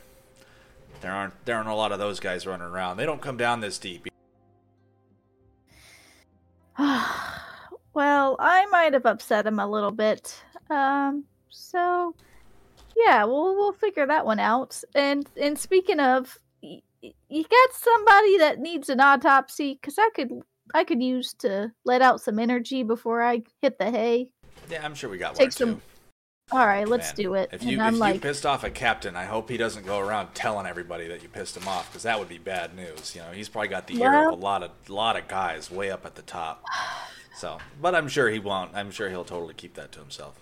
There 1.00 1.12
aren't 1.12 1.44
there 1.44 1.56
aren't 1.56 1.68
a 1.68 1.74
lot 1.74 1.92
of 1.92 1.98
those 1.98 2.20
guys 2.20 2.46
running 2.46 2.66
around. 2.66 2.96
They 2.96 3.06
don't 3.06 3.20
come 3.20 3.36
down 3.36 3.60
this 3.60 3.78
deep. 3.78 4.06
well, 7.94 8.36
I 8.38 8.66
might 8.66 8.92
have 8.92 9.06
upset 9.06 9.46
him 9.46 9.58
a 9.58 9.68
little 9.68 9.90
bit. 9.90 10.34
Um, 10.70 11.24
so 11.50 12.14
yeah, 12.96 13.24
we'll 13.24 13.54
we'll 13.56 13.72
figure 13.72 14.06
that 14.06 14.26
one 14.26 14.38
out. 14.40 14.82
And 14.94 15.26
and 15.40 15.58
speaking 15.58 16.00
of, 16.00 16.38
y- 16.62 16.82
you 17.02 17.42
got 17.42 17.72
somebody 17.74 18.38
that 18.38 18.58
needs 18.58 18.88
an 18.88 19.00
autopsy? 19.00 19.78
Cause 19.82 19.96
I 19.98 20.10
could 20.14 20.30
I 20.74 20.84
could 20.84 21.02
use 21.02 21.32
to 21.34 21.72
let 21.84 22.02
out 22.02 22.20
some 22.20 22.38
energy 22.38 22.82
before 22.82 23.22
I 23.22 23.42
hit 23.62 23.78
the 23.78 23.90
hay. 23.90 24.28
Yeah, 24.70 24.84
I'm 24.84 24.94
sure 24.94 25.08
we 25.08 25.18
got 25.18 25.34
Take 25.36 25.46
one 25.46 25.50
some- 25.52 25.74
too. 25.76 25.82
All 26.52 26.64
right, 26.64 26.86
let's 26.86 27.08
Man, 27.08 27.16
do 27.16 27.34
it. 27.34 27.50
If 27.52 27.62
and 27.62 27.70
you 27.72 27.82
if 27.82 27.94
like, 27.94 28.14
you 28.14 28.20
pissed 28.20 28.46
off 28.46 28.62
a 28.62 28.70
captain, 28.70 29.16
I 29.16 29.24
hope 29.24 29.50
he 29.50 29.56
doesn't 29.56 29.84
go 29.84 29.98
around 29.98 30.32
telling 30.32 30.64
everybody 30.64 31.08
that 31.08 31.20
you 31.20 31.28
pissed 31.28 31.56
him 31.56 31.66
off 31.66 31.90
because 31.90 32.04
that 32.04 32.20
would 32.20 32.28
be 32.28 32.38
bad 32.38 32.76
news. 32.76 33.16
You 33.16 33.22
know, 33.22 33.32
he's 33.32 33.48
probably 33.48 33.66
got 33.66 33.88
the 33.88 34.00
ear 34.00 34.28
of 34.28 34.32
a 34.32 34.36
lot 34.36 34.62
of 34.62 34.70
lot 34.88 35.16
of 35.16 35.26
guys 35.26 35.72
way 35.72 35.90
up 35.90 36.06
at 36.06 36.14
the 36.14 36.22
top. 36.22 36.64
So, 37.36 37.58
but 37.82 37.96
I'm 37.96 38.06
sure 38.06 38.30
he 38.30 38.38
won't. 38.38 38.76
I'm 38.76 38.92
sure 38.92 39.10
he'll 39.10 39.24
totally 39.24 39.54
keep 39.54 39.74
that 39.74 39.90
to 39.92 39.98
himself. 39.98 40.40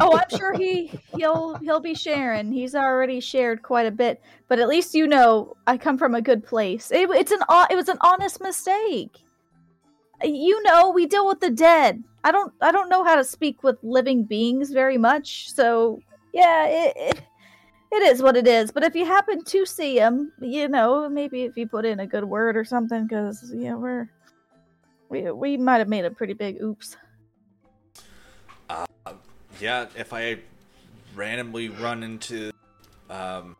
oh, 0.00 0.16
I'm 0.16 0.38
sure 0.38 0.56
he 0.56 0.92
he'll 1.16 1.56
he'll 1.56 1.80
be 1.80 1.94
sharing. 1.94 2.52
He's 2.52 2.76
already 2.76 3.18
shared 3.18 3.62
quite 3.62 3.86
a 3.86 3.90
bit, 3.90 4.22
but 4.46 4.60
at 4.60 4.68
least 4.68 4.94
you 4.94 5.08
know 5.08 5.56
I 5.66 5.76
come 5.76 5.98
from 5.98 6.14
a 6.14 6.22
good 6.22 6.46
place. 6.46 6.92
It, 6.92 7.10
it's 7.10 7.32
an 7.32 7.40
it 7.70 7.74
was 7.74 7.88
an 7.88 7.98
honest 8.00 8.40
mistake. 8.40 9.18
You 10.24 10.62
know, 10.62 10.90
we 10.90 11.06
deal 11.06 11.26
with 11.26 11.40
the 11.40 11.50
dead. 11.50 12.02
I 12.24 12.32
don't 12.32 12.52
I 12.60 12.72
don't 12.72 12.88
know 12.88 13.04
how 13.04 13.16
to 13.16 13.24
speak 13.24 13.62
with 13.62 13.76
living 13.82 14.24
beings 14.24 14.70
very 14.70 14.98
much, 14.98 15.50
so 15.52 16.00
yeah, 16.32 16.66
it, 16.66 16.92
it 16.96 17.22
it 17.90 18.02
is 18.02 18.22
what 18.22 18.36
it 18.36 18.46
is. 18.46 18.70
But 18.70 18.84
if 18.84 18.94
you 18.94 19.04
happen 19.04 19.44
to 19.44 19.66
see 19.66 19.98
him, 19.98 20.32
you 20.40 20.68
know, 20.68 21.08
maybe 21.08 21.42
if 21.42 21.56
you 21.56 21.66
put 21.66 21.84
in 21.84 22.00
a 22.00 22.06
good 22.06 22.24
word 22.24 22.56
or 22.56 22.64
something, 22.64 23.06
because 23.06 23.50
you 23.52 23.70
know 23.70 23.78
we're 23.78 24.08
We 25.08 25.30
we 25.30 25.56
might 25.58 25.78
have 25.78 25.88
made 25.88 26.06
a 26.06 26.10
pretty 26.10 26.32
big 26.32 26.62
oops. 26.62 26.96
Uh, 28.70 28.86
yeah, 29.60 29.86
if 29.94 30.14
I 30.14 30.38
randomly 31.14 31.68
run 31.68 32.02
into 32.02 32.50
um, 33.10 33.54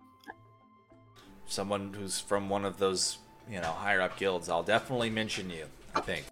someone 1.45 1.93
who's 1.93 2.19
from 2.19 2.49
one 2.49 2.65
of 2.65 2.79
those, 2.79 3.19
you 3.51 3.61
know, 3.61 3.71
higher 3.71 4.01
up 4.01 4.17
guilds, 4.17 4.49
I'll 4.49 4.63
definitely 4.63 5.11
mention 5.11 5.51
you. 5.51 5.67
I 5.95 6.01
think. 6.01 6.32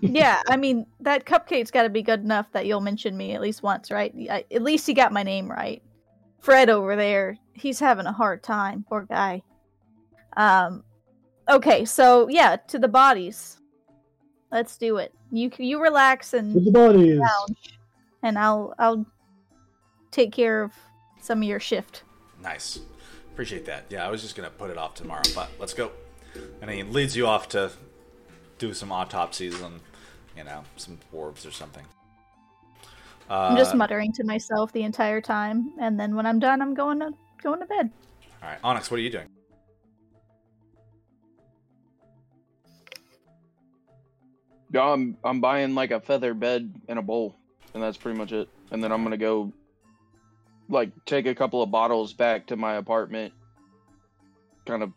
Yeah, 0.00 0.42
I 0.48 0.56
mean 0.56 0.86
that 1.00 1.26
cupcake's 1.26 1.70
got 1.70 1.82
to 1.82 1.88
be 1.90 2.02
good 2.02 2.20
enough 2.20 2.50
that 2.52 2.66
you'll 2.66 2.80
mention 2.80 3.16
me 3.16 3.32
at 3.32 3.40
least 3.40 3.62
once, 3.62 3.90
right? 3.90 4.14
I, 4.30 4.44
at 4.50 4.62
least 4.62 4.86
he 4.86 4.94
got 4.94 5.12
my 5.12 5.22
name 5.22 5.50
right. 5.50 5.82
Fred 6.40 6.70
over 6.70 6.94
there, 6.96 7.38
he's 7.54 7.80
having 7.80 8.06
a 8.06 8.12
hard 8.12 8.42
time. 8.42 8.84
Poor 8.88 9.02
guy. 9.08 9.42
Um, 10.36 10.84
okay, 11.48 11.84
so 11.84 12.28
yeah, 12.28 12.56
to 12.68 12.78
the 12.78 12.88
bodies. 12.88 13.58
Let's 14.52 14.76
do 14.76 14.98
it. 14.98 15.12
You 15.32 15.50
you 15.58 15.82
relax 15.82 16.34
and 16.34 16.54
To 16.54 16.60
the 16.60 16.70
bodies. 16.70 17.20
and 18.22 18.38
I'll 18.38 18.74
I'll 18.78 19.04
take 20.10 20.32
care 20.32 20.62
of 20.62 20.72
some 21.20 21.38
of 21.42 21.44
your 21.48 21.60
shift. 21.60 22.04
Nice. 22.42 22.78
Appreciate 23.32 23.64
that. 23.66 23.84
Yeah, 23.90 24.06
I 24.06 24.10
was 24.10 24.22
just 24.22 24.36
gonna 24.36 24.50
put 24.50 24.70
it 24.70 24.78
off 24.78 24.94
tomorrow, 24.94 25.22
but 25.34 25.50
let's 25.58 25.74
go. 25.74 25.90
And 26.62 26.70
he 26.70 26.82
leads 26.84 27.16
you 27.16 27.26
off 27.26 27.48
to 27.50 27.70
do 28.58 28.72
some 28.74 28.92
autopsies 28.92 29.60
on, 29.62 29.80
you 30.36 30.44
know, 30.44 30.62
some 30.76 30.98
dwarves 31.12 31.46
or 31.46 31.50
something. 31.50 31.84
Uh, 33.28 33.48
I'm 33.50 33.56
just 33.56 33.74
muttering 33.74 34.12
to 34.12 34.24
myself 34.24 34.72
the 34.72 34.82
entire 34.82 35.20
time, 35.20 35.72
and 35.80 35.98
then 35.98 36.14
when 36.14 36.26
I'm 36.26 36.38
done, 36.38 36.62
I'm 36.62 36.74
going 36.74 37.00
to 37.00 37.12
going 37.42 37.60
to 37.60 37.66
bed. 37.66 37.90
all 38.42 38.48
right, 38.48 38.58
Onyx, 38.62 38.90
what 38.90 38.98
are 38.98 39.02
you 39.02 39.10
doing? 39.10 39.28
Yeah, 44.72 44.82
I'm 44.82 45.16
I'm 45.24 45.40
buying 45.40 45.74
like 45.74 45.90
a 45.90 46.00
feather 46.00 46.34
bed 46.34 46.72
and 46.88 46.98
a 46.98 47.02
bowl, 47.02 47.36
and 47.74 47.82
that's 47.82 47.96
pretty 47.96 48.18
much 48.18 48.32
it. 48.32 48.48
And 48.70 48.82
then 48.82 48.92
I'm 48.92 49.02
gonna 49.02 49.16
go, 49.16 49.52
like, 50.68 50.90
take 51.04 51.26
a 51.26 51.34
couple 51.34 51.62
of 51.62 51.70
bottles 51.70 52.12
back 52.12 52.46
to 52.48 52.56
my 52.56 52.74
apartment, 52.74 53.32
kind 54.66 54.82
of 54.82 54.92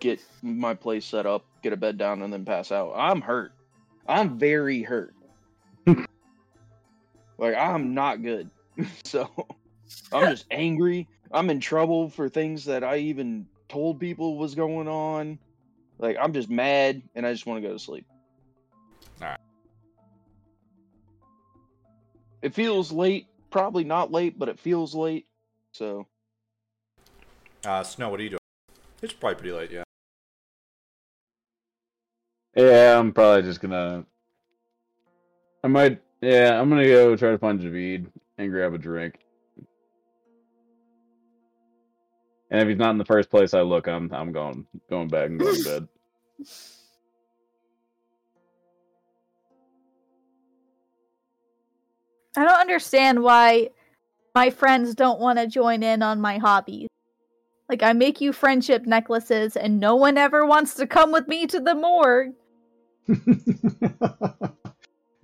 get 0.00 0.20
my 0.42 0.74
place 0.74 1.04
set 1.04 1.26
up, 1.26 1.44
get 1.62 1.72
a 1.72 1.76
bed 1.76 1.98
down, 1.98 2.22
and 2.22 2.32
then 2.32 2.44
pass 2.44 2.72
out. 2.72 2.92
I'm 2.96 3.20
hurt. 3.20 3.52
I'm 4.08 4.38
very 4.38 4.82
hurt. 4.82 5.14
like 5.86 7.54
I'm 7.56 7.94
not 7.94 8.22
good. 8.22 8.50
so 9.04 9.28
I'm 10.12 10.30
just 10.30 10.46
angry. 10.50 11.08
I'm 11.32 11.50
in 11.50 11.60
trouble 11.60 12.08
for 12.08 12.28
things 12.28 12.64
that 12.66 12.84
I 12.84 12.98
even 12.98 13.46
told 13.68 13.98
people 13.98 14.38
was 14.38 14.54
going 14.54 14.88
on. 14.88 15.38
Like 15.98 16.16
I'm 16.20 16.32
just 16.32 16.50
mad, 16.50 17.02
and 17.14 17.26
I 17.26 17.32
just 17.32 17.46
want 17.46 17.62
to 17.62 17.66
go 17.68 17.72
to 17.72 17.78
sleep. 17.78 18.06
All 19.20 19.28
right. 19.28 19.40
It 22.42 22.54
feels 22.54 22.92
late. 22.92 23.26
Probably 23.50 23.84
not 23.84 24.12
late, 24.12 24.38
but 24.38 24.48
it 24.48 24.58
feels 24.58 24.94
late. 24.94 25.26
So 25.72 26.06
Uh, 27.64 27.82
Snow, 27.82 28.10
what 28.10 28.20
are 28.20 28.22
you 28.22 28.30
doing? 28.30 28.40
It's 29.02 29.12
probably 29.12 29.36
pretty 29.36 29.52
late, 29.52 29.70
yeah. 29.70 29.82
Yeah, 32.56 32.98
I'm 32.98 33.12
probably 33.12 33.42
just 33.42 33.60
gonna. 33.60 34.06
I 35.62 35.68
might. 35.68 36.00
Yeah, 36.22 36.58
I'm 36.58 36.70
gonna 36.70 36.86
go 36.86 37.14
try 37.14 37.30
to 37.30 37.38
find 37.38 37.60
Javid 37.60 38.06
and 38.38 38.50
grab 38.50 38.72
a 38.72 38.78
drink. 38.78 39.18
And 42.50 42.62
if 42.62 42.68
he's 42.68 42.78
not 42.78 42.90
in 42.90 42.98
the 42.98 43.04
first 43.04 43.28
place 43.28 43.52
I 43.52 43.60
look, 43.60 43.86
I'm 43.88 44.10
I'm 44.12 44.32
going 44.32 44.66
going 44.88 45.08
back 45.08 45.26
and 45.26 45.38
going 45.38 45.56
to 45.56 45.64
bed. 45.64 45.88
I 52.38 52.44
don't 52.44 52.60
understand 52.60 53.22
why 53.22 53.70
my 54.34 54.50
friends 54.50 54.94
don't 54.94 55.20
want 55.20 55.38
to 55.38 55.46
join 55.46 55.82
in 55.82 56.02
on 56.02 56.20
my 56.20 56.36
hobbies. 56.38 56.88
Like 57.68 57.82
I 57.82 57.94
make 57.94 58.20
you 58.20 58.32
friendship 58.32 58.86
necklaces 58.86 59.56
and 59.56 59.80
no 59.80 59.96
one 59.96 60.18
ever 60.18 60.46
wants 60.46 60.74
to 60.74 60.86
come 60.86 61.10
with 61.12 61.26
me 61.28 61.46
to 61.46 61.58
the 61.60 61.74
morgue. 61.74 62.34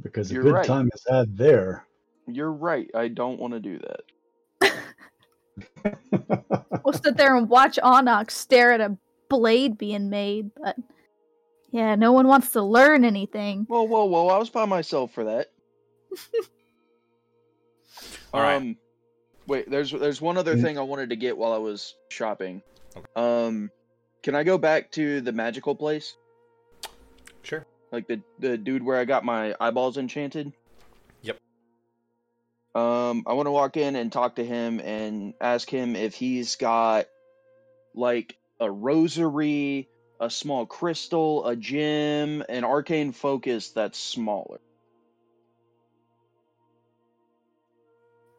because 0.02 0.30
a 0.30 0.34
You're 0.34 0.42
good 0.44 0.52
right. 0.54 0.66
time 0.66 0.88
is 0.94 1.04
had 1.10 1.36
there. 1.36 1.86
you're 2.26 2.52
right. 2.52 2.88
I 2.94 3.08
don't 3.08 3.38
want 3.40 3.52
to 3.54 3.60
do 3.60 3.78
that. 3.80 4.00
We'll 6.84 6.94
sit 6.94 7.16
there 7.16 7.36
and 7.36 7.48
watch 7.48 7.78
Onyx 7.82 8.34
stare 8.34 8.72
at 8.72 8.80
a 8.80 8.96
blade 9.28 9.76
being 9.78 10.08
made, 10.10 10.50
but 10.56 10.76
yeah, 11.70 11.94
no 11.94 12.12
one 12.12 12.26
wants 12.26 12.50
to 12.52 12.62
learn 12.62 13.04
anything. 13.04 13.64
Whoa, 13.68 13.82
whoa, 13.82 14.04
whoa! 14.06 14.28
I 14.28 14.38
was 14.38 14.50
by 14.50 14.64
myself 14.64 15.12
for 15.12 15.24
that. 15.24 15.48
All 18.34 18.40
right. 18.40 18.54
Um, 18.56 18.76
wait. 19.46 19.70
There's 19.70 19.92
there's 19.92 20.20
one 20.20 20.36
other 20.38 20.56
Mm. 20.56 20.62
thing 20.62 20.78
I 20.78 20.82
wanted 20.82 21.10
to 21.10 21.16
get 21.16 21.36
while 21.36 21.52
I 21.52 21.58
was 21.58 21.94
shopping. 22.08 22.62
Okay. 22.96 23.06
Um, 23.16 23.70
can 24.22 24.34
I 24.34 24.42
go 24.42 24.56
back 24.58 24.90
to 24.92 25.20
the 25.20 25.32
magical 25.32 25.74
place, 25.74 26.16
Sure. 27.42 27.66
Like 27.92 28.08
the 28.08 28.22
the 28.38 28.56
dude 28.56 28.82
where 28.82 28.98
I 28.98 29.04
got 29.04 29.24
my 29.24 29.54
eyeballs 29.60 29.98
enchanted? 29.98 30.52
Yep. 31.20 31.38
Um, 32.74 33.24
I 33.26 33.34
want 33.34 33.46
to 33.46 33.52
walk 33.52 33.76
in 33.76 33.94
and 33.94 34.10
talk 34.10 34.36
to 34.36 34.44
him 34.44 34.80
and 34.80 35.34
ask 35.40 35.68
him 35.68 35.94
if 35.94 36.14
he's 36.14 36.56
got 36.56 37.06
like 37.94 38.36
a 38.58 38.70
rosary, 38.70 39.88
a 40.18 40.30
small 40.30 40.64
crystal, 40.64 41.46
a 41.46 41.54
gem, 41.54 42.42
an 42.48 42.64
arcane 42.64 43.12
focus 43.12 43.70
that's 43.70 43.98
smaller. 43.98 44.60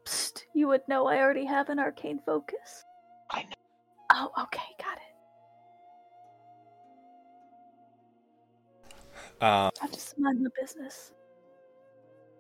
Psst, 0.06 0.44
you 0.54 0.68
would 0.68 0.82
know 0.88 1.06
I 1.06 1.20
already 1.20 1.46
have 1.46 1.70
an 1.70 1.80
arcane 1.80 2.20
focus. 2.26 2.84
I 3.30 3.44
know. 3.44 3.50
Oh, 4.12 4.32
okay, 4.44 4.62
got 4.80 4.98
it. 4.98 5.13
Um, 9.44 9.72
I'll 9.82 9.90
just 9.92 10.18
mind 10.18 10.42
my 10.42 10.50
business. 10.58 11.12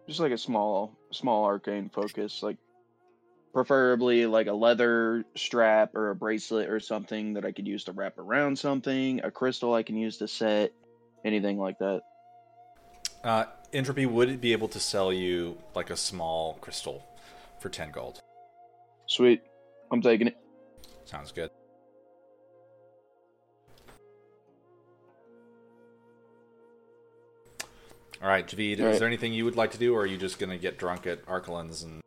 just 0.08 0.22
like 0.22 0.32
a 0.32 0.38
small 0.38 0.98
small 1.12 1.44
arcane 1.44 1.90
focus 1.90 2.42
like 2.42 2.56
preferably 3.54 4.26
like 4.26 4.48
a 4.48 4.54
leather 4.54 5.26
strap 5.36 5.96
or 5.96 6.12
a 6.12 6.16
bracelet 6.16 6.70
or 6.70 6.80
something 6.80 7.34
that 7.34 7.44
i 7.44 7.52
could 7.52 7.68
use 7.68 7.84
to 7.84 7.92
wrap 7.92 8.18
around 8.18 8.58
something 8.58 9.20
a 9.26 9.30
crystal 9.30 9.74
i 9.74 9.84
can 9.84 9.98
use 9.98 10.18
to 10.18 10.30
set 10.30 10.72
anything 11.26 11.60
like 11.60 11.78
that 11.80 12.02
uh, 13.26 13.46
Entropy 13.74 14.06
would 14.06 14.40
be 14.40 14.54
able 14.54 14.70
to 14.70 14.80
sell 14.80 15.12
you 15.12 15.58
like 15.76 15.90
a 15.90 15.98
small 15.98 16.54
crystal 16.62 17.06
for 17.60 17.68
10 17.68 17.92
gold. 17.92 18.22
sweet 19.08 19.42
i'm 19.92 20.02
taking 20.02 20.28
it 20.28 20.38
Sounds 21.06 21.34
good. 21.34 21.50
All 28.24 28.30
right, 28.30 28.48
Javid, 28.48 28.80
All 28.80 28.88
is 28.88 29.00
there 29.00 29.08
anything 29.08 29.34
you 29.34 29.44
would 29.44 29.58
like 29.58 29.72
to 29.72 29.78
do, 29.78 29.94
or 29.94 30.04
are 30.04 30.06
you 30.06 30.16
just 30.16 30.40
going 30.40 30.50
to 30.50 30.58
get 30.58 30.80
drunk 30.80 31.06
at 31.06 31.26
Arkalin's 31.26 31.84
and 31.84 32.02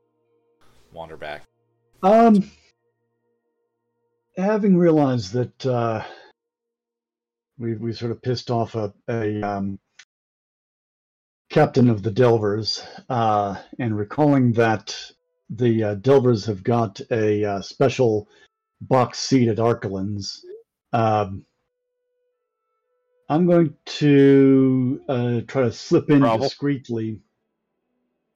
wander 0.90 1.18
back? 1.18 1.43
Um, 2.02 2.51
having 4.34 4.78
realized 4.78 5.34
that 5.34 5.66
uh, 5.66 6.02
we 7.59 7.74
we 7.74 7.93
sort 7.93 8.12
of 8.12 8.22
pissed 8.22 8.51
off 8.51 8.74
a, 8.76 8.94
a 9.10 9.43
um, 9.43 9.78
captain 11.51 11.90
of 11.90 12.02
the 12.02 12.10
Delvers, 12.10 12.82
uh, 13.10 13.56
and 13.78 13.94
recalling 13.94 14.55
that 14.55 14.98
the 15.51 15.84
uh, 15.84 15.94
Delvers 15.97 16.47
have 16.47 16.62
got 16.62 16.98
a 17.10 17.44
uh, 17.44 17.60
special 17.60 18.26
box 18.80 19.18
seat 19.18 19.48
at 19.48 19.59
Arkalin's, 19.59 20.43
um, 20.94 21.44
I'm 23.28 23.47
going 23.47 23.74
to 23.85 25.01
uh, 25.09 25.40
try 25.47 25.62
to 25.62 25.73
slip 25.73 26.11
in 26.11 26.20
Bravo. 26.20 26.44
discreetly 26.44 27.20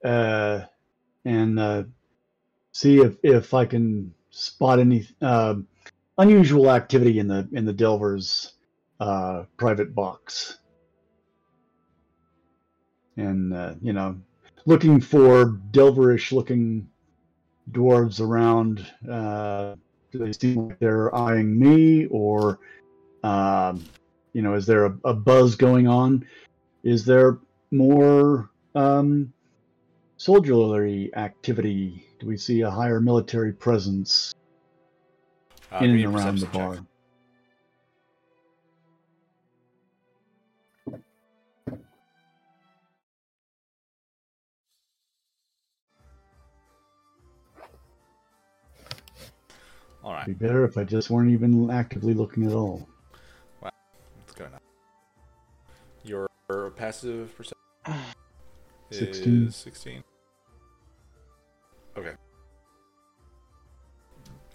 uh, 0.04 0.62
and 1.24 1.58
uh, 1.58 1.84
see 2.72 2.98
if, 2.98 3.16
if 3.22 3.54
I 3.54 3.64
can 3.66 4.12
spot 4.30 4.80
any 4.80 5.06
uh, 5.20 5.56
unusual 6.18 6.70
activity 6.70 7.18
in 7.18 7.28
the 7.28 7.48
in 7.52 7.64
the 7.64 7.72
Delvers 7.72 8.52
uh, 9.00 9.44
private 9.56 9.94
box, 9.94 10.58
and 13.16 13.52
uh, 13.52 13.74
you 13.82 13.92
know, 13.92 14.20
looking 14.66 15.00
for 15.00 15.58
Delverish 15.72 16.32
looking 16.32 16.88
dwarves 17.70 18.20
around. 18.20 18.86
Uh, 19.08 19.74
do 20.12 20.18
they 20.18 20.32
seem 20.32 20.68
like 20.68 20.78
they're 20.80 21.14
eyeing 21.14 21.58
me, 21.58 22.06
or 22.06 22.58
um, 23.22 23.84
you 24.32 24.42
know 24.42 24.54
is 24.54 24.66
there 24.66 24.86
a, 24.86 24.98
a 25.04 25.14
buzz 25.14 25.56
going 25.56 25.86
on 25.86 26.24
is 26.82 27.04
there 27.04 27.38
more 27.70 28.50
um, 28.74 29.32
soldierly 30.16 31.14
activity 31.14 32.04
do 32.18 32.26
we 32.26 32.36
see 32.36 32.60
a 32.60 32.70
higher 32.70 33.00
military 33.00 33.52
presence 33.52 34.32
uh, 35.72 35.78
in 35.78 35.90
and 35.90 36.04
around 36.04 36.38
the 36.38 36.46
bar 36.46 36.74
check. 36.74 36.84
All 50.02 50.12
right. 50.12 50.26
Be 50.26 50.32
better 50.32 50.64
if 50.64 50.78
I 50.78 50.84
just 50.84 51.10
weren't 51.10 51.30
even 51.30 51.70
actively 51.70 52.14
looking 52.14 52.46
at 52.46 52.52
all. 52.52 52.89
Your 56.50 56.70
passive 56.70 57.32
perception 57.36 57.56
16. 58.90 59.52
16. 59.52 60.02
Okay. 61.96 62.12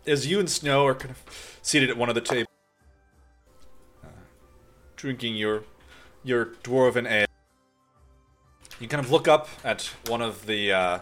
As 0.06 0.28
you 0.28 0.42
and 0.42 0.50
Snow 0.50 0.86
are 0.86 0.94
kind 0.94 1.12
of 1.12 1.60
seated 1.62 1.90
at 1.90 1.96
one 1.96 2.10
of 2.10 2.16
the 2.16 2.22
tables, 2.22 2.48
uh, 4.04 4.08
drinking 4.98 5.36
your 5.36 5.64
your 6.22 6.48
dwarven 6.64 7.10
ale, 7.10 7.28
you 8.82 8.90
kind 8.90 9.04
of 9.04 9.10
look 9.10 9.30
up 9.30 9.48
at 9.64 9.90
one 10.08 10.22
of 10.22 10.48
the 10.48 10.74
uh, 10.74 11.00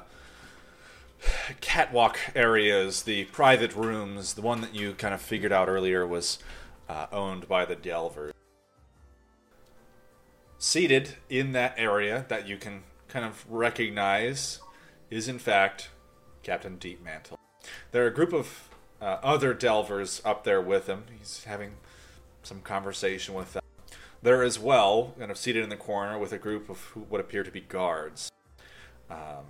catwalk 1.60 2.20
areas, 2.36 3.02
the 3.02 3.26
private 3.26 3.76
rooms, 3.76 4.36
the 4.36 4.44
one 4.44 4.62
that 4.62 4.76
you 4.76 4.94
kind 4.94 5.16
of 5.16 5.22
figured 5.22 5.52
out 5.52 5.70
earlier 5.70 6.06
was 6.06 6.38
uh, 6.88 7.08
owned 7.12 7.48
by 7.48 7.66
the 7.66 7.76
Delvers 7.76 8.34
seated 10.64 11.10
in 11.30 11.52
that 11.52 11.74
area 11.76 12.26
that 12.30 12.48
you 12.48 12.56
can 12.56 12.82
kind 13.10 13.26
of 13.26 13.46
recognize 13.50 14.62
is 15.12 15.28
in 15.28 15.38
fact 15.38 15.90
Captain 16.42 16.78
Deepmantle. 16.78 17.38
There 17.92 18.06
are 18.06 18.08
a 18.08 18.14
group 18.14 18.32
of 18.32 18.70
uh, 19.02 19.18
other 19.22 19.54
delvers 19.54 20.22
up 20.24 20.46
there 20.46 20.62
with 20.62 20.88
him. 20.88 21.04
He's 21.20 21.44
having 21.44 21.74
some 22.44 22.62
conversation 22.62 23.34
with 23.34 23.52
them. 23.52 23.64
There 24.22 24.42
as 24.42 24.58
well, 24.58 25.14
kind 25.20 25.30
of 25.30 25.38
seated 25.38 25.64
in 25.64 25.70
the 25.70 25.76
corner 25.76 26.18
with 26.18 26.32
a 26.32 26.38
group 26.38 26.70
of 26.70 26.80
what 27.10 27.20
appear 27.20 27.44
to 27.44 27.52
be 27.52 27.60
guards, 27.60 28.32
um, 29.10 29.44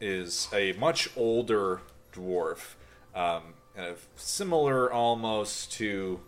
is 0.00 0.48
a 0.52 0.72
much 0.72 1.08
older 1.16 1.82
dwarf, 2.12 2.74
um, 3.14 3.54
kind 3.76 3.88
of 3.88 4.08
similar 4.16 4.92
almost 4.92 5.70
to 5.74 6.20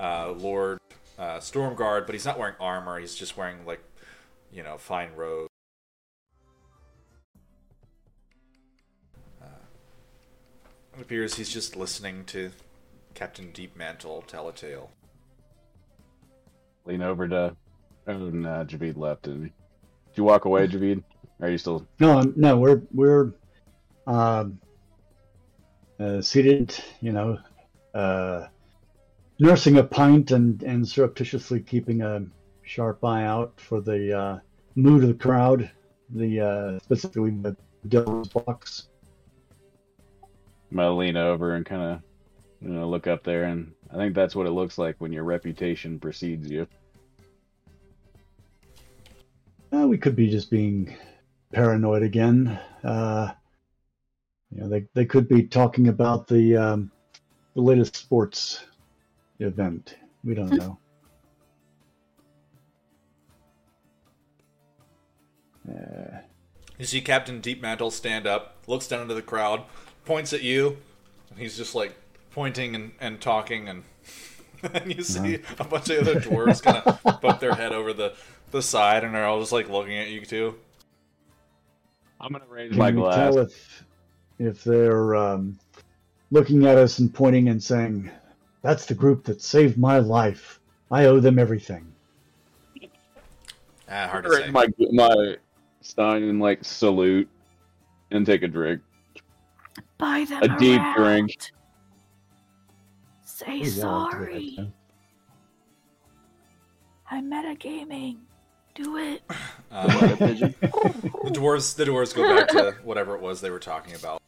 uh, 0.00 0.32
Lord 0.32 0.78
uh, 1.18 1.38
Stormguard, 1.38 2.06
but 2.06 2.14
he's 2.14 2.24
not 2.24 2.38
wearing 2.38 2.54
armor. 2.60 2.98
He's 2.98 3.14
just 3.14 3.36
wearing 3.36 3.66
like, 3.66 3.82
you 4.52 4.62
know, 4.62 4.78
fine 4.78 5.10
robes. 5.16 5.48
Uh, 9.42 9.46
it 10.96 11.02
appears 11.02 11.34
he's 11.34 11.52
just 11.52 11.76
listening 11.76 12.24
to 12.26 12.52
Captain 13.14 13.52
Deepmantle 13.52 14.26
tell 14.26 14.48
a 14.48 14.52
tale. 14.52 14.90
Lean 16.84 17.02
over 17.02 17.28
to. 17.28 17.56
Oh, 18.06 18.30
nah, 18.30 18.64
Javid 18.64 18.96
left, 18.96 19.24
didn't? 19.24 19.42
Did 19.42 19.52
you 20.14 20.24
walk 20.24 20.46
away, 20.46 20.66
Javid? 20.66 21.02
Are 21.40 21.50
you 21.50 21.58
still? 21.58 21.86
No, 22.00 22.22
no, 22.36 22.56
we're 22.56 22.80
we're 22.92 23.32
um, 24.06 24.58
uh, 26.00 26.22
seated, 26.22 26.74
you 27.00 27.12
know, 27.12 27.38
uh, 27.94 28.46
nursing 29.38 29.78
a 29.78 29.84
pint 29.84 30.30
and 30.30 30.62
and 30.62 30.86
surreptitiously 30.86 31.60
keeping 31.60 32.02
a 32.02 32.24
sharp 32.62 33.04
eye 33.04 33.24
out 33.24 33.58
for 33.60 33.80
the 33.80 34.18
uh, 34.18 34.38
mood 34.74 35.02
of 35.02 35.08
the 35.08 35.14
crowd, 35.14 35.70
the 36.10 36.40
uh, 36.40 36.78
specifically 36.80 37.30
the 37.30 37.56
Delver's 37.88 38.28
box. 38.28 38.88
I'm 40.70 40.76
gonna 40.76 40.96
lean 40.96 41.16
over 41.16 41.54
and 41.54 41.64
kind 41.64 41.82
of, 41.82 42.02
you 42.60 42.68
know, 42.68 42.88
look 42.88 43.06
up 43.06 43.24
there, 43.24 43.44
and 43.44 43.72
I 43.90 43.96
think 43.96 44.14
that's 44.14 44.36
what 44.36 44.46
it 44.46 44.50
looks 44.50 44.76
like 44.76 44.96
when 44.98 45.12
your 45.12 45.24
reputation 45.24 45.98
precedes 45.98 46.50
you. 46.50 46.66
Uh, 49.72 49.86
we 49.86 49.98
could 49.98 50.16
be 50.16 50.28
just 50.28 50.50
being 50.50 50.94
paranoid 51.52 52.02
again. 52.02 52.58
Uh, 52.82 53.32
you 54.50 54.60
know, 54.60 54.68
they 54.68 54.86
they 54.94 55.06
could 55.06 55.28
be 55.28 55.44
talking 55.44 55.88
about 55.88 56.26
the 56.26 56.56
um, 56.56 56.90
the 57.54 57.62
latest 57.62 57.96
sports 57.96 58.64
event. 59.40 59.96
We 60.24 60.34
don't 60.34 60.52
know. 60.52 60.78
Uh, 65.68 66.18
You 66.78 66.84
see 66.84 67.00
Captain 67.00 67.40
Deepmantle 67.40 67.92
stand 67.92 68.26
up, 68.26 68.56
looks 68.66 68.86
down 68.88 69.02
into 69.02 69.14
the 69.14 69.22
crowd, 69.22 69.62
points 70.04 70.32
at 70.32 70.42
you, 70.42 70.78
and 71.30 71.38
he's 71.38 71.56
just 71.56 71.74
like 71.74 71.94
pointing 72.30 72.74
and, 72.74 72.92
and 73.00 73.20
talking, 73.20 73.68
and 73.68 73.84
and 74.74 74.94
you 74.94 75.02
see 75.02 75.38
a 75.58 75.64
bunch 75.64 75.90
of 75.90 76.06
other 76.06 76.20
dwarves 76.20 76.62
kind 76.62 76.78
of 76.78 77.20
put 77.20 77.40
their 77.40 77.54
head 77.54 77.72
over 77.72 77.92
the, 77.92 78.14
the 78.50 78.62
side, 78.62 79.04
and 79.04 79.14
they're 79.14 79.24
all 79.26 79.40
just 79.40 79.52
like 79.52 79.68
looking 79.68 79.96
at 79.96 80.08
you 80.08 80.24
too. 80.24 80.54
I'm 82.20 82.32
gonna 82.32 82.44
raise 82.48 82.70
can 82.70 82.78
my 82.78 82.90
glass. 82.90 83.14
tell 83.16 83.38
if 83.38 83.84
if 84.38 84.64
they're 84.64 85.16
um, 85.16 85.58
looking 86.30 86.66
at 86.66 86.76
us 86.76 86.98
and 87.00 87.12
pointing 87.12 87.48
and 87.48 87.62
saying, 87.62 88.10
"That's 88.62 88.86
the 88.86 88.94
group 88.94 89.24
that 89.24 89.40
saved 89.42 89.78
my 89.78 89.98
life. 89.98 90.60
I 90.90 91.06
owe 91.06 91.20
them 91.20 91.38
everything." 91.38 91.92
Ah, 93.90 94.06
hard 94.08 94.24
to 94.24 94.32
say. 94.32 94.50
my 94.50 94.66
my 94.92 95.36
stein 95.80 96.22
and 96.24 96.40
like 96.40 96.64
salute 96.64 97.28
and 98.10 98.26
take 98.26 98.42
a 98.42 98.48
drink. 98.48 98.82
Buy 99.96 100.24
them 100.28 100.42
A 100.42 100.58
deep 100.58 100.80
around. 100.80 100.96
drink. 100.96 101.36
Say 103.24 103.46
Oh, 103.46 103.52
yeah, 103.52 103.56
I'll 103.56 103.64
do 103.64 103.72
that, 103.72 104.12
sorry. 104.12 104.54
yeah. 104.58 104.64
I'm 107.10 107.30
metagaming. 107.30 108.18
Do 108.74 108.96
it. 108.98 109.22
Um, 109.70 109.86
the 109.88 111.30
dwarves, 111.32 111.74
the 111.74 111.84
dwarves 111.84 112.14
go 112.14 112.22
back 112.36 112.48
to 112.48 112.76
whatever 112.84 113.14
it 113.16 113.20
was 113.22 113.40
they 113.40 113.50
were 113.50 113.58
talking 113.58 113.94
about. 113.94 114.20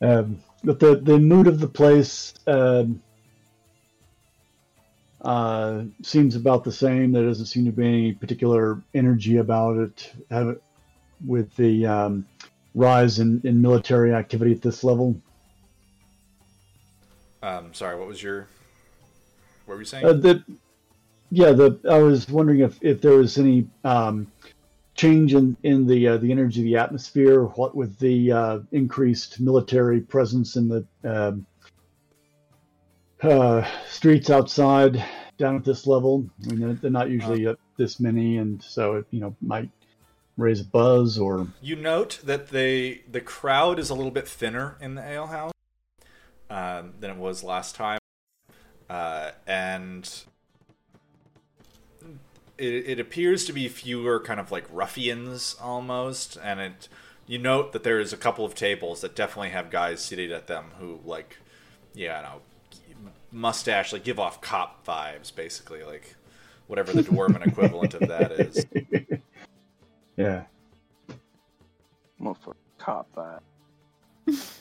Um, 0.00 0.40
but 0.64 0.80
the 0.80 0.96
the 0.96 1.18
mood 1.18 1.46
of 1.46 1.60
the 1.60 1.68
place 1.68 2.34
um, 2.46 3.02
uh, 5.20 5.82
seems 6.02 6.36
about 6.36 6.64
the 6.64 6.72
same. 6.72 7.12
There 7.12 7.24
doesn't 7.24 7.46
seem 7.46 7.66
to 7.66 7.72
be 7.72 7.86
any 7.86 8.12
particular 8.12 8.82
energy 8.94 9.36
about 9.36 9.76
it. 9.76 10.12
Have 10.30 10.48
it 10.48 10.62
with 11.26 11.54
the 11.56 11.86
um, 11.86 12.26
rise 12.74 13.18
in, 13.18 13.40
in 13.44 13.60
military 13.60 14.14
activity 14.14 14.52
at 14.52 14.62
this 14.62 14.82
level. 14.84 15.20
Um, 17.42 17.72
sorry, 17.74 17.98
what 17.98 18.08
was 18.08 18.22
your? 18.22 18.48
What 19.66 19.74
were 19.74 19.80
you 19.80 19.86
saying? 19.86 20.04
Uh, 20.04 20.12
the, 20.12 20.44
yeah, 21.30 21.52
the 21.52 21.78
I 21.88 21.98
was 21.98 22.28
wondering 22.28 22.60
if, 22.60 22.78
if 22.82 23.00
there 23.00 23.16
was 23.16 23.38
any 23.38 23.68
um, 23.84 24.30
change 25.00 25.34
in, 25.34 25.56
in 25.62 25.86
the 25.86 26.08
uh, 26.08 26.16
the 26.18 26.30
energy 26.30 26.60
of 26.60 26.64
the 26.64 26.76
atmosphere. 26.76 27.44
What 27.44 27.74
with 27.74 27.98
the 27.98 28.32
uh, 28.32 28.58
increased 28.72 29.40
military 29.40 30.00
presence 30.00 30.56
in 30.56 30.68
the 30.68 30.86
um, 31.04 31.46
uh, 33.22 33.66
streets 33.88 34.28
outside 34.28 35.02
down 35.38 35.56
at 35.56 35.64
this 35.64 35.86
level. 35.86 36.28
I 36.44 36.48
mean, 36.48 36.60
they're, 36.60 36.74
they're 36.74 36.90
not 36.90 37.08
usually 37.08 37.46
uh, 37.46 37.54
this 37.78 37.98
many, 37.98 38.36
and 38.36 38.62
so 38.62 38.96
it 38.96 39.06
you 39.10 39.20
know 39.20 39.34
might 39.40 39.70
raise 40.36 40.60
a 40.60 40.64
buzz 40.64 41.18
or 41.18 41.46
You 41.62 41.76
note 41.76 42.20
that 42.24 42.48
they 42.48 43.02
the 43.10 43.22
crowd 43.22 43.78
is 43.78 43.88
a 43.88 43.94
little 43.94 44.12
bit 44.12 44.28
thinner 44.28 44.76
in 44.82 44.96
the 44.96 45.02
alehouse 45.02 45.52
um, 46.50 46.92
than 47.00 47.10
it 47.10 47.16
was 47.16 47.42
last 47.42 47.74
time, 47.74 48.00
uh, 48.90 49.30
and 49.46 50.24
it, 52.60 52.84
it 52.86 53.00
appears 53.00 53.44
to 53.46 53.52
be 53.52 53.68
fewer 53.68 54.20
kind 54.20 54.38
of 54.38 54.52
like 54.52 54.66
ruffians 54.70 55.56
almost. 55.60 56.36
And 56.42 56.60
it 56.60 56.88
you 57.26 57.38
note 57.38 57.72
that 57.72 57.84
there 57.84 58.00
is 58.00 58.12
a 58.12 58.16
couple 58.16 58.44
of 58.44 58.54
tables 58.54 59.00
that 59.02 59.14
definitely 59.14 59.50
have 59.50 59.70
guys 59.70 60.04
seated 60.04 60.32
at 60.32 60.46
them 60.48 60.66
who 60.78 61.00
like, 61.04 61.38
yeah, 61.94 62.18
I 62.18 62.22
know, 62.22 62.40
mustache 63.32 63.92
like 63.92 64.02
give 64.02 64.18
off 64.18 64.40
cop 64.40 64.84
vibes 64.84 65.32
basically 65.34 65.84
like 65.84 66.16
whatever 66.66 66.92
the 66.92 67.02
dwarven 67.02 67.46
equivalent 67.46 67.94
of 67.94 68.08
that 68.08 68.32
is. 68.32 68.66
yeah. 70.16 70.44
Motherfucker, 72.20 72.54
cop 72.78 73.08
that. 73.14 73.42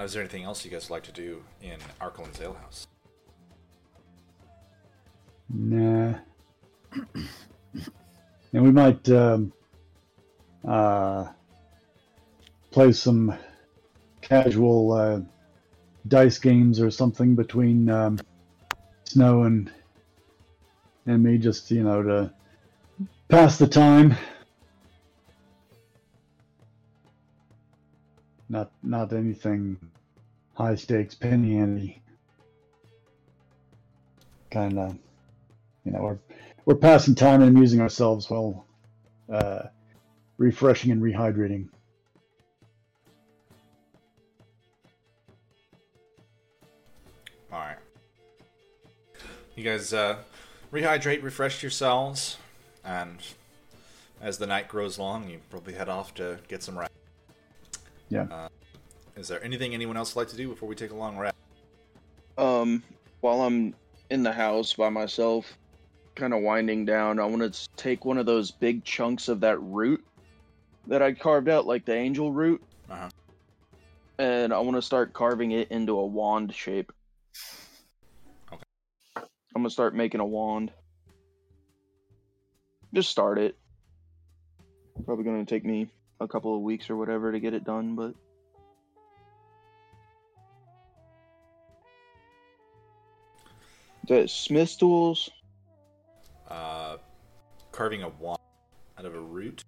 Is 0.00 0.12
there 0.12 0.22
anything 0.22 0.42
else 0.42 0.64
you 0.64 0.70
guys 0.70 0.90
like 0.90 1.04
to 1.04 1.12
do 1.12 1.44
in 1.62 1.78
Arkalin's 2.00 2.40
Ale 2.40 2.54
House? 2.54 2.86
Nah. 5.48 6.14
and 8.52 8.62
we 8.62 8.70
might 8.70 9.08
um, 9.08 9.52
uh, 10.66 11.28
play 12.72 12.92
some 12.92 13.38
casual 14.20 14.92
uh, 14.92 15.20
dice 16.08 16.38
games 16.38 16.80
or 16.80 16.90
something 16.90 17.34
between 17.34 17.88
um, 17.88 18.18
Snow 19.04 19.42
and 19.44 19.70
and 21.06 21.22
me, 21.22 21.38
just 21.38 21.70
you 21.70 21.84
know 21.84 22.02
to 22.02 22.32
pass 23.28 23.58
the 23.58 23.68
time. 23.68 24.16
Not 28.54 28.70
not 28.84 29.12
anything 29.12 29.76
high 30.54 30.76
stakes, 30.76 31.14
penny 31.14 31.58
ante. 31.58 32.00
Kind 34.50 34.78
of, 34.78 34.96
you 35.84 35.90
know, 35.90 36.00
we're 36.00 36.18
we're 36.64 36.76
passing 36.76 37.16
time 37.16 37.42
and 37.42 37.50
amusing 37.50 37.80
ourselves 37.80 38.30
while 38.30 38.64
uh, 39.30 39.64
refreshing 40.38 40.92
and 40.92 41.02
rehydrating. 41.02 41.68
All 47.52 47.58
right. 47.58 47.76
You 49.56 49.64
guys 49.64 49.92
uh, 49.92 50.18
rehydrate, 50.72 51.24
refresh 51.24 51.60
yourselves, 51.60 52.36
and 52.84 53.18
as 54.20 54.38
the 54.38 54.46
night 54.46 54.68
grows 54.68 54.96
long, 54.96 55.28
you 55.28 55.40
probably 55.50 55.74
head 55.74 55.88
off 55.88 56.14
to 56.14 56.38
get 56.46 56.62
some 56.62 56.78
rest. 56.78 56.93
Yeah. 58.14 58.26
Uh, 58.30 58.48
is 59.16 59.26
there 59.26 59.42
anything 59.42 59.74
anyone 59.74 59.96
else 59.96 60.14
would 60.14 60.20
like 60.20 60.28
to 60.28 60.36
do 60.36 60.48
before 60.48 60.68
we 60.68 60.76
take 60.76 60.92
a 60.92 60.94
long 60.94 61.18
rest? 61.18 61.34
Um, 62.38 62.80
while 63.22 63.42
I'm 63.42 63.74
in 64.10 64.22
the 64.22 64.30
house 64.32 64.72
by 64.74 64.88
myself, 64.88 65.58
kind 66.14 66.32
of 66.32 66.40
winding 66.42 66.84
down, 66.84 67.18
I 67.18 67.24
want 67.24 67.52
to 67.52 67.68
take 67.76 68.04
one 68.04 68.16
of 68.18 68.24
those 68.24 68.52
big 68.52 68.84
chunks 68.84 69.26
of 69.26 69.40
that 69.40 69.60
root 69.60 70.04
that 70.86 71.02
I 71.02 71.12
carved 71.12 71.48
out, 71.48 71.66
like 71.66 71.84
the 71.84 71.94
angel 71.94 72.32
root, 72.32 72.62
Uh-huh. 72.88 73.08
and 74.20 74.52
I 74.52 74.60
want 74.60 74.76
to 74.76 74.82
start 74.82 75.12
carving 75.12 75.50
it 75.50 75.72
into 75.72 75.98
a 75.98 76.06
wand 76.06 76.54
shape. 76.54 76.92
Okay. 78.52 78.62
I'm 79.16 79.26
gonna 79.62 79.70
start 79.70 79.92
making 79.96 80.20
a 80.20 80.26
wand. 80.26 80.72
Just 82.92 83.10
start 83.10 83.40
it. 83.40 83.56
Probably 85.04 85.24
gonna 85.24 85.44
take 85.44 85.64
me 85.64 85.88
a 86.24 86.28
couple 86.28 86.54
of 86.54 86.62
weeks 86.62 86.90
or 86.90 86.96
whatever 86.96 87.30
to 87.30 87.38
get 87.38 87.54
it 87.54 87.64
done, 87.64 87.94
but 87.94 88.14
that 94.08 94.28
Smith's 94.30 94.76
tools? 94.76 95.30
Uh, 96.48 96.96
carving 97.72 98.02
a 98.02 98.08
wand 98.08 98.38
out 98.98 99.04
of 99.04 99.14
a 99.14 99.20
root. 99.20 99.62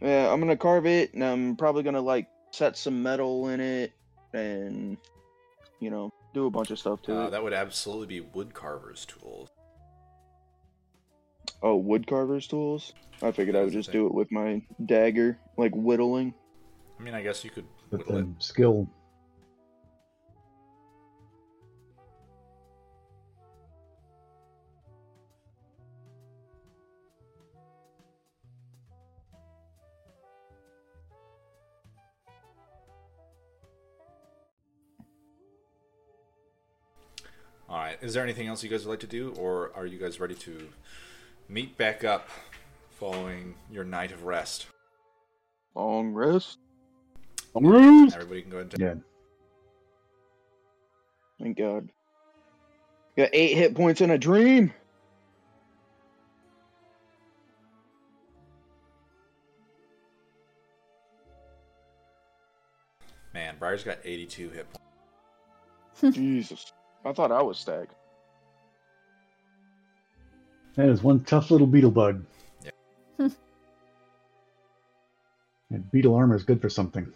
Yeah, 0.00 0.32
I'm 0.32 0.40
gonna 0.40 0.56
carve 0.56 0.86
it, 0.86 1.14
and 1.14 1.24
I'm 1.24 1.56
probably 1.56 1.82
gonna 1.82 2.00
like 2.00 2.28
set 2.52 2.76
some 2.76 3.02
metal 3.02 3.48
in 3.48 3.60
it, 3.60 3.92
and 4.32 4.96
you 5.80 5.90
know, 5.90 6.10
do 6.34 6.46
a 6.46 6.50
bunch 6.50 6.70
of 6.70 6.78
stuff 6.78 7.02
to 7.02 7.16
Uh, 7.16 7.26
it. 7.26 7.30
that 7.30 7.42
would 7.42 7.52
absolutely 7.52 8.06
be 8.06 8.20
wood 8.20 8.54
carver's 8.54 9.04
tools. 9.04 9.48
Oh, 11.62 11.76
wood 11.76 12.06
carver's 12.06 12.46
tools. 12.46 12.92
I 13.22 13.32
figured 13.32 13.56
I 13.56 13.64
would 13.64 13.72
just 13.72 13.90
do 13.90 14.06
it 14.06 14.14
with 14.14 14.30
my 14.30 14.62
dagger, 14.86 15.38
like 15.56 15.72
whittling. 15.74 16.34
I 16.98 17.02
mean, 17.02 17.14
I 17.14 17.22
guess 17.22 17.44
you 17.44 17.50
could 17.50 17.66
But 17.90 17.98
whittle 18.00 18.16
it. 18.16 18.20
then 18.22 18.36
skill. 18.38 18.88
All 37.68 37.76
right. 37.78 37.98
Is 38.02 38.14
there 38.14 38.22
anything 38.22 38.46
else 38.48 38.62
you 38.62 38.70
guys 38.70 38.84
would 38.84 38.90
like 38.90 39.00
to 39.00 39.06
do, 39.06 39.34
or 39.38 39.72
are 39.74 39.86
you 39.86 39.98
guys 39.98 40.20
ready 40.20 40.34
to 40.36 40.68
meet 41.48 41.76
back 41.76 42.04
up 42.04 42.28
following 42.90 43.54
your 43.70 43.84
night 43.84 44.12
of 44.12 44.24
rest? 44.24 44.66
Long 45.74 46.12
rest. 46.12 46.58
Long 47.54 47.66
rest. 47.66 48.14
Everybody 48.14 48.42
can 48.42 48.50
go 48.50 48.58
into. 48.60 48.76
Yeah. 48.78 48.94
Thank 51.40 51.56
God. 51.56 51.88
Got 53.16 53.30
eight 53.32 53.54
hit 53.54 53.74
points 53.74 54.00
in 54.00 54.10
a 54.10 54.18
dream. 54.18 54.72
Man, 63.34 63.56
Briar's 63.58 63.84
got 63.84 63.98
82 64.04 64.50
hit 64.50 64.66
points. 66.00 66.16
Jesus, 66.16 66.72
I 67.04 67.12
thought 67.12 67.30
I 67.30 67.42
was 67.42 67.58
stacked. 67.58 67.94
That 70.78 70.90
is 70.90 71.02
one 71.02 71.24
tough 71.24 71.50
little 71.50 71.66
beetle 71.66 71.90
bug. 71.90 72.24
Yeah. 73.18 73.28
And 75.70 75.90
beetle 75.90 76.14
armor 76.14 76.36
is 76.36 76.44
good 76.44 76.62
for 76.62 76.70
something. 76.70 77.12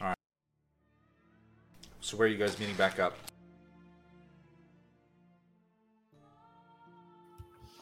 All 0.00 0.08
right. 0.08 0.16
So 2.00 2.16
where 2.16 2.26
are 2.26 2.30
you 2.30 2.36
guys 2.36 2.58
meeting 2.58 2.74
back 2.74 2.98
up? 2.98 3.16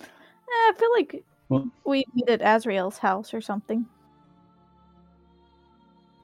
Eh, 0.01 0.07
I 0.49 0.73
feel 0.79 0.93
like 0.93 1.25
Well- 1.49 1.71
we 1.85 2.05
meet 2.15 2.29
at 2.29 2.41
Azrael's 2.43 2.99
house 2.99 3.33
or 3.35 3.41
something. 3.41 3.87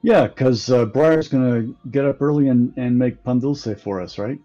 Yeah, 0.03 0.27
because 0.27 0.69
uh, 0.71 0.85
Briar's 0.85 1.27
gonna 1.27 1.73
get 1.91 2.05
up 2.05 2.21
early 2.21 2.47
and, 2.47 2.73
and 2.75 2.97
make 2.97 3.23
pan 3.23 3.39
dulce 3.39 3.67
for 3.79 4.01
us, 4.01 4.17
right? 4.17 4.39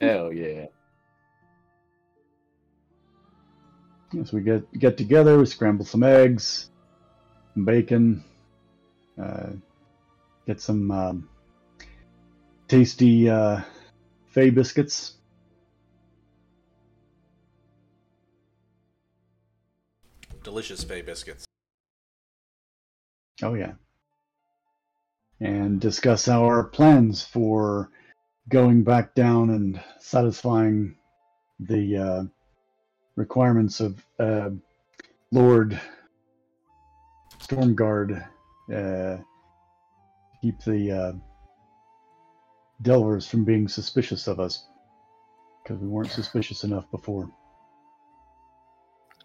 Hell 0.00 0.32
yeah. 0.32 0.66
Yes, 4.12 4.32
we 4.32 4.42
get 4.42 4.70
get 4.78 4.96
together, 4.96 5.38
we 5.38 5.46
scramble 5.46 5.84
some 5.84 6.02
eggs, 6.02 6.70
some 7.54 7.64
bacon, 7.64 8.24
uh, 9.22 9.50
get 10.46 10.60
some 10.60 10.90
um, 10.90 11.28
tasty 12.68 13.28
uh, 13.28 13.60
Fay 14.30 14.50
biscuits. 14.50 15.14
Delicious 20.42 20.84
Fay 20.84 21.02
biscuits. 21.02 21.49
Oh 23.42 23.54
yeah, 23.54 23.72
and 25.40 25.80
discuss 25.80 26.28
our 26.28 26.64
plans 26.64 27.22
for 27.22 27.90
going 28.48 28.82
back 28.82 29.14
down 29.14 29.50
and 29.50 29.80
satisfying 30.00 30.96
the 31.60 31.96
uh, 31.96 32.24
requirements 33.16 33.80
of 33.80 34.04
uh, 34.18 34.50
Lord 35.30 35.80
Stormguard. 37.38 38.26
Uh, 38.72 39.16
keep 40.42 40.60
the 40.60 40.90
uh, 40.90 41.12
Delvers 42.82 43.26
from 43.26 43.44
being 43.44 43.68
suspicious 43.68 44.26
of 44.26 44.40
us 44.40 44.66
because 45.62 45.78
we 45.80 45.88
weren't 45.88 46.10
suspicious 46.10 46.64
enough 46.64 46.90
before. 46.90 47.30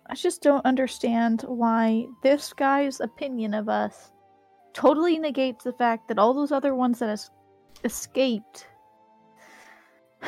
I 0.07 0.15
just 0.15 0.41
don't 0.41 0.65
understand 0.65 1.41
why 1.47 2.05
this 2.21 2.53
guy's 2.53 2.99
opinion 2.99 3.53
of 3.53 3.69
us 3.69 4.11
totally 4.73 5.17
negates 5.17 5.63
the 5.63 5.73
fact 5.73 6.07
that 6.07 6.19
all 6.19 6.33
those 6.33 6.51
other 6.51 6.75
ones 6.75 6.99
that 6.99 7.09
has 7.09 7.31
escaped 7.83 8.67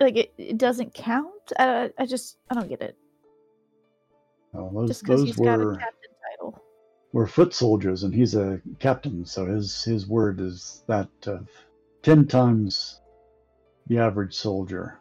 like 0.00 0.16
it, 0.16 0.32
it 0.36 0.58
doesn't 0.58 0.92
count 0.94 1.52
I, 1.58 1.90
I 1.98 2.06
just 2.06 2.38
i 2.50 2.54
don't 2.54 2.68
get 2.68 2.82
it 2.82 2.96
Uh, 4.54 4.68
those 4.72 4.88
just 4.88 5.02
because 5.04 5.22
he's 5.22 5.36
got 5.36 5.60
a 5.60 5.64
were 5.64 5.76
captain 5.76 6.10
title 6.30 6.62
were 7.12 7.26
foot 7.26 7.54
soldiers, 7.54 8.02
and 8.04 8.14
he's 8.14 8.34
a 8.34 8.60
captain, 8.78 9.24
so 9.24 9.46
his 9.46 9.84
his 9.84 10.06
word 10.06 10.40
is 10.40 10.82
that 10.88 11.08
of 11.26 11.48
ten 12.02 12.26
times 12.26 13.00
the 13.86 13.98
average 13.98 14.34
soldier. 14.34 14.98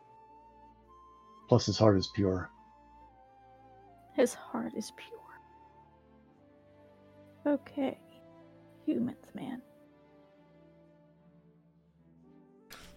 Plus, 1.47 1.65
his 1.65 1.77
heart 1.77 1.97
is 1.97 2.09
pure. 2.13 2.49
His 4.13 4.33
heart 4.33 4.73
is 4.75 4.91
pure 4.95 5.19
okay 7.55 7.97
humans 8.85 9.25
man 9.33 9.61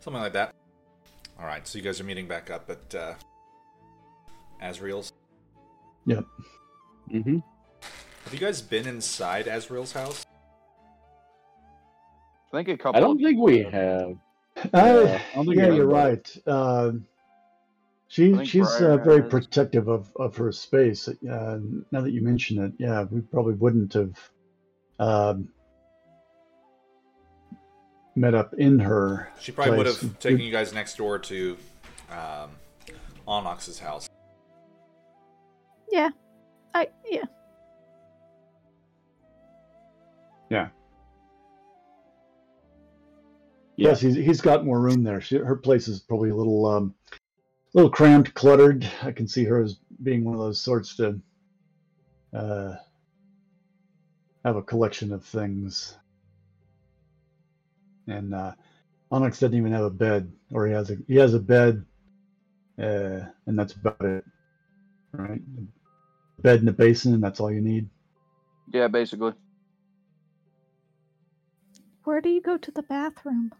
Something 0.04 0.20
like 0.20 0.34
that. 0.34 0.54
All 1.40 1.46
right, 1.46 1.66
so 1.66 1.78
you 1.78 1.82
guys 1.82 1.98
are 1.98 2.04
meeting 2.04 2.28
back 2.28 2.50
up 2.50 2.68
at 2.68 2.94
uh, 2.94 3.14
Azrael's. 4.60 5.14
Mm-hmm. 6.06 7.38
Have 8.24 8.34
you 8.34 8.38
guys 8.38 8.60
been 8.60 8.86
inside 8.86 9.46
Azrael's 9.46 9.92
house? 9.92 10.26
I 12.52 12.58
think 12.58 12.68
a 12.68 12.76
couple. 12.76 12.98
I 12.98 13.00
don't 13.00 13.18
think 13.18 13.40
we 13.40 13.62
have. 13.62 14.18
Uh, 14.58 14.68
I 14.74 15.32
don't 15.34 15.46
think 15.46 15.56
yeah, 15.56 15.68
we 15.70 15.76
you're 15.76 15.86
right. 15.86 16.36
Uh, 16.46 16.92
she 18.14 18.32
she's 18.44 18.68
Briar 18.78 18.92
uh, 18.92 19.04
very 19.04 19.22
has- 19.22 19.30
protective 19.30 19.88
of, 19.88 20.08
of 20.14 20.36
her 20.36 20.52
space. 20.52 21.08
Uh, 21.08 21.58
now 21.90 22.00
that 22.00 22.12
you 22.12 22.22
mention 22.22 22.62
it, 22.62 22.72
yeah, 22.78 23.02
we 23.10 23.20
probably 23.20 23.54
wouldn't 23.54 23.92
have 23.94 24.30
um, 25.00 25.48
met 28.14 28.36
up 28.36 28.54
in 28.54 28.78
her. 28.78 29.32
She 29.40 29.50
probably 29.50 29.78
would 29.78 29.86
have 29.86 30.18
taken 30.20 30.38
you 30.42 30.52
guys 30.52 30.72
next 30.72 30.96
door 30.96 31.18
to 31.18 31.56
um, 32.08 32.50
Onyx's 33.26 33.80
house. 33.80 34.08
Yeah. 35.90 36.10
I 36.72 36.86
yeah. 37.10 37.24
Yeah. 40.50 40.68
Yes, 43.74 44.00
he's 44.00 44.14
he's 44.14 44.40
got 44.40 44.64
more 44.64 44.80
room 44.80 45.02
there. 45.02 45.20
She, 45.20 45.36
her 45.36 45.56
place 45.56 45.88
is 45.88 45.98
probably 45.98 46.30
a 46.30 46.36
little 46.36 46.64
um, 46.66 46.94
little 47.74 47.90
cramped, 47.90 48.32
cluttered. 48.34 48.88
I 49.02 49.10
can 49.10 49.28
see 49.28 49.44
her 49.44 49.60
as 49.60 49.76
being 50.02 50.24
one 50.24 50.34
of 50.34 50.40
those 50.40 50.60
sorts 50.60 50.96
to 50.96 51.20
uh, 52.32 52.76
have 54.44 54.56
a 54.56 54.62
collection 54.62 55.12
of 55.12 55.24
things. 55.24 55.96
And 58.06 58.34
uh, 58.34 58.52
Onyx 59.10 59.40
doesn't 59.40 59.56
even 59.56 59.72
have 59.72 59.84
a 59.84 59.90
bed, 59.90 60.32
or 60.52 60.66
he 60.66 60.72
has 60.72 60.90
a 60.90 60.96
he 61.08 61.16
has 61.16 61.34
a 61.34 61.38
bed, 61.38 61.84
uh, 62.78 63.20
and 63.46 63.58
that's 63.58 63.72
about 63.72 64.00
it. 64.00 64.24
Right, 65.12 65.40
a 66.38 66.42
bed 66.42 66.60
and 66.60 66.68
a 66.68 66.72
basin, 66.72 67.14
and 67.14 67.22
that's 67.22 67.40
all 67.40 67.50
you 67.50 67.60
need. 67.60 67.88
Yeah, 68.72 68.88
basically. 68.88 69.32
Where 72.04 72.20
do 72.20 72.28
you 72.28 72.42
go 72.42 72.58
to 72.58 72.70
the 72.70 72.82
bathroom? 72.82 73.52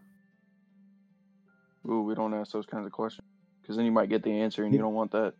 Ooh, 1.88 2.02
we 2.02 2.14
don't 2.14 2.34
ask 2.34 2.52
those 2.52 2.66
kinds 2.66 2.86
of 2.86 2.92
questions 2.92 3.26
because 3.64 3.76
then 3.76 3.86
you 3.86 3.92
might 3.92 4.10
get 4.10 4.22
the 4.22 4.30
answer 4.30 4.62
and 4.62 4.74
you 4.74 4.78
don't 4.78 4.92
want 4.92 5.10
that. 5.12 5.32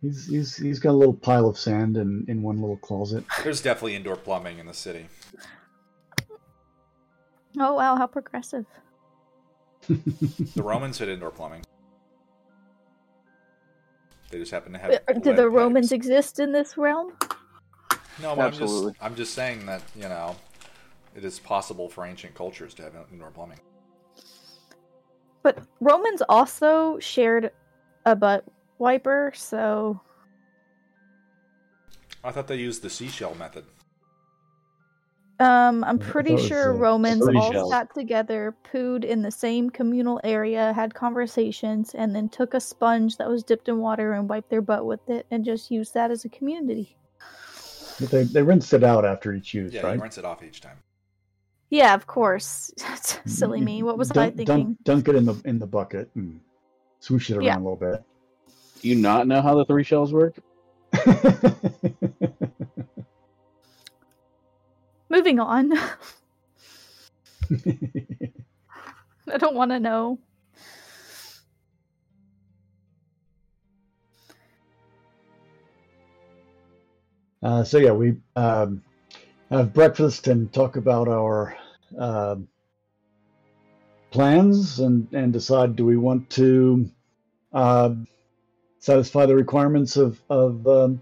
He's 0.00 0.26
he's 0.26 0.56
he's 0.56 0.78
got 0.78 0.92
a 0.92 0.98
little 0.98 1.12
pile 1.14 1.46
of 1.46 1.58
sand 1.58 1.98
in 1.98 2.24
in 2.26 2.40
one 2.40 2.60
little 2.60 2.78
closet. 2.78 3.22
There's 3.44 3.60
definitely 3.60 3.96
indoor 3.96 4.16
plumbing 4.16 4.58
in 4.58 4.66
the 4.66 4.74
city. 4.74 5.06
Oh 7.58 7.74
wow, 7.74 7.96
how 7.96 8.06
progressive. 8.06 8.66
The 9.88 10.62
Romans 10.62 10.98
had 10.98 11.08
indoor 11.08 11.30
plumbing. 11.30 11.64
They 14.30 14.38
just 14.38 14.50
happen 14.50 14.72
to 14.72 14.78
have. 14.78 14.90
Uh, 14.90 15.12
Do 15.12 15.30
lead 15.30 15.38
the 15.38 15.48
Romans 15.48 15.92
exist 15.92 16.40
in 16.40 16.50
this 16.50 16.76
realm? 16.76 17.12
No, 18.20 18.32
I'm 18.32 18.40
Absolutely. 18.40 18.92
just 18.92 19.04
I'm 19.04 19.14
just 19.14 19.34
saying 19.34 19.66
that 19.66 19.82
you 19.94 20.08
know, 20.08 20.34
it 21.14 21.24
is 21.24 21.38
possible 21.38 21.88
for 21.88 22.04
ancient 22.04 22.34
cultures 22.34 22.74
to 22.74 22.82
have 22.82 22.94
indoor 23.12 23.30
plumbing. 23.30 23.60
But 25.46 25.60
Romans 25.80 26.22
also 26.28 26.98
shared 26.98 27.52
a 28.04 28.16
butt 28.16 28.44
wiper, 28.80 29.30
so 29.32 30.00
I 32.24 32.32
thought 32.32 32.48
they 32.48 32.56
used 32.56 32.82
the 32.82 32.90
seashell 32.90 33.36
method. 33.36 33.64
um, 35.38 35.84
I'm 35.84 36.00
pretty 36.00 36.36
sure 36.36 36.72
Romans 36.72 37.28
all 37.28 37.52
shells. 37.52 37.70
sat 37.70 37.94
together, 37.94 38.56
pooed 38.64 39.04
in 39.04 39.22
the 39.22 39.30
same 39.30 39.70
communal 39.70 40.20
area, 40.24 40.72
had 40.72 40.92
conversations, 40.94 41.94
and 41.94 42.12
then 42.12 42.28
took 42.28 42.52
a 42.54 42.58
sponge 42.58 43.16
that 43.18 43.28
was 43.28 43.44
dipped 43.44 43.68
in 43.68 43.78
water 43.78 44.14
and 44.14 44.28
wiped 44.28 44.50
their 44.50 44.62
butt 44.62 44.84
with 44.84 45.08
it, 45.08 45.28
and 45.30 45.44
just 45.44 45.70
used 45.70 45.94
that 45.94 46.10
as 46.10 46.24
a 46.24 46.28
community. 46.28 46.96
But 48.00 48.10
they 48.10 48.24
they 48.24 48.42
rinsed 48.42 48.72
it 48.74 48.82
out 48.82 49.04
after 49.04 49.32
each 49.32 49.54
use, 49.54 49.72
Yeah, 49.72 49.82
right? 49.82 49.94
you 49.94 50.02
rinse 50.02 50.18
it 50.18 50.24
off 50.24 50.42
each 50.42 50.60
time. 50.60 50.78
Yeah, 51.70 51.94
of 51.94 52.06
course. 52.06 52.72
Silly 53.26 53.60
me. 53.60 53.82
What 53.82 53.98
was 53.98 54.10
I 54.12 54.14
dunk, 54.14 54.36
thinking? 54.36 54.76
Dunk, 54.84 54.84
dunk 54.84 55.08
it 55.08 55.16
in 55.16 55.24
the 55.24 55.34
in 55.44 55.58
the 55.58 55.66
bucket 55.66 56.08
and 56.14 56.40
swoosh 57.00 57.30
it 57.30 57.36
around 57.36 57.44
Yeah. 57.44 57.56
a 57.56 57.58
little 57.58 57.76
bit. 57.76 58.04
Do 58.82 58.88
you 58.88 58.94
not 58.94 59.26
know 59.26 59.42
how 59.42 59.54
the 59.56 59.64
three 59.64 59.82
shells 59.82 60.12
work? 60.12 60.36
Moving 65.08 65.40
on. 65.40 65.72
I 69.28 69.38
don't 69.38 69.54
want 69.54 69.70
to 69.72 69.80
know. 69.80 70.18
uh, 77.42 77.64
so 77.64 77.78
yeah, 77.78 77.92
we 77.92 78.16
um, 78.34 78.82
have 79.50 79.72
breakfast 79.72 80.26
and 80.28 80.52
talk 80.52 80.76
about 80.76 81.08
our 81.08 81.56
um 81.98 82.48
plans 84.10 84.80
and 84.80 85.08
and 85.12 85.32
decide 85.32 85.76
do 85.76 85.84
we 85.84 85.96
want 85.96 86.28
to 86.30 86.90
uh, 87.52 87.94
satisfy 88.78 89.26
the 89.26 89.34
requirements 89.34 89.96
of 89.96 90.20
of 90.30 90.66
um, 90.66 91.00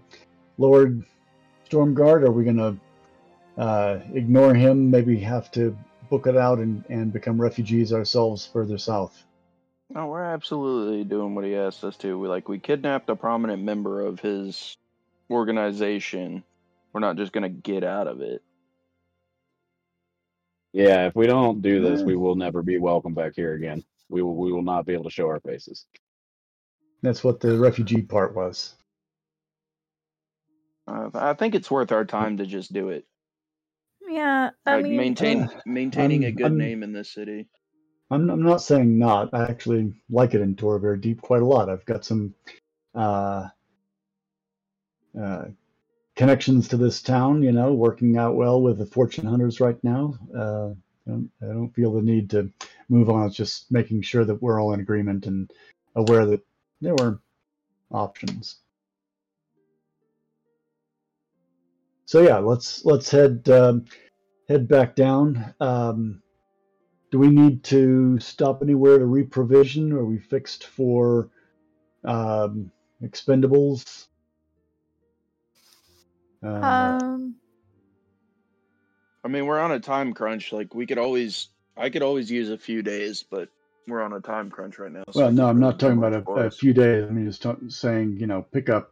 Lord 0.57 1.03
Stormguard? 1.69 2.23
Are 2.23 2.31
we 2.31 2.43
going 2.43 2.57
to 2.57 3.61
uh, 3.61 3.99
ignore 4.13 4.53
him? 4.53 4.89
Maybe 4.89 5.17
have 5.19 5.51
to 5.51 5.77
book 6.09 6.27
it 6.27 6.37
out 6.37 6.59
and 6.59 6.83
and 6.89 7.13
become 7.13 7.39
refugees 7.39 7.93
ourselves 7.93 8.45
further 8.45 8.77
south. 8.77 9.23
No, 9.89 10.07
we're 10.07 10.23
absolutely 10.23 11.03
doing 11.03 11.35
what 11.35 11.45
he 11.45 11.55
asked 11.55 11.83
us 11.83 11.95
to. 11.97 12.17
We 12.17 12.27
like 12.27 12.49
we 12.49 12.59
kidnapped 12.59 13.09
a 13.09 13.15
prominent 13.15 13.63
member 13.63 14.01
of 14.01 14.19
his 14.19 14.75
organization. 15.29 16.43
We're 16.95 17.01
not 17.01 17.17
just 17.17 17.33
gonna 17.33 17.49
get 17.49 17.83
out 17.83 18.07
of 18.07 18.21
it. 18.21 18.41
Yeah, 20.71 21.07
if 21.07 21.13
we 21.15 21.27
don't 21.27 21.61
do 21.61 21.81
this, 21.81 22.01
we 22.03 22.15
will 22.15 22.35
never 22.35 22.63
be 22.63 22.77
welcome 22.77 23.13
back 23.13 23.33
here 23.35 23.53
again. 23.53 23.83
We 24.07 24.21
will 24.21 24.37
we 24.37 24.53
will 24.53 24.61
not 24.61 24.85
be 24.85 24.93
able 24.93 25.03
to 25.03 25.09
show 25.09 25.27
our 25.27 25.41
faces. 25.41 25.87
That's 27.03 27.21
what 27.21 27.41
the 27.41 27.57
refugee 27.59 28.01
part 28.01 28.33
was. 28.33 28.75
Uh, 30.87 31.09
I 31.13 31.33
think 31.33 31.53
it's 31.53 31.69
worth 31.69 31.91
our 31.91 32.05
time 32.05 32.37
to 32.37 32.45
just 32.45 32.71
do 32.71 32.87
it. 32.87 33.05
Yeah, 34.07 34.51
I 34.65 34.75
Like 34.77 34.85
mean, 34.85 34.95
maintain 34.95 35.41
uh, 35.41 35.49
maintaining 35.65 36.23
a 36.23 36.27
I'm- 36.27 36.35
good 36.35 36.43
I'm- 36.45 36.57
name 36.57 36.81
in 36.81 36.93
this 36.93 37.11
city. 37.13 37.49
I'm, 38.09 38.29
I'm 38.29 38.43
not 38.43 38.61
saying 38.61 38.97
not. 38.97 39.33
I 39.33 39.43
actually 39.49 39.91
like 40.09 40.33
it 40.33 40.39
in 40.39 40.55
Torbear 40.55 40.95
Deep 41.01 41.21
quite 41.21 41.41
a 41.41 41.45
lot. 41.45 41.69
I've 41.69 41.83
got 41.85 42.05
some 42.05 42.33
uh, 42.93 43.49
uh, 45.19 45.45
connections 46.15 46.67
to 46.69 46.77
this 46.77 47.01
town, 47.01 47.43
you 47.43 47.51
know, 47.51 47.73
working 47.73 48.17
out 48.17 48.35
well 48.35 48.61
with 48.61 48.77
the 48.77 48.85
fortune 48.85 49.25
hunters 49.25 49.59
right 49.59 49.81
now. 49.83 50.17
Uh, 50.35 50.69
I, 51.07 51.11
don't, 51.11 51.31
I 51.41 51.45
don't 51.47 51.75
feel 51.75 51.93
the 51.93 52.01
need 52.01 52.29
to 52.31 52.51
move 52.89 53.09
on. 53.09 53.27
It's 53.27 53.35
just 53.35 53.71
making 53.71 54.01
sure 54.01 54.25
that 54.25 54.41
we're 54.41 54.61
all 54.61 54.73
in 54.73 54.79
agreement 54.79 55.27
and 55.27 55.51
aware 55.95 56.25
that 56.25 56.41
there 56.81 56.95
were 56.95 57.19
options. 57.91 58.57
So 62.05 62.21
yeah, 62.21 62.37
let's 62.37 62.85
let's 62.85 63.09
head 63.09 63.49
um, 63.49 63.85
head 64.47 64.67
back 64.67 64.95
down. 64.95 65.53
Um, 65.59 66.21
do 67.11 67.19
we 67.19 67.29
need 67.29 67.63
to 67.65 68.19
stop 68.19 68.61
anywhere 68.61 68.99
to 68.99 69.05
reprovision? 69.05 69.91
Are 69.91 70.05
we 70.05 70.19
fixed 70.19 70.65
for 70.65 71.29
um, 72.03 72.71
expendables? 73.01 74.07
Uh, 76.45 76.65
um, 76.65 77.35
I 79.23 79.27
mean, 79.27 79.45
we're 79.47 79.59
on 79.59 79.71
a 79.71 79.79
time 79.79 80.13
crunch. 80.13 80.53
Like 80.53 80.75
we 80.75 80.85
could 80.85 80.99
always, 80.99 81.49
I 81.75 81.89
could 81.89 82.03
always 82.03 82.29
use 82.29 82.49
a 82.49 82.57
few 82.57 82.83
days, 82.83 83.23
but 83.23 83.49
we're 83.87 84.01
on 84.01 84.13
a 84.13 84.21
time 84.21 84.51
crunch 84.51 84.77
right 84.77 84.91
now. 84.91 85.03
so 85.11 85.21
well, 85.21 85.31
no, 85.31 85.49
I'm 85.49 85.59
not 85.59 85.79
talking 85.79 85.97
about 85.97 86.13
a, 86.13 86.31
a 86.31 86.51
few 86.51 86.73
days. 86.73 87.05
I 87.07 87.11
mean, 87.11 87.25
just 87.25 87.41
ta- 87.41 87.55
saying, 87.67 88.17
you 88.19 88.27
know, 88.27 88.43
pick 88.43 88.69
up 88.69 88.91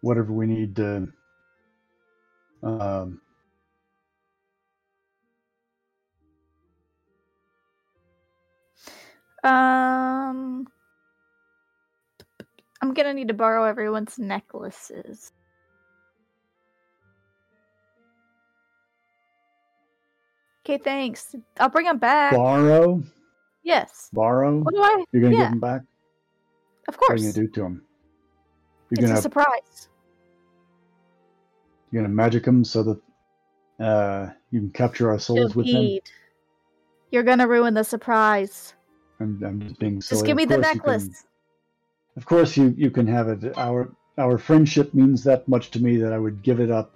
whatever 0.00 0.32
we 0.32 0.46
need 0.46 0.76
to. 0.76 1.08
Um, 2.62 3.20
um, 9.44 10.66
I'm 12.80 12.94
gonna 12.94 13.14
need 13.14 13.28
to 13.28 13.34
borrow 13.34 13.64
everyone's 13.64 14.18
necklaces. 14.18 15.32
Okay, 20.64 20.78
thanks. 20.78 21.34
I'll 21.58 21.68
bring 21.68 21.86
them 21.86 21.98
back. 21.98 22.32
borrow, 22.34 23.02
yes. 23.64 24.08
borrow. 24.12 24.60
What 24.60 24.74
do 24.74 24.80
I? 24.80 25.04
You're 25.12 25.22
gonna 25.22 25.34
yeah. 25.34 25.42
give 25.44 25.50
them 25.50 25.60
back. 25.60 25.82
Of 26.88 26.94
What 26.96 27.04
are 27.04 27.06
course. 27.08 27.20
you 27.22 27.32
gonna 27.32 27.46
do 27.46 27.52
to 27.54 27.60
them? 27.62 27.82
You're 28.90 29.00
It's 29.00 29.00
gonna 29.08 29.18
a 29.18 29.22
surprise. 29.22 29.88
you're 31.90 32.02
gonna 32.02 32.14
magic 32.14 32.44
them 32.44 32.64
so 32.64 32.82
that 32.84 33.84
uh, 33.84 34.30
you 34.50 34.60
can 34.60 34.70
capture 34.70 35.10
our 35.10 35.18
souls 35.18 35.56
with 35.56 35.66
them. 35.66 35.98
You're 37.10 37.22
gonna 37.24 37.48
ruin 37.48 37.74
the 37.74 37.84
surprise. 37.84 38.74
I'm, 39.20 39.42
I'm 39.44 39.60
just 39.60 39.78
being 39.78 40.00
silly. 40.00 40.18
Just 40.18 40.26
give 40.26 40.36
me 40.36 40.44
the 40.44 40.56
course 40.56 40.66
you 40.74 40.80
can- 40.80 40.90
necklace. 40.92 41.24
Of 42.16 42.26
course, 42.26 42.56
you 42.58 42.74
you 42.76 42.90
can 42.90 43.06
have 43.06 43.28
it. 43.28 43.56
Our 43.56 43.90
our 44.18 44.36
friendship 44.38 44.92
means 44.94 45.24
that 45.24 45.48
much 45.48 45.70
to 45.72 45.82
me 45.82 45.96
that 45.96 46.12
I 46.12 46.18
would 46.18 46.42
give 46.42 46.60
it 46.60 46.70
up 46.70 46.94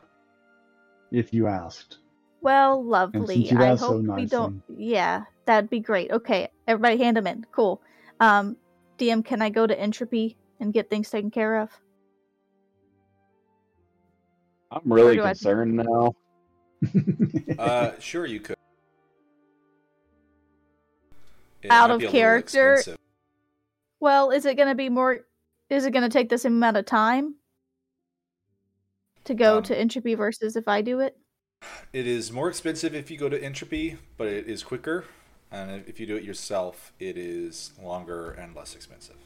if 1.11 1.33
you 1.33 1.47
asked. 1.47 1.99
Well, 2.41 2.85
lovely. 2.85 3.51
I 3.51 3.69
asked 3.69 3.81
so 3.81 4.03
hope 4.03 4.17
we 4.17 4.27
don't. 4.27 4.63
Yeah, 4.77 5.25
that'd 5.47 5.71
be 5.71 5.81
great. 5.81 6.11
Okay, 6.11 6.49
everybody, 6.69 6.99
hand 6.99 7.17
them 7.17 7.27
in. 7.27 7.45
Cool. 7.53 7.81
Um, 8.21 8.57
DM, 8.99 9.25
can 9.25 9.43
I 9.43 9.51
go 9.51 9.67
to 9.67 9.79
Entropy 9.79 10.37
and 10.61 10.73
get 10.73 10.89
things 10.89 11.11
taken 11.11 11.31
care 11.31 11.61
of? 11.61 11.71
I'm 14.71 14.81
really 14.85 15.17
do 15.17 15.23
I- 15.23 15.29
concerned 15.29 15.77
now. 15.77 16.15
Uh, 17.59 17.93
sure, 17.99 18.27
you 18.27 18.39
could. 18.39 18.57
It 21.63 21.71
Out 21.71 21.91
of 21.91 21.99
be 22.01 22.05
a 22.05 22.09
little 22.09 22.21
character. 22.21 22.83
Well, 23.99 24.31
is 24.31 24.45
it 24.45 24.57
going 24.57 24.69
to 24.69 24.75
be 24.75 24.91
more? 24.91 25.21
Is 25.71 25.87
it 25.87 25.93
going 25.93 26.03
to 26.03 26.11
take 26.11 26.29
the 26.29 26.37
same 26.39 26.53
amount 26.53 26.77
of 26.77 26.85
time 26.85 27.37
to 29.25 29.35
go 29.35 29.57
Um, 29.57 29.63
to 29.65 29.77
entropy 29.79 30.15
versus 30.15 30.55
if 30.55 30.69
I 30.69 30.83
do 30.83 31.01
it? 31.01 31.17
It 31.93 32.07
is 32.07 32.33
more 32.33 32.49
expensive 32.49 32.95
if 32.95 33.11
you 33.11 33.17
go 33.17 33.29
to 33.29 33.43
entropy, 33.43 33.97
but 34.17 34.27
it 34.27 34.47
is 34.47 34.63
quicker. 34.63 35.05
And 35.51 35.85
if 35.87 36.01
you 36.01 36.07
do 36.07 36.17
it 36.17 36.25
yourself, 36.25 36.93
it 36.99 37.17
is 37.17 37.73
longer 37.83 38.31
and 38.33 38.55
less 38.55 38.75
expensive. 38.75 39.17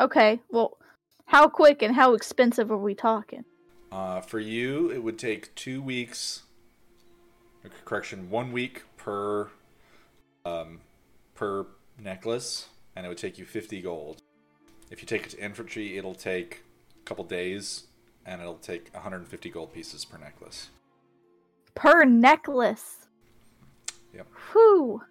Okay. 0.00 0.40
Well, 0.50 0.78
how 1.26 1.48
quick 1.48 1.82
and 1.82 1.94
how 1.94 2.14
expensive 2.14 2.70
are 2.70 2.78
we 2.78 2.94
talking? 2.94 3.44
Uh, 3.90 4.20
for 4.20 4.40
you, 4.40 4.90
it 4.90 5.02
would 5.02 5.18
take 5.18 5.54
two 5.54 5.82
weeks. 5.82 6.42
Correction, 7.84 8.28
one 8.28 8.50
week 8.50 8.82
per 8.96 9.50
um, 10.44 10.80
per 11.34 11.66
necklace, 11.96 12.66
and 12.96 13.06
it 13.06 13.08
would 13.08 13.18
take 13.18 13.38
you 13.38 13.44
fifty 13.44 13.80
gold. 13.80 14.20
If 14.90 15.00
you 15.00 15.06
take 15.06 15.24
it 15.24 15.30
to 15.30 15.40
entropy, 15.40 15.96
it'll 15.96 16.14
take 16.14 16.64
a 17.00 17.04
couple 17.04 17.24
days, 17.24 17.84
and 18.26 18.40
it'll 18.40 18.54
take 18.56 18.92
150 18.92 19.50
gold 19.50 19.72
pieces 19.72 20.04
per 20.04 20.18
necklace. 20.18 20.68
Per 21.74 22.04
necklace. 22.04 23.06
Yep. 24.14 24.26
Whew. 24.52 25.02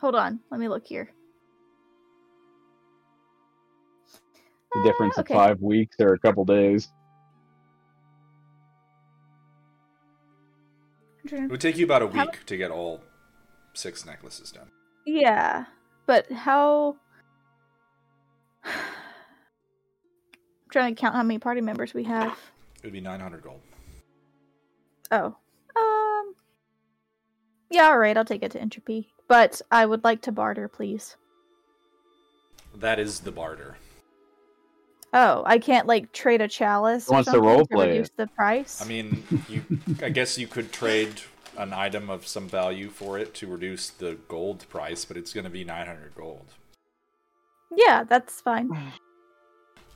Hold 0.00 0.14
on. 0.14 0.40
Let 0.50 0.60
me 0.60 0.68
look 0.68 0.86
here. 0.86 1.10
The 4.72 4.82
difference 4.84 5.16
Uh, 5.18 5.22
of 5.22 5.28
five 5.28 5.60
weeks 5.62 5.96
or 6.00 6.12
a 6.14 6.18
couple 6.18 6.44
days. 6.44 6.88
It 11.24 11.50
would 11.50 11.60
take 11.60 11.76
you 11.76 11.84
about 11.84 12.02
a 12.02 12.08
How- 12.08 12.26
week 12.26 12.44
to 12.46 12.56
get 12.56 12.70
all 12.70 13.02
six 13.74 14.06
necklaces 14.06 14.52
done. 14.52 14.70
Yeah, 15.06 15.64
but 16.06 16.30
how? 16.30 16.96
I'm 18.64 18.72
trying 20.70 20.94
to 20.94 21.00
count 21.00 21.14
how 21.14 21.22
many 21.22 21.38
party 21.38 21.60
members 21.60 21.94
we 21.94 22.04
have. 22.04 22.38
It 22.76 22.84
would 22.84 22.92
be 22.92 23.00
900 23.00 23.42
gold. 23.42 23.60
Oh, 25.10 25.36
um, 25.76 26.34
yeah, 27.70 27.84
all 27.84 27.98
right, 27.98 28.16
I'll 28.16 28.24
take 28.24 28.42
it 28.42 28.50
to 28.52 28.60
entropy, 28.60 29.12
but 29.28 29.60
I 29.70 29.86
would 29.86 30.04
like 30.04 30.22
to 30.22 30.32
barter, 30.32 30.68
please. 30.68 31.16
That 32.74 32.98
is 32.98 33.20
the 33.20 33.32
barter. 33.32 33.76
Oh, 35.12 35.42
I 35.46 35.58
can't 35.58 35.86
like 35.86 36.12
trade 36.12 36.42
a 36.42 36.48
chalice. 36.48 37.08
or 37.08 37.12
Wants 37.14 37.26
to 37.28 37.32
something 37.32 37.48
role 37.48 37.66
play 37.66 37.88
reduce 37.90 38.10
the 38.16 38.26
price. 38.26 38.82
I 38.82 38.86
mean, 38.86 39.22
you. 39.48 39.62
I 40.02 40.10
guess 40.10 40.36
you 40.36 40.46
could 40.46 40.72
trade 40.72 41.22
an 41.56 41.72
item 41.72 42.10
of 42.10 42.26
some 42.26 42.48
value 42.48 42.90
for 42.90 43.18
it 43.18 43.32
to 43.36 43.46
reduce 43.46 43.88
the 43.88 44.18
gold 44.28 44.66
price, 44.68 45.04
but 45.06 45.16
it's 45.16 45.32
going 45.32 45.44
to 45.44 45.50
be 45.50 45.64
900 45.64 46.14
gold. 46.14 46.52
yeah, 47.74 48.04
that's 48.04 48.40
fine. 48.42 48.68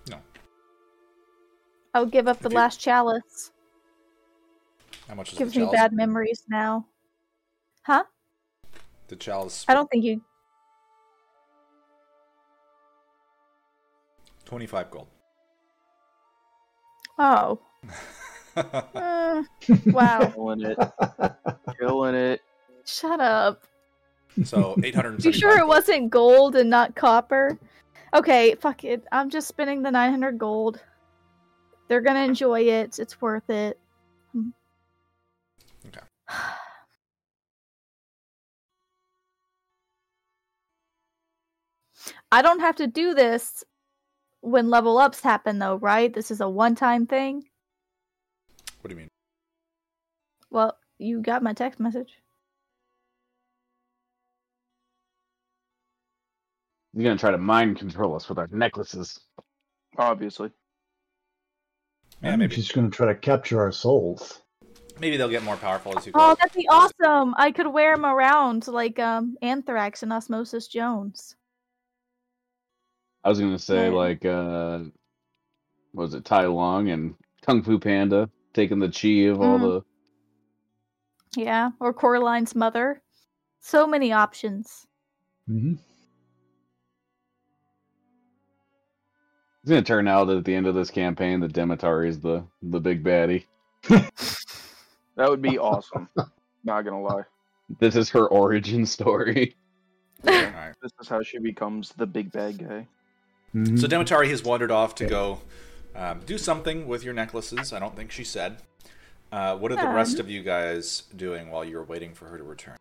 No. 0.08 0.16
I'll 1.92 2.06
give 2.06 2.28
up 2.28 2.38
the 2.40 2.46
If 2.46 2.52
you- 2.52 2.56
last 2.58 2.80
chalice. 2.80 3.50
How 5.10 5.16
much 5.16 5.32
is 5.32 5.38
Gives 5.38 5.54
the 5.54 5.66
me 5.66 5.70
bad 5.72 5.92
memories 5.92 6.44
now. 6.48 6.86
Huh? 7.82 8.04
The 9.08 9.16
chalice. 9.16 9.64
I 9.66 9.74
don't 9.74 9.90
think 9.90 10.04
you. 10.04 10.22
25 14.44 14.90
gold. 14.90 15.08
Oh. 17.18 17.58
Uh, 18.56 19.44
wow. 19.86 20.26
Killing 20.34 20.62
it. 20.62 20.78
Killing 21.78 22.14
it. 22.16 22.40
Shut 22.84 23.20
up. 23.20 23.62
so 24.44 24.74
875 24.82 25.24
You 25.24 25.32
sure 25.32 25.54
it 25.54 25.58
gold. 25.60 25.68
wasn't 25.68 26.10
gold 26.10 26.56
and 26.56 26.68
not 26.68 26.96
copper? 26.96 27.56
Okay, 28.12 28.56
fuck 28.56 28.82
it. 28.84 29.04
I'm 29.12 29.30
just 29.30 29.46
spending 29.46 29.82
the 29.82 29.90
900 29.92 30.36
gold. 30.36 30.80
They're 31.88 32.00
gonna 32.00 32.24
enjoy 32.24 32.62
it. 32.62 32.98
It's 32.98 33.20
worth 33.20 33.48
it. 33.48 33.78
Hmm. 34.32 34.48
Okay. 35.86 36.00
I 42.32 42.42
don't 42.42 42.60
have 42.60 42.76
to 42.76 42.86
do 42.86 43.14
this 43.14 43.64
when 44.40 44.70
level 44.70 44.98
ups 44.98 45.20
happen, 45.20 45.58
though, 45.58 45.76
right? 45.76 46.12
This 46.12 46.30
is 46.30 46.40
a 46.40 46.48
one 46.48 46.74
time 46.74 47.06
thing. 47.06 47.44
What 48.80 48.88
do 48.88 48.94
you 48.94 49.00
mean? 49.00 49.08
Well, 50.50 50.76
you 50.98 51.20
got 51.20 51.42
my 51.42 51.52
text 51.52 51.80
message. 51.80 52.14
He's 56.92 57.04
gonna 57.04 57.18
try 57.18 57.30
to 57.30 57.38
mind 57.38 57.78
control 57.78 58.16
us 58.16 58.28
with 58.28 58.38
our 58.38 58.48
necklaces. 58.50 59.20
Obviously. 59.96 60.50
Yeah, 62.22 62.28
I 62.28 62.30
think 62.32 62.40
maybe. 62.40 62.54
she's 62.54 62.72
going 62.72 62.90
to 62.90 62.96
try 62.96 63.06
to 63.06 63.14
capture 63.14 63.60
our 63.60 63.72
souls. 63.72 64.42
Maybe 65.00 65.16
they'll 65.16 65.28
get 65.30 65.42
more 65.42 65.56
powerful 65.56 65.96
as 65.98 66.06
you 66.06 66.12
go. 66.12 66.20
Oh, 66.20 66.34
that'd 66.34 66.52
be 66.54 66.68
awesome! 66.68 67.34
I 67.38 67.50
could 67.52 67.66
wear 67.66 67.94
them 67.96 68.04
around 68.04 68.68
like 68.68 68.98
um 68.98 69.36
Anthrax 69.40 70.02
and 70.02 70.12
Osmosis 70.12 70.68
Jones. 70.68 71.36
I 73.24 73.30
was 73.30 73.40
gonna 73.40 73.58
say 73.58 73.86
Yeah. 73.86 73.94
like 73.94 74.24
uh 74.26 74.78
what 75.92 76.02
was 76.02 76.14
it 76.14 76.24
Tai 76.26 76.46
Lung 76.46 76.90
and 76.90 77.14
Kung 77.42 77.62
Fu 77.62 77.78
Panda 77.78 78.28
taking 78.52 78.78
the 78.78 78.88
chi 78.90 79.30
of 79.30 79.40
all 79.40 79.58
Mm. 79.58 79.82
the 81.34 81.40
Yeah, 81.40 81.70
or 81.80 81.94
Coraline's 81.94 82.54
mother. 82.54 83.02
So 83.60 83.86
many 83.86 84.12
options. 84.12 84.86
Mm-hmm. 85.48 85.74
It's 89.62 89.68
gonna 89.68 89.82
turn 89.82 90.08
out 90.08 90.28
at 90.30 90.44
the 90.44 90.54
end 90.54 90.66
of 90.66 90.74
this 90.74 90.90
campaign 90.90 91.40
that 91.40 91.52
Demetari 91.54 92.08
is 92.08 92.20
the 92.20 92.44
the 92.62 92.80
big 92.80 93.02
baddie. 93.02 93.44
That 95.16 95.28
would 95.28 95.42
be 95.42 95.58
awesome. 95.58 96.08
Not 96.64 96.82
gonna 96.82 97.00
lie. 97.00 97.22
This 97.78 97.96
is 97.96 98.10
her 98.10 98.26
origin 98.26 98.84
story. 98.86 99.54
Alright. 100.26 100.74
This 100.82 100.92
is 101.00 101.08
how 101.08 101.22
she 101.22 101.38
becomes 101.38 101.92
the 101.96 102.06
big 102.06 102.32
bad 102.32 102.58
guy. 102.58 102.86
So 103.52 103.88
Demetari 103.88 104.28
has 104.28 104.44
wandered 104.44 104.70
off 104.70 104.94
to 104.96 105.06
go 105.06 105.40
um, 105.96 106.20
do 106.24 106.38
something 106.38 106.86
with 106.86 107.02
your 107.02 107.14
necklaces. 107.14 107.72
I 107.72 107.80
don't 107.80 107.96
think 107.96 108.12
she 108.12 108.22
said. 108.22 108.58
Uh, 109.32 109.56
what 109.56 109.72
are 109.72 109.76
the 109.76 109.88
rest 109.88 110.18
of 110.18 110.28
you 110.30 110.42
guys 110.42 111.04
doing 111.16 111.50
while 111.50 111.64
you're 111.64 111.84
waiting 111.84 112.14
for 112.14 112.26
her 112.26 112.38
to 112.38 112.44
return? 112.44 112.76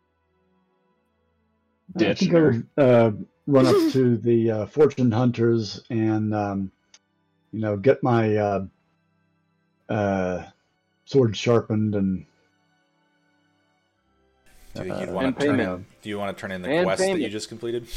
I 1.95 1.99
think 1.99 2.17
Ditching 2.17 2.35
I 2.35 2.39
her. 2.39 2.63
uh, 2.77 3.11
run 3.47 3.65
up 3.65 3.91
to 3.93 4.17
the 4.23 4.51
uh, 4.51 4.65
fortune 4.67 5.11
hunters 5.11 5.81
and, 5.89 6.33
um, 6.33 6.71
you 7.51 7.59
know, 7.59 7.77
get 7.77 8.03
my 8.03 8.35
uh, 8.35 8.65
uh, 9.89 10.43
sword 11.09 11.35
sharpened 11.35 11.95
and. 11.95 12.25
Do 14.75 14.83
you, 14.83 14.93
you'd 14.99 15.09
uh, 15.09 15.11
want 15.11 15.27
and 15.27 15.39
to 15.39 15.45
turn 15.47 15.59
in, 15.59 15.85
do 16.03 16.09
you 16.09 16.19
want 16.19 16.37
to 16.37 16.39
turn 16.39 16.51
in 16.51 16.61
the 16.61 16.69
And 16.69 16.85
quest 16.85 17.01
that 17.01 17.19
you 17.19 17.29
just 17.29 17.49
completed? 17.49 17.87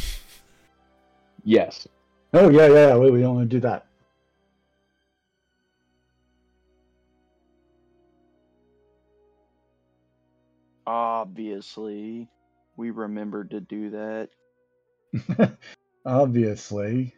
Yes. 1.45 1.87
Oh 2.33 2.49
yeah, 2.49 2.69
yeah, 2.69 2.89
yeah. 2.89 2.97
We, 2.97 3.11
we 3.11 3.21
don't 3.21 3.35
want 3.35 3.51
to 3.51 3.57
do 3.57 3.61
that. 3.61 3.87
Obviously. 10.87 12.29
We 12.79 12.91
remembered 12.91 13.51
to 13.51 13.61
do 13.61 13.91
that. 13.91 15.59
Obviously. 16.07 17.15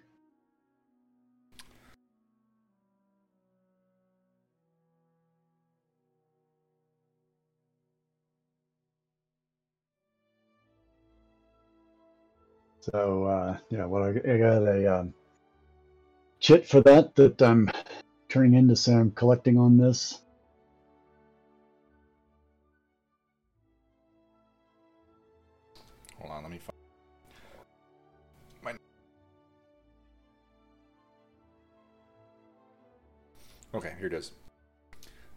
So 12.92 13.24
uh, 13.24 13.56
yeah, 13.70 13.86
well, 13.86 14.04
I, 14.04 14.08
I 14.08 14.36
got 14.36 14.62
a 14.62 15.00
um, 15.00 15.14
chit 16.38 16.68
for 16.68 16.82
that 16.82 17.14
that 17.14 17.40
I'm 17.40 17.70
turning 18.28 18.52
in 18.52 18.68
to 18.68 18.76
say 18.76 18.92
I'm 18.92 19.10
collecting 19.10 19.56
on 19.56 19.78
this. 19.78 20.20
Hold 26.18 26.30
on, 26.30 26.42
let 26.42 26.52
me 26.52 26.58
find. 26.58 26.74
Okay, 33.74 33.94
here 33.98 34.08
it 34.08 34.12
is. 34.12 34.30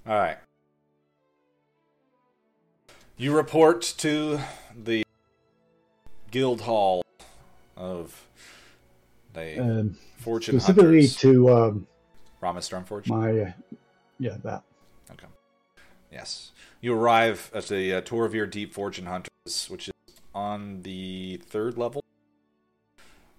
All 0.06 0.16
right. 0.16 0.38
You 3.16 3.34
report 3.34 3.82
to 4.00 4.42
the 4.76 5.06
guild 6.30 6.62
hall 6.62 7.04
of 7.78 8.28
the 9.34 9.60
Um, 9.62 9.98
fortune 10.18 10.60
specifically 10.60 11.02
hunters. 11.02 11.16
to 11.18 11.50
um, 11.54 11.88
Rama 12.42 12.60
Stormforge. 12.60 13.08
my 13.08 13.40
uh, 13.40 13.52
yeah 14.20 14.38
that. 14.44 14.64
Okay. 15.12 15.28
Yes. 16.12 16.52
You 16.82 16.94
arrive 16.94 17.52
at 17.54 17.68
the 17.68 17.94
uh, 17.96 18.02
Torvir 18.02 18.50
Deep 18.50 18.74
Fortune 18.74 19.06
Hunters, 19.06 19.68
which 19.70 19.88
is 19.88 19.94
on 20.34 20.82
the 20.84 21.42
third 21.46 21.78
level. 21.78 22.04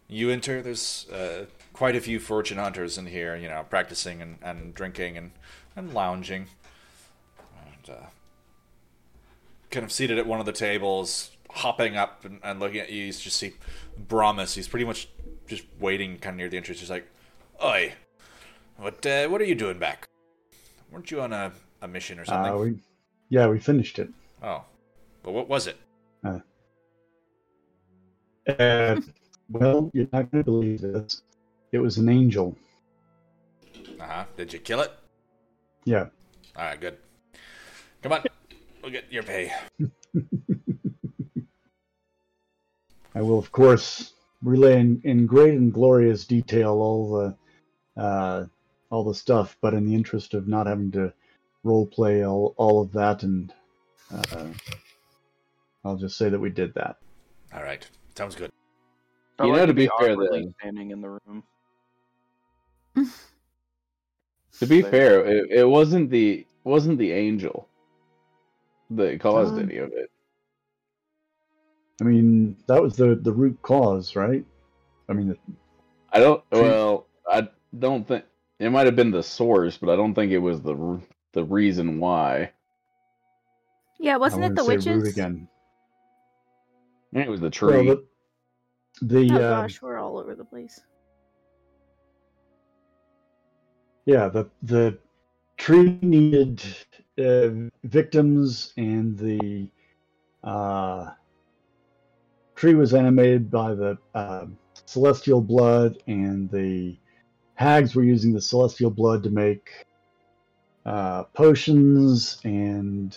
You 0.09 0.31
enter. 0.31 0.63
There's 0.63 1.07
uh, 1.11 1.47
quite 1.73 1.95
a 1.97 2.01
few 2.01 2.19
fortune 2.19 2.59
hunters 2.59 2.97
in 2.97 3.07
here. 3.07 3.37
You 3.37 3.49
know, 3.49 3.65
practicing 3.69 4.23
and, 4.23 4.39
and 4.43 4.75
drinking 4.75 5.17
and, 5.17 5.33
and 5.77 5.93
lounging. 5.93 6.47
And 7.65 7.97
uh, 7.97 8.07
kind 9.71 9.85
of 9.85 9.93
seated 9.93 10.19
at 10.19 10.27
one 10.27 10.41
of 10.41 10.47
the 10.47 10.53
tables, 10.53 11.31
hopping 11.51 11.97
up 11.97 12.25
and, 12.25 12.41
and 12.43 12.61
looking 12.61 12.81
at 12.81 12.91
you. 12.91 13.05
You 13.05 13.13
just 13.13 13.37
see 13.37 13.55
Brahmas. 13.97 14.55
He's 14.55 14.69
pretty 14.69 14.85
much 14.85 15.09
just 15.47 15.65
waiting, 15.79 16.19
kind 16.19 16.35
of 16.35 16.39
near 16.39 16.49
the 16.49 16.57
entrance. 16.57 16.81
He's 16.81 16.91
like, 16.91 17.09
"Oi, 17.63 17.95
what 18.77 19.05
uh, 19.07 19.29
what 19.29 19.41
are 19.41 19.45
you 19.45 19.55
doing 19.55 19.79
back? 19.79 20.09
Weren't 20.91 21.11
you 21.11 21.21
on 21.21 21.33
a, 21.33 21.53
a 21.83 21.89
mission 21.89 22.19
or 22.19 22.25
something?" 22.25 22.53
Uh, 22.53 22.59
we, 22.59 22.79
yeah, 23.29 23.47
we 23.49 23.59
finished 23.59 23.99
it. 23.99 24.09
Oh, 24.43 24.65
but 25.23 25.33
what 25.33 25.49
was 25.49 25.67
it? 25.67 25.77
Uh, 28.49 28.99
well, 29.51 29.91
you're 29.93 30.09
not 30.13 30.31
going 30.31 30.43
to 30.43 30.51
believe 30.51 30.81
this. 30.81 31.23
It 31.71 31.79
was 31.79 31.99
an 31.99 32.09
angel. 32.09 32.57
Uh 34.01 34.05
huh. 34.05 34.25
Did 34.37 34.53
you 34.53 34.59
kill 34.59 34.81
it? 34.81 34.93
Yeah. 35.85 36.07
All 36.57 36.65
right, 36.65 36.81
good. 36.81 36.97
Come 38.03 38.13
on, 38.13 38.23
we'll 38.83 38.93
get 38.93 39.13
your 39.13 39.23
pay. 39.23 39.53
I 43.19 43.21
will, 43.21 43.39
of 43.41 43.51
course, 43.51 44.13
relay 44.45 44.79
in, 44.79 45.01
in 45.03 45.27
great 45.27 45.55
and 45.55 45.73
glorious 45.73 46.25
detail 46.25 46.71
all 46.75 47.11
the 47.97 48.01
uh, 48.01 48.45
all 48.91 49.03
the 49.03 49.13
stuff, 49.15 49.57
but 49.61 49.75
in 49.75 49.85
the 49.87 49.95
interest 49.95 50.35
of 50.35 50.47
not 50.47 50.69
having 50.69 50.93
to 50.93 51.13
role 51.65 51.85
play 51.85 52.25
all, 52.25 52.55
all 52.57 52.81
of 52.81 52.93
that, 52.93 53.25
and 53.25 53.53
uh, 54.15 54.47
I'll 55.85 55.97
just 55.97 56.17
say 56.17 56.29
that 56.29 56.39
we 56.39 56.51
did 56.51 56.73
that. 56.75 56.99
All 57.53 57.65
right, 57.65 57.85
sounds 58.17 58.37
good. 58.37 58.53
I 59.41 59.47
You 59.47 59.51
like 59.51 59.63
know, 59.63 59.67
to 59.67 59.75
be 59.75 59.91
fair, 59.99 60.15
then- 60.17 60.55
standing 60.61 60.93
in 60.93 61.01
the 61.01 61.11
room. 61.11 61.43
To 64.61 64.67
be 64.67 64.83
But- 64.83 64.91
fair, 64.91 65.25
it, 65.25 65.51
it 65.51 65.65
wasn't 65.69 66.11
the 66.11 66.45
wasn't 66.65 66.99
the 66.99 67.13
angel 67.13 67.69
that 68.91 69.21
caused 69.21 69.53
Um, 69.55 69.61
any 69.61 69.77
of 69.77 69.93
it. 69.93 70.11
I 72.01 72.05
mean, 72.05 72.57
that 72.69 72.83
was 72.83 72.97
the 72.97 73.17
the 73.17 73.33
root 73.33 73.61
cause, 73.63 74.15
right? 74.17 74.45
I 75.09 75.13
mean, 75.13 75.37
I 76.13 76.21
don't. 76.21 76.43
True. 76.53 76.63
Well, 76.63 77.07
I 77.31 77.49
don't 77.79 78.07
think 78.07 78.25
it 78.59 78.71
might 78.71 78.87
have 78.87 78.97
been 78.97 79.11
the 79.11 79.23
source, 79.23 79.77
but 79.79 79.91
I 79.91 79.97
don't 79.97 80.15
think 80.15 80.33
it 80.33 80.39
was 80.39 80.61
the 80.63 81.01
the 81.33 81.45
reason 81.45 81.99
why. 82.01 82.53
Yeah, 83.99 84.17
wasn't 84.17 84.45
it 84.45 84.55
the 84.55 84.65
wanna 84.65 84.81
root 84.81 84.87
witches? 84.87 85.09
again? 85.09 85.49
I 87.15 87.21
it 87.21 87.29
was 87.29 87.41
the 87.41 87.51
Well, 87.63 87.83
tree. 87.83 87.89
the 87.89 88.05
the 89.03 89.31
Oh 89.35 89.39
uh, 89.41 89.49
gosh, 89.49 89.83
we're 89.83 89.99
all 89.99 90.19
over 90.19 90.35
the 90.35 90.45
place. 90.45 90.81
yeah 94.07 94.29
the 94.29 94.49
the 94.63 94.99
tree 95.57 95.99
needed 96.03 96.63
uh, 97.19 97.51
victims, 97.85 98.73
and 98.77 99.19
the 99.19 99.69
uh, 100.45 101.11
tree 102.59 102.75
was 102.75 102.93
animated 102.93 103.51
by 103.51 103.73
the 103.73 103.97
uh, 104.15 104.47
celestial 104.85 105.41
blood, 105.41 105.97
and 106.09 106.51
the 106.51 106.99
hags 107.55 107.95
were 107.95 108.03
using 108.03 108.33
the 108.33 108.41
celestial 108.41 108.91
blood 108.91 109.23
to 109.23 109.31
make 109.31 109.71
uh, 110.85 111.23
potions, 111.35 112.39
and 112.43 113.17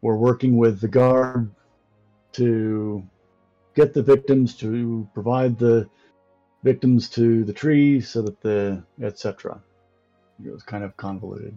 were 0.00 0.16
working 0.16 0.56
with 0.56 0.80
the 0.80 0.88
guard 0.88 1.48
to 2.32 3.06
get 3.76 3.94
the 3.94 4.02
victims 4.02 4.56
to 4.56 5.08
provide 5.14 5.56
the 5.56 5.88
victims 6.64 7.08
to 7.10 7.44
the 7.44 7.52
tree 7.52 8.00
so 8.00 8.22
that 8.22 8.40
the 8.40 8.82
etc. 9.00 9.60
It 10.44 10.52
was 10.52 10.64
kind 10.64 10.82
of 10.82 10.96
convoluted. 10.96 11.56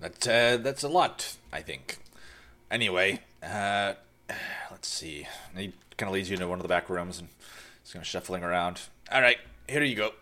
That 0.00 0.26
uh, 0.26 0.56
that's 0.62 0.82
a 0.82 0.88
lot, 0.88 1.36
I 1.52 1.60
think. 1.60 1.98
Anyway, 2.70 3.20
uh, 3.42 3.94
let's 4.70 4.88
see. 4.88 5.26
He 5.56 5.72
kind 5.96 6.08
of 6.08 6.14
leads 6.14 6.28
you 6.28 6.34
into 6.34 6.48
one 6.48 6.58
of 6.58 6.62
the 6.62 6.68
back 6.68 6.90
rooms 6.90 7.18
and 7.18 7.28
he's 7.82 7.92
kind 7.92 8.02
of 8.02 8.06
shuffling 8.06 8.42
around. 8.42 8.82
All 9.10 9.22
right, 9.22 9.38
here 9.68 9.82
you 9.82 9.96
go. 9.96 10.12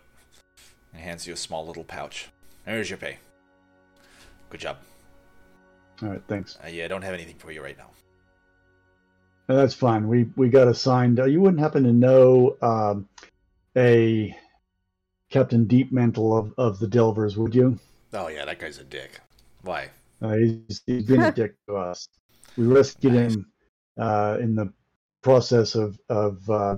And 0.93 1.01
hands 1.01 1.27
you 1.27 1.33
a 1.33 1.37
small 1.37 1.65
little 1.65 1.83
pouch. 1.83 2.29
Here's 2.65 2.89
your 2.89 2.97
pay. 2.97 3.17
Good 4.49 4.61
job. 4.61 4.77
All 6.01 6.09
right, 6.09 6.21
thanks. 6.27 6.57
Uh, 6.63 6.67
yeah, 6.67 6.85
I 6.85 6.87
don't 6.87 7.01
have 7.01 7.13
anything 7.13 7.35
for 7.37 7.51
you 7.51 7.61
right 7.61 7.77
now. 7.77 7.89
No, 9.49 9.55
that's 9.55 9.73
fine. 9.73 10.07
We 10.07 10.27
we 10.35 10.49
got 10.49 10.67
assigned. 10.67 11.19
Uh, 11.19 11.25
you 11.25 11.39
wouldn't 11.41 11.61
happen 11.61 11.83
to 11.83 11.93
know 11.93 12.57
um, 12.61 13.07
a 13.75 14.35
Captain 15.29 15.65
Deepmantle 15.65 16.37
of, 16.37 16.53
of 16.57 16.79
the 16.79 16.87
Delvers, 16.87 17.37
would 17.37 17.55
you? 17.55 17.79
Oh 18.13 18.27
yeah, 18.27 18.45
that 18.45 18.59
guy's 18.59 18.77
a 18.77 18.83
dick. 18.83 19.19
Why? 19.61 19.89
Uh, 20.21 20.35
he's, 20.35 20.81
he's 20.85 21.03
been 21.05 21.21
a 21.21 21.31
dick 21.31 21.55
to 21.67 21.75
us. 21.75 22.07
We 22.57 22.65
rescued 22.65 23.13
him 23.13 23.51
uh, 23.97 24.37
in 24.41 24.55
the 24.55 24.73
process 25.21 25.75
of 25.75 25.99
of 26.09 26.49
uh, 26.49 26.77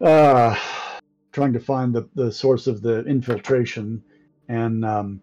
uh, 0.00 0.56
trying 1.32 1.52
to 1.54 1.60
find 1.60 1.94
the, 1.94 2.08
the 2.14 2.30
source 2.30 2.66
of 2.66 2.82
the 2.82 3.04
infiltration, 3.06 4.02
and 4.48 4.84
um, 4.84 5.22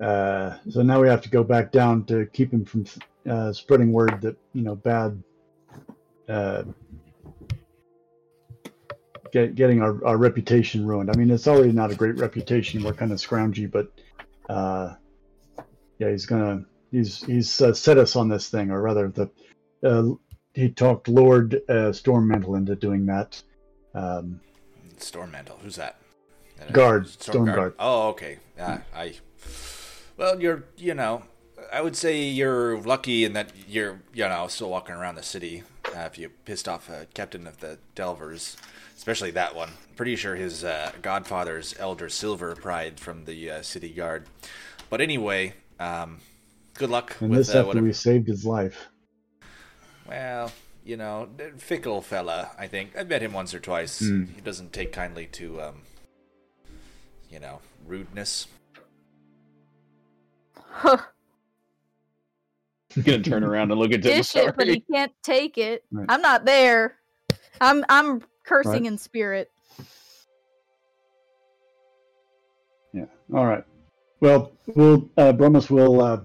uh, 0.00 0.56
so 0.70 0.82
now 0.82 1.00
we 1.00 1.08
have 1.08 1.22
to 1.22 1.30
go 1.30 1.44
back 1.44 1.72
down 1.72 2.04
to 2.04 2.26
keep 2.32 2.52
him 2.52 2.64
from 2.64 2.86
uh, 3.28 3.52
spreading 3.52 3.92
word 3.92 4.20
that 4.22 4.36
you 4.52 4.62
know 4.62 4.74
bad. 4.74 5.22
Uh, 6.28 6.64
get, 9.32 9.54
getting 9.54 9.82
our, 9.82 10.04
our 10.04 10.16
reputation 10.16 10.86
ruined. 10.86 11.10
I 11.10 11.16
mean, 11.16 11.30
it's 11.30 11.46
already 11.46 11.72
not 11.72 11.92
a 11.92 11.94
great 11.94 12.16
reputation. 12.18 12.82
We're 12.82 12.94
kind 12.94 13.12
of 13.12 13.18
scroungy, 13.18 13.70
but 13.70 13.92
uh, 14.48 14.94
yeah, 15.98 16.10
he's 16.10 16.26
gonna 16.26 16.64
he's 16.90 17.22
he's 17.24 17.60
uh, 17.60 17.72
set 17.72 17.98
us 17.98 18.16
on 18.16 18.28
this 18.28 18.48
thing, 18.48 18.70
or 18.70 18.82
rather, 18.82 19.08
the 19.08 19.30
uh, 19.84 20.14
he 20.54 20.70
talked 20.70 21.08
Lord 21.08 21.60
uh, 21.68 21.92
Stormmantle 21.92 22.56
into 22.56 22.76
doing 22.76 23.06
that. 23.06 23.42
Um, 23.94 24.40
Storm 24.98 25.30
Mantle. 25.30 25.58
Who's 25.62 25.76
that? 25.76 25.98
Guard, 26.72 27.08
Storm 27.08 27.46
Guard. 27.46 27.74
Oh, 27.78 28.08
okay. 28.08 28.38
Yeah, 28.56 28.80
I. 28.94 29.14
Well, 30.16 30.40
you're, 30.40 30.64
you 30.78 30.94
know, 30.94 31.22
I 31.72 31.82
would 31.82 31.96
say 31.96 32.22
you're 32.22 32.80
lucky 32.80 33.24
in 33.24 33.34
that 33.34 33.52
you're, 33.68 34.00
you 34.14 34.26
know, 34.26 34.46
still 34.48 34.70
walking 34.70 34.94
around 34.94 35.16
the 35.16 35.22
city. 35.22 35.62
Uh, 35.94 36.00
if 36.00 36.18
you 36.18 36.30
pissed 36.44 36.68
off 36.68 36.88
a 36.88 37.06
captain 37.14 37.46
of 37.46 37.60
the 37.60 37.78
Delvers, 37.94 38.56
especially 38.96 39.30
that 39.32 39.54
one. 39.54 39.70
Pretty 39.94 40.16
sure 40.16 40.34
his 40.34 40.64
uh, 40.64 40.92
godfather's 41.02 41.74
Elder 41.78 42.08
Silver 42.08 42.54
Pride 42.54 42.98
from 42.98 43.24
the 43.26 43.50
uh, 43.50 43.62
city 43.62 43.90
guard. 43.90 44.26
But 44.88 45.00
anyway, 45.00 45.54
um, 45.78 46.18
good 46.76 46.90
luck 46.90 47.16
and 47.20 47.30
with 47.30 47.38
this 47.40 47.54
uh, 47.54 47.58
after 47.58 47.66
whatever. 47.68 47.86
we 47.86 47.92
saved 47.92 48.28
his 48.28 48.44
life. 48.44 48.88
Well, 50.08 50.52
you 50.84 50.96
know, 50.96 51.28
fickle 51.58 52.00
fella. 52.00 52.50
I 52.58 52.66
think 52.68 52.96
I've 52.96 53.08
met 53.08 53.22
him 53.22 53.32
once 53.32 53.52
or 53.54 53.58
twice. 53.60 53.98
Hmm. 54.00 54.24
He 54.34 54.40
doesn't 54.40 54.72
take 54.72 54.92
kindly 54.92 55.26
to, 55.32 55.60
um, 55.60 55.82
you 57.30 57.40
know, 57.40 57.60
rudeness. 57.86 58.46
Huh. 60.56 60.98
gonna 63.02 63.22
turn 63.22 63.44
around 63.44 63.70
and 63.70 63.80
look 63.80 63.92
at 63.92 64.02
Tim. 64.02 64.16
Dish 64.16 64.36
it, 64.36 64.54
but 64.56 64.68
he 64.68 64.80
can't 64.80 65.12
take 65.22 65.58
it. 65.58 65.84
Right. 65.90 66.06
I'm 66.08 66.22
not 66.22 66.44
there. 66.44 66.96
I'm 67.60 67.84
I'm 67.88 68.22
cursing 68.44 68.72
Right. 68.72 68.86
in 68.86 68.98
spirit. 68.98 69.50
Yeah. 72.92 73.06
All 73.34 73.46
right. 73.46 73.64
Well, 74.20 74.52
we'll 74.74 75.10
uh, 75.16 75.32
Bromus 75.32 75.68
will 75.70 76.00
uh, 76.00 76.20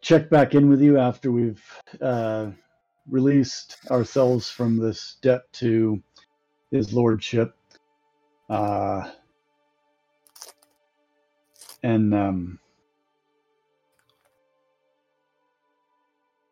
check 0.00 0.30
back 0.30 0.54
in 0.54 0.68
with 0.68 0.80
you 0.80 0.98
after 0.98 1.30
we've 1.30 1.62
uh, 2.00 2.50
released 3.08 3.76
ourselves 3.90 4.50
from 4.50 4.78
this 4.78 5.16
debt 5.22 5.42
to 5.54 6.02
his 6.70 6.92
lordship. 6.92 7.54
Uh, 8.48 9.10
and 11.82 12.14
um, 12.14 12.58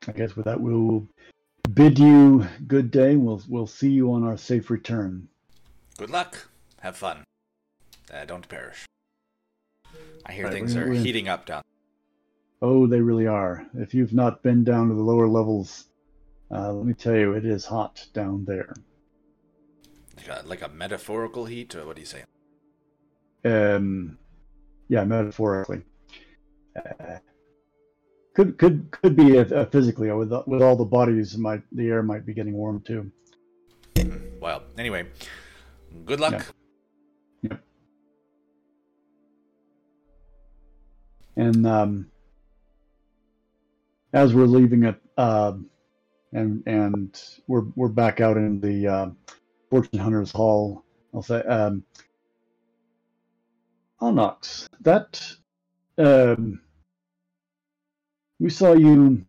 I 0.08 0.12
guess 0.12 0.36
with 0.36 0.44
that, 0.44 0.60
we'll 0.60 1.07
bid 1.75 1.99
you 1.99 2.47
good 2.66 2.91
day. 2.91 3.16
We'll 3.16 3.42
we'll 3.49 3.66
see 3.66 3.91
you 3.91 4.12
on 4.12 4.23
our 4.25 4.36
safe 4.36 4.70
return. 4.70 5.28
Good 5.99 6.10
luck. 6.10 6.49
Have 6.81 6.97
fun. 6.97 7.25
Uh, 8.12 8.25
don't 8.25 8.49
perish. 8.49 8.86
I 10.25 10.33
hear 10.33 10.44
Right, 10.44 10.52
things 10.52 10.76
are 10.76 10.92
heating 10.92 11.28
up 11.28 11.47
down. 11.47 11.62
Oh, 12.62 12.86
they 12.86 13.01
really 13.01 13.26
are. 13.26 13.67
If 13.75 13.93
you've 13.94 14.15
not 14.15 14.43
been 14.43 14.65
down 14.65 14.89
to 14.89 14.94
the 14.94 15.02
lower 15.02 15.28
levels, 15.28 15.86
uh, 16.51 16.73
let 16.73 16.86
me 16.86 16.94
tell 16.94 17.15
you, 17.15 17.35
it 17.35 17.44
is 17.44 17.65
hot 17.67 18.07
down 18.15 18.44
there. 18.44 18.75
Like 20.17 20.28
a, 20.28 20.47
like 20.47 20.62
a 20.62 20.68
metaphorical 20.68 21.44
heat, 21.44 21.75
or 21.75 21.86
what 21.86 21.97
do 21.97 22.01
you 22.01 22.07
say? 22.07 22.25
Um, 23.44 24.18
yeah, 24.89 25.05
metaphorically. 25.05 25.83
Uh, 26.75 27.18
could 28.35 28.59
could 28.59 28.91
could 28.91 29.17
be 29.17 29.39
uh, 29.39 29.67
physically 29.67 30.10
with 30.12 30.33
with 30.47 30.62
all 30.62 30.76
the 30.76 30.85
bodies, 30.85 31.36
might 31.39 31.62
the 31.73 31.89
air 31.89 32.02
might 32.02 32.26
be 32.26 32.35
getting 32.35 32.55
warm 32.55 32.83
too. 32.83 33.10
Well, 34.41 34.62
anyway, 34.76 35.07
good 36.05 36.20
luck. 36.20 36.33
Yeah. 37.43 37.51
Yep. 37.51 37.60
And 41.36 41.67
um, 41.67 42.10
as 44.12 44.35
we're 44.35 44.47
leaving 44.47 44.85
it, 44.85 45.01
uh, 45.17 45.52
and 46.33 46.62
and 46.67 47.20
we're 47.47 47.65
we're 47.75 47.89
back 47.89 48.20
out 48.20 48.36
in 48.36 48.60
the 48.60 48.86
uh, 48.86 49.10
Fortune 49.70 49.99
Hunters 49.99 50.33
Hall. 50.33 50.85
I'll 51.15 51.23
say, 51.23 51.41
um, 51.43 51.83
Onyx, 54.01 54.68
that 54.81 55.23
um, 55.99 56.60
we 58.39 58.51
saw 58.51 58.75
you 58.75 59.25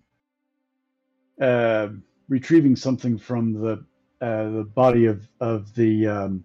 uh, 1.42 1.90
retrieving 2.30 2.76
something 2.76 3.18
from 3.18 3.54
the 3.54 3.86
uh, 4.22 4.50
the 4.50 4.70
body 4.76 5.06
of 5.06 5.28
of 5.40 5.74
the 5.76 6.08
um, 6.08 6.44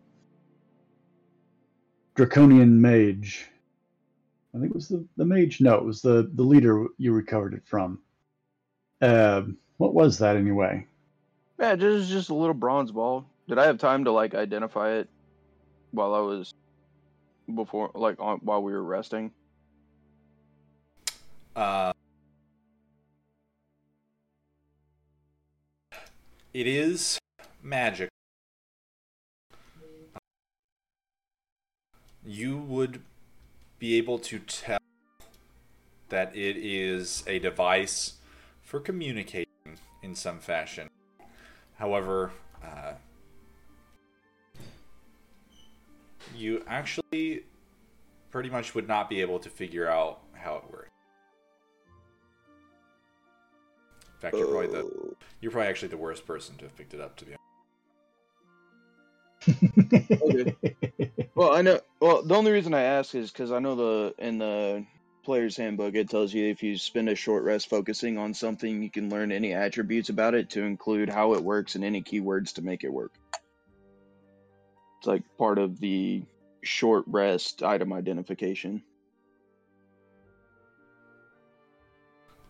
draconian 2.14 2.80
mage. 2.80 3.48
I 4.54 4.58
think 4.58 4.70
it 4.70 4.74
was 4.74 4.88
the, 4.88 5.06
the 5.16 5.24
mage. 5.24 5.60
No, 5.60 5.74
it 5.74 5.84
was 5.84 6.02
the 6.02 6.30
the 6.34 6.42
leader 6.42 6.86
you 6.98 7.12
recovered 7.12 7.54
it 7.54 7.66
from. 7.66 7.98
Uh, 9.02 9.42
what 9.78 9.94
was 9.94 10.18
that 10.18 10.36
anyway? 10.36 10.86
Yeah, 11.58 11.74
just 11.74 12.08
just 12.08 12.30
a 12.30 12.34
little 12.34 12.54
bronze 12.54 12.92
ball. 12.92 13.26
Did 13.48 13.58
I 13.58 13.66
have 13.66 13.78
time 13.78 14.04
to 14.04 14.12
like 14.12 14.32
identify 14.32 14.92
it 14.92 15.08
while 15.90 16.14
I 16.14 16.20
was 16.20 16.54
before, 17.52 17.90
like 17.94 18.20
on, 18.20 18.38
while 18.38 18.62
we 18.62 18.72
were 18.72 18.82
resting? 18.82 19.32
Uh, 21.56 21.92
it 26.54 26.68
is 26.68 27.18
magic. 27.60 28.08
You 32.24 32.56
would 32.56 33.02
be 33.80 33.98
able 33.98 34.20
to 34.20 34.38
tell 34.38 34.78
that 36.08 36.36
it 36.36 36.56
is 36.56 37.24
a 37.26 37.40
device 37.40 38.14
for 38.72 38.80
communicating 38.80 39.46
in 40.02 40.14
some 40.14 40.38
fashion. 40.38 40.88
However, 41.74 42.32
uh, 42.64 42.94
you 46.34 46.64
actually 46.66 47.44
pretty 48.30 48.48
much 48.48 48.74
would 48.74 48.88
not 48.88 49.10
be 49.10 49.20
able 49.20 49.38
to 49.40 49.50
figure 49.50 49.90
out 49.90 50.20
how 50.32 50.56
it 50.56 50.62
works. 50.72 50.88
In 54.14 54.20
fact, 54.20 54.36
you're 54.38 54.46
probably 54.46 54.68
the 54.68 54.84
Oh. 54.84 55.16
you're 55.42 55.52
probably 55.52 55.68
actually 55.68 55.88
the 55.88 55.98
worst 55.98 56.24
person 56.24 56.56
to 56.56 56.64
have 56.64 56.74
picked 56.74 56.94
it 56.94 57.00
up. 57.02 57.14
To 57.16 57.26
be 57.26 57.36
Okay. 60.22 60.56
Well, 61.34 61.52
I 61.52 61.60
know. 61.60 61.78
Well, 62.00 62.22
the 62.22 62.34
only 62.34 62.52
reason 62.52 62.72
I 62.72 62.80
ask 62.84 63.14
is 63.14 63.30
because 63.30 63.52
I 63.52 63.58
know 63.58 63.74
the 63.74 64.14
in 64.16 64.38
the 64.38 64.86
player's 65.22 65.56
handbook 65.56 65.94
it 65.94 66.10
tells 66.10 66.32
you 66.34 66.48
if 66.48 66.62
you 66.62 66.76
spend 66.76 67.08
a 67.08 67.14
short 67.14 67.44
rest 67.44 67.68
focusing 67.68 68.18
on 68.18 68.34
something, 68.34 68.82
you 68.82 68.90
can 68.90 69.08
learn 69.08 69.32
any 69.32 69.52
attributes 69.52 70.08
about 70.08 70.34
it 70.34 70.50
to 70.50 70.62
include 70.62 71.08
how 71.08 71.34
it 71.34 71.42
works 71.42 71.74
and 71.74 71.84
any 71.84 72.02
keywords 72.02 72.52
to 72.54 72.62
make 72.62 72.84
it 72.84 72.92
work. 72.92 73.12
It's 74.98 75.06
like 75.06 75.22
part 75.38 75.58
of 75.58 75.80
the 75.80 76.22
short 76.62 77.04
rest 77.06 77.62
item 77.62 77.92
identification. 77.92 78.82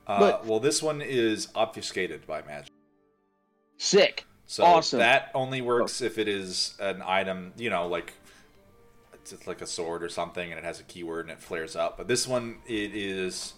Uh, 0.06 0.18
But- 0.18 0.46
well, 0.46 0.60
this 0.60 0.82
one 0.82 1.00
is 1.00 1.48
obfuscated 1.54 2.26
by 2.26 2.42
magic. 2.42 2.72
Sick. 3.78 4.26
So 4.46 4.64
Awesome. 4.64 4.98
that 4.98 5.30
only 5.34 5.62
works 5.62 6.02
if 6.02 6.18
it 6.18 6.28
is 6.28 6.74
an 6.78 7.02
item, 7.02 7.52
you 7.56 7.70
know, 7.70 7.86
like 7.86 8.12
it's 9.22 9.32
it's 9.32 9.46
like 9.46 9.62
a 9.62 9.66
sword 9.66 10.02
or 10.02 10.08
something, 10.08 10.50
and 10.50 10.58
it 10.58 10.64
has 10.64 10.80
a 10.80 10.82
keyword 10.82 11.26
and 11.26 11.32
it 11.32 11.40
flares 11.40 11.76
up. 11.76 11.96
But 11.96 12.08
this 12.08 12.26
one, 12.26 12.58
it 12.66 12.94
is. 12.94 13.54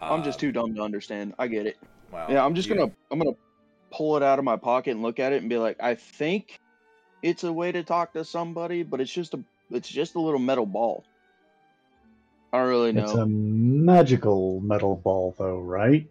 I'm 0.00 0.22
just 0.22 0.38
uh, 0.38 0.40
too 0.40 0.52
dumb 0.52 0.74
to 0.76 0.82
understand. 0.82 1.34
I 1.38 1.46
get 1.48 1.66
it. 1.66 1.76
Well, 2.10 2.30
Yeah, 2.30 2.44
I'm 2.44 2.54
just 2.54 2.68
you- 2.68 2.76
gonna 2.76 2.92
I'm 3.10 3.18
gonna 3.18 3.36
pull 3.90 4.16
it 4.16 4.22
out 4.22 4.38
of 4.38 4.44
my 4.44 4.56
pocket 4.56 4.92
and 4.92 5.02
look 5.02 5.18
at 5.18 5.32
it 5.32 5.40
and 5.42 5.50
be 5.50 5.58
like, 5.58 5.76
I 5.82 5.94
think 5.96 6.60
it's 7.22 7.44
a 7.44 7.52
way 7.52 7.72
to 7.72 7.82
talk 7.82 8.12
to 8.14 8.24
somebody, 8.24 8.82
but 8.82 9.00
it's 9.00 9.12
just 9.12 9.34
a 9.34 9.42
it's 9.70 9.88
just 9.88 10.14
a 10.14 10.20
little 10.20 10.40
metal 10.40 10.66
ball. 10.66 11.04
I 12.52 12.58
don't 12.58 12.68
really 12.68 12.92
know. 12.92 13.04
It's 13.04 13.12
a 13.12 13.26
magical 13.26 14.60
metal 14.60 14.96
ball, 14.96 15.34
though, 15.38 15.58
right? 15.60 16.08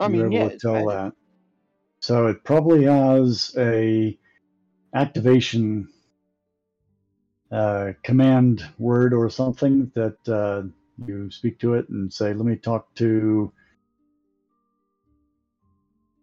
I 0.00 0.08
You 0.08 0.16
were 0.18 0.28
mean, 0.28 0.32
able 0.38 0.46
yeah, 0.46 0.52
to 0.52 0.58
tell 0.58 0.72
magic. 0.72 0.88
that. 0.88 1.12
So 2.00 2.26
it 2.28 2.42
probably 2.44 2.84
has 2.84 3.54
a 3.58 4.18
activation 4.94 5.88
uh, 7.50 7.92
command 8.02 8.64
word 8.78 9.12
or 9.12 9.28
something 9.28 9.90
that 9.94 10.28
uh, 10.28 10.62
you 11.06 11.30
speak 11.30 11.58
to 11.60 11.74
it 11.74 11.88
and 11.88 12.12
say, 12.12 12.32
"Let 12.32 12.46
me 12.46 12.56
talk 12.56 12.94
to 12.96 13.52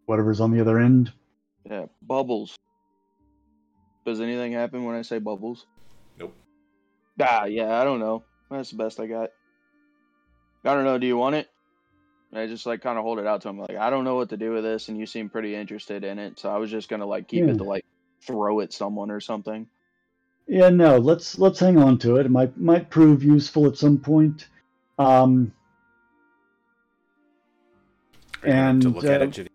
whatever's 0.05 0.39
on 0.39 0.51
the 0.51 0.61
other 0.61 0.79
end." 0.79 1.11
Yeah, 1.69 1.85
bubbles. 2.01 2.55
Does 4.05 4.21
anything 4.21 4.53
happen 4.53 4.85
when 4.85 4.95
I 4.95 5.01
say 5.01 5.19
bubbles? 5.19 5.65
Nope. 6.17 6.33
Ah, 7.21 7.45
yeah, 7.45 7.81
I 7.81 7.83
don't 7.83 7.99
know. 7.99 8.23
That's 8.49 8.71
the 8.71 8.77
best 8.77 8.99
I 8.99 9.07
got. 9.07 9.31
I 10.63 10.73
don't 10.73 10.85
know. 10.85 10.97
Do 10.97 11.07
you 11.07 11.17
want 11.17 11.35
it? 11.35 11.49
And 12.31 12.39
I 12.39 12.47
just 12.47 12.65
like 12.65 12.81
kind 12.81 12.97
of 12.97 13.03
hold 13.03 13.19
it 13.19 13.27
out 13.27 13.41
to 13.41 13.49
him, 13.49 13.59
like 13.59 13.75
I 13.77 13.89
don't 13.89 14.03
know 14.03 14.15
what 14.15 14.29
to 14.29 14.37
do 14.37 14.51
with 14.51 14.63
this, 14.63 14.89
and 14.89 14.97
you 14.97 15.05
seem 15.05 15.29
pretty 15.29 15.55
interested 15.55 16.03
in 16.03 16.19
it, 16.19 16.39
so 16.39 16.49
I 16.49 16.57
was 16.57 16.69
just 16.71 16.89
gonna 16.89 17.05
like 17.05 17.27
keep 17.27 17.43
Yeah. 17.43 17.51
it 17.51 17.57
to 17.57 17.63
like 17.63 17.85
throw 18.25 18.59
at 18.61 18.73
someone 18.73 19.11
or 19.11 19.19
something. 19.19 19.67
Yeah, 20.47 20.69
no. 20.69 20.97
Let's 20.97 21.37
let's 21.37 21.59
hang 21.59 21.77
on 21.77 21.97
to 21.99 22.17
it. 22.17 22.25
It 22.25 22.29
might 22.29 22.57
might 22.57 22.89
prove 22.89 23.23
useful 23.23 23.67
at 23.67 23.77
some 23.77 23.97
point. 23.97 24.47
Um, 24.97 25.53
going 28.41 28.79
to 28.79 28.87
and, 28.87 28.95
look 28.95 29.03
at 29.03 29.21
uh, 29.21 29.25
it, 29.25 29.31
Javi? 29.31 29.47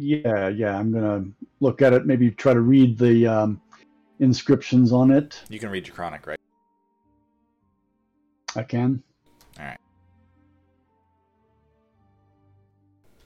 Yeah, 0.00 0.48
yeah. 0.48 0.78
I'm 0.78 0.92
gonna 0.92 1.24
look 1.60 1.82
at 1.82 1.92
it. 1.92 2.06
Maybe 2.06 2.30
try 2.30 2.54
to 2.54 2.60
read 2.60 2.96
the 2.98 3.26
um, 3.26 3.60
inscriptions 4.20 4.92
on 4.92 5.10
it. 5.10 5.42
You 5.48 5.58
can 5.58 5.70
read 5.70 5.84
Draconic, 5.84 6.26
right? 6.26 6.38
I 8.54 8.62
can. 8.62 9.02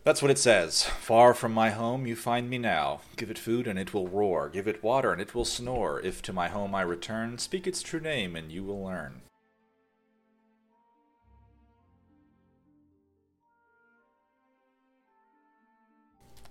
That's 0.06 0.22
what 0.22 0.30
it 0.30 0.38
says. 0.38 0.84
Far 0.84 1.34
from 1.34 1.52
my 1.52 1.70
home 1.70 2.06
you 2.06 2.14
find 2.14 2.48
me 2.48 2.58
now. 2.58 3.00
Give 3.16 3.28
it 3.28 3.40
food 3.40 3.66
and 3.66 3.76
it 3.76 3.92
will 3.92 4.06
roar. 4.06 4.48
Give 4.48 4.68
it 4.68 4.80
water 4.80 5.10
and 5.10 5.20
it 5.20 5.34
will 5.34 5.44
snore. 5.44 5.98
If 6.00 6.22
to 6.22 6.32
my 6.32 6.46
home 6.46 6.76
I 6.76 6.82
return, 6.82 7.38
speak 7.38 7.66
its 7.66 7.82
true 7.82 7.98
name 7.98 8.36
and 8.36 8.52
you 8.52 8.62
will 8.62 8.84
learn. 8.84 9.22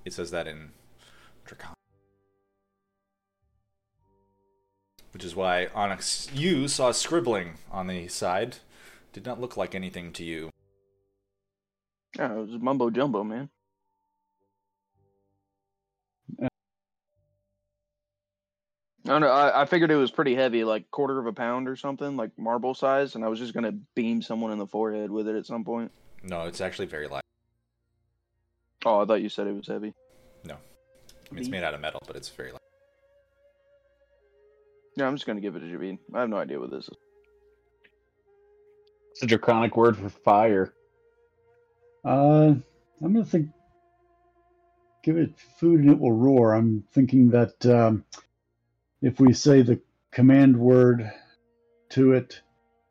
It 0.03 0.11
says 0.11 0.31
that 0.31 0.47
in 0.47 0.71
Dracon. 1.47 1.71
Which 5.13 5.23
is 5.23 5.33
why 5.33 5.69
Onyx, 5.73 6.27
you 6.33 6.67
saw 6.67 6.91
scribbling 6.91 7.53
on 7.71 7.87
the 7.87 8.09
side. 8.09 8.57
Did 9.13 9.25
not 9.25 9.39
look 9.39 9.55
like 9.55 9.73
anything 9.73 10.11
to 10.11 10.25
you. 10.25 10.51
Yeah, 12.17 12.31
it 12.31 12.47
was 12.47 12.61
mumbo 12.61 12.89
jumbo, 12.89 13.23
man. 13.23 13.49
I 16.41 16.47
don't 19.11 19.21
know. 19.21 19.27
I, 19.27 19.61
I 19.61 19.65
figured 19.65 19.91
it 19.91 19.97
was 19.97 20.09
pretty 20.09 20.33
heavy, 20.33 20.63
like 20.63 20.89
quarter 20.89 21.19
of 21.19 21.27
a 21.27 21.33
pound 21.33 21.67
or 21.67 21.75
something, 21.75 22.17
like 22.17 22.31
marble 22.37 22.73
size, 22.73 23.13
and 23.13 23.23
I 23.23 23.27
was 23.27 23.37
just 23.37 23.53
gonna 23.53 23.73
beam 23.93 24.21
someone 24.21 24.51
in 24.51 24.57
the 24.57 24.65
forehead 24.65 25.11
with 25.11 25.27
it 25.27 25.35
at 25.35 25.45
some 25.45 25.63
point. 25.63 25.91
No, 26.23 26.45
it's 26.45 26.59
actually 26.59 26.87
very 26.87 27.07
light. 27.07 27.21
Oh, 28.83 29.01
I 29.01 29.05
thought 29.05 29.21
you 29.21 29.29
said 29.29 29.45
it 29.45 29.55
was 29.55 29.67
heavy. 29.67 29.93
No, 30.43 30.55
I 30.55 31.33
mean, 31.33 31.41
it's 31.41 31.49
made 31.49 31.63
out 31.63 31.75
of 31.75 31.81
metal, 31.81 32.01
but 32.07 32.15
it's 32.15 32.29
very 32.29 32.51
light. 32.51 32.61
Yeah, 34.97 35.05
I'm 35.05 35.15
just 35.15 35.27
gonna 35.27 35.41
give 35.41 35.55
it 35.55 35.59
to 35.59 35.65
Javine. 35.65 35.99
I 36.13 36.21
have 36.21 36.29
no 36.29 36.37
idea 36.37 36.59
what 36.59 36.71
this 36.71 36.85
is. 36.85 36.95
It's 39.11 39.23
a 39.23 39.27
draconic 39.27 39.77
word 39.77 39.97
for 39.97 40.09
fire. 40.09 40.73
Uh, 42.05 42.55
I'm 43.03 43.13
gonna 43.13 43.25
think. 43.25 43.49
Give 45.03 45.17
it 45.17 45.39
food 45.59 45.81
and 45.81 45.91
it 45.91 45.99
will 45.99 46.11
roar. 46.11 46.53
I'm 46.53 46.83
thinking 46.93 47.29
that 47.29 47.65
um, 47.65 48.03
if 49.01 49.19
we 49.19 49.33
say 49.33 49.61
the 49.61 49.79
command 50.11 50.57
word 50.57 51.11
to 51.91 52.13
it, 52.13 52.41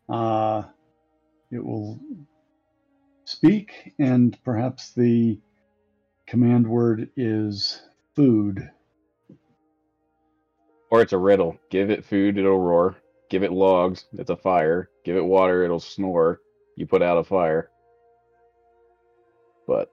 uh, 0.09 0.63
it 1.51 1.65
will 1.65 2.01
speak, 3.27 3.95
and 3.99 4.39
perhaps 4.45 4.93
the 4.93 5.41
command 6.29 6.69
word 6.69 7.11
is 7.17 7.83
food. 8.15 8.71
Or 10.91 11.03
it's 11.03 11.13
a 11.13 11.19
riddle. 11.19 11.57
Give 11.71 11.91
it 11.91 12.05
food, 12.05 12.39
it'll 12.39 12.61
roar. 12.61 12.97
Give 13.29 13.43
it 13.43 13.53
logs, 13.53 14.05
it's 14.13 14.31
a 14.31 14.37
fire. 14.37 14.89
Give 15.05 15.17
it 15.17 15.25
water, 15.25 15.65
it'll 15.65 15.81
snore. 15.81 16.41
You 16.77 16.87
put 16.87 17.03
out 17.03 17.19
a 17.19 17.25
fire. 17.25 17.71
But 19.67 19.89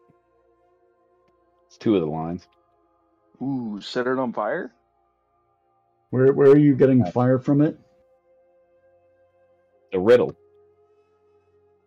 it's 1.67 1.77
two 1.77 1.95
of 1.95 2.01
the 2.01 2.07
lines. 2.07 2.47
Ooh, 3.41 3.79
set 3.81 4.07
it 4.07 4.19
on 4.19 4.33
fire? 4.33 4.71
Where 6.11 6.33
where 6.33 6.49
are 6.51 6.57
you 6.57 6.75
getting 6.75 7.03
fire 7.05 7.39
from 7.39 7.61
it? 7.61 7.77
The 9.91 9.99
riddle. 9.99 10.35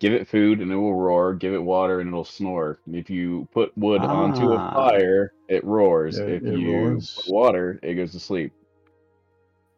Give 0.01 0.13
it 0.13 0.27
food 0.29 0.61
and 0.61 0.71
it 0.73 0.77
will 0.77 0.95
roar. 0.95 1.35
Give 1.35 1.55
it 1.55 1.63
water 1.63 2.01
and 2.01 2.09
it'll 2.09 2.25
snore. 2.25 2.81
If 2.91 3.09
you 3.09 3.49
put 3.53 3.77
wood 3.79 4.03
onto 4.03 4.53
a 4.53 4.57
Ah. 4.57 4.75
fire, 4.75 5.33
it 5.49 5.65
roars. 5.65 6.19
It- 6.19 6.29
if 6.29 6.43
it 6.43 6.59
you 6.59 6.73
roars. 6.77 7.15
put 7.15 7.33
water, 7.33 7.79
it 7.83 7.95
goes 7.95 8.13
to 8.13 8.21
sleep. 8.21 8.53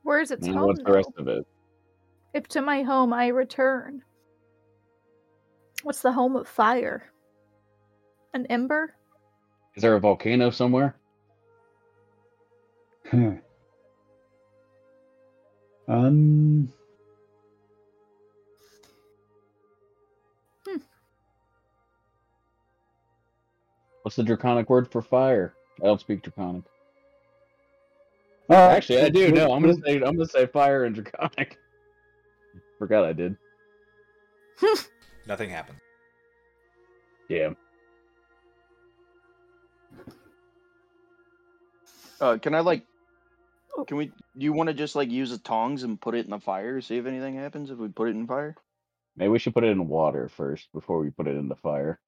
Where's 0.02 0.30
its 0.30 0.46
and 0.46 0.56
home? 0.56 0.66
what's 0.68 0.82
the 0.82 0.92
rest 0.92 1.10
though? 1.16 1.22
of 1.22 1.28
it? 1.28 1.46
If 2.34 2.48
to 2.48 2.62
my 2.62 2.82
home 2.82 3.12
I 3.12 3.28
return. 3.28 4.02
What's 5.82 6.02
the 6.02 6.12
home 6.12 6.36
of 6.36 6.48
fire? 6.48 7.12
An 8.36 8.44
ember? 8.48 8.92
Is 9.76 9.82
there 9.82 9.94
a 9.94 9.98
volcano 10.00 10.50
somewhere? 10.50 10.94
Huh. 13.10 13.30
um. 15.88 16.70
Hmm. 20.66 20.76
What's 24.02 24.16
the 24.16 24.22
draconic 24.22 24.68
word 24.68 24.92
for 24.92 25.00
fire? 25.00 25.54
I 25.80 25.86
don't 25.86 25.98
speak 25.98 26.20
draconic. 26.22 26.64
uh, 28.50 28.52
Actually, 28.52 29.00
I 29.00 29.08
do. 29.08 29.32
we'll- 29.32 29.48
No, 29.48 29.54
I'm 29.54 29.62
gonna 29.62 29.76
say 29.82 29.94
I'm 29.94 30.14
gonna 30.14 30.26
say 30.26 30.44
fire 30.44 30.84
and 30.84 30.94
draconic. 30.94 31.56
Forgot 32.78 33.06
I 33.06 33.14
did. 33.14 33.34
Nothing 35.26 35.48
happened. 35.48 35.78
Yeah. 37.30 37.54
Uh, 42.20 42.38
can 42.38 42.54
I 42.54 42.60
like? 42.60 42.84
Oh. 43.76 43.84
Can 43.84 43.96
we? 43.96 44.06
Do 44.06 44.44
you 44.44 44.52
want 44.52 44.68
to 44.68 44.74
just 44.74 44.96
like 44.96 45.10
use 45.10 45.30
the 45.30 45.38
tongs 45.38 45.82
and 45.82 46.00
put 46.00 46.14
it 46.14 46.24
in 46.24 46.30
the 46.30 46.38
fire? 46.38 46.80
See 46.80 46.96
if 46.96 47.06
anything 47.06 47.34
happens 47.36 47.70
if 47.70 47.78
we 47.78 47.88
put 47.88 48.08
it 48.08 48.16
in 48.16 48.26
fire. 48.26 48.56
Maybe 49.16 49.28
we 49.28 49.38
should 49.38 49.54
put 49.54 49.64
it 49.64 49.70
in 49.70 49.88
water 49.88 50.28
first 50.28 50.68
before 50.72 50.98
we 50.98 51.10
put 51.10 51.26
it 51.26 51.36
in 51.36 51.48
the 51.48 51.56
fire. 51.56 51.98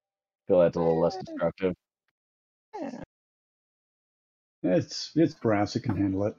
feel 0.46 0.60
that's 0.60 0.76
a 0.76 0.80
little 0.80 1.00
less 1.00 1.16
destructive. 1.16 1.74
Yeah. 2.78 3.02
It's 4.62 5.12
it's 5.14 5.34
brass. 5.34 5.76
It 5.76 5.80
can 5.80 5.96
handle 5.96 6.24
it. 6.24 6.36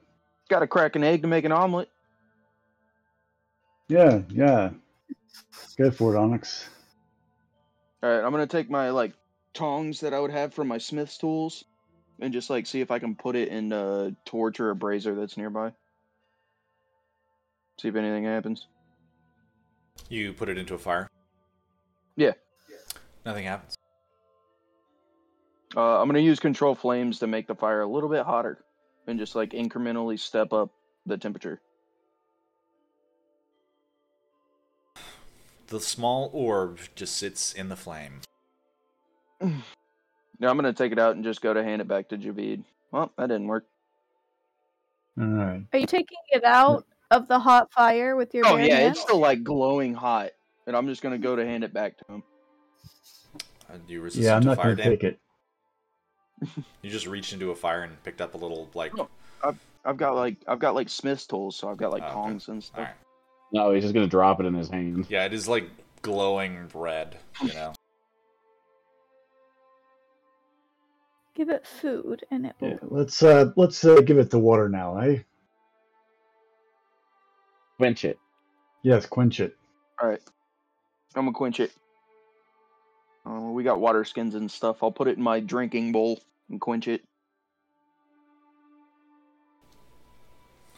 Got 0.50 0.60
to 0.60 0.68
crack 0.68 0.96
an 0.96 1.04
egg 1.04 1.22
to 1.22 1.28
make 1.28 1.46
an 1.46 1.52
omelet. 1.52 1.90
Yeah, 3.88 4.22
yeah. 4.30 4.72
Go 5.78 5.90
for 5.92 6.16
it, 6.16 6.20
Onyx. 6.20 6.70
All 8.02 8.10
right, 8.10 8.24
I'm 8.24 8.32
gonna 8.32 8.48
take 8.48 8.70
my 8.70 8.92
like 8.92 9.14
tongs 9.54 10.02
that 10.02 10.14
I 10.14 10.20
would 10.20 10.32
have 10.32 10.54
from 10.54 10.68
my 10.68 10.78
smith's 10.78 11.18
tools, 11.18 11.64
and 12.22 12.34
just 12.34 12.50
like 12.50 12.68
see 12.68 12.82
if 12.82 12.92
I 12.92 13.00
can 13.00 13.16
put 13.16 13.36
it 13.36 13.50
in 13.50 13.72
a 13.72 14.16
torch 14.26 14.60
or 14.60 14.72
a 14.72 14.76
brazier 14.76 15.16
that's 15.16 15.38
nearby. 15.38 15.72
See 17.80 17.88
if 17.88 17.96
anything 17.96 18.26
happens. 18.26 18.68
You 20.10 20.34
put 20.34 20.50
it 20.50 20.58
into 20.58 20.74
a 20.74 20.78
fire. 20.78 21.10
Yeah. 22.16 22.34
Nothing 23.26 23.46
happens. 23.46 23.76
Uh, 25.76 26.02
I'm 26.02 26.08
gonna 26.08 26.20
use 26.20 26.40
control 26.40 26.76
flames 26.76 27.20
to 27.20 27.28
make 27.28 27.48
the 27.48 27.56
fire 27.56 27.82
a 27.82 27.88
little 27.88 28.10
bit 28.10 28.26
hotter, 28.26 28.64
and 29.08 29.20
just 29.20 29.36
like 29.36 29.52
incrementally 29.52 30.20
step 30.20 30.52
up 30.52 30.72
the 31.06 31.18
temperature. 31.18 31.62
The 35.68 35.80
small 35.80 36.32
orb 36.34 36.80
just 36.96 37.16
sits 37.16 37.54
in 37.54 37.70
the 37.70 37.76
flame. 37.76 38.22
Now 40.40 40.50
I'm 40.50 40.56
gonna 40.56 40.74
take 40.74 40.92
it 40.92 41.00
out 41.00 41.16
and 41.16 41.24
just 41.24 41.42
go 41.42 41.54
to 41.54 41.64
hand 41.64 41.82
it 41.82 41.88
back 41.88 42.10
to 42.10 42.18
Javid. 42.18 42.64
Well, 42.92 43.12
that 43.18 43.28
didn't 43.28 43.48
work. 43.48 43.66
All 45.20 45.26
right. 45.26 45.64
Are 45.74 45.80
you 45.80 45.86
taking 45.86 46.18
it 46.30 46.44
out 46.44 46.86
of 47.12 47.28
the 47.28 47.40
hot 47.40 47.72
fire 47.74 48.16
with 48.16 48.34
your 48.34 48.46
Oh 48.48 48.56
bare 48.56 48.66
yeah, 48.66 48.76
hands? 48.80 48.98
it's 48.98 49.02
still 49.02 49.20
like 49.20 49.44
glowing 49.44 49.94
hot, 49.94 50.32
and 50.66 50.76
I'm 50.76 50.88
just 50.88 51.02
gonna 51.02 51.18
go 51.18 51.36
to 51.36 51.46
hand 51.46 51.64
it 51.64 51.74
back 51.74 51.98
to 51.98 52.14
him. 52.14 52.24
Uh, 53.70 53.78
you 53.88 54.02
resistant 54.02 54.26
Yeah, 54.26 54.36
I'm 54.36 54.42
to 54.42 54.48
not 54.48 54.58
going 54.58 54.76
to 54.78 54.84
take 54.84 55.04
it. 55.04 55.20
You 56.82 56.90
just 56.90 57.06
reached 57.06 57.34
into 57.34 57.52
a 57.52 57.56
fire 57.56 57.82
and 57.84 58.02
picked 58.04 58.22
up 58.22 58.34
a 58.34 58.38
little 58.38 58.70
like. 58.74 58.94
Oh, 58.98 59.10
I've 59.84 59.98
got 59.98 60.16
like 60.16 60.38
I've 60.48 60.60
got 60.60 60.74
like 60.74 60.88
smith's 60.90 61.28
tools, 61.28 61.58
so 61.58 61.70
I've 61.70 61.78
got 61.78 61.92
like 61.92 62.02
Oh, 62.04 62.06
okay. 62.06 62.14
tongs 62.14 62.48
and 62.48 62.64
stuff. 62.64 62.80
right. 62.80 62.94
No, 63.52 63.72
he's 63.74 63.84
just 63.84 63.94
gonna 63.94 64.08
drop 64.08 64.40
it 64.40 64.46
in 64.46 64.54
his 64.54 64.70
hand. 64.70 65.06
Yeah, 65.10 65.26
it 65.26 65.34
is 65.34 65.48
like 65.50 65.70
glowing 66.02 66.70
red. 66.74 67.18
You 67.44 67.54
know. 67.54 67.74
Give 71.40 71.48
it 71.48 71.66
food 71.66 72.26
and 72.32 72.46
it 72.46 72.54
will. 72.60 72.68
Yeah, 72.68 72.78
let's 72.82 73.24
uh 73.24 73.54
let's 73.56 73.86
uh, 73.86 74.02
give 74.02 74.18
it 74.18 74.30
the 74.30 74.38
water 74.38 74.68
now, 74.68 74.98
eh? 74.98 75.20
Quench 77.78 78.04
it. 78.04 78.20
Yes, 78.84 79.06
quench 79.06 79.40
it. 79.40 79.56
All 80.02 80.10
right, 80.10 80.20
I'm 81.16 81.24
gonna 81.24 81.32
quench 81.32 81.62
it. 81.62 81.72
Uh, 83.26 83.40
we 83.40 83.64
got 83.64 83.80
water 83.80 84.04
skins 84.04 84.36
and 84.36 84.52
stuff. 84.52 84.84
I'll 84.84 84.92
put 84.92 85.08
it 85.08 85.16
in 85.16 85.24
my 85.24 85.40
drinking 85.40 85.94
bowl 85.94 86.20
and 86.50 86.60
quench 86.60 86.90
it. 86.90 87.06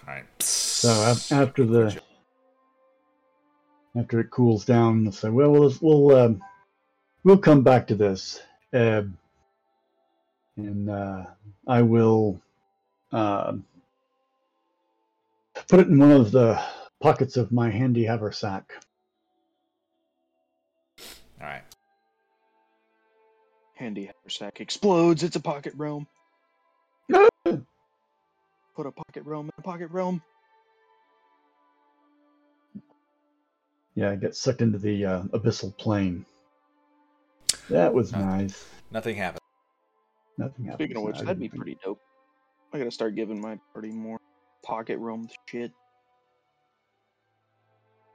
All 0.08 0.14
right. 0.14 0.26
So 0.44 0.90
af- 1.12 1.32
after 1.32 1.66
the 1.66 2.00
after 3.96 4.20
it 4.20 4.30
cools 4.30 4.64
down, 4.64 5.06
we'll 5.06 5.12
say, 5.12 5.30
well, 5.30 5.50
we'll 5.50 5.74
we'll, 5.82 6.16
um, 6.16 6.44
we'll 7.24 7.40
come 7.40 7.64
back 7.64 7.88
to 7.88 7.96
this, 7.96 8.40
uh, 8.76 9.02
and 10.58 10.90
uh, 10.90 11.26
I 11.68 11.82
will 11.82 12.42
uh, 13.12 13.54
put 15.68 15.80
it 15.80 15.88
in 15.88 16.00
one 16.00 16.12
of 16.12 16.32
the 16.32 16.62
pockets 17.00 17.38
of 17.38 17.52
my 17.52 17.70
handy 17.70 18.06
haversack. 18.06 18.72
All 21.40 21.48
right. 21.48 21.64
Handy 23.76 24.06
haversack 24.06 24.62
explodes. 24.62 25.24
It's 25.24 25.36
a 25.36 25.40
pocket 25.40 25.74
realm. 25.76 26.08
Put 28.74 28.86
a 28.86 28.92
pocket 28.92 29.26
realm 29.26 29.48
in 29.48 29.52
a 29.58 29.62
pocket 29.62 29.90
realm. 29.92 30.22
Yeah, 33.96 34.12
I 34.12 34.16
get 34.16 34.36
sucked 34.36 34.62
into 34.62 34.78
the 34.78 35.06
uh, 35.06 35.24
abyssal 35.34 35.76
plane. 35.78 36.26
That 37.70 37.94
was 37.94 38.14
Okay. 38.14 38.22
nice. 38.22 38.66
Nothing 38.92 39.16
happened. 39.16 39.41
Nothing 40.38 40.66
happened. 40.66 40.78
Speaking 40.78 40.98
of 40.98 41.04
which, 41.04 41.20
that'd 41.20 41.40
be 41.40 41.50
pretty 41.50 41.78
dope. 41.84 42.00
I 42.74 42.78
gotta 42.78 42.92
start 42.92 43.16
giving 43.16 43.40
my 43.40 43.60
party 43.74 43.92
more 43.92 44.20
pocket 44.64 44.98
realm 44.98 45.28
shit. 45.48 45.72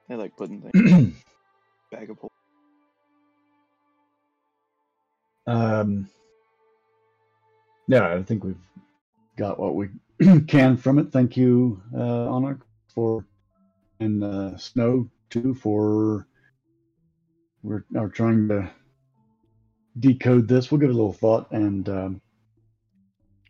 They 0.09 0.15
like 0.15 0.37
putting 0.37 0.63
things 0.63 1.15
bag 1.93 2.11
of 2.11 2.19
holes. 2.19 2.33
Um, 5.47 6.09
yeah, 7.89 8.15
I 8.15 8.23
think 8.23 8.45
we've 8.45 8.57
got 9.37 9.59
what 9.59 9.75
we 9.75 9.89
can 10.49 10.77
from 10.77 10.99
it. 10.99 11.13
Thank 11.13 11.37
you, 11.37 11.81
uh, 11.95 12.29
Onyx, 12.29 12.67
for 12.95 13.25
and 14.01 14.25
uh, 14.25 14.57
Snow 14.57 15.09
too 15.31 15.55
for 15.55 16.27
we're 17.63 17.85
are 17.97 18.09
trying 18.09 18.49
to 18.49 18.71
decode 19.99 20.49
this. 20.49 20.71
We'll 20.71 20.81
give 20.81 20.91
it 20.91 20.95
a 20.95 20.97
little 20.97 21.13
thought, 21.13 21.51
and 21.53 21.89
um, 21.89 22.21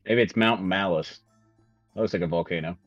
Maybe 0.06 0.22
it's 0.22 0.36
Mount 0.36 0.62
Malice. 0.62 1.18
That 1.94 2.02
looks 2.02 2.12
like 2.12 2.22
a 2.22 2.28
volcano. 2.28 2.78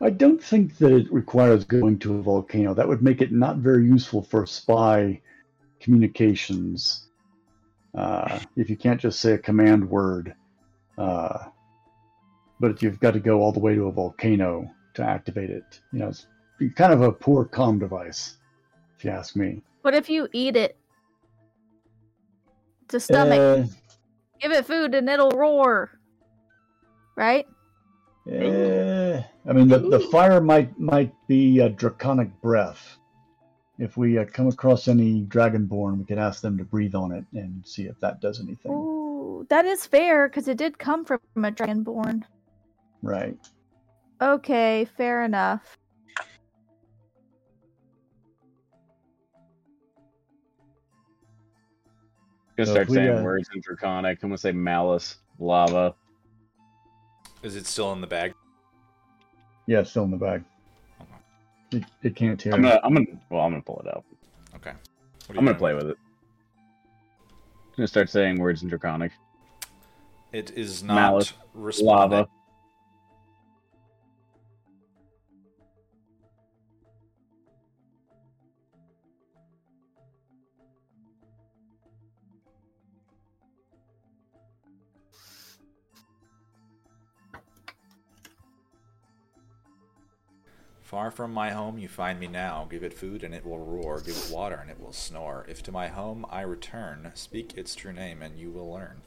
I 0.00 0.10
don't 0.10 0.42
think 0.42 0.76
that 0.78 0.92
it 0.92 1.12
requires 1.12 1.64
going 1.64 1.98
to 2.00 2.18
a 2.18 2.22
volcano. 2.22 2.74
That 2.74 2.88
would 2.88 3.02
make 3.02 3.22
it 3.22 3.32
not 3.32 3.56
very 3.56 3.86
useful 3.86 4.22
for 4.22 4.44
spy 4.46 5.20
communications. 5.80 7.06
Uh, 7.94 8.40
if 8.56 8.68
you 8.68 8.76
can't 8.76 9.00
just 9.00 9.20
say 9.20 9.32
a 9.32 9.38
command 9.38 9.88
word. 9.88 10.34
Uh, 10.98 11.38
but 12.60 12.72
if 12.72 12.82
you've 12.82 13.00
got 13.00 13.12
to 13.12 13.20
go 13.20 13.40
all 13.40 13.52
the 13.52 13.60
way 13.60 13.74
to 13.74 13.86
a 13.86 13.92
volcano 13.92 14.68
to 14.94 15.02
activate 15.02 15.50
it, 15.50 15.80
you 15.92 16.00
know, 16.00 16.08
it's 16.08 16.26
kind 16.74 16.92
of 16.92 17.00
a 17.00 17.12
poor 17.12 17.44
comm 17.46 17.78
device, 17.78 18.36
if 18.98 19.04
you 19.04 19.10
ask 19.10 19.34
me. 19.34 19.62
What 19.82 19.94
if 19.94 20.10
you 20.10 20.28
eat 20.32 20.56
it? 20.56 20.76
To 22.92 23.00
stomach. 23.00 23.40
Uh, 23.40 23.64
Give 24.38 24.52
it 24.52 24.66
food 24.66 24.94
and 24.94 25.08
it'll 25.08 25.30
roar. 25.30 25.98
Right? 27.16 27.46
eh, 28.30 29.22
I 29.48 29.52
mean, 29.54 29.68
the, 29.68 29.78
the 29.78 30.00
fire 30.00 30.42
might 30.42 30.78
might 30.78 31.14
be 31.26 31.60
a 31.60 31.70
draconic 31.70 32.28
breath. 32.42 32.98
If 33.78 33.96
we 33.96 34.18
uh, 34.18 34.26
come 34.26 34.48
across 34.48 34.88
any 34.88 35.22
dragonborn, 35.22 35.96
we 35.96 36.04
could 36.04 36.18
ask 36.18 36.42
them 36.42 36.58
to 36.58 36.64
breathe 36.64 36.94
on 36.94 37.12
it 37.12 37.24
and 37.32 37.66
see 37.66 37.84
if 37.84 37.98
that 38.00 38.20
does 38.20 38.40
anything. 38.40 38.72
Ooh, 38.72 39.46
that 39.48 39.64
is 39.64 39.86
fair 39.86 40.28
because 40.28 40.46
it 40.46 40.58
did 40.58 40.78
come 40.78 41.06
from 41.06 41.20
a 41.36 41.50
dragonborn. 41.50 42.24
Right. 43.00 43.38
Okay, 44.20 44.86
fair 44.98 45.24
enough. 45.24 45.78
Gonna 52.56 52.66
So 52.66 52.72
start 52.72 52.88
if 52.88 52.94
saying 52.94 53.22
words 53.22 53.48
in 53.54 53.60
Draconic. 53.60 54.22
I'm 54.22 54.30
gonna 54.30 54.38
say 54.38 54.52
malice, 54.52 55.16
lava. 55.38 55.94
Is 57.42 57.56
it 57.56 57.66
still 57.66 57.92
in 57.92 58.00
the 58.00 58.06
bag? 58.06 58.34
Yeah, 59.66 59.80
it's 59.80 59.90
still 59.90 60.04
in 60.04 60.10
the 60.10 60.16
bag. 60.16 60.44
It, 61.72 61.84
it 62.02 62.16
can't 62.16 62.40
hear. 62.40 62.54
I'm 62.54 62.62
gonna, 62.62 62.80
I'm 62.84 62.94
gonna, 62.94 63.06
well, 63.30 63.42
I'm 63.42 63.52
gonna 63.52 63.62
pull 63.62 63.82
it 63.84 63.88
out. 63.88 64.04
Okay. 64.56 64.72
What 65.26 65.30
are 65.30 65.34
you 65.34 65.38
I'm 65.38 65.44
gonna 65.44 65.46
doing 65.46 65.56
play 65.58 65.74
with 65.74 65.88
it. 65.88 65.98
I'm 66.58 67.76
gonna 67.76 67.88
start 67.88 68.10
saying 68.10 68.38
words 68.38 68.62
in 68.62 68.68
Draconic. 68.68 69.12
It 70.32 70.52
is 70.56 70.82
not 70.82 70.94
Malice, 70.94 71.32
responding. 71.54 72.18
Lava. 72.18 72.30
Far 90.92 91.10
from 91.10 91.32
my 91.32 91.52
home 91.52 91.78
you 91.78 91.88
find 91.88 92.20
me 92.20 92.26
now. 92.26 92.66
Give 92.68 92.82
it 92.82 92.92
food 92.92 93.24
and 93.24 93.34
it 93.34 93.46
will 93.46 93.58
roar. 93.58 94.02
Give 94.02 94.14
it 94.14 94.30
water 94.30 94.56
and 94.60 94.70
it 94.70 94.78
will 94.78 94.92
snore. 94.92 95.46
If 95.48 95.62
to 95.62 95.72
my 95.72 95.88
home 95.88 96.26
I 96.28 96.42
return, 96.42 97.12
speak 97.14 97.56
its 97.56 97.74
true 97.74 97.94
name 97.94 98.20
and 98.20 98.38
you 98.38 98.50
will 98.50 98.70
learn. 98.70 99.00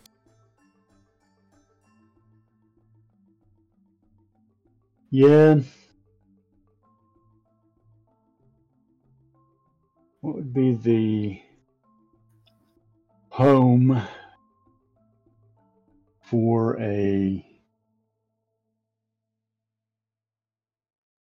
Yeah. 5.11 5.59
What 10.21 10.37
would 10.37 10.55
be 10.55 10.73
the 10.73 11.39
home 13.29 14.01
for 16.23 16.81
a 16.81 17.45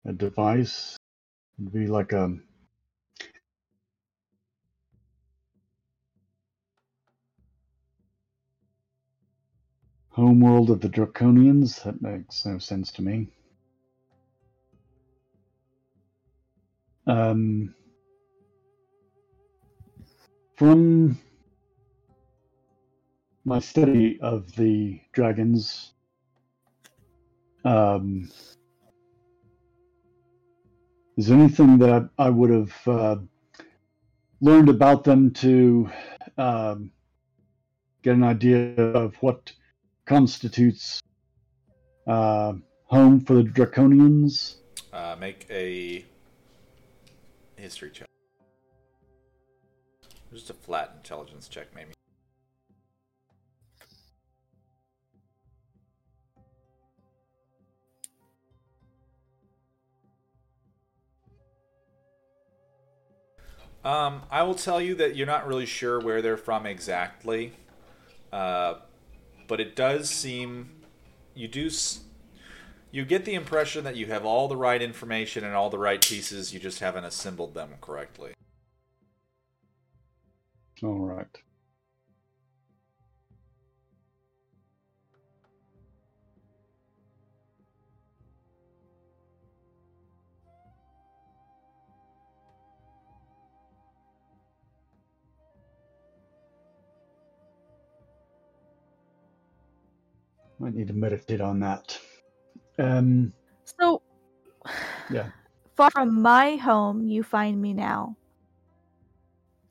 a 0.06 0.12
device? 0.12 0.96
It'd 1.58 1.72
be 1.72 1.86
like 1.86 2.12
a 2.12 2.36
homeworld 10.10 10.70
of 10.70 10.80
the 10.80 10.88
Draconians. 10.88 11.82
That 11.82 12.00
makes 12.00 12.46
no 12.46 12.58
sense 12.58 12.90
to 12.92 13.02
me. 13.02 13.28
Um, 17.06 17.74
from 20.56 21.18
my 23.44 23.60
study 23.60 24.18
of 24.20 24.56
the 24.56 25.00
dragons, 25.12 25.92
um, 27.64 28.28
is 31.16 31.28
there 31.28 31.38
anything 31.38 31.78
that 31.78 32.10
I, 32.18 32.26
I 32.26 32.30
would 32.30 32.50
have 32.50 32.88
uh, 32.88 33.16
learned 34.40 34.68
about 34.68 35.04
them 35.04 35.32
to 35.34 35.90
um, 36.36 36.90
get 38.02 38.14
an 38.14 38.24
idea 38.24 38.74
of 38.76 39.14
what 39.16 39.52
constitutes 40.04 41.00
uh, 42.06 42.52
home 42.84 43.20
for 43.20 43.34
the 43.34 43.42
Draconians? 43.42 44.56
Uh, 44.92 45.16
make 45.18 45.46
a 45.50 46.04
history 47.56 47.90
check. 47.90 48.06
Just 50.32 50.50
a 50.50 50.54
flat 50.54 50.92
intelligence 50.96 51.48
check, 51.48 51.68
maybe. 51.74 51.95
Um, 63.86 64.22
I 64.32 64.42
will 64.42 64.56
tell 64.56 64.80
you 64.80 64.96
that 64.96 65.14
you're 65.14 65.28
not 65.28 65.46
really 65.46 65.64
sure 65.64 66.00
where 66.00 66.20
they're 66.20 66.36
from 66.36 66.66
exactly, 66.66 67.52
uh, 68.32 68.78
but 69.46 69.60
it 69.60 69.76
does 69.76 70.10
seem 70.10 70.70
you 71.36 71.46
do 71.46 71.70
you 72.90 73.04
get 73.04 73.24
the 73.24 73.34
impression 73.34 73.84
that 73.84 73.94
you 73.94 74.06
have 74.06 74.24
all 74.24 74.48
the 74.48 74.56
right 74.56 74.82
information 74.82 75.44
and 75.44 75.54
all 75.54 75.70
the 75.70 75.78
right 75.78 76.04
pieces. 76.04 76.52
You 76.52 76.58
just 76.58 76.80
haven't 76.80 77.04
assembled 77.04 77.54
them 77.54 77.74
correctly. 77.80 78.32
All 80.82 80.98
right. 80.98 81.38
Might 100.58 100.74
need 100.74 100.88
to 100.88 100.94
meditate 100.94 101.40
on 101.40 101.60
that. 101.60 101.98
Um, 102.78 103.32
So, 103.78 104.02
Yeah. 105.10 105.30
Far 105.76 105.90
from 105.90 106.22
my 106.22 106.56
home, 106.56 107.04
you 107.06 107.22
find 107.22 107.60
me 107.60 107.74
now. 107.74 108.16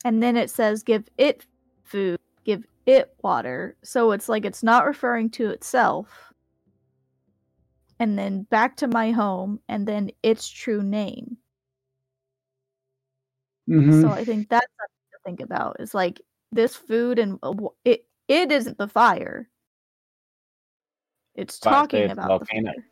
And 0.04 0.22
then 0.22 0.36
it 0.36 0.50
says, 0.50 0.82
give 0.82 1.08
it 1.18 1.44
food, 1.82 2.18
give 2.44 2.64
it 2.86 3.14
water. 3.22 3.76
So 3.82 4.12
it's 4.12 4.28
like 4.28 4.44
it's 4.44 4.62
not 4.62 4.86
referring 4.86 5.30
to 5.30 5.50
itself. 5.50 6.32
And 7.98 8.18
then 8.18 8.42
back 8.44 8.76
to 8.78 8.88
my 8.88 9.10
home, 9.10 9.60
and 9.68 9.86
then 9.88 10.10
its 10.22 10.48
true 10.48 10.82
name. 10.82 11.38
mhm. 13.68 14.02
So 14.02 14.10
I 14.10 14.24
think 14.24 14.48
that's 14.48 14.66
something 14.66 15.10
to 15.12 15.18
think 15.24 15.40
about. 15.40 15.80
Is 15.80 15.94
like 15.94 16.20
this 16.52 16.76
food 16.76 17.18
and 17.18 17.38
uh, 17.42 17.54
it. 17.84 18.06
It 18.28 18.50
isn't 18.50 18.76
the 18.78 18.88
fire. 18.88 19.48
It's 21.36 21.58
Fire 21.58 21.72
talking 21.74 21.98
states 22.00 22.12
about 22.14 22.28
volcano. 22.28 22.72
the 22.74 22.82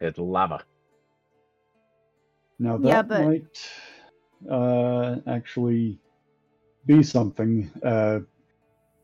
fire. 0.00 0.08
It's 0.08 0.18
lava. 0.18 0.62
Now 2.58 2.76
that 2.78 2.88
Yeah, 2.88 3.02
but- 3.02 3.24
might 3.24 3.70
uh, 4.50 5.16
actually 5.26 5.98
be 6.86 7.02
something. 7.02 7.70
Uh, 7.82 8.20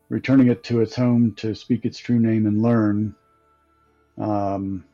returning 0.08 0.48
it 0.48 0.62
to 0.62 0.80
its 0.80 0.94
home 0.94 1.34
to 1.34 1.54
speak 1.54 1.84
its 1.84 1.98
true 1.98 2.18
name 2.20 2.46
and 2.46 2.62
learn. 2.62 3.14
Um, 4.18 4.84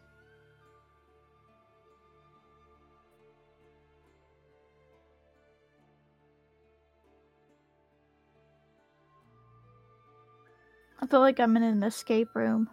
feel 11.10 11.20
like 11.20 11.40
I'm 11.40 11.56
in 11.56 11.62
an 11.62 11.82
escape 11.82 12.28
room. 12.34 12.68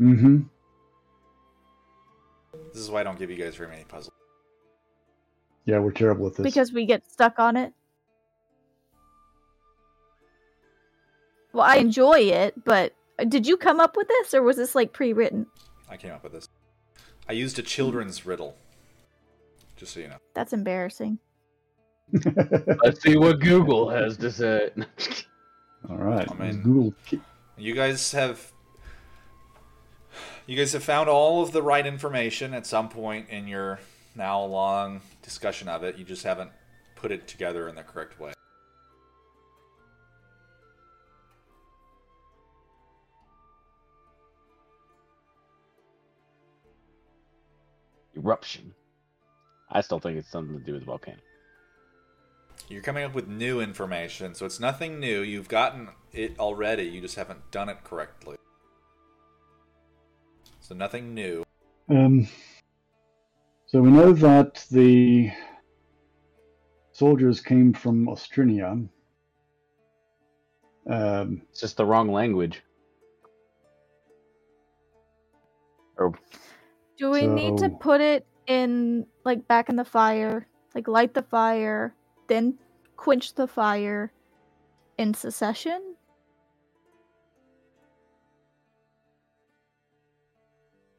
Mm 0.00 0.20
hmm 0.20 0.38
This 2.72 2.82
is 2.82 2.90
why 2.90 3.00
I 3.00 3.04
don't 3.04 3.18
give 3.18 3.30
you 3.30 3.36
guys 3.36 3.56
very 3.56 3.68
many 3.68 3.84
puzzles. 3.84 4.14
Yeah, 5.66 5.78
we're 5.78 5.92
terrible 5.92 6.26
at 6.28 6.36
this. 6.36 6.44
Because 6.44 6.72
we 6.72 6.86
get 6.86 7.10
stuck 7.10 7.38
on 7.38 7.56
it. 7.56 7.72
Well, 11.52 11.64
I 11.64 11.76
enjoy 11.76 12.20
it, 12.20 12.64
but 12.64 12.94
did 13.28 13.46
you 13.46 13.56
come 13.56 13.80
up 13.80 13.96
with 13.96 14.08
this 14.08 14.32
or 14.32 14.42
was 14.42 14.56
this 14.56 14.74
like 14.74 14.92
pre-written? 14.92 15.46
I 15.88 15.96
came 15.96 16.12
up 16.12 16.22
with 16.22 16.32
this. 16.32 16.48
I 17.28 17.32
used 17.32 17.58
a 17.58 17.62
children's 17.62 18.24
riddle. 18.24 18.56
Just 19.76 19.94
so 19.94 20.00
you 20.00 20.08
know. 20.08 20.18
That's 20.34 20.52
embarrassing. 20.52 21.18
Let's 22.82 23.02
see 23.02 23.16
what 23.16 23.40
Google 23.40 23.88
has 23.90 24.16
to 24.18 24.30
say. 24.30 24.70
All 25.88 25.96
right. 25.96 26.30
I 26.30 26.34
mean- 26.34 26.62
Google. 26.62 26.94
You 27.56 27.74
guys 27.74 28.12
have 28.12 28.52
you 30.46 30.56
guys 30.56 30.72
have 30.72 30.82
found 30.82 31.08
all 31.08 31.42
of 31.42 31.52
the 31.52 31.62
right 31.62 31.86
information 31.86 32.54
at 32.54 32.66
some 32.66 32.88
point 32.88 33.28
in 33.28 33.46
your 33.46 33.80
now 34.14 34.42
long 34.42 35.00
discussion 35.22 35.68
of 35.68 35.84
it. 35.84 35.96
You 35.96 36.04
just 36.04 36.24
haven't 36.24 36.50
put 36.96 37.12
it 37.12 37.28
together 37.28 37.68
in 37.68 37.74
the 37.76 37.82
correct 37.82 38.18
way. 38.18 38.32
Eruption. 48.16 48.74
I 49.70 49.80
still 49.82 50.00
think 50.00 50.18
it's 50.18 50.28
something 50.30 50.58
to 50.58 50.64
do 50.64 50.72
with 50.72 50.82
the 50.82 50.86
volcano. 50.86 51.18
You're 52.70 52.82
coming 52.82 53.02
up 53.02 53.14
with 53.14 53.26
new 53.26 53.60
information, 53.60 54.32
so 54.32 54.46
it's 54.46 54.60
nothing 54.60 55.00
new. 55.00 55.22
You've 55.22 55.48
gotten 55.48 55.88
it 56.12 56.38
already. 56.38 56.84
You 56.84 57.00
just 57.00 57.16
haven't 57.16 57.50
done 57.50 57.68
it 57.68 57.82
correctly. 57.82 58.36
So 60.60 60.76
nothing 60.76 61.12
new. 61.12 61.42
Um, 61.88 62.28
so 63.66 63.80
we 63.80 63.90
know 63.90 64.12
that 64.12 64.64
the 64.70 65.32
soldiers 66.92 67.40
came 67.40 67.72
from 67.72 68.06
Austrinia. 68.06 68.88
Um, 70.88 71.42
It's 71.50 71.60
just 71.60 71.76
the 71.76 71.84
wrong 71.84 72.12
language. 72.12 72.62
Or 75.96 76.12
Do 76.96 77.10
we 77.10 77.26
need 77.26 77.58
to 77.58 77.68
put 77.68 78.00
it 78.00 78.24
in 78.46 79.06
like 79.24 79.48
back 79.48 79.68
in 79.68 79.74
the 79.74 79.84
fire, 79.84 80.46
like 80.72 80.86
light 80.86 81.14
the 81.14 81.22
fire, 81.22 81.96
then 82.30 82.54
quench 82.96 83.34
the 83.34 83.46
fire 83.46 84.12
in 84.96 85.12
secession? 85.12 85.96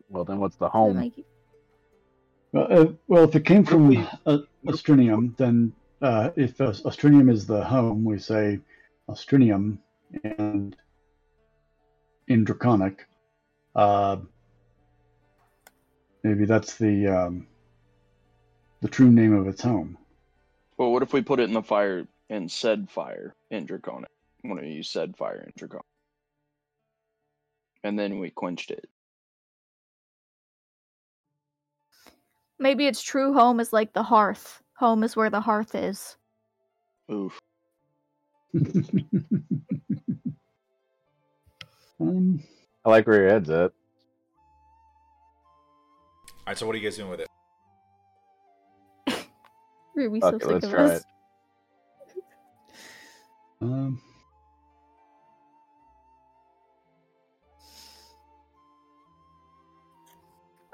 well, 0.10 0.26
then 0.26 0.40
what's 0.40 0.58
the 0.58 0.66
Does 0.66 0.74
that 0.74 0.77
home? 0.77 0.98
make- 1.00 1.26
well, 2.51 2.68
uh, 2.69 2.92
well, 3.08 3.24
if 3.24 3.34
it 3.34 3.45
came 3.45 3.64
from 3.64 3.88
we- 3.88 4.06
uh, 4.26 4.40
Austrinium, 4.68 5.34
then 5.38 5.72
uh, 6.01 6.32
if 6.35 6.60
Aus- 6.60 6.82
Austrinium 6.82 7.30
is 7.32 7.48
the 7.48 7.64
home, 7.64 8.03
we 8.03 8.19
say 8.19 8.60
Austrinium, 9.08 9.77
and 10.38 10.76
in 12.27 12.43
Draconic, 12.43 13.08
uh, 13.76 14.18
maybe 16.24 16.43
that's 16.43 16.76
the 16.77 17.08
um, 17.08 17.48
the 18.82 18.90
true 18.90 19.10
name 19.10 19.34
of 19.34 19.48
its 19.48 19.61
home. 19.61 19.98
Well, 20.82 20.92
what 20.92 21.03
if 21.03 21.14
we 21.14 21.22
put 21.22 21.40
it 21.40 21.43
in 21.43 21.53
the 21.53 21.61
fire 21.61 22.08
and 22.32 22.51
said 22.51 22.90
fire 22.90 23.35
in 23.51 23.68
Draconic? 23.68 24.10
When 24.42 24.60
we 24.60 24.69
use 24.69 24.90
said 24.90 25.16
fire 25.16 25.43
in 25.45 25.53
Draconic. 25.56 25.85
And 27.84 28.00
then 28.00 28.18
we 28.18 28.32
quenched 28.32 28.72
it. 28.72 28.90
Maybe 32.58 32.88
its 32.88 33.03
true 33.03 33.32
home 33.32 33.60
is 33.60 33.72
like 33.72 33.93
the 33.93 34.01
hearth. 34.01 34.64
Home 34.77 35.03
is 35.03 35.16
where 35.16 35.30
the 35.30 35.40
hearth 35.40 35.76
is. 35.76 36.18
Oof. 37.11 37.40
um, 42.00 42.43
I 42.84 42.90
like 42.90 43.06
where 43.06 43.22
your 43.22 43.30
head's 43.30 43.51
at. 43.51 43.72
All 46.26 46.48
right, 46.48 46.58
so 46.58 46.66
what 46.66 46.74
are 46.74 46.80
you 46.80 46.84
guys 46.84 46.98
doing 46.98 47.11
with 47.11 47.19
it? 47.19 47.27
Are 50.06 50.10
we 50.10 50.22
so 50.22 50.32
sick 50.32 50.46
let's 50.46 50.66
of 50.66 50.72
try 50.72 50.88
this? 50.88 51.00
it. 51.00 51.06
um, 53.62 54.02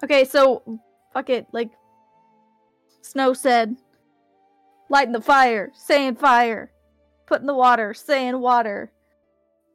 Okay, 0.04 0.26
so 0.26 0.62
fuck 1.14 1.30
it. 1.30 1.48
Like 1.52 1.72
Snow 3.02 3.34
said, 3.34 3.76
lighting 4.90 5.14
the 5.14 5.22
fire, 5.22 5.72
saying 5.76 6.16
fire, 6.16 6.72
putting 7.26 7.48
the 7.48 7.56
water, 7.56 7.94
saying 7.94 8.40
water. 8.40 8.92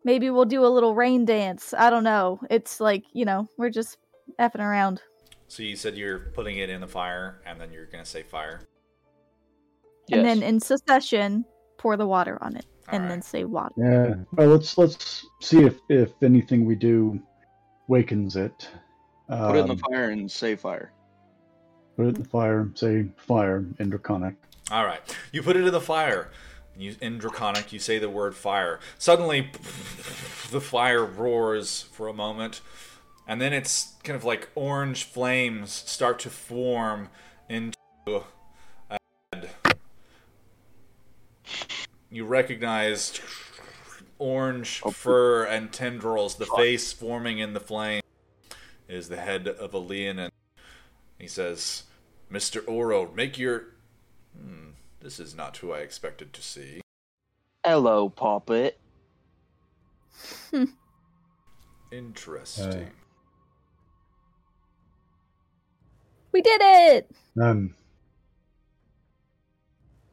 Maybe 0.05 0.31
we'll 0.31 0.45
do 0.45 0.65
a 0.65 0.69
little 0.69 0.95
rain 0.95 1.25
dance. 1.25 1.75
I 1.77 1.91
don't 1.91 2.05
know. 2.05 2.41
It's 2.51 2.81
like 2.81 3.05
you 3.13 3.25
know, 3.25 3.49
we're 3.59 3.71
just 3.71 3.99
effing 4.41 4.61
around. 4.61 5.03
So 5.49 5.63
you 5.63 5.77
said 5.77 5.97
you're 5.97 6.19
putting 6.19 6.59
it 6.59 6.71
in 6.71 6.81
the 6.81 6.89
fire, 6.89 7.41
and 7.45 7.61
then 7.61 7.73
you're 7.73 7.87
gonna 7.87 8.05
say 8.05 8.23
fire. 8.23 8.61
Yes. 10.09 10.19
And 10.19 10.27
then 10.27 10.43
in 10.43 10.61
succession, 10.61 11.45
pour 11.79 11.97
the 11.97 12.07
water 12.07 12.39
on 12.43 12.57
it, 12.57 12.67
All 12.89 12.95
and 12.95 13.05
right. 13.05 13.09
then 13.11 13.23
say 13.23 13.45
water. 13.45 13.73
yeah. 13.77 14.15
Well, 14.33 14.49
let's 14.49 14.77
let's 14.79 15.27
see 15.41 15.65
if 15.65 15.79
if 15.89 16.11
anything 16.23 16.65
we 16.65 16.75
do 16.75 17.21
wakens 17.89 18.37
it. 18.37 18.69
put 19.29 19.57
it 19.57 19.61
in 19.61 19.67
the 19.69 19.73
Um, 19.75 19.79
fire 19.79 20.11
and 20.11 20.31
say 20.31 20.57
fire. 20.57 20.93
Put 21.97 22.07
it 22.07 22.17
in 22.17 22.23
the 22.23 22.29
fire. 22.29 22.69
Say 22.75 23.07
fire 23.17 23.65
in 23.79 23.91
Draconic. 23.91 24.35
All 24.71 24.85
right, 24.87 25.01
you 25.33 25.43
put 25.43 25.57
it 25.57 25.65
in 25.65 25.73
the 25.73 25.81
fire. 25.81 26.31
You 26.77 26.97
in 27.03 27.19
draconic, 27.19 27.71
you 27.73 27.79
say 27.79 27.99
the 27.99 28.09
word 28.09 28.35
fire. 28.35 28.81
Suddenly, 28.99 29.51
the 30.51 30.61
fire 30.61 31.05
roars 31.05 31.83
for 31.83 32.09
a 32.09 32.15
moment, 32.15 32.63
and 33.29 33.41
then 33.43 33.53
it's 33.53 33.93
kind 34.05 34.17
of 34.17 34.25
like 34.25 34.49
orange 34.55 35.05
flames 35.05 35.71
start 35.71 36.19
to 36.21 36.31
form 36.31 37.11
into 37.51 37.77
You 42.13 42.27
recognize 42.27 43.19
orange 44.19 44.81
fur 44.81 45.45
and 45.45 45.73
tendrils. 45.73 46.37
The 46.37 46.45
face 46.45 46.93
forming 46.93 47.39
in 47.39 47.55
the 47.55 47.61
flame 47.61 48.03
is 48.87 49.09
the 49.09 49.17
head 49.17 49.49
of 49.49 49.73
a 49.73 49.79
Leonin. 49.79 50.31
He 51.19 51.27
says, 51.27 51.85
"Mr. 52.31 52.63
Oro, 52.69 53.11
make 53.15 53.39
your 53.39 53.73
Hmm, 54.37 54.71
this 55.01 55.19
is 55.19 55.35
not 55.35 55.57
who 55.57 55.73
I 55.73 55.79
expected 55.79 56.33
to 56.35 56.43
see. 56.43 56.83
Hello, 57.65 58.09
Poppet. 58.09 58.79
Interesting. 61.93 62.91
We 66.33 66.41
did 66.41 66.61
it! 66.63 67.11
Um, 67.41 67.75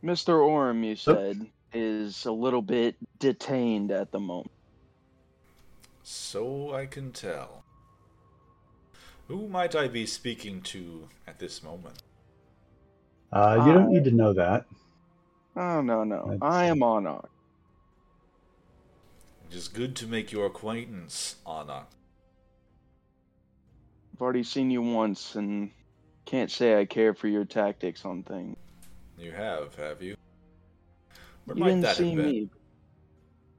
Mr. 0.03 0.45
Orm, 0.45 0.83
you 0.83 0.95
said, 0.95 1.47
is 1.73 2.25
a 2.25 2.31
little 2.31 2.61
bit 2.61 2.95
detained 3.19 3.91
at 3.91 4.11
the 4.11 4.19
moment. 4.19 4.51
So 6.03 6.73
I 6.73 6.85
can 6.85 7.11
tell. 7.11 7.64
Who 9.27 9.48
might 9.48 9.75
I 9.75 9.88
be 9.88 10.06
speaking 10.06 10.61
to 10.64 11.07
at 11.27 11.39
this 11.39 11.61
moment? 11.61 12.01
uh, 13.31 13.64
you 13.67 13.73
don't 13.73 13.91
need 13.91 14.03
to 14.06 14.11
know 14.11 14.33
that. 14.33 14.65
Oh, 15.56 15.81
no, 15.81 16.03
no. 16.03 16.23
That's- 16.25 16.39
I 16.41 16.65
am 16.65 16.81
Anarch. 16.81 17.30
It 19.51 19.56
is 19.56 19.67
good 19.67 19.95
to 19.98 20.07
make 20.07 20.31
your 20.31 20.45
acquaintance, 20.48 21.35
Anna. 21.45 21.85
I've 24.14 24.22
already 24.22 24.43
seen 24.43 24.69
you 24.72 24.81
once 24.81 25.35
and 25.35 25.72
can't 26.25 26.49
say 26.51 26.80
I 26.80 26.85
care 26.85 27.14
for 27.14 27.27
your 27.27 27.45
tactics 27.45 28.06
on 28.06 28.23
things. 28.23 28.57
You 29.17 29.31
have, 29.31 29.75
have 29.75 30.01
you? 30.01 30.15
Where 31.49 31.57
you 31.57 31.63
might 31.63 31.69
didn't 31.69 31.81
that 31.81 31.97
see 31.97 32.15
me. 32.15 32.49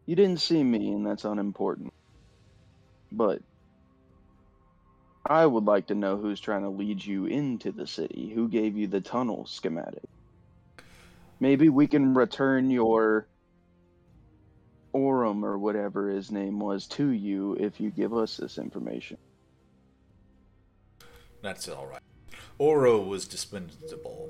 You 0.07 0.15
didn't 0.15 0.41
see 0.41 0.63
me, 0.63 0.93
and 0.93 1.05
that's 1.05 1.25
unimportant. 1.25 1.93
But 3.11 3.43
I 5.27 5.45
would 5.45 5.65
like 5.65 5.89
to 5.89 5.97
know 5.97 6.17
who's 6.17 6.39
trying 6.39 6.63
to 6.63 6.69
lead 6.69 7.05
you 7.05 7.27
into 7.27 7.73
the 7.73 7.89
city. 7.89 8.31
Who 8.33 8.49
gave 8.49 8.77
you 8.77 8.87
the 8.87 9.01
tunnel 9.01 9.45
schematic? 9.47 10.05
Maybe 11.41 11.69
we 11.69 11.89
can 11.89 12.15
return 12.15 12.71
your 12.71 13.27
Orum 14.95 15.43
or 15.43 15.59
whatever 15.59 16.11
his 16.11 16.31
name 16.31 16.61
was 16.61 16.87
to 16.89 17.09
you 17.09 17.57
if 17.59 17.81
you 17.81 17.91
give 17.91 18.15
us 18.15 18.37
this 18.37 18.57
information. 18.57 19.17
That's 21.43 21.69
all 21.69 21.87
right. 21.87 22.03
Oro 22.59 23.01
was 23.03 23.27
dispensable. 23.27 24.29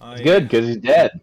I, 0.00 0.12
It's 0.12 0.22
good 0.22 0.44
because 0.44 0.68
he's 0.68 0.76
dead. 0.76 1.20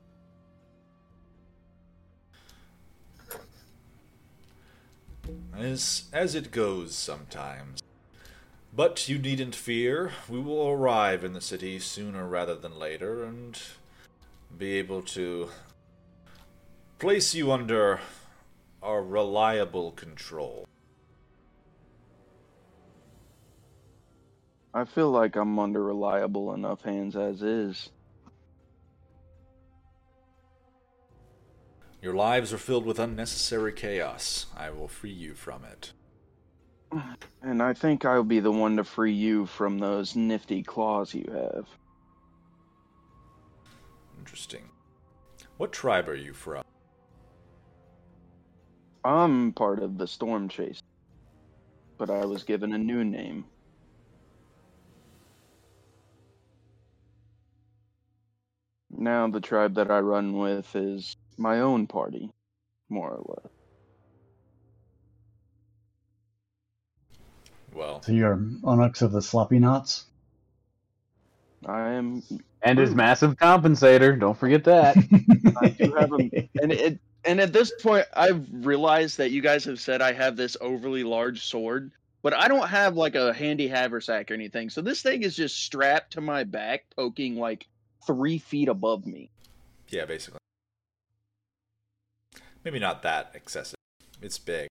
As 5.58 6.06
as 6.14 6.36
it 6.36 6.52
goes 6.52 6.96
sometimes. 6.96 7.82
But 8.74 9.10
you 9.10 9.20
needn't 9.20 9.56
fear. 9.56 10.12
We 10.30 10.40
will 10.40 10.68
arrive 10.68 11.24
in 11.24 11.34
the 11.34 11.42
city 11.42 11.78
sooner 11.80 12.28
rather 12.28 12.56
than 12.56 12.80
later 12.80 13.24
and 13.24 13.62
be 14.58 14.74
able 14.74 15.02
to 15.02 15.50
place 17.00 17.36
you 17.36 17.52
under 17.52 18.00
our 18.82 19.04
reliable 19.04 19.92
control. 19.92 20.66
I 24.74 24.86
feel 24.86 25.12
like 25.12 25.36
I'm 25.36 25.60
under 25.60 25.84
reliable 25.84 26.54
enough 26.54 26.82
hands 26.84 27.16
as 27.18 27.42
is. 27.42 27.90
Your 32.02 32.16
lives 32.16 32.52
are 32.52 32.58
filled 32.58 32.86
with 32.86 32.98
unnecessary 32.98 33.74
chaos. 33.74 34.48
I 34.58 34.72
will 34.72 34.88
free 34.88 35.12
you 35.12 35.36
from 35.36 35.64
it. 35.64 35.94
And 37.44 37.62
I 37.62 37.74
think 37.74 38.06
I'll 38.06 38.24
be 38.24 38.40
the 38.40 38.52
one 38.52 38.78
to 38.78 38.84
free 38.84 39.14
you 39.14 39.46
from 39.46 39.78
those 39.78 40.16
nifty 40.16 40.64
claws 40.64 41.14
you 41.14 41.32
have. 41.32 41.68
Interesting. 44.18 44.70
What 45.58 45.72
tribe 45.72 46.10
are 46.10 46.16
you 46.16 46.34
from? 46.34 46.64
I'm 49.04 49.52
part 49.54 49.80
of 49.80 49.98
the 49.98 50.08
Storm 50.08 50.50
Chase, 50.50 50.82
but 51.98 52.10
I 52.10 52.26
was 52.26 52.44
given 52.44 52.74
a 52.74 52.78
new 52.78 53.04
name. 53.04 53.46
Now 58.90 59.28
the 59.28 59.40
tribe 59.40 59.76
that 59.76 59.90
I 59.90 60.00
run 60.00 60.34
with 60.38 60.76
is 60.76 61.16
my 61.42 61.60
own 61.60 61.88
party, 61.88 62.32
more 62.90 63.10
or 63.10 63.24
less. 63.28 63.52
Well, 67.74 68.02
So 68.02 68.12
you're 68.12 68.40
Onyx 68.64 69.02
of 69.02 69.12
the 69.12 69.22
Sloppy 69.22 69.60
Knots. 69.60 70.06
I 71.66 71.92
am. 71.92 72.24
And 72.64 72.78
his 72.78 72.94
massive 72.94 73.36
compensator. 73.38 74.20
Don't 74.20 74.38
forget 74.38 74.66
that. 74.66 74.98
I 75.62 75.70
do 75.70 75.94
have 75.94 76.12
him, 76.12 76.32
and 76.62 76.72
it. 76.72 77.00
And 77.24 77.40
at 77.40 77.54
this 77.54 77.72
point, 77.82 78.08
I've 78.16 78.48
realized 78.52 79.20
that 79.20 79.30
you 79.30 79.42
guys 79.42 79.66
have 79.66 79.80
said 79.80 80.02
I 80.02 80.12
have 80.14 80.36
this 80.36 80.58
overly 80.60 81.04
large 81.04 81.46
sword, 81.46 81.92
but 82.24 82.34
I 82.34 82.48
don't 82.48 82.68
have 82.68 82.96
like 82.96 83.14
a 83.14 83.32
handy 83.32 83.68
haversack 83.68 84.32
or 84.32 84.34
anything. 84.34 84.72
So 84.72 84.82
this 84.82 85.04
thing 85.04 85.22
is 85.22 85.36
just 85.36 85.56
strapped 85.64 86.14
to 86.14 86.22
my 86.22 86.44
back, 86.44 86.86
poking 86.96 87.36
like 87.36 87.68
three 88.08 88.40
feet 88.40 88.70
above 88.70 89.06
me. 89.06 89.30
Yeah, 89.90 90.06
basically. 90.06 90.41
Maybe 92.64 92.80
not 92.80 93.02
that 93.04 93.32
excessive. 93.34 93.78
It's 94.22 94.38
big. 94.38 94.68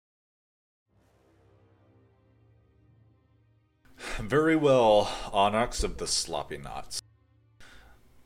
Very 4.19 4.55
well, 4.55 5.11
Onyx 5.31 5.83
of 5.83 5.97
the 5.97 6.07
Sloppy 6.07 6.57
Knots. 6.57 7.01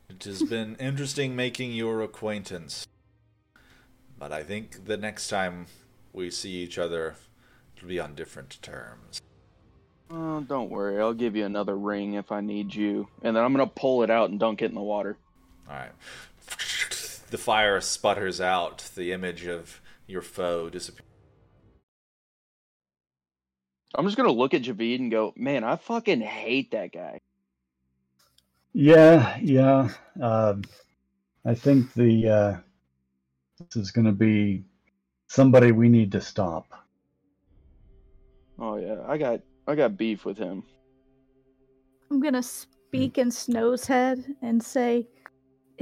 It 0.08 0.24
has 0.24 0.42
been 0.42 0.76
interesting 0.80 1.36
making 1.36 1.72
your 1.72 2.02
acquaintance. 2.02 2.86
But 4.18 4.32
I 4.32 4.42
think 4.42 4.86
the 4.86 4.96
next 4.96 5.28
time 5.28 5.66
we 6.12 6.30
see 6.30 6.50
each 6.50 6.78
other, 6.78 7.16
it'll 7.76 7.88
be 7.88 8.00
on 8.00 8.14
different 8.14 8.60
terms. 8.62 9.20
Oh, 10.10 10.40
don't 10.40 10.70
worry. 10.70 11.00
I'll 11.00 11.14
give 11.14 11.34
you 11.36 11.46
another 11.46 11.76
ring 11.76 12.14
if 12.14 12.30
I 12.30 12.40
need 12.40 12.74
you. 12.74 13.08
And 13.22 13.34
then 13.36 13.42
I'm 13.42 13.54
going 13.54 13.66
to 13.66 13.74
pull 13.74 14.02
it 14.02 14.10
out 14.10 14.30
and 14.30 14.38
dunk 14.38 14.60
it 14.60 14.66
in 14.66 14.74
the 14.74 14.82
water. 14.82 15.16
Alright. 15.68 15.92
The 17.32 17.38
fire 17.38 17.80
sputters 17.80 18.42
out. 18.42 18.90
The 18.94 19.10
image 19.10 19.46
of 19.46 19.80
your 20.06 20.20
foe 20.20 20.68
disappears. 20.68 21.08
I'm 23.94 24.04
just 24.04 24.18
going 24.18 24.28
to 24.28 24.34
look 24.34 24.52
at 24.52 24.62
Javid 24.62 25.00
and 25.00 25.10
go, 25.10 25.32
man, 25.34 25.64
I 25.64 25.76
fucking 25.76 26.20
hate 26.20 26.72
that 26.72 26.92
guy. 26.92 27.20
Yeah, 28.74 29.38
yeah. 29.42 29.88
Um, 30.20 30.62
I 31.46 31.54
think 31.54 31.94
the 31.94 32.28
uh, 32.28 32.56
this 33.58 33.76
is 33.76 33.90
going 33.90 34.04
to 34.04 34.12
be 34.12 34.64
somebody 35.26 35.72
we 35.72 35.88
need 35.88 36.12
to 36.12 36.20
stop. 36.20 36.66
Oh, 38.58 38.76
yeah. 38.76 38.98
I 39.08 39.16
got. 39.16 39.40
I 39.66 39.74
got 39.74 39.96
beef 39.96 40.24
with 40.26 40.36
him. 40.36 40.64
I'm 42.10 42.20
gonna 42.20 42.42
speak 42.42 43.16
in 43.16 43.30
Snow's 43.30 43.86
head 43.86 44.34
and 44.42 44.62
say, 44.62 45.06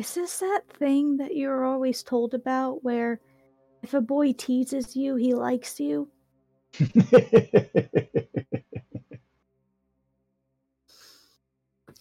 Is 0.01 0.15
this 0.15 0.39
that 0.39 0.63
thing 0.79 1.19
that 1.19 1.37
you're 1.37 1.63
always 1.63 2.03
told 2.03 2.33
about 2.33 2.83
where 2.83 3.21
if 3.83 3.93
a 3.93 4.01
boy 4.01 4.33
teases 4.33 4.97
you, 4.97 5.17
he 5.17 5.35
likes 5.35 5.79
you? 5.79 6.09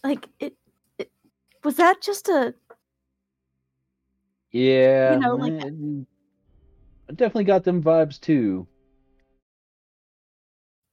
Like 0.02 0.26
it, 0.38 0.54
it 0.98 1.10
was 1.62 1.76
that 1.76 2.00
just 2.00 2.28
a 2.30 2.54
Yeah. 4.50 5.12
You 5.12 5.20
know, 5.20 5.34
like- 5.36 5.62
I 5.62 7.12
definitely 7.12 7.44
got 7.44 7.64
them 7.64 7.82
vibes 7.82 8.18
too. 8.18 8.66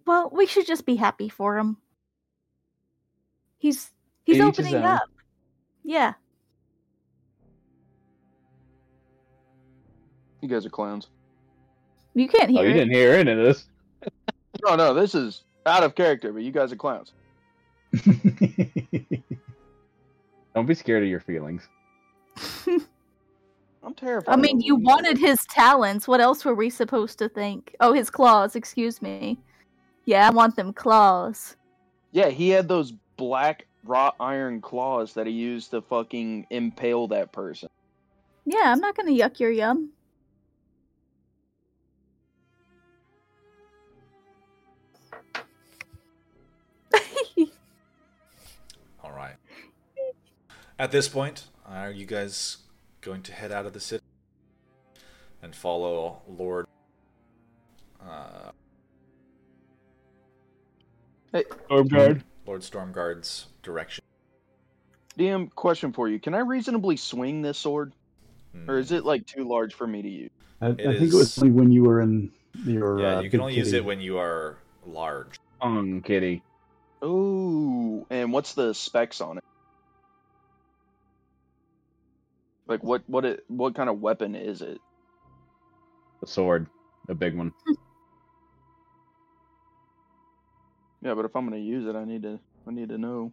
well, 0.06 0.30
we 0.34 0.46
should 0.46 0.68
just 0.68 0.86
be 0.86 0.96
happy 0.98 1.30
for 1.30 1.58
him. 1.58 1.78
He's 3.60 3.92
he's 4.26 4.38
each 4.38 4.44
opening 4.44 4.76
up. 4.76 5.04
Yeah. 5.86 6.16
You 10.48 10.56
guys 10.56 10.66
are 10.66 10.70
clowns. 10.70 11.08
You 12.14 12.26
can't 12.30 12.50
Oh, 12.52 12.54
hear 12.62 12.64
you 12.64 12.70
it. 12.70 12.74
didn't 12.76 12.94
hear 12.94 13.12
any 13.12 13.32
of 13.34 13.38
this. 13.38 13.66
No, 14.64 14.78
no, 14.78 14.94
this 14.94 15.14
is 15.14 15.44
out 15.66 15.84
of 15.84 15.94
character, 15.94 16.32
but 16.32 16.42
you 16.42 16.52
guys 16.54 16.72
are 16.72 16.78
clowns. 16.78 17.12
Don't 20.56 20.66
be 20.66 20.74
scared 20.74 21.04
of 21.04 21.10
your 21.10 21.20
feelings. 21.20 21.68
I'm 23.84 23.94
terrified. 23.96 24.32
I 24.32 24.38
mean, 24.38 24.62
you 24.62 24.76
him. 24.78 24.84
wanted 24.84 25.18
his 25.18 25.46
talents. 25.48 26.08
What 26.08 26.22
else 26.22 26.46
were 26.46 26.56
we 26.56 26.70
supposed 26.70 27.20
to 27.20 27.28
think? 27.28 27.76
Oh, 27.82 27.92
his 27.92 28.10
claws, 28.10 28.56
excuse 28.56 29.02
me. 29.02 29.38
Yeah, 30.06 30.28
I 30.28 30.30
want 30.32 30.56
them 30.56 30.72
claws. 30.72 31.58
Yeah, 32.14 32.30
he 32.30 32.48
had 32.50 32.70
those 32.70 32.94
black 33.18 33.68
wrought 33.84 34.16
iron 34.22 34.62
claws 34.62 35.14
that 35.16 35.28
he 35.28 35.34
used 35.34 35.72
to 35.72 35.82
fucking 35.82 36.48
impale 36.52 37.08
that 37.10 37.34
person. 37.34 37.68
Yeah, 38.46 38.64
I'm 38.72 38.80
not 38.80 38.96
gonna 38.96 39.12
yuck 39.12 39.42
your 39.42 39.52
yum. 39.52 39.90
At 50.80 50.92
this 50.92 51.08
point, 51.10 51.48
are 51.66 51.90
you 51.90 52.06
guys 52.06 52.58
going 53.02 53.24
to 53.24 53.34
head 53.34 53.52
out 53.52 53.66
of 53.66 53.74
the 53.74 53.80
city 53.80 54.04
and 55.42 55.56
follow 55.56 56.22
Lord 56.28 56.68
uh, 58.00 58.52
Stormguard. 61.34 62.22
Lord 62.46 62.62
Stormguard's 62.62 63.48
direction? 63.64 64.04
DM, 65.18 65.50
question 65.56 65.94
for 65.94 66.08
you: 66.08 66.20
Can 66.20 66.36
I 66.36 66.40
reasonably 66.40 66.96
swing 66.96 67.42
this 67.42 67.58
sword, 67.58 67.94
or 68.68 68.78
is 68.78 68.92
it 68.92 69.04
like 69.04 69.26
too 69.26 69.48
large 69.48 69.74
for 69.74 69.88
me 69.88 70.04
to 70.04 70.10
use? 70.10 70.32
I, 70.62 70.68
I 70.68 70.70
It 70.70 71.00
think 71.00 71.14
it 71.14 71.18
was 71.18 71.40
when 71.40 71.72
you 71.72 71.86
were 71.86 72.02
in 72.02 72.32
your. 72.66 73.00
Yeah, 73.00 73.18
uh, 73.18 73.22
you 73.22 73.32
can 73.32 73.40
big 73.40 73.42
only 73.42 73.56
use 73.56 73.74
it 73.74 73.84
when 73.84 74.00
you 74.00 74.20
are 74.20 74.58
large. 74.86 75.40
On 75.60 76.02
kitty. 76.02 76.44
Ooh, 77.04 78.06
and 78.12 78.32
what's 78.32 78.54
the 78.54 78.74
specs 78.74 79.22
on 79.22 79.40
it? 79.40 79.44
Like 82.68 82.84
what 82.84 83.04
what 83.08 83.26
it 83.26 83.44
what 83.48 83.76
kind 83.76 83.90
of 83.90 84.02
weapon 84.02 84.36
is 84.36 84.62
it? 84.62 84.80
A 86.22 86.28
sword. 86.28 86.68
A 87.10 87.16
big 87.16 87.36
one. 87.36 87.54
Yeah, 91.04 91.14
but 91.14 91.26
if 91.26 91.36
I'm 91.36 91.46
gonna 91.46 91.58
use 91.58 91.86
it, 91.86 91.96
I 91.96 92.06
need 92.06 92.24
to 92.24 92.40
I 92.68 92.72
need 92.72 92.90
to 92.90 92.98
know. 92.98 93.32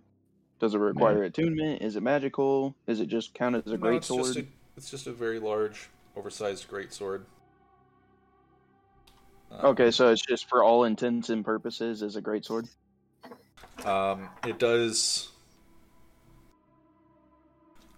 Does 0.61 0.75
it 0.75 0.79
require 0.79 1.25
attunement? 1.25 1.83
Is 1.83 1.97
it 1.97 2.03
magical? 2.03 2.77
Is 2.87 3.01
it 3.01 3.07
just 3.07 3.35
count 3.35 3.57
as 3.57 3.67
a 3.67 3.71
No, 3.71 3.77
great 3.79 3.97
it's 3.97 4.09
sword? 4.09 4.27
Just 4.27 4.39
a, 4.39 4.45
it's 4.77 4.91
just 4.91 5.07
a 5.07 5.13
very 5.13 5.41
large, 5.41 5.89
oversized 6.15 6.69
great 6.69 6.93
sword. 6.93 7.25
Okay, 9.63 9.91
so 9.91 10.11
it's 10.11 10.25
just 10.25 10.49
for 10.49 10.63
all 10.63 10.85
intents 10.85 11.31
and 11.31 11.45
purposes 11.45 12.03
is 12.03 12.17
a 12.17 12.21
great 12.21 12.45
sword. 12.45 12.69
Um, 13.85 14.29
it 14.47 14.59
does. 14.59 15.31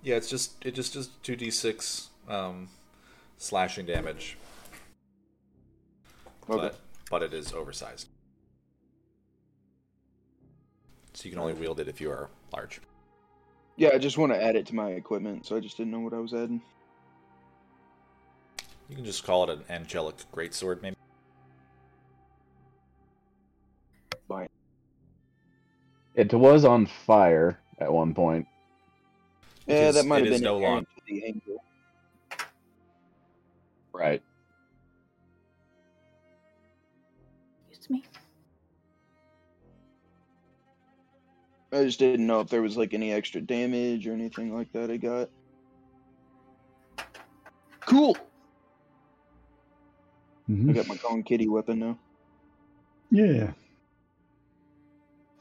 Yeah, 0.06 0.14
it's 0.14 0.30
just 0.30 0.64
it 0.64 0.76
just 0.76 0.94
does 0.94 1.08
two 1.24 1.34
d 1.34 1.50
six 1.50 2.10
um, 2.28 2.68
slashing 3.38 3.86
damage, 3.86 4.38
Okay. 6.48 6.60
but 6.60 6.78
but 7.10 7.24
it 7.24 7.34
is 7.34 7.52
oversized, 7.52 8.06
so 11.12 11.24
you 11.24 11.30
can 11.32 11.40
only 11.40 11.54
wield 11.54 11.80
it 11.80 11.88
if 11.88 12.00
you 12.00 12.08
are 12.12 12.30
large. 12.52 12.80
Yeah, 13.74 13.88
I 13.94 13.98
just 13.98 14.16
want 14.16 14.32
to 14.32 14.40
add 14.40 14.54
it 14.54 14.64
to 14.66 14.76
my 14.76 14.90
equipment, 14.90 15.44
so 15.44 15.56
I 15.56 15.60
just 15.60 15.76
didn't 15.76 15.90
know 15.90 15.98
what 15.98 16.14
I 16.14 16.18
was 16.18 16.32
adding. 16.32 16.62
You 18.88 18.94
can 18.94 19.04
just 19.04 19.24
call 19.24 19.42
it 19.42 19.50
an 19.50 19.64
angelic 19.68 20.18
greatsword, 20.32 20.82
maybe. 20.82 20.94
Bye. 24.28 24.46
It 26.14 26.32
was 26.32 26.64
on 26.64 26.86
fire 26.86 27.58
at 27.80 27.92
one 27.92 28.14
point. 28.14 28.46
Yeah, 29.66 29.88
is- 29.88 29.94
that 29.96 30.06
might 30.06 30.22
have 30.24 30.32
been 30.32 30.42
no 30.42 30.56
inherent 30.58 30.88
to 30.96 31.02
the 31.06 31.24
angel. 31.24 31.62
Right. 33.92 34.22
Excuse 37.70 37.90
me. 37.90 38.04
I 41.72 41.84
just 41.84 41.98
didn't 41.98 42.26
know 42.26 42.40
if 42.40 42.48
there 42.48 42.62
was 42.62 42.76
like 42.76 42.94
any 42.94 43.12
extra 43.12 43.40
damage 43.40 44.06
or 44.06 44.12
anything 44.12 44.54
like 44.54 44.70
that 44.72 44.90
I 44.90 44.96
got. 44.98 45.30
Cool. 47.80 48.16
Mhm. 50.48 50.70
I 50.70 50.72
got 50.74 50.86
my 50.86 50.96
Kong 50.96 51.22
Kitty 51.22 51.48
weapon 51.48 51.78
now. 51.80 51.98
Yeah. 53.10 53.52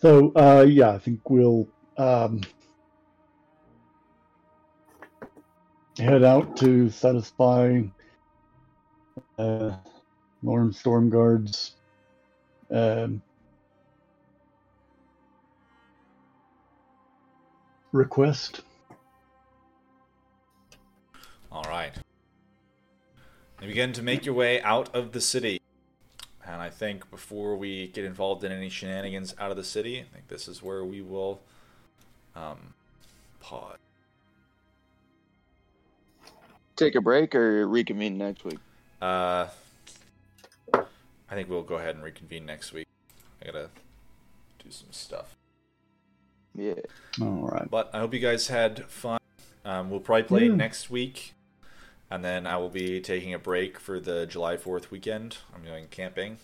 So, 0.01 0.31
uh, 0.35 0.65
yeah, 0.67 0.91
I 0.91 0.97
think 0.99 1.29
we'll 1.29 1.67
um, 1.97 2.41
head 5.97 6.23
out 6.23 6.57
to 6.57 6.89
satisfy 6.89 7.81
uh, 9.37 9.71
Lord 10.43 10.71
Stormguard's 10.71 11.75
um, 12.71 13.21
request. 17.91 18.61
All 21.51 21.63
right. 21.63 21.93
You 23.61 23.67
begin 23.67 23.93
to 23.93 24.03
make 24.03 24.25
your 24.25 24.35
way 24.35 24.61
out 24.61 24.93
of 24.93 25.13
the 25.13 25.21
city. 25.21 25.61
And 26.45 26.61
I 26.61 26.69
think 26.69 27.09
before 27.09 27.55
we 27.55 27.87
get 27.87 28.05
involved 28.05 28.43
in 28.43 28.51
any 28.51 28.69
shenanigans 28.69 29.33
out 29.39 29.49
of 29.49 29.57
the 29.57 29.63
city, 29.63 29.99
I 29.99 30.03
think 30.13 30.27
this 30.27 30.47
is 30.47 30.61
where 30.61 30.83
we 30.83 31.01
will 31.01 31.39
um, 32.35 32.73
pod. 33.39 33.77
Take 36.75 36.95
a 36.95 37.01
break 37.01 37.33
or 37.35 37.67
reconvene 37.67 38.17
next 38.17 38.43
week. 38.43 38.59
Uh, 39.01 39.47
I 40.73 41.33
think 41.33 41.49
we'll 41.49 41.63
go 41.63 41.75
ahead 41.75 41.95
and 41.95 42.03
reconvene 42.03 42.45
next 42.45 42.73
week. 42.73 42.87
I 43.41 43.45
gotta 43.45 43.69
do 44.63 44.71
some 44.71 44.91
stuff. 44.91 45.35
Yeah. 46.53 46.73
All 47.21 47.47
right. 47.47 47.69
But 47.69 47.91
I 47.93 47.99
hope 47.99 48.13
you 48.13 48.19
guys 48.19 48.47
had 48.47 48.85
fun. 48.85 49.19
Um, 49.63 49.89
we'll 49.89 49.99
probably 49.99 50.23
play 50.23 50.45
Yeah. 50.47 50.55
next 50.55 50.89
week, 50.89 51.33
and 52.09 52.23
then 52.23 52.45
I 52.45 52.57
will 52.57 52.69
be 52.69 52.99
taking 53.01 53.33
a 53.33 53.39
break 53.39 53.79
for 53.79 53.99
the 53.99 54.25
July 54.25 54.57
Fourth 54.57 54.91
weekend. 54.91 55.37
I'm 55.53 55.63
going 55.63 55.87
camping. 55.87 56.37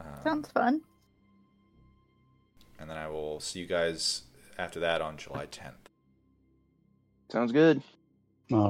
Um, 0.00 0.06
Sounds 0.24 0.50
fun. 0.50 0.80
and 2.78 2.88
then 2.88 2.96
I 2.96 3.08
will 3.08 3.40
see 3.40 3.60
you 3.60 3.66
guys 3.66 4.22
after 4.58 4.80
that 4.80 5.00
on 5.02 5.16
July 5.16 5.46
10th. 5.46 5.72
Sounds 7.30 7.52
good. 7.52 7.82
All 8.52 8.58
right. 8.58 8.64